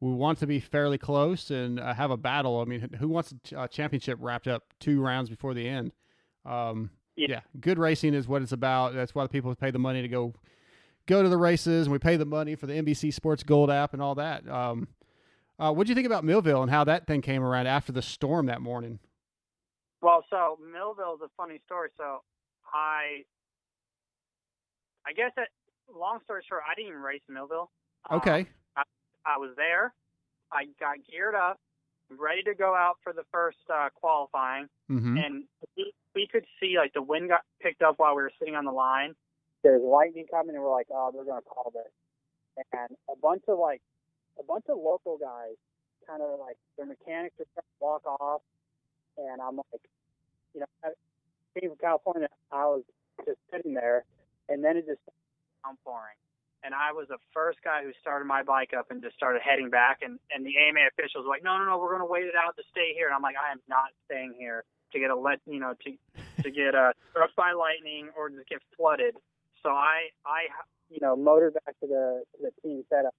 we 0.00 0.12
want 0.12 0.38
to 0.40 0.46
be 0.46 0.60
fairly 0.60 0.98
close 0.98 1.50
and 1.50 1.80
uh, 1.80 1.94
have 1.94 2.10
a 2.10 2.18
battle. 2.18 2.60
I 2.60 2.66
mean, 2.66 2.90
who 3.00 3.08
wants 3.08 3.32
a 3.32 3.36
ch- 3.36 3.54
a 3.56 3.66
championship 3.66 4.18
wrapped 4.20 4.46
up 4.46 4.64
two 4.80 5.00
rounds 5.00 5.30
before 5.30 5.54
the 5.54 5.66
end? 5.66 5.92
Um, 6.44 6.90
yeah. 7.16 7.40
good 7.58 7.78
racing 7.78 8.12
is 8.12 8.28
what 8.28 8.42
it's 8.42 8.52
about. 8.52 8.92
That's 8.92 9.14
why 9.14 9.22
the 9.22 9.30
people 9.30 9.54
pay 9.54 9.70
the 9.70 9.78
money 9.78 10.02
to 10.02 10.08
go 10.08 10.34
go 11.06 11.22
to 11.22 11.28
the 11.30 11.38
races, 11.38 11.86
and 11.86 11.92
we 11.94 11.98
pay 11.98 12.18
the 12.18 12.26
money 12.26 12.54
for 12.54 12.66
the 12.66 12.74
NBC 12.74 13.14
Sports 13.14 13.42
Gold 13.42 13.70
app 13.70 13.94
and 13.94 14.02
all 14.02 14.16
that. 14.16 14.46
Um, 14.46 14.88
uh, 15.58 15.72
what 15.72 15.86
do 15.86 15.90
you 15.90 15.94
think 15.94 16.06
about 16.06 16.22
Millville 16.22 16.60
and 16.60 16.70
how 16.70 16.84
that 16.84 17.06
thing 17.06 17.22
came 17.22 17.42
around 17.42 17.66
after 17.66 17.92
the 17.92 18.02
storm 18.02 18.44
that 18.44 18.60
morning? 18.60 18.98
Well, 20.30 20.56
so 20.58 20.64
Millville's 20.64 21.20
a 21.22 21.28
funny 21.36 21.60
story. 21.66 21.90
So 21.96 22.22
I, 22.72 23.24
I 25.06 25.12
guess 25.12 25.32
that 25.36 25.48
long 25.94 26.18
story 26.24 26.42
short, 26.48 26.62
I 26.68 26.74
didn't 26.74 26.90
even 26.90 27.02
race 27.02 27.22
Millville. 27.28 27.70
Okay. 28.12 28.46
I, 28.76 28.82
I 29.26 29.38
was 29.38 29.50
there. 29.56 29.92
I 30.52 30.64
got 30.78 30.96
geared 31.10 31.34
up, 31.34 31.58
ready 32.10 32.42
to 32.42 32.54
go 32.54 32.74
out 32.74 32.96
for 33.02 33.12
the 33.12 33.24
first 33.32 33.58
uh, 33.72 33.88
qualifying, 33.94 34.68
Mhm. 34.90 35.18
and 35.24 35.44
we, 35.76 35.92
we 36.14 36.28
could 36.30 36.44
see 36.60 36.76
like 36.78 36.92
the 36.92 37.02
wind 37.02 37.28
got 37.28 37.40
picked 37.60 37.82
up 37.82 37.98
while 37.98 38.14
we 38.14 38.22
were 38.22 38.30
sitting 38.38 38.54
on 38.54 38.64
the 38.64 38.70
line. 38.72 39.14
There's 39.62 39.82
lightning 39.82 40.26
coming, 40.30 40.54
and 40.54 40.62
we're 40.62 40.70
like, 40.70 40.86
oh, 40.92 41.10
they're 41.12 41.24
gonna 41.24 41.40
call 41.42 41.72
this. 41.74 41.90
And 42.72 42.96
a 43.10 43.16
bunch 43.20 43.42
of 43.48 43.58
like, 43.58 43.80
a 44.38 44.42
bunch 44.44 44.66
of 44.68 44.76
local 44.78 45.16
guys, 45.18 45.56
kind 46.06 46.22
of 46.22 46.38
like 46.38 46.56
their 46.76 46.86
mechanics 46.86 47.34
to 47.38 47.44
walk 47.80 48.02
off, 48.06 48.42
and 49.16 49.40
I'm 49.40 49.56
like, 49.56 49.80
you 50.54 50.60
know, 50.60 50.66
I- 50.84 50.90
being 51.54 51.70
from 51.70 51.78
California, 51.78 52.28
I 52.50 52.64
was 52.66 52.82
just 53.24 53.38
sitting 53.52 53.74
there, 53.74 54.04
and 54.48 54.64
then 54.64 54.76
it 54.76 54.86
just 54.86 55.00
started 55.02 55.22
downpouring 55.64 56.16
and 56.64 56.74
I 56.74 56.92
was 56.92 57.08
the 57.08 57.18
first 57.34 57.58
guy 57.62 57.82
who 57.84 57.92
started 58.00 58.24
my 58.24 58.42
bike 58.42 58.72
up 58.72 58.90
and 58.90 59.02
just 59.02 59.16
started 59.16 59.42
heading 59.42 59.68
back. 59.68 60.00
And 60.00 60.18
and 60.34 60.46
the 60.46 60.56
AMA 60.56 60.80
officials 60.88 61.24
were 61.26 61.30
like, 61.30 61.44
no, 61.44 61.58
no, 61.58 61.64
no, 61.66 61.76
we're 61.78 61.90
going 61.90 62.00
to 62.00 62.06
wait 62.10 62.24
it 62.24 62.34
out 62.34 62.56
to 62.56 62.62
stay 62.70 62.94
here. 62.94 63.04
And 63.06 63.14
I'm 63.14 63.20
like, 63.20 63.36
I 63.36 63.52
am 63.52 63.60
not 63.68 63.92
staying 64.06 64.32
here 64.38 64.64
to 64.94 64.98
get 64.98 65.10
a 65.10 65.14
let, 65.16 65.40
you 65.46 65.60
know, 65.60 65.74
to 65.84 66.42
to 66.42 66.50
get 66.50 66.74
uh, 66.74 66.92
struck 67.10 67.34
by 67.36 67.52
lightning 67.52 68.08
or 68.16 68.30
to 68.30 68.42
get 68.48 68.60
flooded. 68.78 69.14
So 69.62 69.68
I 69.70 70.08
I 70.24 70.48
you 70.90 71.00
know 71.02 71.14
motored 71.16 71.52
back 71.52 71.78
to 71.80 71.86
the 71.86 72.24
to 72.36 72.42
the 72.48 72.52
team 72.62 72.82
setup, 72.88 73.14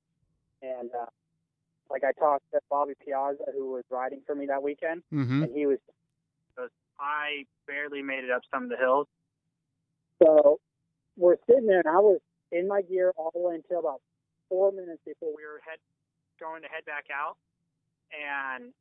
and 0.64 0.90
uh, 0.92 1.06
like 1.92 2.04
I 2.04 2.14
talked 2.14 2.50
to 2.52 2.60
Bobby 2.72 2.94
Piazza 3.06 3.46
who 3.54 3.72
was 3.74 3.84
riding 3.92 4.22
for 4.26 4.34
me 4.34 4.48
that 4.48 4.64
weekend, 4.64 5.04
Mhm. 5.14 5.44
and 5.44 5.56
he 5.56 5.68
was 5.68 5.78
was 6.58 6.72
I 7.00 7.46
barely 7.68 8.02
made 8.02 8.24
it 8.24 8.32
up 8.32 8.42
some 8.54 8.64
of 8.64 8.70
the 8.70 8.78
hills. 8.78 9.08
So 10.24 10.60
we're 11.18 11.38
sitting 11.48 11.68
there, 11.68 11.80
and 11.80 11.90
I 11.90 12.00
was 12.00 12.20
in 12.52 12.68
my 12.68 12.82
gear 12.82 13.12
all 13.18 13.32
the 13.34 13.40
way 13.40 13.56
until 13.56 13.80
about 13.80 14.02
four 14.50 14.72
minutes 14.72 15.02
before 15.06 15.30
we 15.36 15.44
were 15.44 15.60
head 15.68 15.80
going 16.40 16.62
to 16.62 16.68
head 16.68 16.86
back 16.86 17.06
out. 17.14 17.38
And 18.12 18.72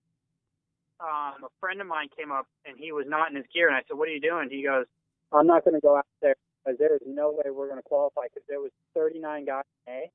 um, 1.01 1.45
a 1.45 1.53
friend 1.61 1.81
of 1.81 1.87
mine 1.87 2.09
came 2.17 2.31
up, 2.31 2.47
and 2.65 2.77
he 2.79 2.93
was 2.93 3.07
not 3.09 3.31
in 3.31 3.37
his 3.37 3.47
gear, 3.53 3.69
and 3.69 3.77
I 3.77 3.81
said, 3.89 3.97
"What 3.99 4.09
are 4.09 4.13
you 4.13 4.21
doing?" 4.21 4.49
He 4.51 4.63
goes, 4.63 4.87
I'm 5.35 5.47
not 5.47 5.65
going 5.65 5.75
to 5.75 5.81
go 5.81 5.97
out 5.97 6.07
there 6.23 6.37
because 6.65 6.79
there 6.79 6.95
is 6.95 7.03
no 7.07 7.33
way 7.33 7.51
we're 7.51 7.67
going 7.67 7.81
to 7.81 7.89
qualify 7.89 8.23
because 8.33 8.47
there 8.49 8.61
was 8.61 8.71
39 8.95 9.45
guys 9.45 9.65
in 9.87 9.93
A, 9.93 10.11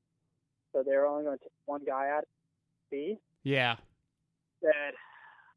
so 0.72 0.82
they're 0.84 1.06
only 1.06 1.24
going 1.24 1.36
to 1.36 1.44
take 1.44 1.52
one 1.66 1.82
guy 1.86 2.08
out 2.10 2.22
of 2.22 2.28
B. 2.90 3.18
Yeah. 3.42 3.76
Said 4.62 4.94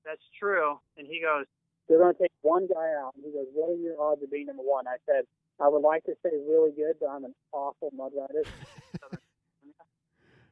that's 0.05 0.21
true, 0.37 0.79
and 0.97 1.07
he 1.07 1.21
goes, 1.21 1.45
they're 1.87 1.99
going 1.99 2.13
to 2.13 2.21
take 2.21 2.31
one 2.41 2.67
guy 2.67 2.89
out. 2.99 3.13
And 3.15 3.25
he 3.25 3.31
goes, 3.31 3.47
what 3.53 3.71
are 3.71 3.81
your 3.81 3.99
odds 4.01 4.23
of 4.23 4.31
being 4.31 4.47
number 4.47 4.63
one? 4.63 4.87
I 4.87 4.97
said, 5.05 5.25
I 5.59 5.67
would 5.67 5.81
like 5.81 6.03
to 6.05 6.13
say 6.23 6.31
really 6.47 6.71
good, 6.71 6.95
but 6.99 7.07
I'm 7.07 7.25
an 7.25 7.35
awful 7.51 7.91
mud 7.95 8.11
rider. 8.17 8.43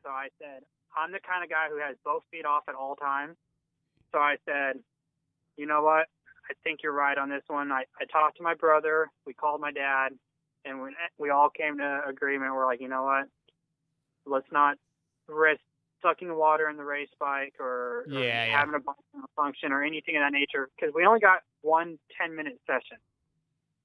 so 0.03 0.09
I 0.09 0.27
said, 0.39 0.63
I'm 0.95 1.11
the 1.11 1.19
kind 1.19 1.43
of 1.43 1.49
guy 1.49 1.67
who 1.69 1.77
has 1.79 1.95
both 2.03 2.23
feet 2.32 2.45
off 2.45 2.63
at 2.67 2.75
all 2.75 2.95
times. 2.95 3.36
So 4.11 4.19
I 4.19 4.36
said, 4.45 4.79
you 5.57 5.65
know 5.65 5.82
what? 5.82 6.07
I 6.49 6.53
think 6.63 6.79
you're 6.84 6.93
right 6.93 7.17
on 7.17 7.29
this 7.29 7.43
one. 7.47 7.71
I, 7.71 7.84
I 7.99 8.05
talked 8.11 8.38
to 8.38 8.43
my 8.43 8.53
brother. 8.53 9.09
We 9.25 9.34
called 9.34 9.61
my 9.61 9.71
dad, 9.71 10.09
and 10.65 10.82
when 10.82 10.93
we 11.17 11.29
all 11.29 11.49
came 11.49 11.77
to 11.77 12.01
agreement, 12.07 12.53
we're 12.53 12.65
like, 12.65 12.82
you 12.82 12.89
know 12.89 13.03
what? 13.03 13.27
Let's 14.25 14.51
not 14.51 14.77
risk 15.27 15.61
sucking 16.01 16.35
water 16.35 16.69
in 16.69 16.77
the 16.77 16.83
race 16.83 17.09
bike 17.19 17.53
or, 17.59 18.05
or 18.11 18.23
Yeah, 18.23 18.45
having 18.45 18.75
a 18.75 18.79
bike 18.79 18.95
function 19.35 19.71
or 19.71 19.83
anything 19.83 20.15
of 20.17 20.21
that 20.21 20.33
nature 20.33 20.69
because 20.75 20.93
we 20.93 21.05
only 21.05 21.19
got 21.19 21.41
one 21.61 21.97
10 22.19 22.35
minute 22.35 22.59
session. 22.65 22.97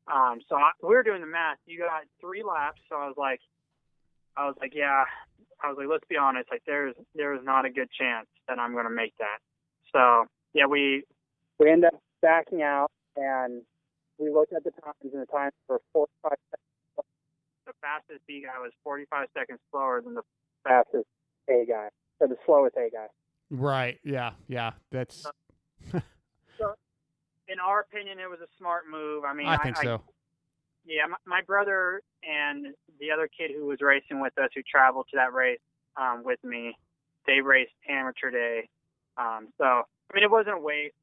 Um, 0.09 0.41
so 0.49 0.57
I, 0.57 0.71
we 0.83 0.95
were 0.95 1.03
doing 1.03 1.21
the 1.21 1.27
math. 1.27 1.59
You 1.67 1.79
got 1.79 2.05
three 2.21 2.43
laps, 2.43 2.81
so 2.89 2.97
I 2.97 3.07
was 3.07 3.17
like, 3.17 3.41
I 4.37 4.47
was 4.47 4.55
like, 4.61 4.73
yeah. 4.75 5.05
I 5.63 5.69
was 5.69 5.77
like, 5.79 5.89
let's 5.89 6.05
be 6.09 6.17
honest. 6.17 6.49
Like, 6.51 6.63
there's 6.67 6.95
there's 7.15 7.41
not 7.43 7.65
a 7.65 7.71
good 7.71 7.89
chance 7.91 8.27
that 8.47 8.59
I'm 8.59 8.73
going 8.73 8.85
to 8.85 8.95
make 8.95 9.15
that. 9.19 9.39
So 9.93 10.27
yeah, 10.53 10.67
we 10.67 11.05
we 11.59 11.71
end 11.71 11.85
up 11.85 11.95
backing 12.23 12.63
out, 12.63 12.91
and 13.17 13.63
we 14.19 14.31
looked 14.31 14.53
at 14.53 14.65
the 14.65 14.71
times, 14.71 15.13
and 15.13 15.23
the 15.23 15.27
times 15.27 15.53
were 15.69 15.81
45 15.93 16.33
seconds. 16.51 17.09
The 17.67 17.73
fastest 17.81 18.21
B 18.27 18.45
guy 18.47 18.61
was 18.61 18.73
45 18.85 19.29
seconds 19.37 19.59
slower 19.71 20.01
than 20.05 20.15
the 20.15 20.23
fastest 20.63 21.07
A 21.49 21.65
guy, 21.67 21.89
or 22.21 22.29
the 22.29 22.37
slowest 22.47 22.77
A 22.77 22.89
guy. 22.91 23.07
Right. 23.51 23.99
Yeah. 24.05 24.33
Yeah. 24.49 24.73
That's. 24.91 25.27
So, 26.59 26.73
in 27.49 27.61
our 27.61 27.81
opinion, 27.81 28.19
it 28.19 28.31
was 28.31 28.41
a 28.41 28.49
smart 28.57 28.85
move. 28.91 29.25
I 29.29 29.35
mean, 29.35 29.47
I 29.47 29.59
think 29.59 29.77
so. 29.77 30.01
yeah, 30.87 31.05
my, 31.05 31.21
my 31.27 31.43
brother 31.45 32.01
and 32.25 32.73
the 32.99 33.11
other 33.13 33.29
kid 33.29 33.51
who 33.55 33.67
was 33.67 33.83
racing 33.83 34.21
with 34.25 34.33
us, 34.41 34.49
who 34.57 34.63
traveled 34.65 35.05
to 35.13 35.17
that 35.21 35.35
race 35.35 35.61
um, 36.01 36.23
with 36.25 36.43
me, 36.43 36.73
they 37.27 37.43
raced 37.45 37.77
amateur 37.89 38.31
day. 38.31 38.69
Um, 39.19 39.49
so, 39.59 39.85
I 39.85 40.11
mean, 40.15 40.25
it 40.25 40.31
wasn't 40.31 40.57
a 40.57 40.59
waste. 40.59 40.97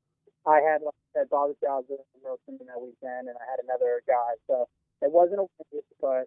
I 0.49 0.57
had, 0.57 0.81
like 0.81 0.97
I 1.13 1.21
said, 1.21 1.29
Bobby 1.29 1.53
Giles 1.61 1.85
roasting 2.25 2.57
that 2.65 2.81
weekend, 2.81 3.29
and 3.29 3.37
I 3.37 3.45
had 3.45 3.61
another 3.63 4.01
guy. 4.09 4.33
So 4.49 4.67
it 5.05 5.11
wasn't 5.13 5.39
a 5.39 5.47
waste, 5.69 5.85
but 6.01 6.25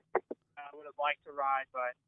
I 0.55 0.71
would 0.71 0.87
have 0.87 0.97
liked 1.03 1.27
to 1.27 1.33
ride. 1.35 1.67
But 1.75 1.99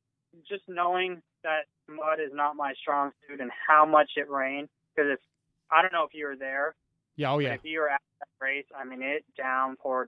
just 0.48 0.62
knowing 0.68 1.22
that 1.42 1.62
mud 1.88 2.20
is 2.20 2.30
not 2.32 2.56
my 2.56 2.72
strong 2.80 3.10
suit 3.26 3.40
and 3.40 3.50
how 3.66 3.84
much 3.86 4.10
it 4.16 4.28
rained, 4.30 4.68
because 4.94 5.10
it's, 5.12 5.22
I 5.70 5.82
don't 5.82 5.92
know 5.92 6.04
if 6.04 6.12
you 6.14 6.26
were 6.26 6.36
there, 6.36 6.74
Yeah. 7.16 7.32
Oh 7.32 7.38
yeah. 7.38 7.54
if 7.54 7.60
you 7.64 7.80
were 7.80 7.88
at 7.90 8.00
that 8.20 8.44
race, 8.44 8.66
I 8.76 8.84
mean, 8.84 9.02
it 9.02 9.24
downpoured. 9.38 10.06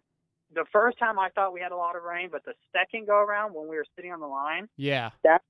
The 0.54 0.64
first 0.72 0.98
time 0.98 1.18
I 1.18 1.28
thought 1.30 1.52
we 1.52 1.60
had 1.60 1.72
a 1.72 1.76
lot 1.76 1.94
of 1.96 2.02
rain, 2.02 2.28
but 2.30 2.44
the 2.44 2.54
second 2.72 3.06
go 3.06 3.16
around 3.18 3.54
when 3.54 3.68
we 3.68 3.76
were 3.76 3.86
sitting 3.96 4.12
on 4.12 4.20
the 4.20 4.26
line, 4.26 4.68
Yeah. 4.76 5.10
that 5.22 5.42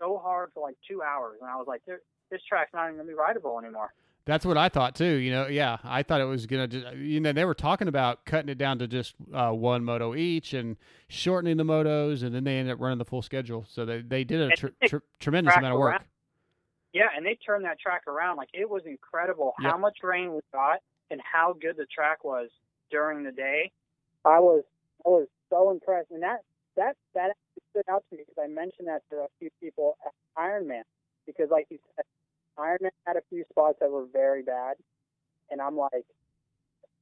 so 0.00 0.18
hard 0.18 0.50
for 0.52 0.62
like 0.62 0.76
two 0.88 1.02
hours, 1.02 1.38
and 1.40 1.48
I 1.48 1.56
was 1.56 1.66
like, 1.68 1.82
this 1.86 2.40
track's 2.48 2.72
not 2.74 2.86
even 2.86 2.96
gonna 2.96 3.08
be 3.08 3.14
rideable 3.14 3.58
anymore. 3.60 3.92
That's 4.26 4.46
what 4.46 4.56
I 4.56 4.70
thought 4.70 4.94
too. 4.94 5.16
You 5.16 5.30
know, 5.30 5.46
yeah, 5.48 5.76
I 5.84 6.02
thought 6.02 6.20
it 6.20 6.24
was 6.24 6.46
gonna. 6.46 6.66
Just, 6.66 6.96
you 6.96 7.20
know, 7.20 7.32
they 7.32 7.44
were 7.44 7.54
talking 7.54 7.88
about 7.88 8.24
cutting 8.24 8.48
it 8.48 8.56
down 8.56 8.78
to 8.78 8.86
just 8.86 9.14
uh, 9.34 9.50
one 9.50 9.84
moto 9.84 10.14
each 10.14 10.54
and 10.54 10.76
shortening 11.08 11.58
the 11.58 11.64
motos, 11.64 12.22
and 12.22 12.34
then 12.34 12.44
they 12.44 12.56
ended 12.56 12.72
up 12.74 12.80
running 12.80 12.98
the 12.98 13.04
full 13.04 13.20
schedule. 13.22 13.66
So 13.68 13.84
they 13.84 14.00
they 14.00 14.24
did 14.24 14.40
a 14.40 14.56
tr- 14.56 14.68
tr- 14.86 14.96
tremendous 15.20 15.54
amount 15.56 15.74
of 15.74 15.78
work. 15.80 15.90
around. 15.92 16.04
Yeah, 16.94 17.08
and 17.14 17.26
they 17.26 17.34
turned 17.44 17.64
that 17.66 17.78
track 17.78 18.06
around. 18.06 18.36
Like 18.36 18.48
it 18.54 18.68
was 18.68 18.82
incredible 18.86 19.52
Yep. 19.60 19.70
how 19.72 19.76
much 19.76 19.98
rain 20.02 20.32
we 20.32 20.40
got 20.52 20.78
and 21.10 21.20
how 21.20 21.54
good 21.60 21.76
the 21.76 21.86
track 21.86 22.24
was 22.24 22.48
during 22.90 23.24
the 23.24 23.32
day. 23.32 23.72
I 24.24 24.38
was 24.38 24.62
I 25.04 25.10
was 25.10 25.26
so 25.50 25.70
impressed, 25.70 26.10
and 26.12 26.22
that 26.22 26.38
that 26.76 26.96
that 27.14 27.32
stood 27.70 27.84
out 27.90 28.04
to 28.08 28.16
me 28.16 28.22
because 28.26 28.42
I 28.42 28.48
mentioned 28.48 28.88
that 28.88 29.02
to 29.10 29.16
a 29.16 29.26
few 29.38 29.50
people 29.60 29.98
at 30.06 30.12
Ironman 30.42 30.82
because, 31.26 31.50
like 31.50 31.66
you 31.68 31.78
said, 31.94 32.04
Ironman 32.58 32.90
had 33.06 33.16
a 33.16 33.22
few 33.28 33.44
spots 33.50 33.78
that 33.80 33.90
were 33.90 34.06
very 34.12 34.42
bad, 34.42 34.76
and 35.50 35.60
I'm 35.60 35.76
like, 35.76 36.06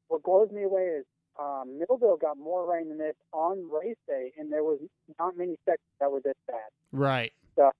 what 0.09 0.23
blows 0.23 0.51
me 0.51 0.65
away 0.65 0.83
is 0.83 1.05
um, 1.39 1.79
Millville 1.79 2.17
got 2.17 2.39
more 2.39 2.71
rain 2.71 2.89
than 2.89 2.99
this 2.99 3.17
on 3.33 3.69
race 3.71 3.97
day, 4.07 4.33
and 4.39 4.53
there 4.53 4.65
was 4.65 4.79
not 5.19 5.37
many 5.37 5.57
sections 5.65 5.89
that 6.01 6.11
were 6.11 6.21
this 6.21 6.35
bad. 6.47 6.71
Right. 6.93 7.33
So 7.57 7.71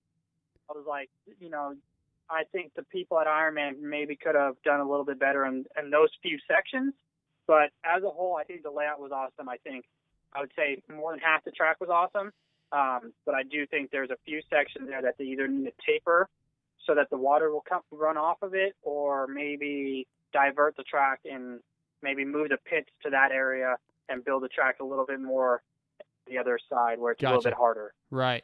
I 0.69 0.73
was 0.73 0.85
like, 0.87 1.09
you 1.39 1.49
know, 1.49 1.75
I 2.29 2.43
think 2.51 2.73
the 2.75 2.83
people 2.83 3.19
at 3.19 3.27
Ironman 3.27 3.79
maybe 3.79 4.15
could 4.15 4.35
have 4.35 4.55
done 4.63 4.79
a 4.79 4.89
little 4.89 5.05
bit 5.05 5.19
better 5.19 5.45
in, 5.45 5.65
in 5.81 5.91
those 5.91 6.09
few 6.21 6.39
sections. 6.47 6.93
But 7.45 7.71
as 7.83 8.03
a 8.03 8.09
whole, 8.09 8.37
I 8.37 8.43
think 8.43 8.63
the 8.63 8.71
layout 8.71 8.99
was 8.99 9.11
awesome. 9.11 9.49
I 9.49 9.57
think 9.57 9.85
I 10.33 10.39
would 10.39 10.51
say 10.55 10.81
more 10.91 11.11
than 11.11 11.19
half 11.19 11.43
the 11.43 11.51
track 11.51 11.79
was 11.79 11.89
awesome. 11.89 12.31
Um, 12.71 13.13
but 13.25 13.35
I 13.35 13.43
do 13.43 13.67
think 13.67 13.91
there's 13.91 14.09
a 14.09 14.17
few 14.25 14.41
sections 14.49 14.87
there 14.89 15.01
that 15.01 15.15
they 15.19 15.25
either 15.25 15.47
need 15.47 15.65
to 15.65 15.73
taper 15.85 16.27
so 16.85 16.95
that 16.95 17.09
the 17.09 17.17
water 17.17 17.51
will 17.51 17.63
come 17.67 17.81
run 17.91 18.17
off 18.17 18.37
of 18.41 18.53
it, 18.53 18.75
or 18.81 19.27
maybe 19.27 20.07
divert 20.33 20.75
the 20.77 20.83
track 20.83 21.19
and 21.25 21.59
maybe 22.01 22.25
move 22.25 22.49
the 22.49 22.57
pits 22.65 22.89
to 23.03 23.09
that 23.09 23.31
area 23.31 23.75
and 24.09 24.25
build 24.25 24.43
the 24.43 24.49
track 24.49 24.77
a 24.81 24.83
little 24.83 25.05
bit 25.05 25.21
more 25.21 25.61
the 26.27 26.37
other 26.37 26.59
side 26.69 26.99
where 26.99 27.11
it's 27.13 27.21
a 27.21 27.25
little 27.25 27.41
bit 27.41 27.53
harder. 27.53 27.93
Right. 28.11 28.43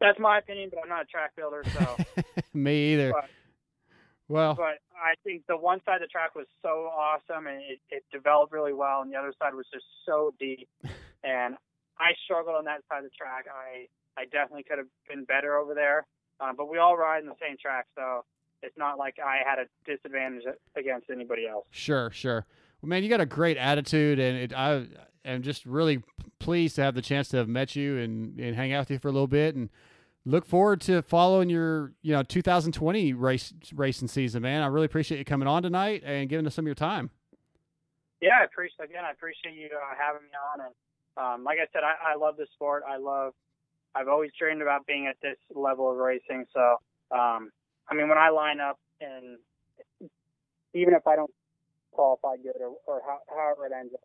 That's 0.00 0.18
my 0.18 0.38
opinion, 0.38 0.70
but 0.72 0.80
I'm 0.82 0.88
not 0.88 1.02
a 1.02 1.06
track 1.06 1.32
builder, 1.36 1.64
so. 1.76 1.96
Me 2.54 2.92
either. 2.94 3.12
But- 3.12 3.30
well, 4.28 4.54
but 4.54 4.76
I 4.94 5.14
think 5.24 5.44
the 5.48 5.56
one 5.56 5.80
side 5.86 5.96
of 5.96 6.00
the 6.02 6.06
track 6.08 6.34
was 6.34 6.44
so 6.60 6.90
awesome 6.92 7.46
and 7.46 7.62
it, 7.62 7.80
it 7.88 8.04
developed 8.12 8.52
really 8.52 8.74
well, 8.74 9.00
and 9.00 9.10
the 9.10 9.16
other 9.16 9.32
side 9.38 9.54
was 9.54 9.64
just 9.72 9.86
so 10.06 10.32
deep. 10.38 10.68
And 11.24 11.56
I 11.98 12.12
struggled 12.24 12.54
on 12.54 12.64
that 12.66 12.82
side 12.88 12.98
of 12.98 13.04
the 13.04 13.10
track. 13.10 13.46
I 13.50 13.88
I 14.16 14.26
definitely 14.26 14.62
could 14.62 14.78
have 14.78 14.86
been 15.08 15.24
better 15.24 15.56
over 15.56 15.74
there, 15.74 16.06
uh, 16.40 16.52
but 16.56 16.68
we 16.68 16.78
all 16.78 16.96
ride 16.96 17.22
in 17.22 17.28
the 17.28 17.36
same 17.40 17.56
track, 17.60 17.86
so 17.94 18.24
it's 18.62 18.76
not 18.76 18.98
like 18.98 19.16
I 19.24 19.38
had 19.48 19.58
a 19.58 19.66
disadvantage 19.84 20.44
against 20.76 21.10
anybody 21.10 21.46
else. 21.46 21.66
Sure, 21.70 22.10
sure. 22.10 22.46
Well, 22.80 22.88
man, 22.88 23.02
you 23.02 23.08
got 23.08 23.20
a 23.20 23.26
great 23.26 23.56
attitude, 23.56 24.18
and 24.18 24.38
it, 24.38 24.52
I 24.52 24.86
am 25.24 25.42
just 25.42 25.66
really 25.66 26.02
pleased 26.38 26.76
to 26.76 26.82
have 26.82 26.94
the 26.94 27.02
chance 27.02 27.28
to 27.28 27.38
have 27.38 27.48
met 27.48 27.74
you 27.76 27.98
and, 27.98 28.38
and 28.38 28.54
hang 28.54 28.72
out 28.72 28.80
with 28.80 28.90
you 28.90 28.98
for 28.98 29.08
a 29.08 29.12
little 29.12 29.26
bit, 29.26 29.54
and 29.54 29.68
look 30.24 30.44
forward 30.44 30.80
to 30.82 31.02
following 31.02 31.48
your 31.50 31.92
you 32.02 32.12
know 32.12 32.22
2020 32.22 33.12
race 33.14 33.52
racing 33.74 34.08
season, 34.08 34.42
man. 34.42 34.62
I 34.62 34.66
really 34.66 34.86
appreciate 34.86 35.18
you 35.18 35.24
coming 35.24 35.48
on 35.48 35.62
tonight 35.62 36.02
and 36.04 36.28
giving 36.28 36.46
us 36.46 36.54
some 36.54 36.64
of 36.64 36.68
your 36.68 36.74
time. 36.74 37.10
Yeah, 38.20 38.38
I 38.40 38.44
appreciate 38.44 38.90
again. 38.90 39.04
I 39.04 39.12
appreciate 39.12 39.54
you 39.54 39.66
uh, 39.66 39.94
having 39.98 40.22
me 40.22 40.28
on, 40.54 40.66
and 40.66 40.74
um, 41.16 41.44
like 41.44 41.58
I 41.58 41.66
said, 41.72 41.82
I, 41.82 42.12
I 42.12 42.16
love 42.16 42.36
the 42.36 42.46
sport. 42.54 42.82
I 42.88 42.96
love. 42.96 43.34
I've 43.94 44.08
always 44.08 44.30
dreamed 44.38 44.62
about 44.62 44.86
being 44.86 45.06
at 45.06 45.16
this 45.22 45.36
level 45.54 45.90
of 45.90 45.96
racing. 45.96 46.46
So, 46.52 46.76
um, 47.10 47.50
I 47.88 47.94
mean, 47.94 48.08
when 48.08 48.18
I 48.18 48.28
line 48.30 48.60
up, 48.60 48.78
and 49.00 49.38
even 50.74 50.94
if 50.94 51.06
I 51.06 51.16
don't 51.16 51.30
qualify 51.92 52.36
good 52.36 52.60
or, 52.60 52.76
or 52.86 53.02
how, 53.06 53.18
however 53.28 53.66
it 53.66 53.72
ends 53.78 53.94
up, 53.94 54.00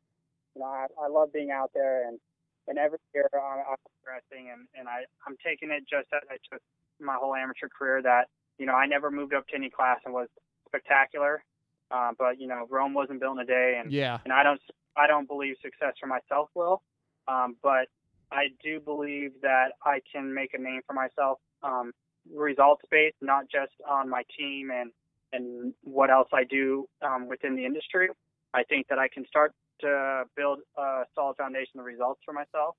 you 0.55 0.61
know, 0.61 0.67
I, 0.67 0.87
I 1.01 1.07
love 1.07 1.33
being 1.33 1.51
out 1.51 1.71
there, 1.73 2.07
and 2.07 2.19
and 2.67 2.77
every 2.77 2.99
year 3.13 3.27
I'm, 3.33 3.59
I'm 3.71 3.75
progressing, 4.01 4.51
and 4.51 4.67
and 4.77 4.87
I 4.87 5.03
I'm 5.27 5.35
taking 5.45 5.69
it 5.71 5.83
just 5.89 6.07
as 6.13 6.21
I 6.29 6.37
took 6.51 6.61
my 6.99 7.15
whole 7.15 7.35
amateur 7.35 7.67
career. 7.67 8.01
That 8.01 8.27
you 8.57 8.65
know, 8.65 8.73
I 8.73 8.85
never 8.85 9.11
moved 9.11 9.33
up 9.33 9.47
to 9.47 9.55
any 9.55 9.69
class 9.69 9.99
and 10.05 10.13
was 10.13 10.27
spectacular. 10.67 11.43
Uh, 11.91 12.11
but 12.17 12.39
you 12.39 12.47
know, 12.47 12.65
Rome 12.69 12.93
wasn't 12.93 13.19
built 13.19 13.37
in 13.37 13.43
a 13.43 13.45
day, 13.45 13.79
and 13.81 13.91
Yeah. 13.91 14.19
and 14.23 14.31
I 14.31 14.43
don't 14.43 14.61
I 14.95 15.07
don't 15.07 15.27
believe 15.27 15.55
success 15.61 15.93
for 15.99 16.07
myself 16.07 16.49
will, 16.55 16.81
um, 17.27 17.55
but 17.61 17.87
I 18.33 18.47
do 18.63 18.79
believe 18.79 19.31
that 19.41 19.73
I 19.85 20.01
can 20.11 20.33
make 20.33 20.53
a 20.53 20.57
name 20.61 20.81
for 20.87 20.93
myself, 20.93 21.39
um, 21.61 21.91
results 22.33 22.81
based, 22.89 23.17
not 23.21 23.45
just 23.51 23.73
on 23.89 24.09
my 24.09 24.23
team 24.37 24.71
and 24.71 24.91
and 25.33 25.73
what 25.83 26.11
else 26.11 26.27
I 26.31 26.43
do 26.43 26.87
um, 27.01 27.27
within 27.27 27.55
the 27.55 27.65
industry. 27.65 28.09
I 28.53 28.63
think 28.63 28.87
that 28.89 28.99
I 28.99 29.07
can 29.07 29.25
start 29.25 29.51
to 29.81 30.23
build 30.37 30.59
a 30.77 31.03
solid 31.15 31.37
foundation 31.37 31.79
of 31.79 31.85
results 31.85 32.21
for 32.23 32.33
myself, 32.33 32.75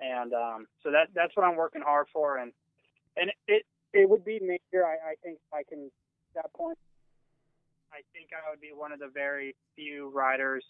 and 0.00 0.32
um, 0.32 0.66
so 0.82 0.90
that 0.90 1.08
that's 1.14 1.36
what 1.36 1.44
I'm 1.44 1.56
working 1.56 1.82
hard 1.82 2.06
for, 2.12 2.38
and 2.38 2.52
and 3.16 3.30
it 3.46 3.64
it 3.92 4.08
would 4.08 4.24
be 4.24 4.40
major. 4.40 4.84
I, 4.84 5.12
I 5.12 5.14
think 5.22 5.38
I 5.52 5.62
can 5.68 5.90
at 6.36 6.42
that 6.42 6.52
point. 6.52 6.78
I 7.92 8.02
think 8.12 8.30
I 8.34 8.50
would 8.50 8.60
be 8.60 8.72
one 8.74 8.90
of 8.90 8.98
the 8.98 9.10
very 9.12 9.54
few 9.76 10.10
riders, 10.10 10.64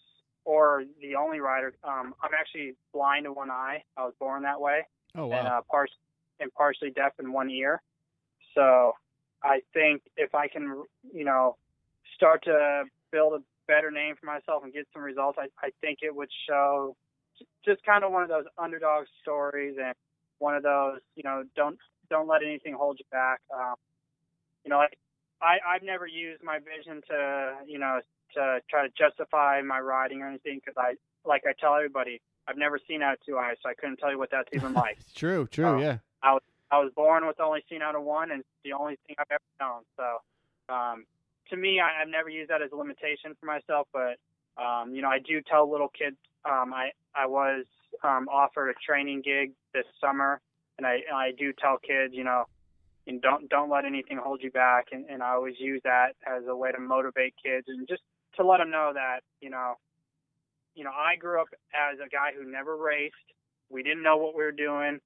or 0.45 0.83
the 1.01 1.15
only 1.15 1.39
rider. 1.39 1.73
Um, 1.83 2.13
I'm 2.23 2.31
actually 2.37 2.75
blind 2.93 3.25
in 3.25 3.33
one 3.33 3.51
eye. 3.51 3.83
I 3.97 4.05
was 4.05 4.13
born 4.19 4.43
that 4.43 4.61
way, 4.61 4.87
Oh 5.15 5.31
and 5.31 5.47
uh, 5.47 5.61
par- 5.69 5.87
and 6.39 6.53
partially 6.53 6.91
deaf 6.91 7.13
in 7.19 7.33
one 7.33 7.49
ear. 7.49 7.81
So 8.53 8.93
I 9.43 9.61
think 9.73 10.03
if 10.15 10.33
I 10.33 10.47
can, 10.47 10.83
you 11.13 11.25
know, 11.25 11.57
start 12.15 12.43
to 12.45 12.83
build 13.11 13.33
a 13.33 13.43
better 13.67 13.91
name 13.91 14.15
for 14.19 14.27
myself 14.27 14.63
and 14.63 14.71
get 14.71 14.87
some 14.93 15.01
results, 15.01 15.37
I, 15.39 15.47
I 15.65 15.71
think 15.81 15.99
it 16.01 16.15
would 16.15 16.29
show 16.47 16.95
just 17.65 17.83
kind 17.83 18.03
of 18.03 18.11
one 18.11 18.23
of 18.23 18.29
those 18.29 18.45
underdog 18.57 19.05
stories 19.21 19.75
and 19.81 19.93
one 20.39 20.55
of 20.55 20.63
those, 20.63 20.99
you 21.15 21.23
know, 21.23 21.43
don't 21.55 21.77
don't 22.09 22.27
let 22.27 22.43
anything 22.43 22.73
hold 22.73 22.99
you 22.99 23.05
back. 23.11 23.39
Um, 23.53 23.75
you 24.63 24.69
know, 24.69 24.77
like 24.77 24.97
I 25.41 25.57
I've 25.67 25.83
never 25.83 26.07
used 26.07 26.43
my 26.43 26.59
vision 26.59 27.01
to 27.09 27.55
you 27.67 27.79
know 27.79 27.99
to 28.33 28.59
try 28.69 28.87
to 28.87 28.93
justify 28.97 29.61
my 29.61 29.79
riding 29.79 30.21
or 30.21 30.27
anything 30.27 30.59
because 30.63 30.75
I 30.77 30.95
like 31.27 31.43
I 31.47 31.53
tell 31.59 31.75
everybody 31.75 32.21
I've 32.47 32.57
never 32.57 32.79
seen 32.87 33.01
out 33.01 33.13
of 33.13 33.19
two 33.25 33.37
eyes, 33.37 33.55
so 33.63 33.69
I 33.69 33.73
couldn't 33.73 33.97
tell 33.97 34.11
you 34.11 34.19
what 34.19 34.29
that's 34.31 34.49
even 34.53 34.73
like. 34.73 34.97
true, 35.15 35.47
true, 35.47 35.65
Um, 35.65 35.79
yeah. 35.79 35.97
I 36.21 36.33
was 36.33 36.41
I 36.71 36.79
was 36.79 36.91
born 36.95 37.25
with 37.27 37.39
only 37.39 37.63
seen 37.69 37.81
out 37.81 37.95
of 37.95 38.03
one, 38.03 38.31
and 38.31 38.39
it's 38.41 38.49
the 38.63 38.73
only 38.73 38.97
thing 39.07 39.15
I've 39.19 39.31
ever 39.31 39.43
known. 39.59 39.81
So, 39.97 40.73
um, 40.73 41.05
to 41.49 41.57
me, 41.57 41.79
I, 41.79 42.01
I've 42.01 42.09
never 42.09 42.29
used 42.29 42.49
that 42.49 42.61
as 42.61 42.71
a 42.71 42.75
limitation 42.75 43.35
for 43.39 43.45
myself. 43.45 43.87
But 43.93 44.17
um, 44.61 44.93
you 44.93 45.01
know, 45.01 45.09
I 45.09 45.19
do 45.19 45.41
tell 45.41 45.69
little 45.69 45.89
kids. 45.89 46.17
Um, 46.43 46.73
I 46.73 46.91
I 47.15 47.27
was 47.27 47.65
um, 48.03 48.27
offered 48.31 48.69
a 48.69 48.73
training 48.85 49.21
gig 49.23 49.51
this 49.73 49.85
summer, 50.01 50.41
and 50.77 50.85
I 50.85 51.01
I 51.13 51.31
do 51.37 51.53
tell 51.53 51.77
kids, 51.77 52.13
you 52.13 52.23
know, 52.23 52.45
and 53.07 53.21
don't 53.21 53.47
don't 53.49 53.69
let 53.69 53.85
anything 53.85 54.17
hold 54.17 54.41
you 54.41 54.51
back. 54.51 54.87
And, 54.91 55.05
and 55.09 55.21
I 55.21 55.31
always 55.33 55.55
use 55.59 55.81
that 55.83 56.15
as 56.25 56.43
a 56.47 56.55
way 56.55 56.71
to 56.71 56.79
motivate 56.79 57.35
kids 57.43 57.65
and 57.67 57.87
just 57.87 58.01
to 58.37 58.45
let 58.45 58.57
them 58.59 58.71
know 58.71 58.91
that 58.93 59.21
you 59.41 59.49
know, 59.49 59.75
you 60.75 60.83
know, 60.83 60.91
I 60.91 61.15
grew 61.17 61.41
up 61.41 61.47
as 61.73 61.99
a 61.99 62.09
guy 62.09 62.31
who 62.37 62.49
never 62.49 62.77
raced. 62.77 63.15
We 63.69 63.83
didn't 63.83 64.03
know 64.03 64.17
what 64.17 64.35
we 64.35 64.43
were 64.43 64.51
doing. 64.51 64.99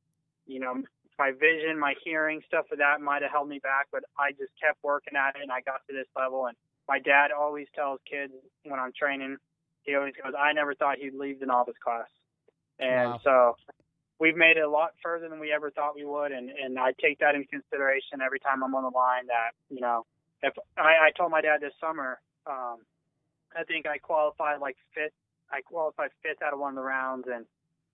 You 0.47 0.59
know, 0.59 0.75
my 1.19 1.31
vision, 1.31 1.79
my 1.79 1.93
hearing, 2.03 2.41
stuff 2.47 2.65
of 2.71 2.79
that 2.79 3.01
might 3.01 3.21
have 3.21 3.31
held 3.31 3.49
me 3.49 3.59
back, 3.59 3.87
but 3.91 4.03
I 4.17 4.31
just 4.31 4.51
kept 4.61 4.79
working 4.83 5.15
at 5.15 5.35
it 5.35 5.43
and 5.43 5.51
I 5.51 5.61
got 5.61 5.81
to 5.87 5.93
this 5.93 6.07
level. 6.17 6.47
And 6.47 6.57
my 6.87 6.99
dad 6.99 7.31
always 7.37 7.67
tells 7.75 7.99
kids 8.09 8.33
when 8.63 8.79
I'm 8.79 8.93
training, 8.97 9.37
he 9.83 9.95
always 9.95 10.13
goes, 10.21 10.33
I 10.37 10.53
never 10.53 10.75
thought 10.75 10.97
he'd 10.99 11.13
leave 11.15 11.39
the 11.39 11.45
novice 11.45 11.75
class. 11.83 12.07
And 12.79 13.15
Wow. 13.15 13.21
so 13.23 13.57
we've 14.19 14.35
made 14.37 14.57
it 14.57 14.63
a 14.63 14.69
lot 14.69 14.91
further 15.03 15.29
than 15.29 15.39
we 15.39 15.51
ever 15.51 15.71
thought 15.71 15.95
we 15.95 16.05
would. 16.05 16.31
And, 16.31 16.49
and 16.49 16.79
I 16.79 16.93
take 17.01 17.19
that 17.19 17.35
into 17.35 17.47
consideration 17.47 18.21
every 18.25 18.39
time 18.39 18.63
I'm 18.63 18.75
on 18.75 18.83
the 18.83 18.95
line 18.95 19.27
that, 19.27 19.51
you 19.69 19.81
know, 19.81 20.05
if 20.43 20.53
I, 20.77 21.09
I 21.09 21.11
told 21.17 21.31
my 21.31 21.41
dad 21.41 21.61
this 21.61 21.73
summer, 21.81 22.19
um, 22.47 22.79
I 23.55 23.63
think 23.63 23.87
I 23.87 23.97
qualified 23.97 24.59
like 24.59 24.77
fifth. 24.93 25.13
I 25.51 25.61
qualified 25.61 26.11
fifth 26.21 26.41
out 26.43 26.53
of 26.53 26.59
one 26.59 26.69
of 26.69 26.75
the 26.75 26.81
rounds, 26.81 27.27
and 27.33 27.45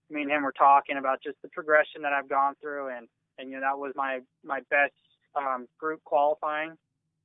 me 0.10 0.22
and 0.22 0.32
him 0.32 0.44
were 0.44 0.52
talking 0.52 0.98
about 0.98 1.24
just 1.24 1.42
the 1.42 1.50
progression 1.50 2.02
that 2.04 2.14
I've 2.14 2.30
gone 2.30 2.56
through, 2.62 2.90
and 2.96 3.08
and 3.38 3.50
you 3.50 3.56
know 3.56 3.62
that 3.62 3.78
was 3.78 3.94
my 3.96 4.20
my 4.44 4.60
best 4.70 4.94
um, 5.36 5.68
group 5.80 6.04
qualifying, 6.04 6.78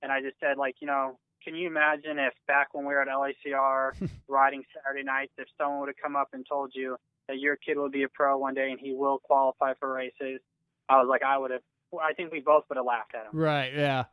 and 0.02 0.12
I 0.12 0.20
just 0.20 0.36
said 0.40 0.56
like 0.56 0.76
you 0.80 0.86
know 0.86 1.18
can 1.42 1.54
you 1.54 1.66
imagine 1.66 2.18
if 2.18 2.34
back 2.46 2.74
when 2.74 2.84
we 2.84 2.92
were 2.94 3.02
at 3.02 3.08
LACR 3.08 3.92
riding 4.28 4.62
Saturday 4.74 5.04
nights, 5.04 5.32
if 5.38 5.48
someone 5.58 5.80
would 5.80 5.88
have 5.88 5.96
come 6.02 6.16
up 6.16 6.28
and 6.32 6.46
told 6.46 6.72
you 6.74 6.96
that 7.28 7.38
your 7.38 7.56
kid 7.56 7.76
will 7.76 7.90
be 7.90 8.02
a 8.02 8.08
pro 8.08 8.36
one 8.36 8.54
day 8.54 8.70
and 8.70 8.80
he 8.80 8.92
will 8.94 9.18
qualify 9.18 9.72
for 9.78 9.92
races, 9.92 10.40
I 10.88 10.96
was 10.96 11.06
like 11.08 11.22
I 11.22 11.38
would 11.38 11.50
have. 11.50 11.62
I 12.00 12.12
think 12.12 12.30
we 12.30 12.40
both 12.40 12.64
would 12.68 12.76
have 12.76 12.86
laughed 12.86 13.14
at 13.14 13.26
him. 13.26 13.32
Right. 13.32 13.72
Yeah. 13.74 14.04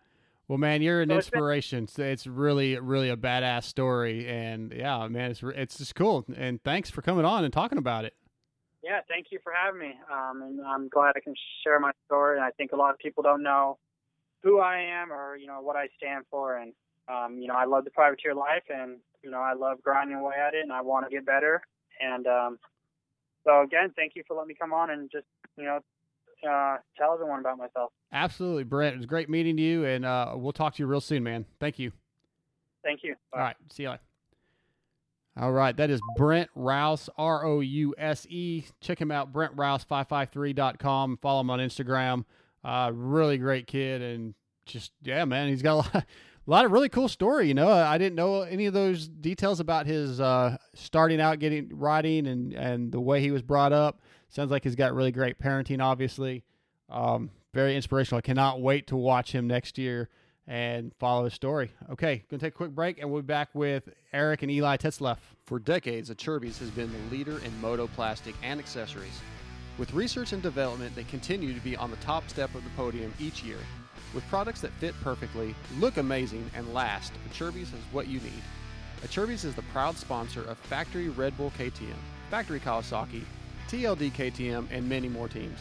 Well, 0.48 0.57
man, 0.57 0.82
you're 0.82 1.02
an 1.02 1.10
So 1.10 1.18
it's 1.18 1.30
been- 1.30 1.40
inspiration. 1.40 1.88
It's 1.98 2.26
really, 2.26 2.80
really 2.80 3.10
a 3.10 3.18
badass 3.18 3.64
story, 3.64 4.28
and 4.30 4.72
yeah, 4.72 5.06
man, 5.07 5.32
it's 5.32 5.44
it's 5.44 5.78
just 5.78 5.95
cool. 5.95 6.26
And 6.36 6.64
thanks 6.64 6.90
for 6.90 7.02
coming 7.02 7.26
on 7.26 7.44
and 7.44 7.52
talking 7.52 7.78
about 7.78 8.06
it. 8.06 8.14
Yeah, 8.82 9.02
thank 9.10 9.28
you 9.32 9.40
for 9.44 9.52
having 9.52 9.80
me. 9.82 9.99
Um, 10.10 10.41
and 10.41 10.61
I'm 10.65 10.88
glad 10.88 11.14
I 11.18 11.19
can 11.19 11.34
share 11.64 11.80
my 11.80 11.91
story. 12.06 12.38
And 12.38 12.45
I 12.45 12.52
think 12.52 12.72
a 12.72 12.78
lot 12.78 12.91
of 12.91 12.99
people 12.99 13.22
don't 13.24 13.44
know 13.44 13.78
who 14.44 14.60
I 14.61 14.78
am 14.78 15.11
or 15.11 15.36
you 15.36 15.48
know 15.48 15.60
what 15.61 15.76
I 15.76 15.90
stand 15.98 16.24
for. 16.32 16.56
And 16.57 16.72
um, 17.10 17.38
you 17.40 17.48
know, 17.48 17.56
I 17.56 17.65
love 17.65 17.84
the 17.84 17.91
privateer 17.91 18.34
life, 18.34 18.64
and 18.69 18.99
you 19.24 19.30
know, 19.30 19.40
I 19.41 19.53
love 19.53 19.82
grinding 19.84 20.15
away 20.15 20.36
at 20.36 20.53
it, 20.53 20.61
and 20.64 20.72
I 20.72 20.80
want 20.82 21.06
to 21.06 21.10
get 21.14 21.26
better. 21.26 21.61
And 21.99 22.26
um, 22.28 22.60
so 23.44 23.64
again, 23.64 23.91
thank 23.98 24.14
you 24.15 24.24
for 24.26 24.36
letting 24.36 24.49
me 24.49 24.56
come 24.57 24.72
on 24.72 24.91
and 24.91 25.11
just 25.11 25.26
you 25.57 25.65
know 25.65 25.80
uh, 26.43 26.77
tell 26.97 27.14
everyone 27.14 27.39
about 27.39 27.57
myself. 27.57 27.91
Absolutely, 28.11 28.64
Brent. 28.64 28.95
It 28.95 28.97
was 28.97 29.05
great 29.05 29.30
meeting 29.30 29.57
you, 29.57 29.85
and 29.85 30.05
uh, 30.05 30.34
we'll 30.35 30.53
talk 30.53 30.76
to 30.76 30.84
you 30.84 30.88
real 30.88 31.01
soon, 31.01 31.23
man. 31.23 31.45
Thank 31.59 31.80
you. 31.80 31.91
Thank 32.84 33.03
you. 33.03 33.15
All 33.34 33.41
right. 33.41 33.55
See 33.72 33.84
you 33.84 33.89
later. 33.89 34.01
All 35.39 35.51
right. 35.51 35.76
That 35.76 35.89
is 35.89 35.99
Brent 36.15 36.49
Rouse, 36.55 37.09
R 37.18 37.45
O 37.45 37.59
U 37.59 37.93
S 37.97 38.26
E. 38.30 38.64
Check 38.81 38.99
him 38.99 39.11
out, 39.11 39.31
BrentRouse553.com. 39.34 41.18
Follow 41.22 41.41
him 41.41 41.49
on 41.49 41.59
Instagram. 41.59 42.26
Uh, 42.64 42.91
really 42.93 43.38
great 43.38 43.68
kid. 43.68 44.01
And 44.01 44.34
just, 44.65 44.91
yeah, 45.03 45.26
man, 45.26 45.49
he's 45.49 45.61
got 45.61 45.73
a 45.73 45.76
lot, 45.76 46.05
a 46.48 46.52
lot 46.52 46.65
of 46.65 46.72
really 46.72 46.90
cool 46.90 47.10
story. 47.10 47.48
You 47.48 47.53
know, 47.53 47.69
I 47.69 47.98
didn't 47.98 48.15
know 48.15 48.41
any 48.41 48.68
of 48.68 48.74
those 48.74 49.07
details 49.07 49.60
about 49.60 49.86
his 49.86 50.22
uh, 50.22 50.57
starting 50.74 51.19
out 51.19 51.40
getting 51.40 51.69
riding 51.74 52.28
and, 52.28 52.53
and 52.53 52.91
the 52.91 53.02
way 53.02 53.22
he 53.22 53.32
was 53.32 53.41
brought 53.41 53.74
up. 53.74 54.02
Sounds 54.30 54.52
like 54.52 54.64
he's 54.64 54.76
got 54.76 54.94
really 54.94 55.11
great 55.11 55.40
parenting, 55.40 55.82
obviously. 55.82 56.44
Um, 56.90 57.32
very 57.53 57.76
inspirational. 57.76 58.19
I 58.19 58.22
cannot 58.22 58.61
wait 58.61 58.88
to 58.88 58.95
watch 58.95 59.32
him 59.32 59.48
next 59.48 59.78
year 59.78 60.10
and 60.48 60.94
follow 60.99 61.26
his 61.26 61.34
story. 61.34 61.72
Okay, 61.91 62.24
gonna 62.30 62.40
take 62.40 62.53
a 62.53 62.57
quick 62.57 62.72
break, 62.72 62.99
and 62.99 63.11
we'll 63.11 63.22
be 63.22 63.26
back 63.26 63.49
with 63.53 63.90
Eric 64.14 64.44
and 64.44 64.52
Eli 64.52 64.78
Tetzleff. 64.78 65.18
For 65.45 65.60
decades, 65.60 66.10
Acerbis 66.10 66.60
has 66.60 66.69
been 66.69 66.90
the 66.91 67.15
leader 67.15 67.40
in 67.40 67.52
motoplastic 67.61 68.34
and 68.44 68.60
accessories. 68.60 69.19
With 69.78 69.94
research 69.94 70.32
and 70.32 70.41
development, 70.41 70.95
they 70.95 71.03
continue 71.03 71.53
to 71.53 71.60
be 71.60 71.76
on 71.76 71.91
the 71.91 71.98
top 71.98 72.30
step 72.30 72.56
of 72.56 72.64
the 72.64 72.69
podium 72.72 73.14
each 73.19 73.44
year. 73.44 73.57
With 74.18 74.27
products 74.30 74.61
that 74.61 74.72
fit 74.80 74.95
perfectly, 75.03 75.53
look 75.77 75.98
amazing, 75.98 76.49
and 76.56 76.73
last, 76.73 77.14
Acerbis 77.30 77.61
is 77.61 77.84
what 77.91 78.07
you 78.07 78.19
need. 78.22 78.41
Acerbis 79.03 79.45
is 79.45 79.53
the 79.53 79.61
proud 79.72 79.95
sponsor 79.95 80.41
of 80.45 80.57
Factory 80.57 81.10
Red 81.10 81.38
Bull 81.38 81.53
KTM, 81.56 81.94
Factory 82.31 82.60
Kawasaki, 82.60 83.22
TLD 83.68 84.11
KTM, 84.14 84.65
and 84.72 84.89
many 84.89 85.07
more 85.07 85.27
teams. 85.27 85.60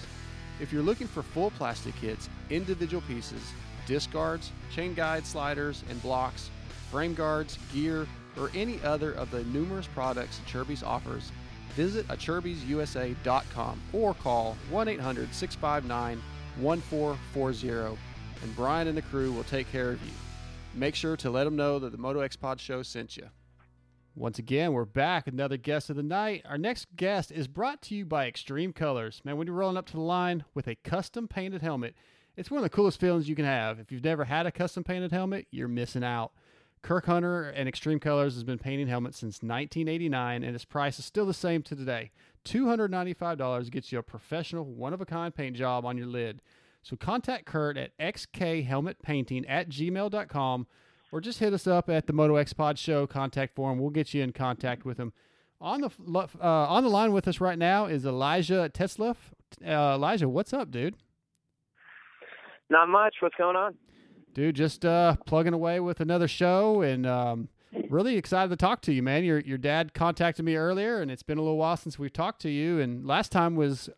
If 0.59 0.73
you're 0.73 0.83
looking 0.83 1.07
for 1.07 1.23
full 1.23 1.51
plastic 1.51 1.95
kits, 1.97 2.31
individual 2.49 3.03
pieces, 3.03 3.43
disc 3.87 4.11
guards, 4.11 4.53
chain 4.75 4.95
guide 4.95 5.27
sliders 5.27 5.85
and 5.91 6.01
blocks, 6.01 6.49
frame 6.91 7.13
guards, 7.13 7.59
gear, 7.75 8.07
or 8.39 8.51
any 8.55 8.81
other 8.83 9.13
of 9.13 9.31
the 9.31 9.45
numerous 9.45 9.87
products 9.89 10.41
Acerbis 10.47 10.83
offers, 10.83 11.31
visit 11.75 12.09
acerbisusa.com 12.09 13.83
or 13.93 14.15
call 14.15 14.57
1 14.71 14.89
800 14.89 15.35
659 15.35 16.23
1440 16.59 17.99
and 18.43 18.57
Brian 18.57 18.89
and 18.89 18.97
the 18.97 19.03
crew 19.03 19.33
will 19.33 19.45
take 19.45 19.71
care 19.71 19.91
of 19.91 20.05
you. 20.05 20.13
Make 20.75 20.95
sure 20.95 21.17
to 21.17 21.31
let 21.31 21.45
them 21.45 21.57
know 21.57 21.79
that 21.79 21.93
the 21.93 21.99
Moto 21.99 22.21
X 22.21 22.37
Pod 22.37 22.61
Show 22.61 22.83
sent 22.83 23.17
you. 23.17 23.29
Once 24.15 24.39
again, 24.39 24.73
we're 24.73 24.85
back. 24.85 25.27
With 25.27 25.35
another 25.35 25.57
guest 25.57 25.91
of 25.91 25.97
the 25.97 26.03
night. 26.03 26.43
Our 26.49 26.57
next 26.57 26.87
guest 26.97 27.31
is 27.31 27.49
brought 27.49 27.83
to 27.83 27.95
you 27.95 28.07
by 28.07 28.27
Extreme 28.27 28.73
Colors. 28.73 29.21
Man, 29.25 29.37
when 29.37 29.47
you're 29.47 29.57
rolling 29.57 29.77
up 29.77 29.87
to 29.87 29.93
the 29.93 30.01
line 30.01 30.45
with 30.55 30.67
a 30.67 30.75
custom 30.77 31.29
painted 31.29 31.61
helmet, 31.61 31.95
it's 32.37 32.51
one 32.51 32.59
of 32.59 32.63
the 32.63 32.71
coolest 32.71 32.99
feelings 32.99 33.29
you 33.29 33.35
can 33.35 33.45
have. 33.45 33.79
If 33.79 33.93
you've 33.93 34.05
never 34.05 34.25
had 34.25 34.47
a 34.47 34.53
custom 34.53 34.85
painted 34.85 35.13
helmet, 35.13 35.47
you're 35.51 35.69
missing 35.69 36.05
out. 36.05 36.33
Kirk 36.83 37.07
Hunter 37.07 37.51
and 37.51 37.69
Extreme 37.69 38.01
Colors 38.01 38.35
has 38.35 38.45
been 38.45 38.59
painting 38.59 38.87
helmets 38.87 39.19
since 39.19 39.43
1989, 39.43 40.45
and 40.45 40.55
its 40.55 40.65
price 40.65 40.99
is 40.99 41.05
still 41.05 41.27
the 41.27 41.35
same 41.35 41.63
to 41.63 41.75
today. 41.75 42.11
$295 42.45 43.71
gets 43.71 43.91
you 43.91 43.99
a 43.99 44.03
professional, 44.03 44.65
one 44.65 44.93
of 44.93 45.01
a 45.01 45.07
kind 45.07 45.35
paint 45.35 45.57
job 45.57 45.85
on 45.85 45.99
your 45.99 46.07
lid. 46.07 46.41
So 46.87 46.95
contact 46.95 47.47
Kurt 47.47 47.77
at 47.77 47.99
xkhelmetpainting 47.99 49.45
at 49.49 49.69
gmail.com 49.69 50.67
or 51.11 51.21
just 51.21 51.41
hit 51.41 51.53
us 51.53 51.67
up 51.67 51.91
at 51.91 52.07
the 52.07 52.13
Moto 52.13 52.37
X 52.37 52.53
Pod 52.53 52.79
Show 52.79 53.09
contact 53.09 53.57
form. 53.57 53.81
We'll 53.81 53.91
get 53.91 54.15
you 54.15 54.23
in 54.23 54.31
contact 54.31 54.85
with 54.85 54.97
him. 54.97 55.13
On 55.61 55.81
the 55.81 55.91
uh, 56.09 56.29
on 56.41 56.85
the 56.85 56.89
line 56.89 57.11
with 57.11 57.27
us 57.27 57.41
right 57.41 57.59
now 57.59 57.87
is 57.87 58.07
Elijah 58.07 58.71
Tetzleff. 58.73 59.17
Uh, 59.67 59.95
Elijah, 59.95 60.29
what's 60.29 60.53
up, 60.53 60.71
dude? 60.71 60.95
Not 62.71 62.89
much. 62.89 63.17
What's 63.19 63.35
going 63.35 63.57
on? 63.57 63.75
Dude, 64.33 64.55
just 64.55 64.85
uh, 64.85 65.17
plugging 65.27 65.55
away 65.55 65.81
with 65.81 66.01
another 66.01 66.29
show, 66.29 66.83
and 66.83 67.05
um, 67.05 67.49
really 67.91 68.17
excited 68.17 68.51
to 68.51 68.57
talk 68.57 68.81
to 68.83 68.93
you, 68.93 69.03
man. 69.03 69.25
Your 69.25 69.41
your 69.41 69.59
dad 69.59 69.93
contacted 69.93 70.45
me 70.45 70.55
earlier, 70.55 71.01
and 71.01 71.11
it's 71.11 71.25
been 71.25 71.39
a 71.39 71.43
little 71.43 71.59
while 71.59 71.77
since 71.77 71.99
we've 71.99 72.13
talked 72.13 72.43
to 72.43 72.49
you. 72.49 72.79
And 72.79 73.05
last 73.05 73.33
time 73.33 73.57
was, 73.57 73.91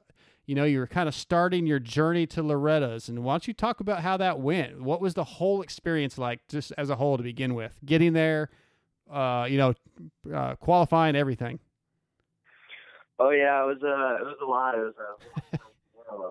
you 0.49 0.55
know, 0.55 0.65
you 0.65 0.79
were 0.79 0.87
kind 0.87 1.11
of 1.11 1.15
starting 1.15 1.67
your 1.67 1.79
journey 1.79 2.27
to 2.29 2.43
Loretta's. 2.43 3.11
And 3.11 3.23
why 3.23 3.35
don't 3.35 3.47
you 3.47 3.53
talk 3.53 3.81
about 3.81 4.01
how 4.01 4.17
that 4.17 4.41
went? 4.41 4.81
What 4.81 4.99
was 4.99 5.13
the 5.13 5.23
whole 5.23 5.61
experience 5.61 6.17
like, 6.17 6.41
just 6.49 6.73
as 6.79 6.89
a 6.89 6.97
whole, 6.97 7.19
to 7.19 7.23
begin 7.23 7.55
with, 7.55 7.79
getting 7.85 8.15
there, 8.15 8.49
uh, 9.13 9.47
you 9.47 9.59
know, 9.59 9.75
uh, 10.35 10.55
qualifying 10.55 11.17
everything. 11.17 11.59
Oh 13.19 13.29
yeah, 13.29 13.63
it 13.63 13.67
was 13.67 13.83
uh, 13.83 14.23
it 14.23 14.27
was 14.27 14.39
a 14.41 14.47
lot. 14.47 14.75
It 14.75 14.79
was 14.79 14.95
uh, 16.11 16.31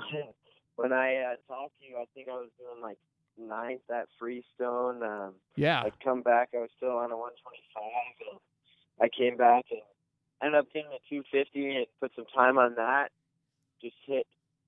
when 0.76 0.94
I 0.94 1.16
uh, 1.16 1.34
talked 1.46 1.78
to 1.80 1.86
you, 1.86 1.98
I 1.98 2.06
think 2.14 2.28
I 2.28 2.32
was 2.32 2.48
doing 2.58 2.80
like 2.80 2.96
ninth 3.36 3.82
at 3.90 4.06
Freestone. 4.18 5.02
Um, 5.02 5.34
Yeah. 5.56 5.82
I'd 5.82 6.00
come 6.02 6.22
back, 6.22 6.50
I 6.54 6.58
was 6.58 6.70
still 6.78 6.96
on 6.96 7.12
a 7.12 7.16
125, 7.18 7.82
and 8.30 8.40
I 8.98 9.10
came 9.14 9.36
back 9.36 9.66
and 9.70 9.82
ended 10.42 10.58
up 10.58 10.72
getting 10.72 10.92
a 10.92 11.00
250 11.10 11.76
and 11.76 11.86
put 12.00 12.12
some 12.16 12.24
time 12.34 12.56
on 12.56 12.76
that. 12.76 13.10
Just 13.82 13.96
hit 14.06 14.26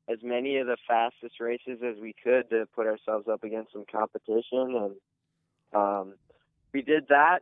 as 0.08 0.18
many 0.22 0.58
of 0.58 0.66
the 0.66 0.76
fastest 0.86 1.40
races 1.40 1.78
as 1.82 1.96
we 2.00 2.14
could 2.22 2.50
to 2.50 2.66
put 2.74 2.86
ourselves 2.86 3.26
up 3.28 3.42
against 3.44 3.72
some 3.72 3.84
competition, 3.90 4.76
and 4.76 4.94
um, 5.72 6.14
we 6.72 6.82
did 6.82 7.08
that. 7.08 7.40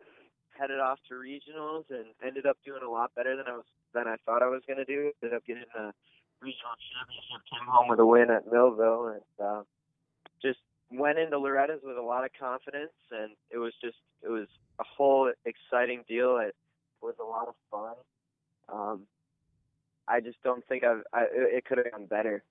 headed 0.58 0.80
off 0.80 0.98
to 1.08 1.14
regionals 1.14 1.84
and 1.90 2.06
ended 2.24 2.46
up 2.46 2.56
doing 2.64 2.82
a 2.86 2.90
lot 2.90 3.10
better 3.16 3.36
than 3.36 3.46
I 3.48 3.56
was 3.56 3.64
than 3.94 4.06
I 4.06 4.16
thought 4.24 4.42
I 4.42 4.48
was 4.48 4.62
going 4.66 4.78
to 4.78 4.84
do. 4.84 5.10
Ended 5.22 5.36
up 5.36 5.44
getting 5.46 5.64
a 5.76 5.92
regional 6.40 6.76
championship, 6.92 7.40
came 7.50 7.66
home 7.68 7.88
with 7.88 7.98
a 7.98 8.06
win 8.06 8.30
at 8.30 8.50
Millville, 8.50 9.08
and 9.08 9.46
uh, 9.46 9.62
just 10.40 10.58
went 10.90 11.18
into 11.18 11.38
Loretta's 11.38 11.80
with 11.82 11.96
a 11.96 12.02
lot 12.02 12.24
of 12.24 12.30
confidence, 12.38 12.92
and 13.10 13.32
it 13.50 13.58
was 13.58 13.72
just 13.82 13.96
it 14.22 14.28
was 14.28 14.46
a 14.78 14.84
whole 14.84 15.32
exciting 15.44 16.04
deal. 16.08 16.36
It 16.38 16.54
was 17.00 17.14
a 17.20 17.24
lot 17.24 17.48
of 17.48 17.54
fun. 17.70 17.94
Um, 18.68 19.00
I 20.08 20.20
just 20.20 20.42
don't 20.42 20.66
think 20.66 20.84
I've, 20.84 21.02
I 21.12 21.26
it 21.32 21.64
could 21.64 21.78
have 21.78 21.90
gone 21.90 22.06
better. 22.06 22.42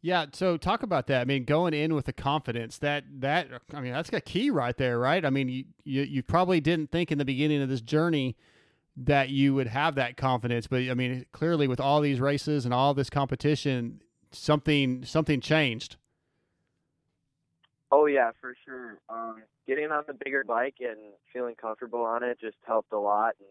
Yeah, 0.00 0.26
so 0.32 0.58
talk 0.58 0.82
about 0.82 1.06
that. 1.06 1.22
I 1.22 1.24
mean, 1.24 1.44
going 1.44 1.72
in 1.72 1.94
with 1.94 2.04
the 2.04 2.12
confidence 2.12 2.76
that 2.78 3.04
that 3.20 3.48
I 3.72 3.80
mean, 3.80 3.92
that's 3.92 4.12
a 4.12 4.20
key 4.20 4.50
right 4.50 4.76
there, 4.76 4.98
right? 4.98 5.24
I 5.24 5.30
mean, 5.30 5.48
you, 5.48 5.64
you 5.84 6.02
you 6.02 6.22
probably 6.22 6.60
didn't 6.60 6.90
think 6.90 7.10
in 7.10 7.18
the 7.18 7.24
beginning 7.24 7.62
of 7.62 7.68
this 7.68 7.80
journey 7.80 8.36
that 8.96 9.30
you 9.30 9.54
would 9.54 9.66
have 9.66 9.94
that 9.96 10.16
confidence, 10.16 10.66
but 10.66 10.82
I 10.82 10.94
mean, 10.94 11.24
clearly 11.32 11.66
with 11.66 11.80
all 11.80 12.00
these 12.00 12.20
races 12.20 12.64
and 12.64 12.74
all 12.74 12.94
this 12.94 13.10
competition, 13.10 14.02
something 14.30 15.04
something 15.04 15.40
changed. 15.40 15.96
Oh 17.90 18.06
yeah, 18.06 18.32
for 18.40 18.54
sure. 18.64 18.98
Um, 19.08 19.42
getting 19.66 19.90
on 19.90 20.04
the 20.06 20.14
bigger 20.14 20.44
bike 20.44 20.76
and 20.80 20.98
feeling 21.32 21.54
comfortable 21.54 22.02
on 22.02 22.22
it 22.22 22.38
just 22.40 22.56
helped 22.66 22.92
a 22.92 22.98
lot, 22.98 23.36
and 23.38 23.48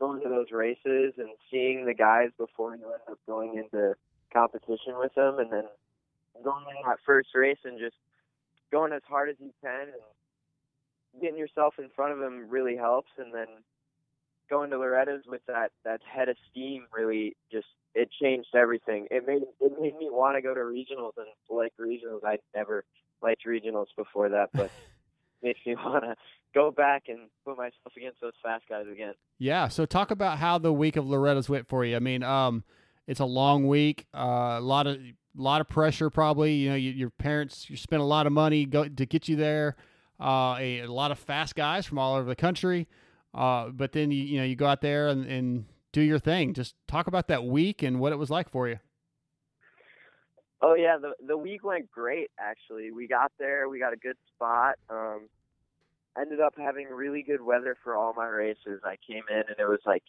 going 0.00 0.20
to 0.22 0.28
those 0.28 0.50
races 0.50 1.12
and 1.18 1.28
seeing 1.50 1.84
the 1.84 1.94
guys 1.94 2.30
before 2.38 2.74
you 2.74 2.84
end 2.84 3.02
up 3.10 3.18
going 3.26 3.56
into 3.56 3.94
competition 4.32 4.94
with 4.98 5.14
them, 5.14 5.38
and 5.38 5.52
then 5.52 5.64
going 6.42 6.64
in 6.68 6.88
that 6.88 6.98
first 7.04 7.28
race 7.34 7.58
and 7.64 7.78
just 7.78 7.96
going 8.72 8.92
as 8.92 9.02
hard 9.08 9.28
as 9.28 9.36
you 9.38 9.52
can 9.62 9.82
and 9.82 11.20
getting 11.20 11.38
yourself 11.38 11.74
in 11.78 11.88
front 11.94 12.12
of 12.12 12.18
them 12.18 12.46
really 12.48 12.76
helps, 12.76 13.10
and 13.18 13.34
then 13.34 13.46
going 14.48 14.70
to 14.70 14.78
Loretta's 14.78 15.24
with 15.26 15.42
that 15.46 15.70
that 15.84 16.00
head 16.02 16.28
of 16.28 16.36
steam 16.50 16.86
really 16.92 17.36
just 17.52 17.66
it 17.94 18.08
changed 18.20 18.54
everything. 18.54 19.06
It 19.10 19.26
made 19.26 19.42
it 19.60 19.72
made 19.80 19.96
me 19.96 20.08
want 20.10 20.36
to 20.36 20.42
go 20.42 20.54
to 20.54 20.60
regionals 20.60 21.12
and 21.16 21.26
like 21.48 21.72
regionals. 21.78 22.24
I'd 22.24 22.40
never 22.54 22.84
liked 23.22 23.44
regionals 23.46 23.86
before 23.96 24.28
that, 24.30 24.50
but 24.52 24.70
makes 25.42 25.60
me 25.66 25.74
want 25.74 26.04
to 26.04 26.14
go 26.54 26.70
back 26.70 27.04
and 27.08 27.28
put 27.44 27.56
myself 27.56 27.92
against 27.96 28.20
those 28.20 28.32
fast 28.42 28.64
guys 28.68 28.86
again. 28.90 29.14
Yeah. 29.38 29.68
So 29.68 29.86
talk 29.86 30.10
about 30.10 30.38
how 30.38 30.58
the 30.58 30.72
week 30.72 30.96
of 30.96 31.06
Loretta's 31.06 31.48
went 31.48 31.68
for 31.68 31.84
you. 31.84 31.96
I 31.96 32.00
mean, 32.00 32.22
um, 32.22 32.64
it's 33.06 33.20
a 33.20 33.24
long 33.24 33.66
week, 33.66 34.06
uh, 34.14 34.56
a 34.58 34.60
lot 34.60 34.86
of 34.86 34.96
a 34.96 35.14
lot 35.42 35.60
of 35.60 35.68
pressure. 35.68 36.10
Probably, 36.10 36.54
you 36.54 36.70
know, 36.70 36.76
you, 36.76 36.90
your 36.90 37.10
parents 37.10 37.70
you 37.70 37.76
spent 37.76 38.02
a 38.02 38.04
lot 38.04 38.26
of 38.26 38.32
money 38.32 38.66
go, 38.66 38.88
to 38.88 39.06
get 39.06 39.28
you 39.28 39.36
there. 39.36 39.76
Uh, 40.20 40.56
a, 40.58 40.80
a 40.80 40.86
lot 40.86 41.10
of 41.10 41.18
fast 41.18 41.54
guys 41.54 41.86
from 41.86 41.98
all 41.98 42.16
over 42.16 42.28
the 42.28 42.36
country. 42.36 42.88
Uh, 43.32 43.68
but 43.68 43.92
then 43.92 44.10
you 44.10 44.22
you 44.22 44.38
know 44.38 44.44
you 44.44 44.56
go 44.56 44.66
out 44.66 44.80
there 44.80 45.08
and, 45.08 45.24
and 45.26 45.64
do 45.92 46.00
your 46.00 46.18
thing. 46.18 46.52
Just 46.52 46.74
talk 46.88 47.06
about 47.06 47.28
that 47.28 47.44
week 47.44 47.82
and 47.82 48.00
what 48.00 48.12
it 48.12 48.16
was 48.16 48.30
like 48.30 48.50
for 48.50 48.68
you. 48.68 48.78
Oh 50.62 50.74
yeah, 50.74 50.98
the 50.98 51.12
the 51.26 51.36
week 51.36 51.64
went 51.64 51.90
great 51.90 52.30
actually. 52.38 52.90
We 52.92 53.08
got 53.08 53.32
there, 53.38 53.68
we 53.68 53.78
got 53.78 53.92
a 53.92 53.96
good 53.96 54.16
spot. 54.34 54.76
Um 54.88 55.28
ended 56.20 56.40
up 56.40 56.54
having 56.58 56.88
really 56.88 57.22
good 57.22 57.40
weather 57.40 57.76
for 57.82 57.96
all 57.96 58.12
my 58.14 58.26
races. 58.26 58.80
I 58.84 58.96
came 59.06 59.22
in 59.30 59.38
and 59.48 59.56
it 59.58 59.68
was 59.68 59.80
like 59.86 60.02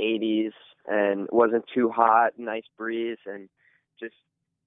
80s 0.00 0.52
and 0.86 1.28
wasn't 1.30 1.64
too 1.72 1.88
hot, 1.90 2.32
nice 2.38 2.64
breeze 2.76 3.18
and 3.26 3.48
just 3.98 4.14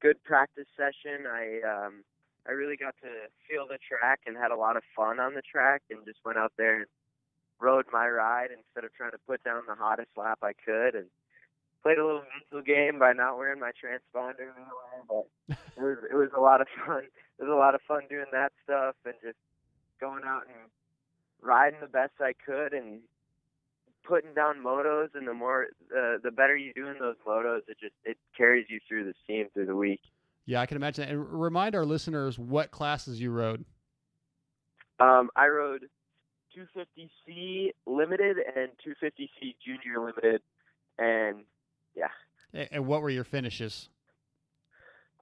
good 0.02 0.24
practice 0.24 0.68
session. 0.76 1.26
I 1.28 1.60
um 1.68 2.04
I 2.48 2.52
really 2.52 2.78
got 2.78 2.96
to 3.04 3.10
feel 3.48 3.68
the 3.68 3.78
track 3.78 4.22
and 4.26 4.36
had 4.36 4.52
a 4.52 4.56
lot 4.56 4.78
of 4.78 4.84
fun 4.96 5.20
on 5.20 5.36
the 5.36 5.44
track 5.44 5.84
and 5.92 6.04
just 6.06 6.20
went 6.26 6.38
out 6.40 6.54
there 6.58 6.78
and 6.78 6.86
rode 7.60 7.86
my 7.92 8.08
ride 8.08 8.50
instead 8.52 8.86
of 8.86 8.94
trying 8.94 9.12
to 9.12 9.20
put 9.28 9.44
down 9.44 9.62
the 9.68 9.76
hottest 9.76 10.10
lap 10.18 10.40
I 10.42 10.54
could 10.54 10.96
and 10.96 11.08
played 11.84 11.98
a 11.98 12.06
little 12.06 12.24
mental 12.52 12.66
game 12.66 13.00
by 13.00 13.14
not 13.14 13.38
wearing 13.38 13.60
my 13.60 13.72
transponder 13.72 14.52
but 15.08 15.26
it 15.48 15.82
was 15.82 15.98
it 16.12 16.16
was 16.16 16.30
a 16.36 16.40
lot 16.40 16.62
of 16.62 16.68
fun. 16.86 17.04
It 17.40 17.44
was 17.44 17.52
a 17.52 17.56
lot 17.56 17.76
of 17.76 17.82
fun 17.88 18.02
doing 18.10 18.26
that 18.32 18.52
stuff 18.64 18.96
and 19.06 19.16
just 19.24 19.38
going 20.00 20.24
out 20.26 20.44
and 20.48 20.70
riding 21.42 21.80
the 21.82 21.88
best 21.88 22.14
I 22.20 22.34
could 22.34 22.74
and 22.74 23.00
putting 24.04 24.34
down 24.34 24.64
motos 24.64 25.10
and 25.14 25.28
the 25.28 25.34
more 25.34 25.68
uh, 25.96 26.18
the 26.24 26.32
better 26.32 26.56
you 26.56 26.74
do 26.74 26.88
in 26.88 27.00
those 27.00 27.16
motos 27.28 27.62
it 27.68 27.78
just 27.80 27.94
it 28.04 28.18
carries 28.36 28.66
you 28.70 28.80
through 28.88 29.06
the 29.06 29.14
steam 29.24 29.48
through 29.54 29.66
the 29.66 29.76
week. 29.76 30.02
Yeah, 30.46 30.62
I 30.62 30.66
can 30.66 30.78
imagine. 30.78 31.06
That. 31.06 31.14
And 31.14 31.42
remind 31.42 31.76
our 31.76 31.86
listeners 31.86 32.40
what 32.40 32.72
classes 32.72 33.22
you 33.22 33.32
rode. 33.32 33.66
Um, 35.00 35.30
I 35.36 35.48
rode 35.48 35.86
250C 36.58 37.70
Limited 37.86 38.38
and 38.56 38.70
250C 38.86 39.56
Junior 39.64 40.00
Limited, 40.00 40.42
and 40.98 41.44
yeah. 41.96 42.66
And 42.72 42.88
what 42.88 43.02
were 43.02 43.10
your 43.10 43.24
finishes? 43.24 43.90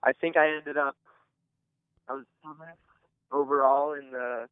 I 0.03 0.13
think 0.13 0.37
I 0.37 0.55
ended 0.55 0.77
up. 0.77 0.95
I 2.07 2.13
was 2.13 2.25
seventh 2.41 2.77
overall 3.31 3.93
in 3.93 4.11
the 4.11 4.47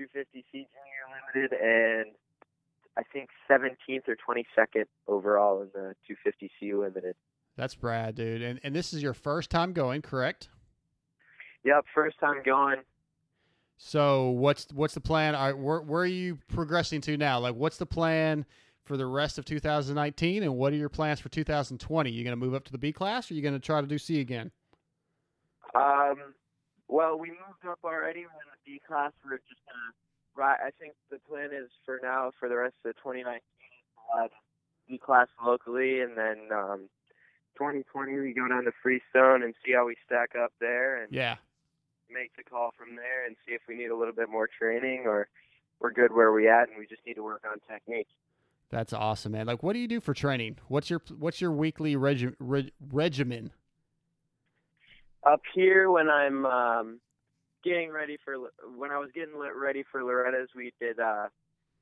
250C 0.00 0.44
Junior 0.52 0.66
Limited, 1.34 1.56
and 1.60 2.06
I 2.96 3.02
think 3.12 3.28
17th 3.48 4.08
or 4.08 4.16
22nd 4.16 4.86
overall 5.06 5.62
in 5.62 5.68
the 5.72 5.94
250C 6.08 6.78
Limited. 6.78 7.14
That's 7.56 7.74
Brad, 7.74 8.16
dude. 8.16 8.42
And 8.42 8.60
and 8.62 8.74
this 8.74 8.92
is 8.92 9.02
your 9.02 9.14
first 9.14 9.50
time 9.50 9.72
going, 9.72 10.02
correct? 10.02 10.48
Yep, 11.64 11.86
first 11.94 12.18
time 12.20 12.42
going. 12.44 12.82
So 13.78 14.30
what's 14.30 14.66
what's 14.72 14.94
the 14.94 15.00
plan? 15.00 15.34
Right, 15.34 15.56
where 15.56 15.80
where 15.80 16.02
are 16.02 16.06
you 16.06 16.38
progressing 16.48 17.00
to 17.02 17.16
now? 17.16 17.38
Like, 17.38 17.54
what's 17.54 17.76
the 17.76 17.86
plan 17.86 18.44
for 18.86 18.96
the 18.96 19.06
rest 19.06 19.36
of 19.38 19.44
2019, 19.44 20.42
and 20.42 20.56
what 20.56 20.72
are 20.72 20.76
your 20.76 20.88
plans 20.88 21.20
for 21.20 21.28
2020? 21.28 22.10
You 22.10 22.24
going 22.24 22.38
to 22.38 22.44
move 22.44 22.54
up 22.54 22.64
to 22.64 22.72
the 22.72 22.78
B 22.78 22.92
class, 22.92 23.30
or 23.30 23.34
are 23.34 23.36
you 23.36 23.42
going 23.42 23.54
to 23.54 23.60
try 23.60 23.80
to 23.80 23.86
do 23.86 23.98
C 23.98 24.20
again? 24.20 24.52
Um, 25.74 26.34
well, 26.88 27.18
we 27.18 27.30
moved 27.30 27.66
up 27.68 27.80
already. 27.84 28.20
We're 28.20 28.40
in 28.40 28.50
the 28.54 28.62
B 28.64 28.80
class. 28.86 29.12
We're 29.24 29.38
just 29.38 29.60
gonna 29.66 29.92
right. 30.36 30.58
I 30.64 30.70
think 30.80 30.94
the 31.10 31.18
plan 31.28 31.50
is 31.52 31.68
for 31.84 31.98
now 32.02 32.30
for 32.38 32.48
the 32.48 32.56
rest 32.56 32.76
of 32.84 32.94
2019 32.96 33.40
uh, 34.16 34.28
B 34.88 34.96
class 34.96 35.26
locally, 35.44 36.00
and 36.00 36.16
then 36.16 36.48
um, 36.54 36.88
2020 37.58 38.16
we 38.20 38.32
go 38.32 38.48
down 38.48 38.64
to 38.64 38.72
Freestone 38.82 39.42
and 39.42 39.54
see 39.64 39.72
how 39.72 39.86
we 39.86 39.96
stack 40.06 40.30
up 40.40 40.52
there, 40.60 41.02
and 41.02 41.12
Yeah. 41.12 41.36
make 42.08 42.30
the 42.36 42.44
call 42.44 42.70
from 42.78 42.94
there 42.94 43.26
and 43.26 43.36
see 43.44 43.52
if 43.52 43.62
we 43.68 43.74
need 43.74 43.90
a 43.90 43.96
little 43.96 44.14
bit 44.14 44.30
more 44.30 44.46
training 44.48 45.02
or 45.06 45.28
we're 45.80 45.90
good 45.90 46.12
where 46.12 46.32
we 46.32 46.48
at 46.48 46.68
and 46.68 46.78
we 46.78 46.86
just 46.86 47.04
need 47.04 47.14
to 47.14 47.22
work 47.24 47.44
on 47.50 47.58
technique. 47.68 48.08
That's 48.70 48.92
awesome, 48.92 49.32
man. 49.32 49.46
Like, 49.46 49.62
what 49.62 49.74
do 49.74 49.78
you 49.78 49.88
do 49.88 50.00
for 50.00 50.12
training? 50.12 50.56
What's 50.68 50.90
your 50.90 51.00
what's 51.18 51.40
your 51.40 51.52
weekly 51.52 51.94
regi- 51.96 52.34
reg- 52.40 52.72
regimen? 52.92 53.52
Up 55.24 55.40
here 55.54 55.90
when 55.90 56.08
I'm 56.08 56.46
um, 56.46 57.00
getting 57.64 57.90
ready 57.90 58.16
for 58.24 58.34
when 58.76 58.90
I 58.90 58.98
was 58.98 59.10
getting 59.14 59.34
ready 59.36 59.84
for 59.90 60.02
Loretta's, 60.02 60.50
we 60.54 60.72
did 60.80 60.98
uh, 60.98 61.28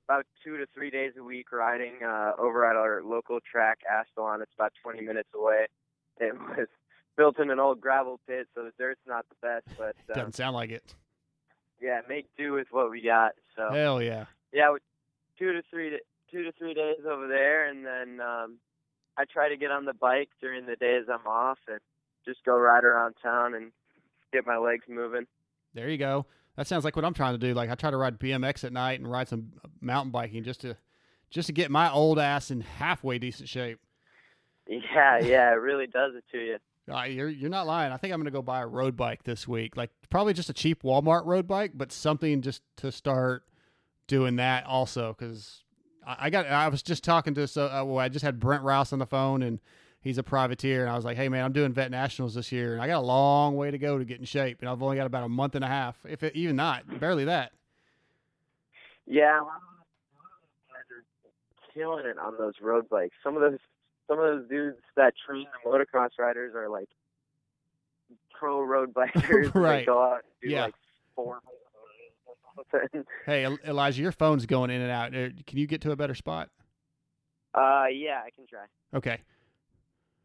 about 0.09 0.27
two 0.43 0.59
to 0.59 0.67
three 0.75 0.91
days 0.91 1.13
a 1.19 1.23
week 1.23 1.53
riding 1.53 1.95
uh, 2.05 2.33
over 2.39 2.69
at 2.69 2.77
our 2.77 3.03
local 3.03 3.39
track, 3.51 3.79
Astelon. 3.91 4.43
It's 4.43 4.53
about 4.55 4.73
20 4.83 5.01
minutes 5.03 5.29
away. 5.35 5.67
It 6.21 6.35
was 6.35 6.69
built 7.17 7.39
in 7.39 7.51
an 7.51 7.59
old 7.59 7.81
gravel 7.81 8.21
pit, 8.27 8.47
so 8.55 8.63
the 8.65 8.73
dirt's 8.79 9.01
not 9.07 9.25
the 9.31 9.37
best, 9.47 9.67
but 9.79 9.95
uh, 10.11 10.15
Doesn't 10.15 10.35
sound 10.37 10.55
like 10.55 10.71
it. 10.71 10.95
yeah, 11.81 12.01
make 12.09 12.27
do 12.37 12.53
with 12.53 12.67
what 12.71 12.91
we 12.91 13.03
got. 13.03 13.33
So 13.57 13.71
Hell 13.73 14.03
yeah. 14.03 14.27
yeah, 14.53 14.75
two 15.39 15.53
to 15.53 15.63
three 15.71 15.99
two 16.35 16.43
to 16.43 16.53
three 16.53 16.75
days 16.75 16.99
over 17.09 17.29
there, 17.29 17.69
and 17.69 17.87
then 17.87 18.21
um, 18.21 18.59
I 19.17 19.25
try 19.33 19.49
to 19.49 19.57
get 19.57 19.71
on 19.71 19.85
the 19.85 19.95
bike 19.95 20.31
during 20.41 20.67
the 20.67 20.77
days 20.77 21.05
I'm 21.09 21.27
off 21.27 21.59
and 21.69 21.79
just 22.27 22.45
go 22.45 22.57
ride 22.57 22.85
around 22.85 23.15
town 23.23 23.55
and 23.55 23.71
get 24.33 24.47
my 24.47 24.57
legs 24.57 24.85
moving. 24.89 25.27
There 25.75 25.89
you 25.89 25.99
go. 25.99 26.27
That 26.57 26.67
sounds 26.67 26.85
like 26.85 26.97
what 26.97 27.05
I'm 27.05 27.15
trying 27.15 27.35
to 27.35 27.39
do. 27.39 27.55
Like 27.55 27.71
I 27.71 27.77
try 27.77 27.91
to 27.91 27.97
ride 27.97 28.19
BMX 28.19 28.65
at 28.65 28.73
night 28.73 28.99
and 28.99 29.11
ride 29.11 29.29
some 29.29 29.53
mountain 29.81 30.11
biking 30.11 30.45
just 30.45 30.61
to 30.63 30.77
just 31.31 31.47
to 31.47 31.53
get 31.53 31.71
my 31.71 31.91
old 31.91 32.19
ass 32.19 32.51
in 32.51 32.61
halfway 32.61 33.19
decent 33.19 33.49
shape. 33.49 33.79
Yeah, 34.67 35.19
yeah, 35.19 35.51
it 35.51 35.61
really 35.61 35.87
does 35.87 36.13
it 36.17 36.25
to 36.33 36.39
you. 36.39 36.59
Uh, 36.87 37.05
you're 37.05 37.31
you're 37.31 37.49
not 37.49 37.67
lying. 37.67 37.93
I 37.93 37.97
think 37.97 38.13
I'm 38.13 38.21
gonna 38.21 38.31
go 38.31 38.43
buy 38.43 38.61
a 38.61 38.67
road 38.67 38.95
bike 38.95 39.23
this 39.23 39.49
week. 39.49 39.75
Like 39.75 39.89
probably 40.11 40.35
just 40.35 40.51
a 40.51 40.53
cheap 40.53 40.83
Walmart 40.83 41.25
road 41.25 41.49
bike, 41.49 41.71
but 41.75 41.91
something 41.91 42.43
just 42.43 42.61
to 42.77 42.93
start 42.93 43.45
doing 44.07 44.37
that 44.37 44.67
also. 44.67 45.17
Because 45.19 45.64
I, 46.07 46.31
got 46.31 46.47
I 46.47 46.69
was 46.69 46.83
just 46.83 47.03
talking 47.05 47.35
to 47.35 47.47
so 47.47 47.67
uh, 47.67 47.85
well, 47.85 47.99
I 47.99 48.09
just 48.09 48.25
had 48.25 48.39
Brent 48.41 48.63
Rouse 48.63 48.93
on 48.93 48.99
the 48.99 49.07
phone 49.07 49.43
and 49.43 49.59
he's 50.01 50.19
a 50.19 50.23
privateer 50.23 50.83
and 50.83 50.91
I 50.91 50.97
was 50.97 51.05
like, 51.05 51.17
hey 51.17 51.29
man, 51.29 51.45
I'm 51.45 51.53
doing 51.53 51.73
vet 51.73 51.91
nationals 51.91 52.35
this 52.35 52.53
year 52.53 52.75
and 52.75 52.83
I 52.83 52.87
got 52.87 52.99
a 52.99 53.07
long 53.07 53.57
way 53.57 53.71
to 53.71 53.79
go 53.79 53.99
to 53.99 54.05
get 54.05 54.19
in 54.21 54.27
shape 54.27 54.59
and 54.61 54.69
I've 54.69 54.83
only 54.83 54.97
got 54.97 55.07
about 55.07 55.25
a 55.25 55.29
month 55.29 55.55
and 55.55 55.65
a 55.65 55.69
half, 55.69 55.97
if 56.09 56.23
it, 56.23 56.35
even 56.37 56.57
not, 56.57 57.01
barely 57.01 57.25
that. 57.25 57.53
Yeah, 59.07 59.41
a 59.41 59.43
lot 59.45 59.57
of 59.57 59.61
those 60.41 60.69
guys 60.69 60.85
are 60.91 61.73
killing 61.75 62.07
it 62.07 62.19
on 62.19 62.35
those 62.39 62.55
road 62.63 62.89
bikes. 62.89 63.15
Some 63.23 63.35
of 63.37 63.41
those 63.43 63.59
some 64.09 64.19
of 64.19 64.25
those 64.25 64.49
dudes 64.49 64.79
that 64.97 65.15
train 65.27 65.47
the 65.65 65.71
motocross 65.71 66.11
riders 66.19 66.55
are 66.55 66.69
like 66.69 66.89
pro 68.39 68.63
road 68.63 68.93
bikers. 68.95 69.45
and 69.47 69.53
They 69.55 69.61
Right. 69.61 69.87
go 69.87 70.03
out 70.03 70.13
and 70.15 70.23
do 70.43 70.49
Yeah. 70.51 70.65
like 70.67 70.75
four 71.15 71.41
something. 72.71 73.05
Hey, 73.27 73.47
Elijah, 73.67 74.03
your 74.03 74.13
phone's 74.13 74.47
going 74.47 74.71
in 74.71 74.81
and 74.81 74.91
out. 74.91 75.15
Uh, 75.15 75.31
Can 75.47 75.59
you 75.59 75.67
get 75.67 75.81
to 75.83 75.91
a 75.93 75.97
better 75.97 76.15
spot? 76.15 76.51
Uh, 77.55 77.87
yeah, 77.93 78.21
I 78.25 78.31
can 78.31 78.47
try. 78.47 78.65
Okay. 78.95 79.19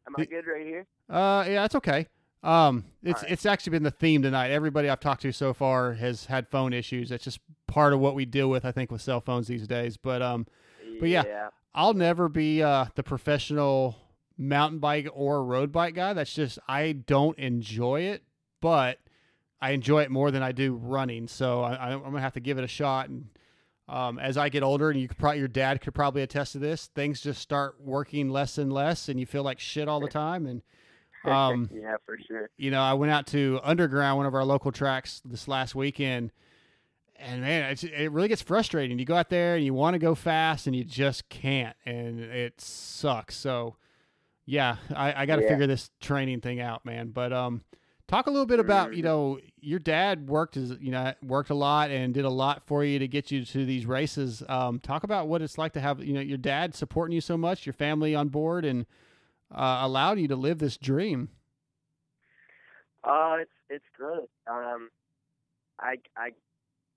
Am 0.08 0.16
I 0.18 0.26
good 0.26 0.46
right 0.48 0.66
here? 0.66 0.88
Uh, 1.10 1.44
yeah, 1.48 1.62
that's 1.62 1.76
okay. 1.76 2.08
Um, 2.42 2.86
it's 3.04 3.22
right. 3.22 3.32
it's 3.32 3.46
actually 3.46 3.72
been 3.72 3.84
the 3.84 3.92
theme 3.92 4.22
tonight. 4.22 4.50
Everybody 4.50 4.90
I've 4.90 5.00
talked 5.02 5.22
to 5.24 5.32
so 5.32 5.54
far 5.54 5.94
has 5.94 6.26
had 6.26 6.48
phone 6.48 6.74
issues. 6.74 7.10
That's 7.10 7.24
just 7.24 7.40
part 7.68 7.94
of 7.94 8.00
what 8.00 8.16
we 8.16 8.26
deal 8.26 8.50
with, 8.50 8.66
I 8.66 8.72
think, 8.72 8.92
with 8.92 9.02
cell 9.02 9.20
phones 9.20 9.48
these 9.48 9.68
days. 9.68 9.98
But 9.98 10.22
um, 10.22 10.48
but 11.00 11.10
yeah, 11.10 11.24
Yeah. 11.28 11.50
I'll 11.76 11.94
never 11.94 12.30
be 12.30 12.64
uh 12.64 12.86
the 12.96 13.04
professional 13.04 13.98
mountain 14.38 14.80
bike 14.80 15.08
or 15.14 15.44
road 15.44 15.72
bike 15.72 15.96
guy. 15.96 16.14
That's 16.14 16.34
just 16.34 16.58
I 16.68 16.94
don't 16.94 17.38
enjoy 17.38 18.02
it, 18.02 18.24
but 18.62 19.00
I 19.61 19.72
enjoy 19.72 20.03
it 20.03 20.11
more 20.11 20.31
than 20.31 20.41
I 20.44 20.52
do 20.52 20.73
running. 20.76 21.27
So 21.27 21.61
I, 21.61 21.73
I- 21.73 21.91
I'm 21.94 22.02
gonna 22.03 22.22
have 22.22 22.34
to 22.34 22.40
give 22.40 22.57
it 22.57 22.64
a 22.64 22.68
shot. 22.68 23.10
And 23.10 23.27
um, 23.88 24.19
as 24.19 24.38
I 24.38 24.49
get 24.49 24.61
older, 24.64 24.90
and 24.91 24.99
you 24.99 25.07
could 25.07 25.18
probably 25.18 25.40
your 25.40 25.48
dad 25.48 25.81
could 25.81 25.94
probably 25.95 26.22
attest 26.22 26.52
to 26.53 26.60
this, 26.60 26.88
things 26.95 27.22
just 27.22 27.41
start 27.41 27.76
working 27.81 28.30
less 28.30 28.57
and 28.57 28.72
less, 28.72 29.10
and 29.10 29.19
you 29.19 29.26
feel 29.26 29.44
like 29.44 29.60
shit 29.60 29.88
all 29.88 29.99
the 29.99 30.07
time. 30.07 30.45
And 30.45 30.61
um, 31.26 31.69
yeah, 31.73 31.95
for 32.06 32.18
sure. 32.27 32.49
you 32.57 32.72
know, 32.72 32.81
I 32.81 32.94
went 32.94 33.11
out 33.11 33.27
to 33.27 33.60
Underground, 33.64 34.18
one 34.18 34.26
of 34.26 34.36
our 34.36 34.45
local 34.45 34.72
tracks, 34.72 35.22
this 35.26 35.48
last 35.48 35.73
weekend, 35.76 36.31
and 37.18 37.41
man, 37.41 37.72
it's, 37.72 37.84
it 37.84 38.11
really 38.11 38.30
gets 38.30 38.41
frustrating. 38.41 38.98
You 38.99 39.03
go 39.06 39.15
out 39.15 39.30
there 39.30 39.56
and 39.56 39.65
you 39.65 39.73
want 39.73 39.95
to 39.95 39.99
go 39.99 40.15
fast, 40.15 40.68
and 40.68 40.76
you 40.76 40.84
just 40.86 41.27
can't, 41.27 41.76
and 41.86 42.22
it 42.22 42.61
sucks. 42.61 43.36
So, 43.36 43.76
yeah, 44.45 44.77
I, 44.95 45.23
I 45.23 45.26
got 45.26 45.38
to 45.38 45.41
Yeah. 45.41 45.49
figure 45.49 45.68
this 45.68 45.90
training 45.99 46.40
thing 46.41 46.61
out, 46.61 46.86
man. 46.86 47.10
But 47.10 47.34
um, 47.34 47.64
talk 48.10 48.27
a 48.27 48.31
little 48.31 48.45
bit 48.45 48.60
about 48.60 48.95
you 48.95 49.03
know 49.03 49.40
your 49.61 49.80
dad 49.80 50.27
worked 50.27 50.57
as 50.57 50.72
you 50.81 50.91
know 50.91 51.14
worked 51.23 51.49
a 51.49 51.56
lot 51.56 51.91
and 51.91 52.14
did 52.14 52.26
a 52.26 52.30
lot 52.30 52.64
for 52.65 52.84
you 52.84 52.99
to 52.99 53.07
get 53.07 53.31
you 53.31 53.45
to 53.45 53.65
these 53.65 53.86
races. 53.86 54.44
Um, 54.49 54.80
talk 54.80 55.03
about 55.03 55.27
what 55.27 55.41
it's 55.41 55.57
like 55.57 55.73
to 55.73 55.80
have 55.80 56.03
you 56.03 56.14
know 56.14 56.19
your 56.22 56.38
dad 56.38 56.76
supporting 56.76 57.14
you 57.14 57.22
so 57.22 57.38
much, 57.38 57.65
your 57.65 57.73
family 57.73 58.15
on 58.15 58.30
board, 58.30 58.65
and 58.65 58.86
uh, 59.53 59.80
allowed 59.81 60.19
you 60.19 60.27
to 60.27 60.36
live 60.36 60.57
this 60.60 60.76
dream. 60.77 61.30
Uh, 63.03 63.38
it's 63.41 63.52
it's 63.69 63.86
good. 63.98 64.27
Um, 64.48 64.90
I 65.80 65.98
I 66.18 66.31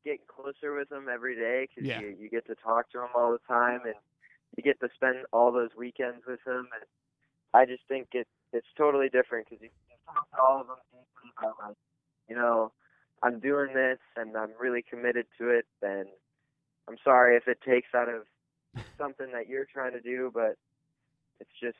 get 0.04 0.26
closer 0.26 0.74
with 0.74 0.90
him 0.90 1.06
every 1.12 1.36
day 1.36 1.68
because 1.68 1.88
Yeah. 1.88 2.00
you 2.00 2.16
you 2.18 2.28
get 2.30 2.46
to 2.46 2.54
talk 2.56 2.90
to 2.92 2.98
him 2.98 3.08
all 3.14 3.30
the 3.32 3.38
time 3.46 3.80
and 3.84 3.94
you 4.56 4.62
get 4.62 4.80
to 4.80 4.88
spend 4.94 5.18
all 5.32 5.52
those 5.52 5.70
weekends 5.76 6.26
with 6.26 6.40
him 6.44 6.68
and 6.74 6.84
I 7.54 7.66
just 7.66 7.82
think 7.86 8.08
it 8.12 8.26
it's 8.52 8.66
totally 8.76 9.08
different 9.08 9.48
because 9.48 9.62
you 9.62 9.68
to 10.06 10.40
all 10.42 10.60
of 10.60 10.66
them 10.66 10.76
deeply 10.90 11.30
about 11.38 11.54
like 11.68 11.76
you 12.28 12.36
know 12.36 12.72
I'm 13.22 13.38
doing 13.40 13.74
this 13.74 13.98
and 14.16 14.36
I'm 14.36 14.50
really 14.60 14.82
committed 14.88 15.26
to 15.38 15.50
it 15.50 15.66
and 15.82 16.06
I'm 16.88 16.96
sorry 17.04 17.36
if 17.36 17.46
it 17.48 17.58
takes 17.66 17.88
out 17.94 18.08
of 18.08 18.22
something 18.98 19.30
that 19.32 19.48
you're 19.48 19.66
trying 19.72 19.92
to 19.92 20.00
do 20.00 20.30
but 20.34 20.56
it's 21.40 21.50
just 21.60 21.76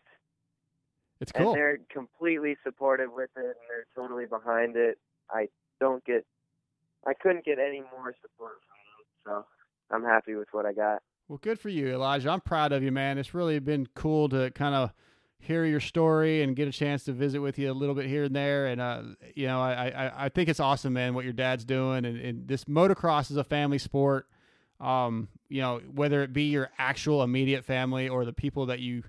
It's 1.20 1.32
cool. 1.32 1.48
and 1.48 1.56
they're 1.56 1.78
completely 1.92 2.56
supportive 2.64 3.10
with 3.14 3.30
it 3.36 3.44
and 3.44 3.54
they're 3.68 3.86
totally 3.94 4.26
behind 4.26 4.76
it. 4.76 4.98
I 5.30 5.48
don't 5.80 6.04
get 6.04 6.24
I 7.06 7.14
couldn't 7.14 7.44
get 7.44 7.58
any 7.58 7.80
more 7.80 8.14
support 8.22 8.52
from 9.24 9.34
them, 9.34 9.44
so 9.90 9.94
I'm 9.94 10.04
happy 10.04 10.34
with 10.34 10.48
what 10.52 10.66
I 10.66 10.72
got. 10.72 11.02
Well, 11.28 11.38
good 11.42 11.58
for 11.58 11.68
you, 11.68 11.88
Elijah. 11.92 12.30
I'm 12.30 12.40
proud 12.40 12.72
of 12.72 12.82
you, 12.82 12.92
man. 12.92 13.18
It's 13.18 13.34
really 13.34 13.58
been 13.58 13.88
cool 13.94 14.28
to 14.30 14.50
kind 14.52 14.74
of 14.74 14.92
hear 15.42 15.64
your 15.64 15.80
story 15.80 16.42
and 16.42 16.54
get 16.54 16.68
a 16.68 16.72
chance 16.72 17.02
to 17.04 17.12
visit 17.12 17.40
with 17.40 17.58
you 17.58 17.70
a 17.70 17.74
little 17.74 17.96
bit 17.96 18.06
here 18.06 18.24
and 18.24 18.36
there. 18.36 18.66
And 18.66 18.80
uh, 18.80 19.02
you 19.34 19.46
know, 19.46 19.60
I, 19.60 19.88
I 19.88 20.24
I 20.26 20.28
think 20.28 20.48
it's 20.48 20.60
awesome, 20.60 20.92
man, 20.92 21.14
what 21.14 21.24
your 21.24 21.32
dad's 21.32 21.64
doing. 21.64 22.04
And, 22.04 22.18
and 22.18 22.48
this 22.48 22.64
motocross 22.64 23.30
is 23.30 23.36
a 23.36 23.44
family 23.44 23.78
sport. 23.78 24.28
Um, 24.80 25.28
you 25.48 25.60
know, 25.60 25.80
whether 25.92 26.22
it 26.22 26.32
be 26.32 26.44
your 26.44 26.70
actual 26.78 27.22
immediate 27.22 27.64
family 27.64 28.08
or 28.08 28.24
the 28.24 28.32
people 28.32 28.66
that 28.66 28.78
you 28.78 29.02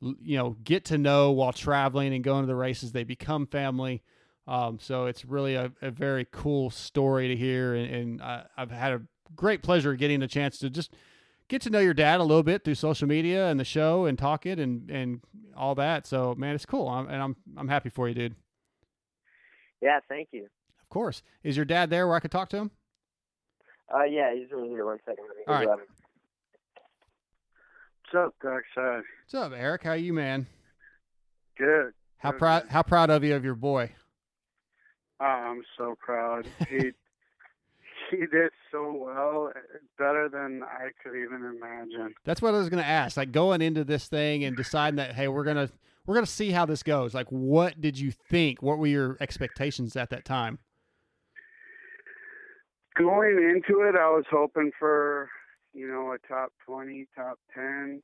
you 0.00 0.36
know 0.36 0.56
get 0.64 0.86
to 0.86 0.98
know 0.98 1.30
while 1.30 1.52
traveling 1.52 2.14
and 2.14 2.24
going 2.24 2.42
to 2.42 2.46
the 2.46 2.56
races, 2.56 2.92
they 2.92 3.04
become 3.04 3.46
family. 3.46 4.02
Um, 4.46 4.78
so 4.80 5.06
it's 5.06 5.24
really 5.24 5.54
a, 5.54 5.72
a 5.80 5.90
very 5.90 6.26
cool 6.30 6.70
story 6.70 7.28
to 7.28 7.36
hear, 7.36 7.74
and, 7.74 7.94
and 7.94 8.22
uh, 8.22 8.42
I've 8.56 8.70
had 8.70 8.92
a 8.92 9.02
great 9.36 9.62
pleasure 9.62 9.94
getting 9.94 10.22
a 10.22 10.28
chance 10.28 10.58
to 10.58 10.70
just 10.70 10.94
get 11.48 11.62
to 11.62 11.70
know 11.70 11.80
your 11.80 11.94
dad 11.94 12.20
a 12.20 12.24
little 12.24 12.42
bit 12.42 12.64
through 12.64 12.74
social 12.74 13.08
media 13.08 13.48
and 13.48 13.58
the 13.58 13.64
show 13.64 14.06
and 14.06 14.18
talk 14.18 14.46
it 14.46 14.58
and 14.58 14.90
and 14.90 15.20
all 15.56 15.74
that. 15.76 16.06
So 16.06 16.34
man, 16.36 16.54
it's 16.54 16.66
cool, 16.66 16.88
I'm, 16.88 17.08
and 17.08 17.22
I'm 17.22 17.36
I'm 17.56 17.68
happy 17.68 17.88
for 17.90 18.08
you, 18.08 18.14
dude. 18.14 18.34
Yeah, 19.80 20.00
thank 20.08 20.28
you. 20.32 20.44
Of 20.44 20.88
course. 20.88 21.22
Is 21.42 21.56
your 21.56 21.66
dad 21.66 21.90
there 21.90 22.06
where 22.06 22.16
I 22.16 22.20
could 22.20 22.30
talk 22.30 22.48
to 22.50 22.56
him? 22.56 22.70
Uh 23.94 24.04
yeah, 24.04 24.34
he's 24.34 24.50
right 24.52 24.68
here. 24.68 24.84
One 24.86 24.98
second. 25.04 25.24
Let 25.28 25.36
me 25.36 25.42
All 25.46 25.54
go 25.54 25.58
right. 25.58 25.66
grab 25.66 25.78
him. 25.80 25.86
What's 28.12 28.26
up, 28.26 28.34
Dark 28.42 28.64
Side? 28.74 29.02
What's 29.24 29.34
up, 29.34 29.52
Eric? 29.56 29.82
How 29.82 29.94
you, 29.94 30.12
man? 30.12 30.46
Good. 31.58 31.92
How 32.18 32.32
proud 32.32 32.66
how 32.68 32.82
proud 32.82 33.10
of 33.10 33.22
you 33.24 33.34
of 33.34 33.44
your 33.44 33.54
boy? 33.54 33.92
Oh, 35.20 35.24
I'm 35.24 35.62
so 35.76 35.94
proud. 36.00 36.46
He 36.68 36.92
he 38.18 38.26
did 38.26 38.50
so 38.70 38.92
well, 38.92 39.52
eh, 39.54 39.78
better 39.98 40.28
than 40.28 40.62
I 40.62 40.88
could 41.02 41.16
even 41.16 41.44
imagine. 41.56 42.14
That's 42.24 42.42
what 42.42 42.54
I 42.54 42.58
was 42.58 42.68
going 42.68 42.82
to 42.82 42.88
ask. 42.88 43.16
Like 43.16 43.32
going 43.32 43.62
into 43.62 43.84
this 43.84 44.08
thing 44.08 44.44
and 44.44 44.56
deciding 44.56 44.96
that 44.96 45.14
hey, 45.14 45.28
we're 45.28 45.44
gonna 45.44 45.70
we're 46.06 46.14
gonna 46.14 46.26
see 46.26 46.50
how 46.50 46.66
this 46.66 46.82
goes. 46.82 47.14
Like, 47.14 47.28
what 47.28 47.80
did 47.80 47.98
you 47.98 48.10
think? 48.10 48.62
What 48.62 48.78
were 48.78 48.86
your 48.86 49.16
expectations 49.20 49.96
at 49.96 50.10
that 50.10 50.24
time? 50.24 50.58
Going 52.96 53.38
into 53.38 53.82
it, 53.82 53.96
I 53.96 54.08
was 54.10 54.24
hoping 54.30 54.70
for 54.78 55.28
you 55.72 55.88
know 55.88 56.12
a 56.12 56.28
top 56.28 56.52
twenty, 56.66 57.06
top 57.16 57.38
ten. 57.54 58.02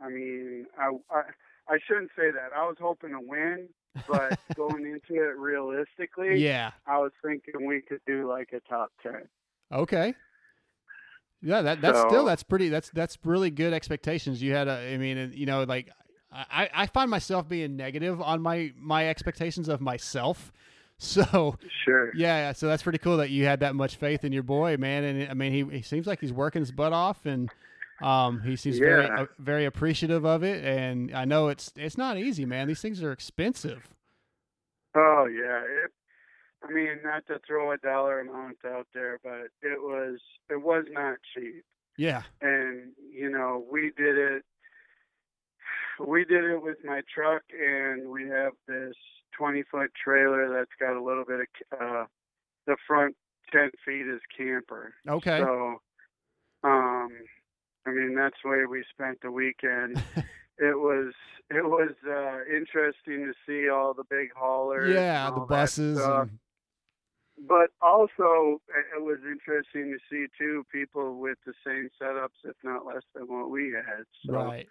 I 0.00 0.08
mean, 0.08 0.66
I 0.78 0.90
I, 1.14 1.22
I 1.68 1.78
shouldn't 1.86 2.10
say 2.16 2.30
that. 2.30 2.56
I 2.56 2.66
was 2.66 2.76
hoping 2.80 3.10
to 3.10 3.20
win, 3.20 3.68
but 4.08 4.38
going 4.56 4.86
into 4.86 5.22
it 5.22 5.36
realistically, 5.36 6.38
Yeah. 6.38 6.70
I 6.86 6.98
was 6.98 7.12
thinking 7.24 7.66
we 7.66 7.80
could 7.80 8.00
do 8.06 8.28
like 8.28 8.50
a 8.52 8.60
top 8.68 8.90
ten. 9.02 9.22
Okay. 9.72 10.14
Yeah, 11.42 11.62
that 11.62 11.80
that's 11.80 11.98
So- 11.98 12.08
still 12.08 12.24
that's 12.24 12.42
pretty 12.42 12.68
that's 12.68 12.90
that's 12.90 13.18
really 13.24 13.50
good 13.50 13.72
expectations. 13.72 14.42
You 14.42 14.52
had 14.54 14.68
a 14.68 14.92
I 14.94 14.96
mean, 14.98 15.32
you 15.34 15.46
know, 15.46 15.62
like 15.64 15.88
I 16.32 16.68
I 16.72 16.86
find 16.86 17.10
myself 17.10 17.48
being 17.48 17.76
negative 17.76 18.20
on 18.20 18.42
my 18.42 18.72
my 18.76 19.08
expectations 19.08 19.68
of 19.68 19.80
myself. 19.80 20.52
So 21.02 21.56
Sure. 21.86 22.10
yeah, 22.14 22.48
yeah, 22.48 22.52
so 22.52 22.66
that's 22.68 22.82
pretty 22.82 22.98
cool 22.98 23.16
that 23.16 23.30
you 23.30 23.46
had 23.46 23.60
that 23.60 23.74
much 23.74 23.96
faith 23.96 24.22
in 24.22 24.32
your 24.32 24.42
boy, 24.42 24.76
man. 24.76 25.02
And 25.02 25.30
I 25.30 25.32
mean, 25.32 25.50
he 25.50 25.76
he 25.78 25.80
seems 25.80 26.06
like 26.06 26.20
he's 26.20 26.30
working 26.30 26.60
his 26.60 26.72
butt 26.72 26.92
off, 26.92 27.24
and 27.24 27.48
um, 28.02 28.40
he 28.42 28.56
seems 28.56 28.78
very 28.78 29.08
uh, 29.08 29.26
very 29.38 29.64
appreciative 29.64 30.24
of 30.24 30.42
it. 30.42 30.64
And 30.64 31.14
I 31.14 31.24
know 31.24 31.48
it's 31.48 31.72
it's 31.76 31.98
not 31.98 32.18
easy, 32.18 32.44
man. 32.44 32.68
These 32.68 32.80
things 32.80 33.02
are 33.02 33.12
expensive. 33.12 33.88
Oh 34.94 35.26
yeah, 35.26 35.60
it, 35.62 35.90
I 36.62 36.72
mean 36.72 36.98
not 37.04 37.26
to 37.26 37.40
throw 37.46 37.72
a 37.72 37.78
dollar 37.78 38.20
amount 38.20 38.58
out 38.66 38.86
there, 38.94 39.18
but 39.22 39.48
it 39.62 39.80
was 39.80 40.18
it 40.50 40.62
was 40.62 40.84
not 40.90 41.18
cheap. 41.34 41.64
Yeah. 41.96 42.22
And 42.40 42.92
you 43.12 43.30
know 43.30 43.64
we 43.70 43.92
did 43.96 44.16
it. 44.16 44.42
We 45.98 46.24
did 46.24 46.44
it 46.44 46.62
with 46.62 46.78
my 46.82 47.02
truck, 47.14 47.42
and 47.52 48.08
we 48.08 48.26
have 48.28 48.52
this 48.66 48.94
20 49.36 49.64
foot 49.70 49.90
trailer 50.02 50.50
that's 50.50 50.70
got 50.80 50.96
a 50.96 51.02
little 51.02 51.24
bit 51.24 51.40
of 51.72 51.78
uh, 51.78 52.04
the 52.66 52.76
front 52.86 53.16
10 53.52 53.70
feet 53.84 54.06
is 54.06 54.20
camper. 54.36 54.94
Okay. 55.08 55.40
So, 55.40 55.80
um, 56.64 57.08
I 57.86 57.90
mean 57.90 58.14
that's 58.14 58.36
the 58.42 58.50
way 58.50 58.64
we 58.68 58.84
spent 58.90 59.20
the 59.22 59.30
weekend. 59.30 60.02
it 60.58 60.78
was 60.78 61.12
it 61.50 61.64
was 61.64 61.92
uh, 62.06 62.44
interesting 62.54 63.26
to 63.26 63.32
see 63.46 63.68
all 63.68 63.92
the 63.94 64.04
big 64.04 64.28
haulers. 64.36 64.94
Yeah, 64.94 65.30
the 65.30 65.40
buses. 65.40 65.98
and- 65.98 66.38
But 67.48 67.70
also, 67.80 68.60
it 68.94 69.02
was 69.02 69.18
interesting 69.26 69.92
to 69.92 69.98
see 70.10 70.26
too 70.38 70.64
people 70.70 71.18
with 71.18 71.38
the 71.46 71.54
same 71.66 71.88
setups, 72.00 72.36
if 72.44 72.54
not 72.62 72.84
less 72.84 73.02
than 73.14 73.24
what 73.24 73.50
we 73.50 73.72
had. 73.74 74.04
So 74.26 74.34
right. 74.34 74.68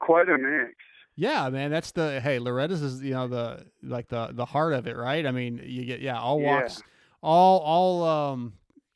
quite 0.00 0.28
a 0.30 0.38
mix. 0.38 0.74
Yeah, 1.16 1.48
man, 1.50 1.70
that's 1.70 1.92
the 1.92 2.20
hey, 2.20 2.38
Loretta's 2.40 2.82
is 2.82 3.02
you 3.02 3.12
know 3.12 3.28
the 3.28 3.66
like 3.82 4.08
the 4.08 4.30
the 4.32 4.46
heart 4.46 4.72
of 4.72 4.86
it, 4.88 4.96
right? 4.96 5.24
I 5.24 5.30
mean, 5.30 5.60
you 5.62 5.84
get 5.84 6.00
yeah, 6.00 6.18
all 6.18 6.40
Yeah. 6.40 6.60
walks, 6.62 6.82
all 7.22 7.60
all 7.60 8.04
um, 8.04 8.54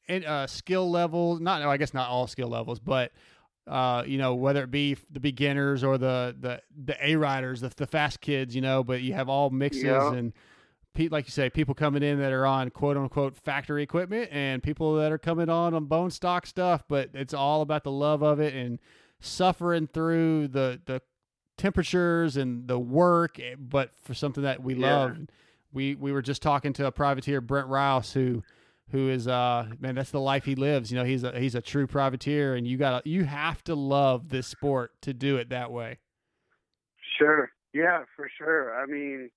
and 0.09 0.25
uh, 0.25 0.47
skill 0.47 0.91
levels. 0.91 1.41
Not 1.41 1.63
no, 1.63 1.71
I 1.71 1.77
guess 1.77 1.95
not 1.95 2.09
all 2.09 2.27
skill 2.27 2.49
levels, 2.49 2.79
but 2.81 3.13
uh, 3.67 4.03
you 4.07 4.19
know 4.19 4.35
whether 4.35 4.63
it 4.65 4.71
be 4.71 4.97
the 5.11 5.21
beginners 5.21 5.85
or 5.85 5.99
the 5.99 6.35
the 6.39 6.61
the 6.85 6.97
A 7.07 7.17
riders, 7.17 7.61
the 7.61 7.71
the 7.77 7.87
fast 7.87 8.21
kids, 8.21 8.55
you 8.55 8.61
know. 8.63 8.83
But 8.85 9.03
you 9.03 9.15
have 9.15 9.29
all 9.29 9.51
mixes 9.51 9.83
Yeah. 9.85 10.13
and. 10.13 10.33
Pete, 10.95 11.13
like 11.13 11.27
you 11.27 11.31
say, 11.31 11.49
people 11.49 11.75
coming 11.75 12.03
in 12.03 12.19
that 12.19 12.33
are 12.33 12.45
on 12.47 12.71
quote 12.71 12.97
unquote 12.97 13.37
factory 13.37 13.85
equipment, 13.85 14.29
and 14.33 14.61
people 14.65 14.97
that 14.97 15.13
are 15.13 15.19
coming 15.19 15.49
on 15.49 15.73
on 15.73 15.85
bone 15.85 16.11
stock 16.11 16.45
stuff. 16.45 16.83
But 16.89 17.11
it's 17.15 17.33
all 17.33 17.61
about 17.63 17.85
the 17.85 17.93
love 17.93 18.21
of 18.23 18.41
it 18.41 18.53
and 18.53 18.81
suffering 19.21 19.87
through 19.87 20.49
the 20.49 20.81
the 20.87 21.01
temperatures 21.57 22.37
and 22.37 22.67
the 22.67 22.81
work, 22.81 23.39
eh, 23.39 23.55
but 23.59 23.91
for 24.03 24.15
something 24.15 24.43
that 24.43 24.63
we 24.63 24.75
Yeah. 24.75 24.89
love. 24.97 25.17
We 25.73 25.95
we 25.95 26.11
were 26.11 26.23
just 26.23 26.43
talking 26.43 26.73
to 26.73 26.87
a 26.87 26.91
privateer, 26.91 27.41
Brent 27.41 27.69
Rouse, 27.69 28.13
who 28.15 28.43
who 28.91 29.09
is 29.11 29.29
uh 29.29 29.67
man 29.79 29.95
that's 29.95 30.11
the 30.11 30.21
life 30.21 30.45
he 30.45 30.55
lives. 30.55 30.91
You 30.91 30.99
know, 30.99 31.05
he's 31.05 31.25
a 31.25 31.39
he's 31.39 31.55
a 31.55 31.61
true 31.61 31.87
privateer, 31.87 32.55
and 32.55 32.67
you 32.67 32.77
got 32.77 33.07
you 33.07 33.25
have 33.25 33.63
to 33.65 33.75
love 33.75 34.29
this 34.31 34.47
sport 34.47 34.93
to 35.03 35.13
do 35.15 35.37
it 35.37 35.51
that 35.51 35.71
way. 35.71 35.99
Sure. 37.19 37.51
Yeah, 37.73 38.05
for 38.17 38.31
sure. 38.39 38.75
I 38.81 38.87
mean, 38.87 39.31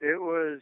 it 0.00 0.20
was 0.20 0.60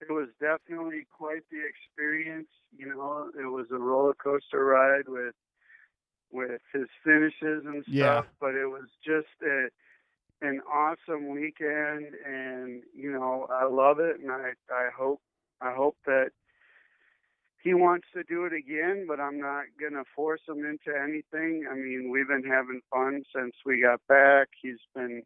it 0.00 0.12
was 0.12 0.28
definitely 0.40 1.06
quite 1.16 1.42
the 1.50 1.60
experience. 1.66 2.48
You 2.76 2.88
know, 2.88 3.30
it 3.38 3.46
was 3.46 3.66
a 3.72 3.78
roller 3.78 4.14
coaster 4.14 4.64
ride 4.64 5.08
with 5.08 5.34
with 6.30 6.60
his 6.72 6.86
finishes 7.04 7.64
and 7.64 7.82
stuff, 7.84 7.86
Yeah. 7.86 8.22
but 8.40 8.54
it 8.54 8.66
was 8.66 8.88
just 9.04 9.28
a 9.42 9.68
an 10.42 10.60
awesome 10.70 11.28
weekend 11.30 12.14
and 12.26 12.82
you 12.94 13.10
know, 13.12 13.46
I 13.50 13.64
love 13.66 14.00
it 14.00 14.20
and 14.20 14.30
I 14.30 14.52
I 14.70 14.88
hope 14.96 15.20
I 15.60 15.72
hope 15.72 15.96
that 16.06 16.30
he 17.64 17.72
wants 17.72 18.06
to 18.14 18.22
do 18.24 18.44
it 18.44 18.52
again, 18.52 19.06
but 19.08 19.18
I'm 19.18 19.40
not 19.40 19.64
going 19.80 19.94
to 19.94 20.04
force 20.14 20.42
him 20.46 20.58
into 20.66 20.96
anything. 20.96 21.66
I 21.70 21.74
mean, 21.74 22.10
we've 22.12 22.28
been 22.28 22.44
having 22.44 22.82
fun 22.92 23.24
since 23.34 23.54
we 23.64 23.80
got 23.80 24.00
back. 24.06 24.48
He's 24.60 24.78
been 24.94 25.22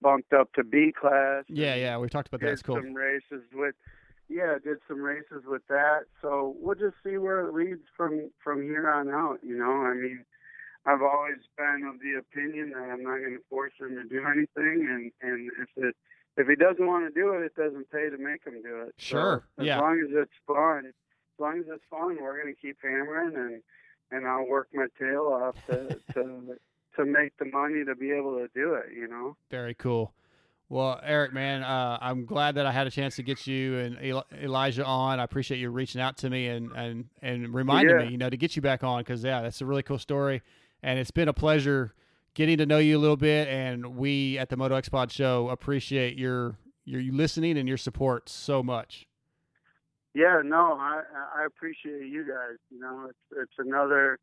bumped 0.00 0.32
up 0.32 0.50
to 0.54 0.64
B 0.64 0.94
class. 0.98 1.44
Yeah, 1.46 1.74
yeah, 1.74 1.98
we 1.98 2.08
talked 2.08 2.28
about 2.28 2.40
that. 2.40 2.52
It's 2.52 2.62
cool. 2.62 2.76
some 2.76 2.94
races 2.94 3.42
with, 3.52 3.74
yeah, 4.30 4.56
did 4.64 4.78
some 4.88 5.02
races 5.02 5.42
with 5.46 5.60
that. 5.68 6.04
So 6.22 6.56
we'll 6.58 6.74
just 6.74 6.96
see 7.04 7.18
where 7.18 7.40
it 7.46 7.52
leads 7.52 7.84
from 7.94 8.30
from 8.42 8.62
here 8.62 8.90
on 8.90 9.10
out. 9.10 9.40
You 9.42 9.58
know, 9.58 9.70
I 9.84 9.92
mean, 9.92 10.24
I've 10.86 11.02
always 11.02 11.36
been 11.58 11.84
of 11.86 12.00
the 12.00 12.18
opinion 12.18 12.70
that 12.70 12.80
I'm 12.80 13.02
not 13.02 13.18
going 13.18 13.36
to 13.36 13.44
force 13.50 13.74
him 13.78 13.90
to 13.90 14.04
do 14.08 14.24
anything, 14.24 14.88
and 14.88 15.12
and 15.20 15.50
if 15.60 15.68
it 15.84 15.94
if 16.38 16.48
he 16.48 16.56
doesn't 16.56 16.86
want 16.86 17.12
to 17.12 17.20
do 17.20 17.32
it, 17.34 17.42
it 17.44 17.54
doesn't 17.56 17.90
pay 17.90 18.08
to 18.08 18.16
make 18.16 18.46
him 18.46 18.62
do 18.62 18.82
it. 18.86 18.94
Sure, 18.96 19.44
So, 19.56 19.62
as 19.62 19.66
yeah. 19.66 19.80
long 19.80 20.00
as 20.00 20.08
it's 20.12 20.32
fun, 20.46 20.92
as 21.38 21.40
long 21.40 21.58
as 21.60 21.66
it's 21.68 21.84
fun, 21.90 22.18
we're 22.20 22.40
going 22.42 22.52
to 22.54 22.60
keep 22.60 22.78
hammering, 22.82 23.36
and 23.36 23.62
and 24.10 24.26
I'll 24.26 24.46
work 24.46 24.68
my 24.72 24.86
tail 24.98 25.22
off 25.32 25.54
to 25.66 26.00
to 26.14 26.56
to 26.96 27.04
make 27.04 27.36
the 27.38 27.44
money 27.46 27.84
to 27.84 27.94
be 27.94 28.10
able 28.10 28.36
to 28.38 28.48
do 28.54 28.74
it. 28.74 28.86
You 28.94 29.08
know. 29.08 29.36
Very 29.50 29.74
cool. 29.74 30.12
Well, 30.70 31.00
Eric, 31.02 31.32
man, 31.32 31.62
uh, 31.62 31.96
I'm 31.98 32.26
glad 32.26 32.56
that 32.56 32.66
I 32.66 32.72
had 32.72 32.86
a 32.86 32.90
chance 32.90 33.16
to 33.16 33.22
get 33.22 33.46
you 33.46 33.78
and 33.78 33.96
Eli- 34.04 34.22
Elijah 34.42 34.84
on. 34.84 35.18
I 35.18 35.24
appreciate 35.24 35.58
you 35.60 35.70
reaching 35.70 36.00
out 36.00 36.18
to 36.18 36.30
me 36.30 36.48
and 36.48 36.72
and 36.72 37.06
and 37.22 37.54
reminding 37.54 37.98
Yeah. 37.98 38.04
me, 38.06 38.12
you 38.12 38.18
know, 38.18 38.28
to 38.28 38.36
get 38.36 38.56
you 38.56 38.60
back 38.62 38.84
on 38.84 39.00
because 39.00 39.24
yeah, 39.24 39.40
that's 39.40 39.60
a 39.62 39.66
really 39.66 39.82
cool 39.82 39.98
story, 39.98 40.42
and 40.82 40.98
it's 40.98 41.10
been 41.10 41.28
a 41.28 41.32
pleasure 41.32 41.94
getting 42.34 42.58
to 42.58 42.66
know 42.66 42.78
you 42.78 42.98
a 42.98 43.00
little 43.00 43.16
bit. 43.16 43.48
And 43.48 43.96
we 43.96 44.36
at 44.38 44.48
the 44.50 44.56
Moto 44.56 44.74
X 44.74 44.88
Pod 44.88 45.10
Show 45.10 45.48
appreciate 45.48 46.18
your 46.18 46.56
your 46.84 47.00
listening 47.12 47.56
and 47.58 47.66
your 47.68 47.78
support 47.78 48.28
so 48.28 48.62
much. 48.62 49.06
Yeah, 50.14 50.40
no, 50.44 50.72
I 50.78 51.02
I 51.36 51.44
appreciate 51.46 52.06
you 52.08 52.24
guys. 52.24 52.56
You 52.70 52.80
know, 52.80 53.06
it's 53.08 53.18
it's 53.42 53.52
another 53.58 54.18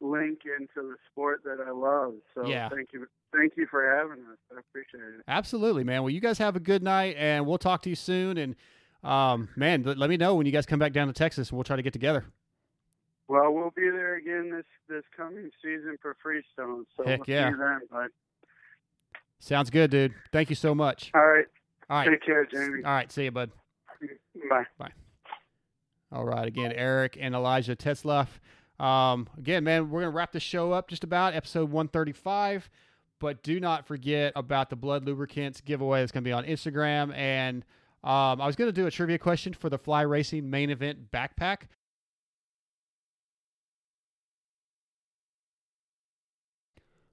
link 0.00 0.40
into 0.44 0.88
the 0.88 0.96
sport 1.10 1.42
that 1.44 1.58
I 1.66 1.70
love. 1.70 2.14
So 2.34 2.46
Yeah. 2.46 2.68
thank 2.68 2.92
you, 2.92 3.06
thank 3.32 3.56
you 3.56 3.66
for 3.66 3.84
having 3.96 4.24
us. 4.26 4.38
I 4.54 4.60
appreciate 4.60 5.02
it. 5.18 5.24
Absolutely, 5.26 5.82
man. 5.84 6.02
Well, 6.02 6.10
you 6.10 6.20
guys 6.20 6.38
have 6.38 6.54
a 6.56 6.60
good 6.60 6.82
night, 6.82 7.16
and 7.18 7.46
we'll 7.46 7.58
talk 7.58 7.82
to 7.82 7.90
you 7.90 7.96
soon. 7.96 8.38
And 8.38 8.54
um, 9.02 9.48
man, 9.56 9.82
let 9.82 9.98
let 9.98 10.10
me 10.10 10.16
know 10.16 10.34
when 10.34 10.46
you 10.46 10.52
guys 10.52 10.66
come 10.66 10.78
back 10.78 10.92
down 10.92 11.06
to 11.08 11.12
Texas, 11.12 11.50
and 11.50 11.56
we'll 11.56 11.64
try 11.64 11.76
to 11.76 11.82
get 11.82 11.92
together. 11.92 12.24
Well, 13.28 13.52
we'll 13.52 13.72
be 13.76 13.90
there 13.90 14.16
again 14.16 14.50
this 14.50 14.64
this 14.88 15.04
coming 15.16 15.50
season 15.62 15.98
for 16.00 16.16
Freestone. 16.22 16.86
So 16.96 17.04
Heck 17.04 17.26
we'll 17.26 17.36
yeah. 17.36 17.50
then, 17.50 17.80
bud. 17.90 18.08
Sounds 19.40 19.70
good, 19.70 19.90
dude. 19.90 20.14
Thank 20.32 20.48
you 20.50 20.56
so 20.56 20.74
much. 20.74 21.10
All 21.14 21.26
right. 21.26 21.46
All 21.90 21.98
right. 21.98 22.08
Take 22.08 22.22
care, 22.24 22.44
Jamie. 22.46 22.82
All 22.84 22.92
right. 22.92 23.10
See 23.12 23.24
you, 23.24 23.30
bud. 23.30 23.50
Bye. 24.48 24.64
Bye. 24.78 24.92
All 26.10 26.24
right. 26.24 26.46
Again, 26.46 26.72
Eric 26.72 27.16
and 27.20 27.34
Elijah 27.34 27.76
Tetzlaff. 27.76 28.28
Um, 28.82 29.28
again, 29.36 29.64
man, 29.64 29.90
we're 29.90 30.00
going 30.00 30.12
to 30.12 30.16
wrap 30.16 30.32
the 30.32 30.40
show 30.40 30.72
up 30.72 30.88
just 30.88 31.04
about 31.04 31.34
episode 31.34 31.70
135. 31.70 32.70
But 33.20 33.42
do 33.42 33.58
not 33.58 33.86
forget 33.86 34.32
about 34.36 34.70
the 34.70 34.76
Blud 34.76 35.04
Lubricants 35.04 35.60
giveaway 35.60 36.00
that's 36.00 36.12
going 36.12 36.22
to 36.22 36.28
be 36.28 36.32
on 36.32 36.44
Instagram. 36.44 37.12
And 37.14 37.64
um, 38.04 38.40
I 38.40 38.46
was 38.46 38.54
going 38.54 38.68
to 38.68 38.72
do 38.72 38.86
a 38.86 38.90
trivia 38.90 39.18
question 39.18 39.52
for 39.52 39.68
the 39.68 39.78
Fly 39.78 40.02
Racing 40.02 40.48
main 40.48 40.70
event 40.70 41.10
backpack. 41.10 41.62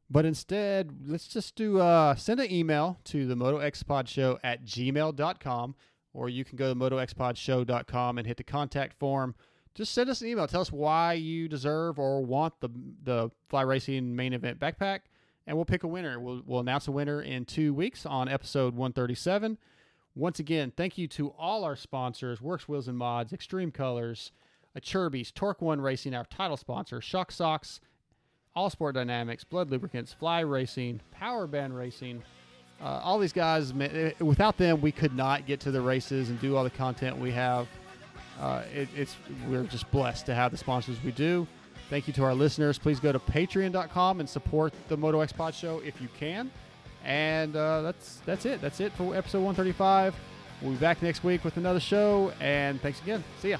But 0.10 0.26
instead, 0.26 1.00
let's 1.08 1.28
just 1.28 1.56
do 1.56 1.80
uh, 1.80 2.16
send 2.16 2.40
an 2.40 2.52
email 2.52 3.00
to 3.06 3.26
the 3.26 3.36
motoxpodshow 3.36 4.38
at 4.44 4.64
gmail.com, 4.64 5.76
or 6.16 6.30
you 6.30 6.46
can 6.46 6.56
go 6.56 6.74
to 6.74 6.80
motoxpodshow.com 6.80 8.18
and 8.18 8.26
hit 8.26 8.38
the 8.38 8.44
contact 8.44 8.98
form. 8.98 9.36
Just 9.76 9.94
send 9.94 10.10
us 10.10 10.22
an 10.22 10.30
email. 10.30 10.48
Tell 10.48 10.62
us 10.62 10.72
why 10.72 11.14
you 11.14 11.50
deserve 11.50 12.00
or 12.00 12.24
want 12.24 12.54
the 12.62 12.70
the 13.04 13.30
Fly 13.50 13.62
Racing 13.62 14.16
main 14.16 14.34
event 14.34 14.60
backpack, 14.60 15.02
and 15.46 15.58
we'll 15.58 15.66
pick 15.66 15.84
a 15.84 15.88
winner. 15.88 16.20
We'll, 16.20 16.42
we'll 16.46 16.62
announce 16.62 16.88
a 16.88 16.92
winner 16.92 17.22
in 17.22 17.44
two 17.44 17.74
weeks 17.74 18.06
on 18.06 18.30
episode 18.30 18.74
137. 18.74 19.58
Once 20.16 20.40
again, 20.40 20.72
thank 20.78 20.98
you 20.98 21.10
to 21.10 21.30
all 21.38 21.66
our 21.66 21.76
sponsors 21.76 22.42
Works 22.42 22.70
Wheels 22.70 22.88
and 22.88 22.98
Mods, 22.98 23.34
Extreme 23.34 23.72
Colors, 23.72 24.32
Acerbis, 24.80 25.34
Torque 25.34 25.62
One 25.62 25.82
Racing, 25.82 26.16
our 26.16 26.24
title 26.26 26.56
sponsor, 26.56 27.02
Shock 27.02 27.34
Socks, 27.34 27.82
All 28.56 28.70
Sport 28.70 28.96
Dynamics, 28.96 29.44
Blud 29.44 29.70
Lubricants, 29.70 30.14
Fly 30.14 30.40
Racing, 30.40 31.02
Power 31.12 31.48
Band 31.48 31.76
Racing. 31.76 32.24
Uh, 32.81 32.99
all 33.03 33.18
these 33.19 33.34
guys, 33.34 33.73
ma- 33.73 33.85
eh, 33.85 34.11
without 34.19 34.57
them, 34.57 34.81
we 34.81 34.91
could 34.91 35.15
not 35.15 35.45
get 35.45 35.60
to 35.61 35.72
the 35.72 35.81
races 35.81 36.30
and 36.30 36.39
do 36.39 36.56
all 36.56 36.64
the 36.64 36.69
content 36.69 37.18
we 37.18 37.31
have. 37.31 37.68
Uh, 38.39 38.64
it, 38.73 38.89
it's 38.95 39.15
we're 39.47 39.64
just 39.64 39.89
blessed 39.91 40.26
to 40.26 40.35
have 40.35 40.52
the 40.52 40.57
sponsors 40.57 41.02
we 41.03 41.11
do. 41.11 41.47
Thank 41.89 42.07
you 42.07 42.14
to 42.15 42.23
our 42.23 42.34
listeners. 42.34 42.77
Please 42.77 42.99
go 42.99 43.11
to 43.11 43.19
patreon.com 43.19 44.19
and 44.19 44.27
support 44.27 44.73
the 44.89 44.97
Moto 44.97 45.22
X 45.22 45.31
Pod 45.31 45.53
Show 45.56 45.80
if 45.85 46.02
you 46.02 46.10
can. 46.19 46.52
And 47.03 47.56
uh, 47.56 47.84
that's 47.84 48.22
that's 48.26 48.45
it. 48.45 48.60
That's 48.61 48.80
it 48.80 48.91
for 48.93 49.15
episode 49.15 49.43
135. 49.43 50.15
We'll 50.61 50.72
be 50.72 50.77
back 50.77 51.02
next 51.02 51.23
week 51.23 51.43
with 51.43 51.57
another 51.57 51.80
show. 51.80 52.34
And 52.39 52.81
thanks 52.81 53.02
again. 53.02 53.23
See 53.39 53.52
ya. 53.52 53.57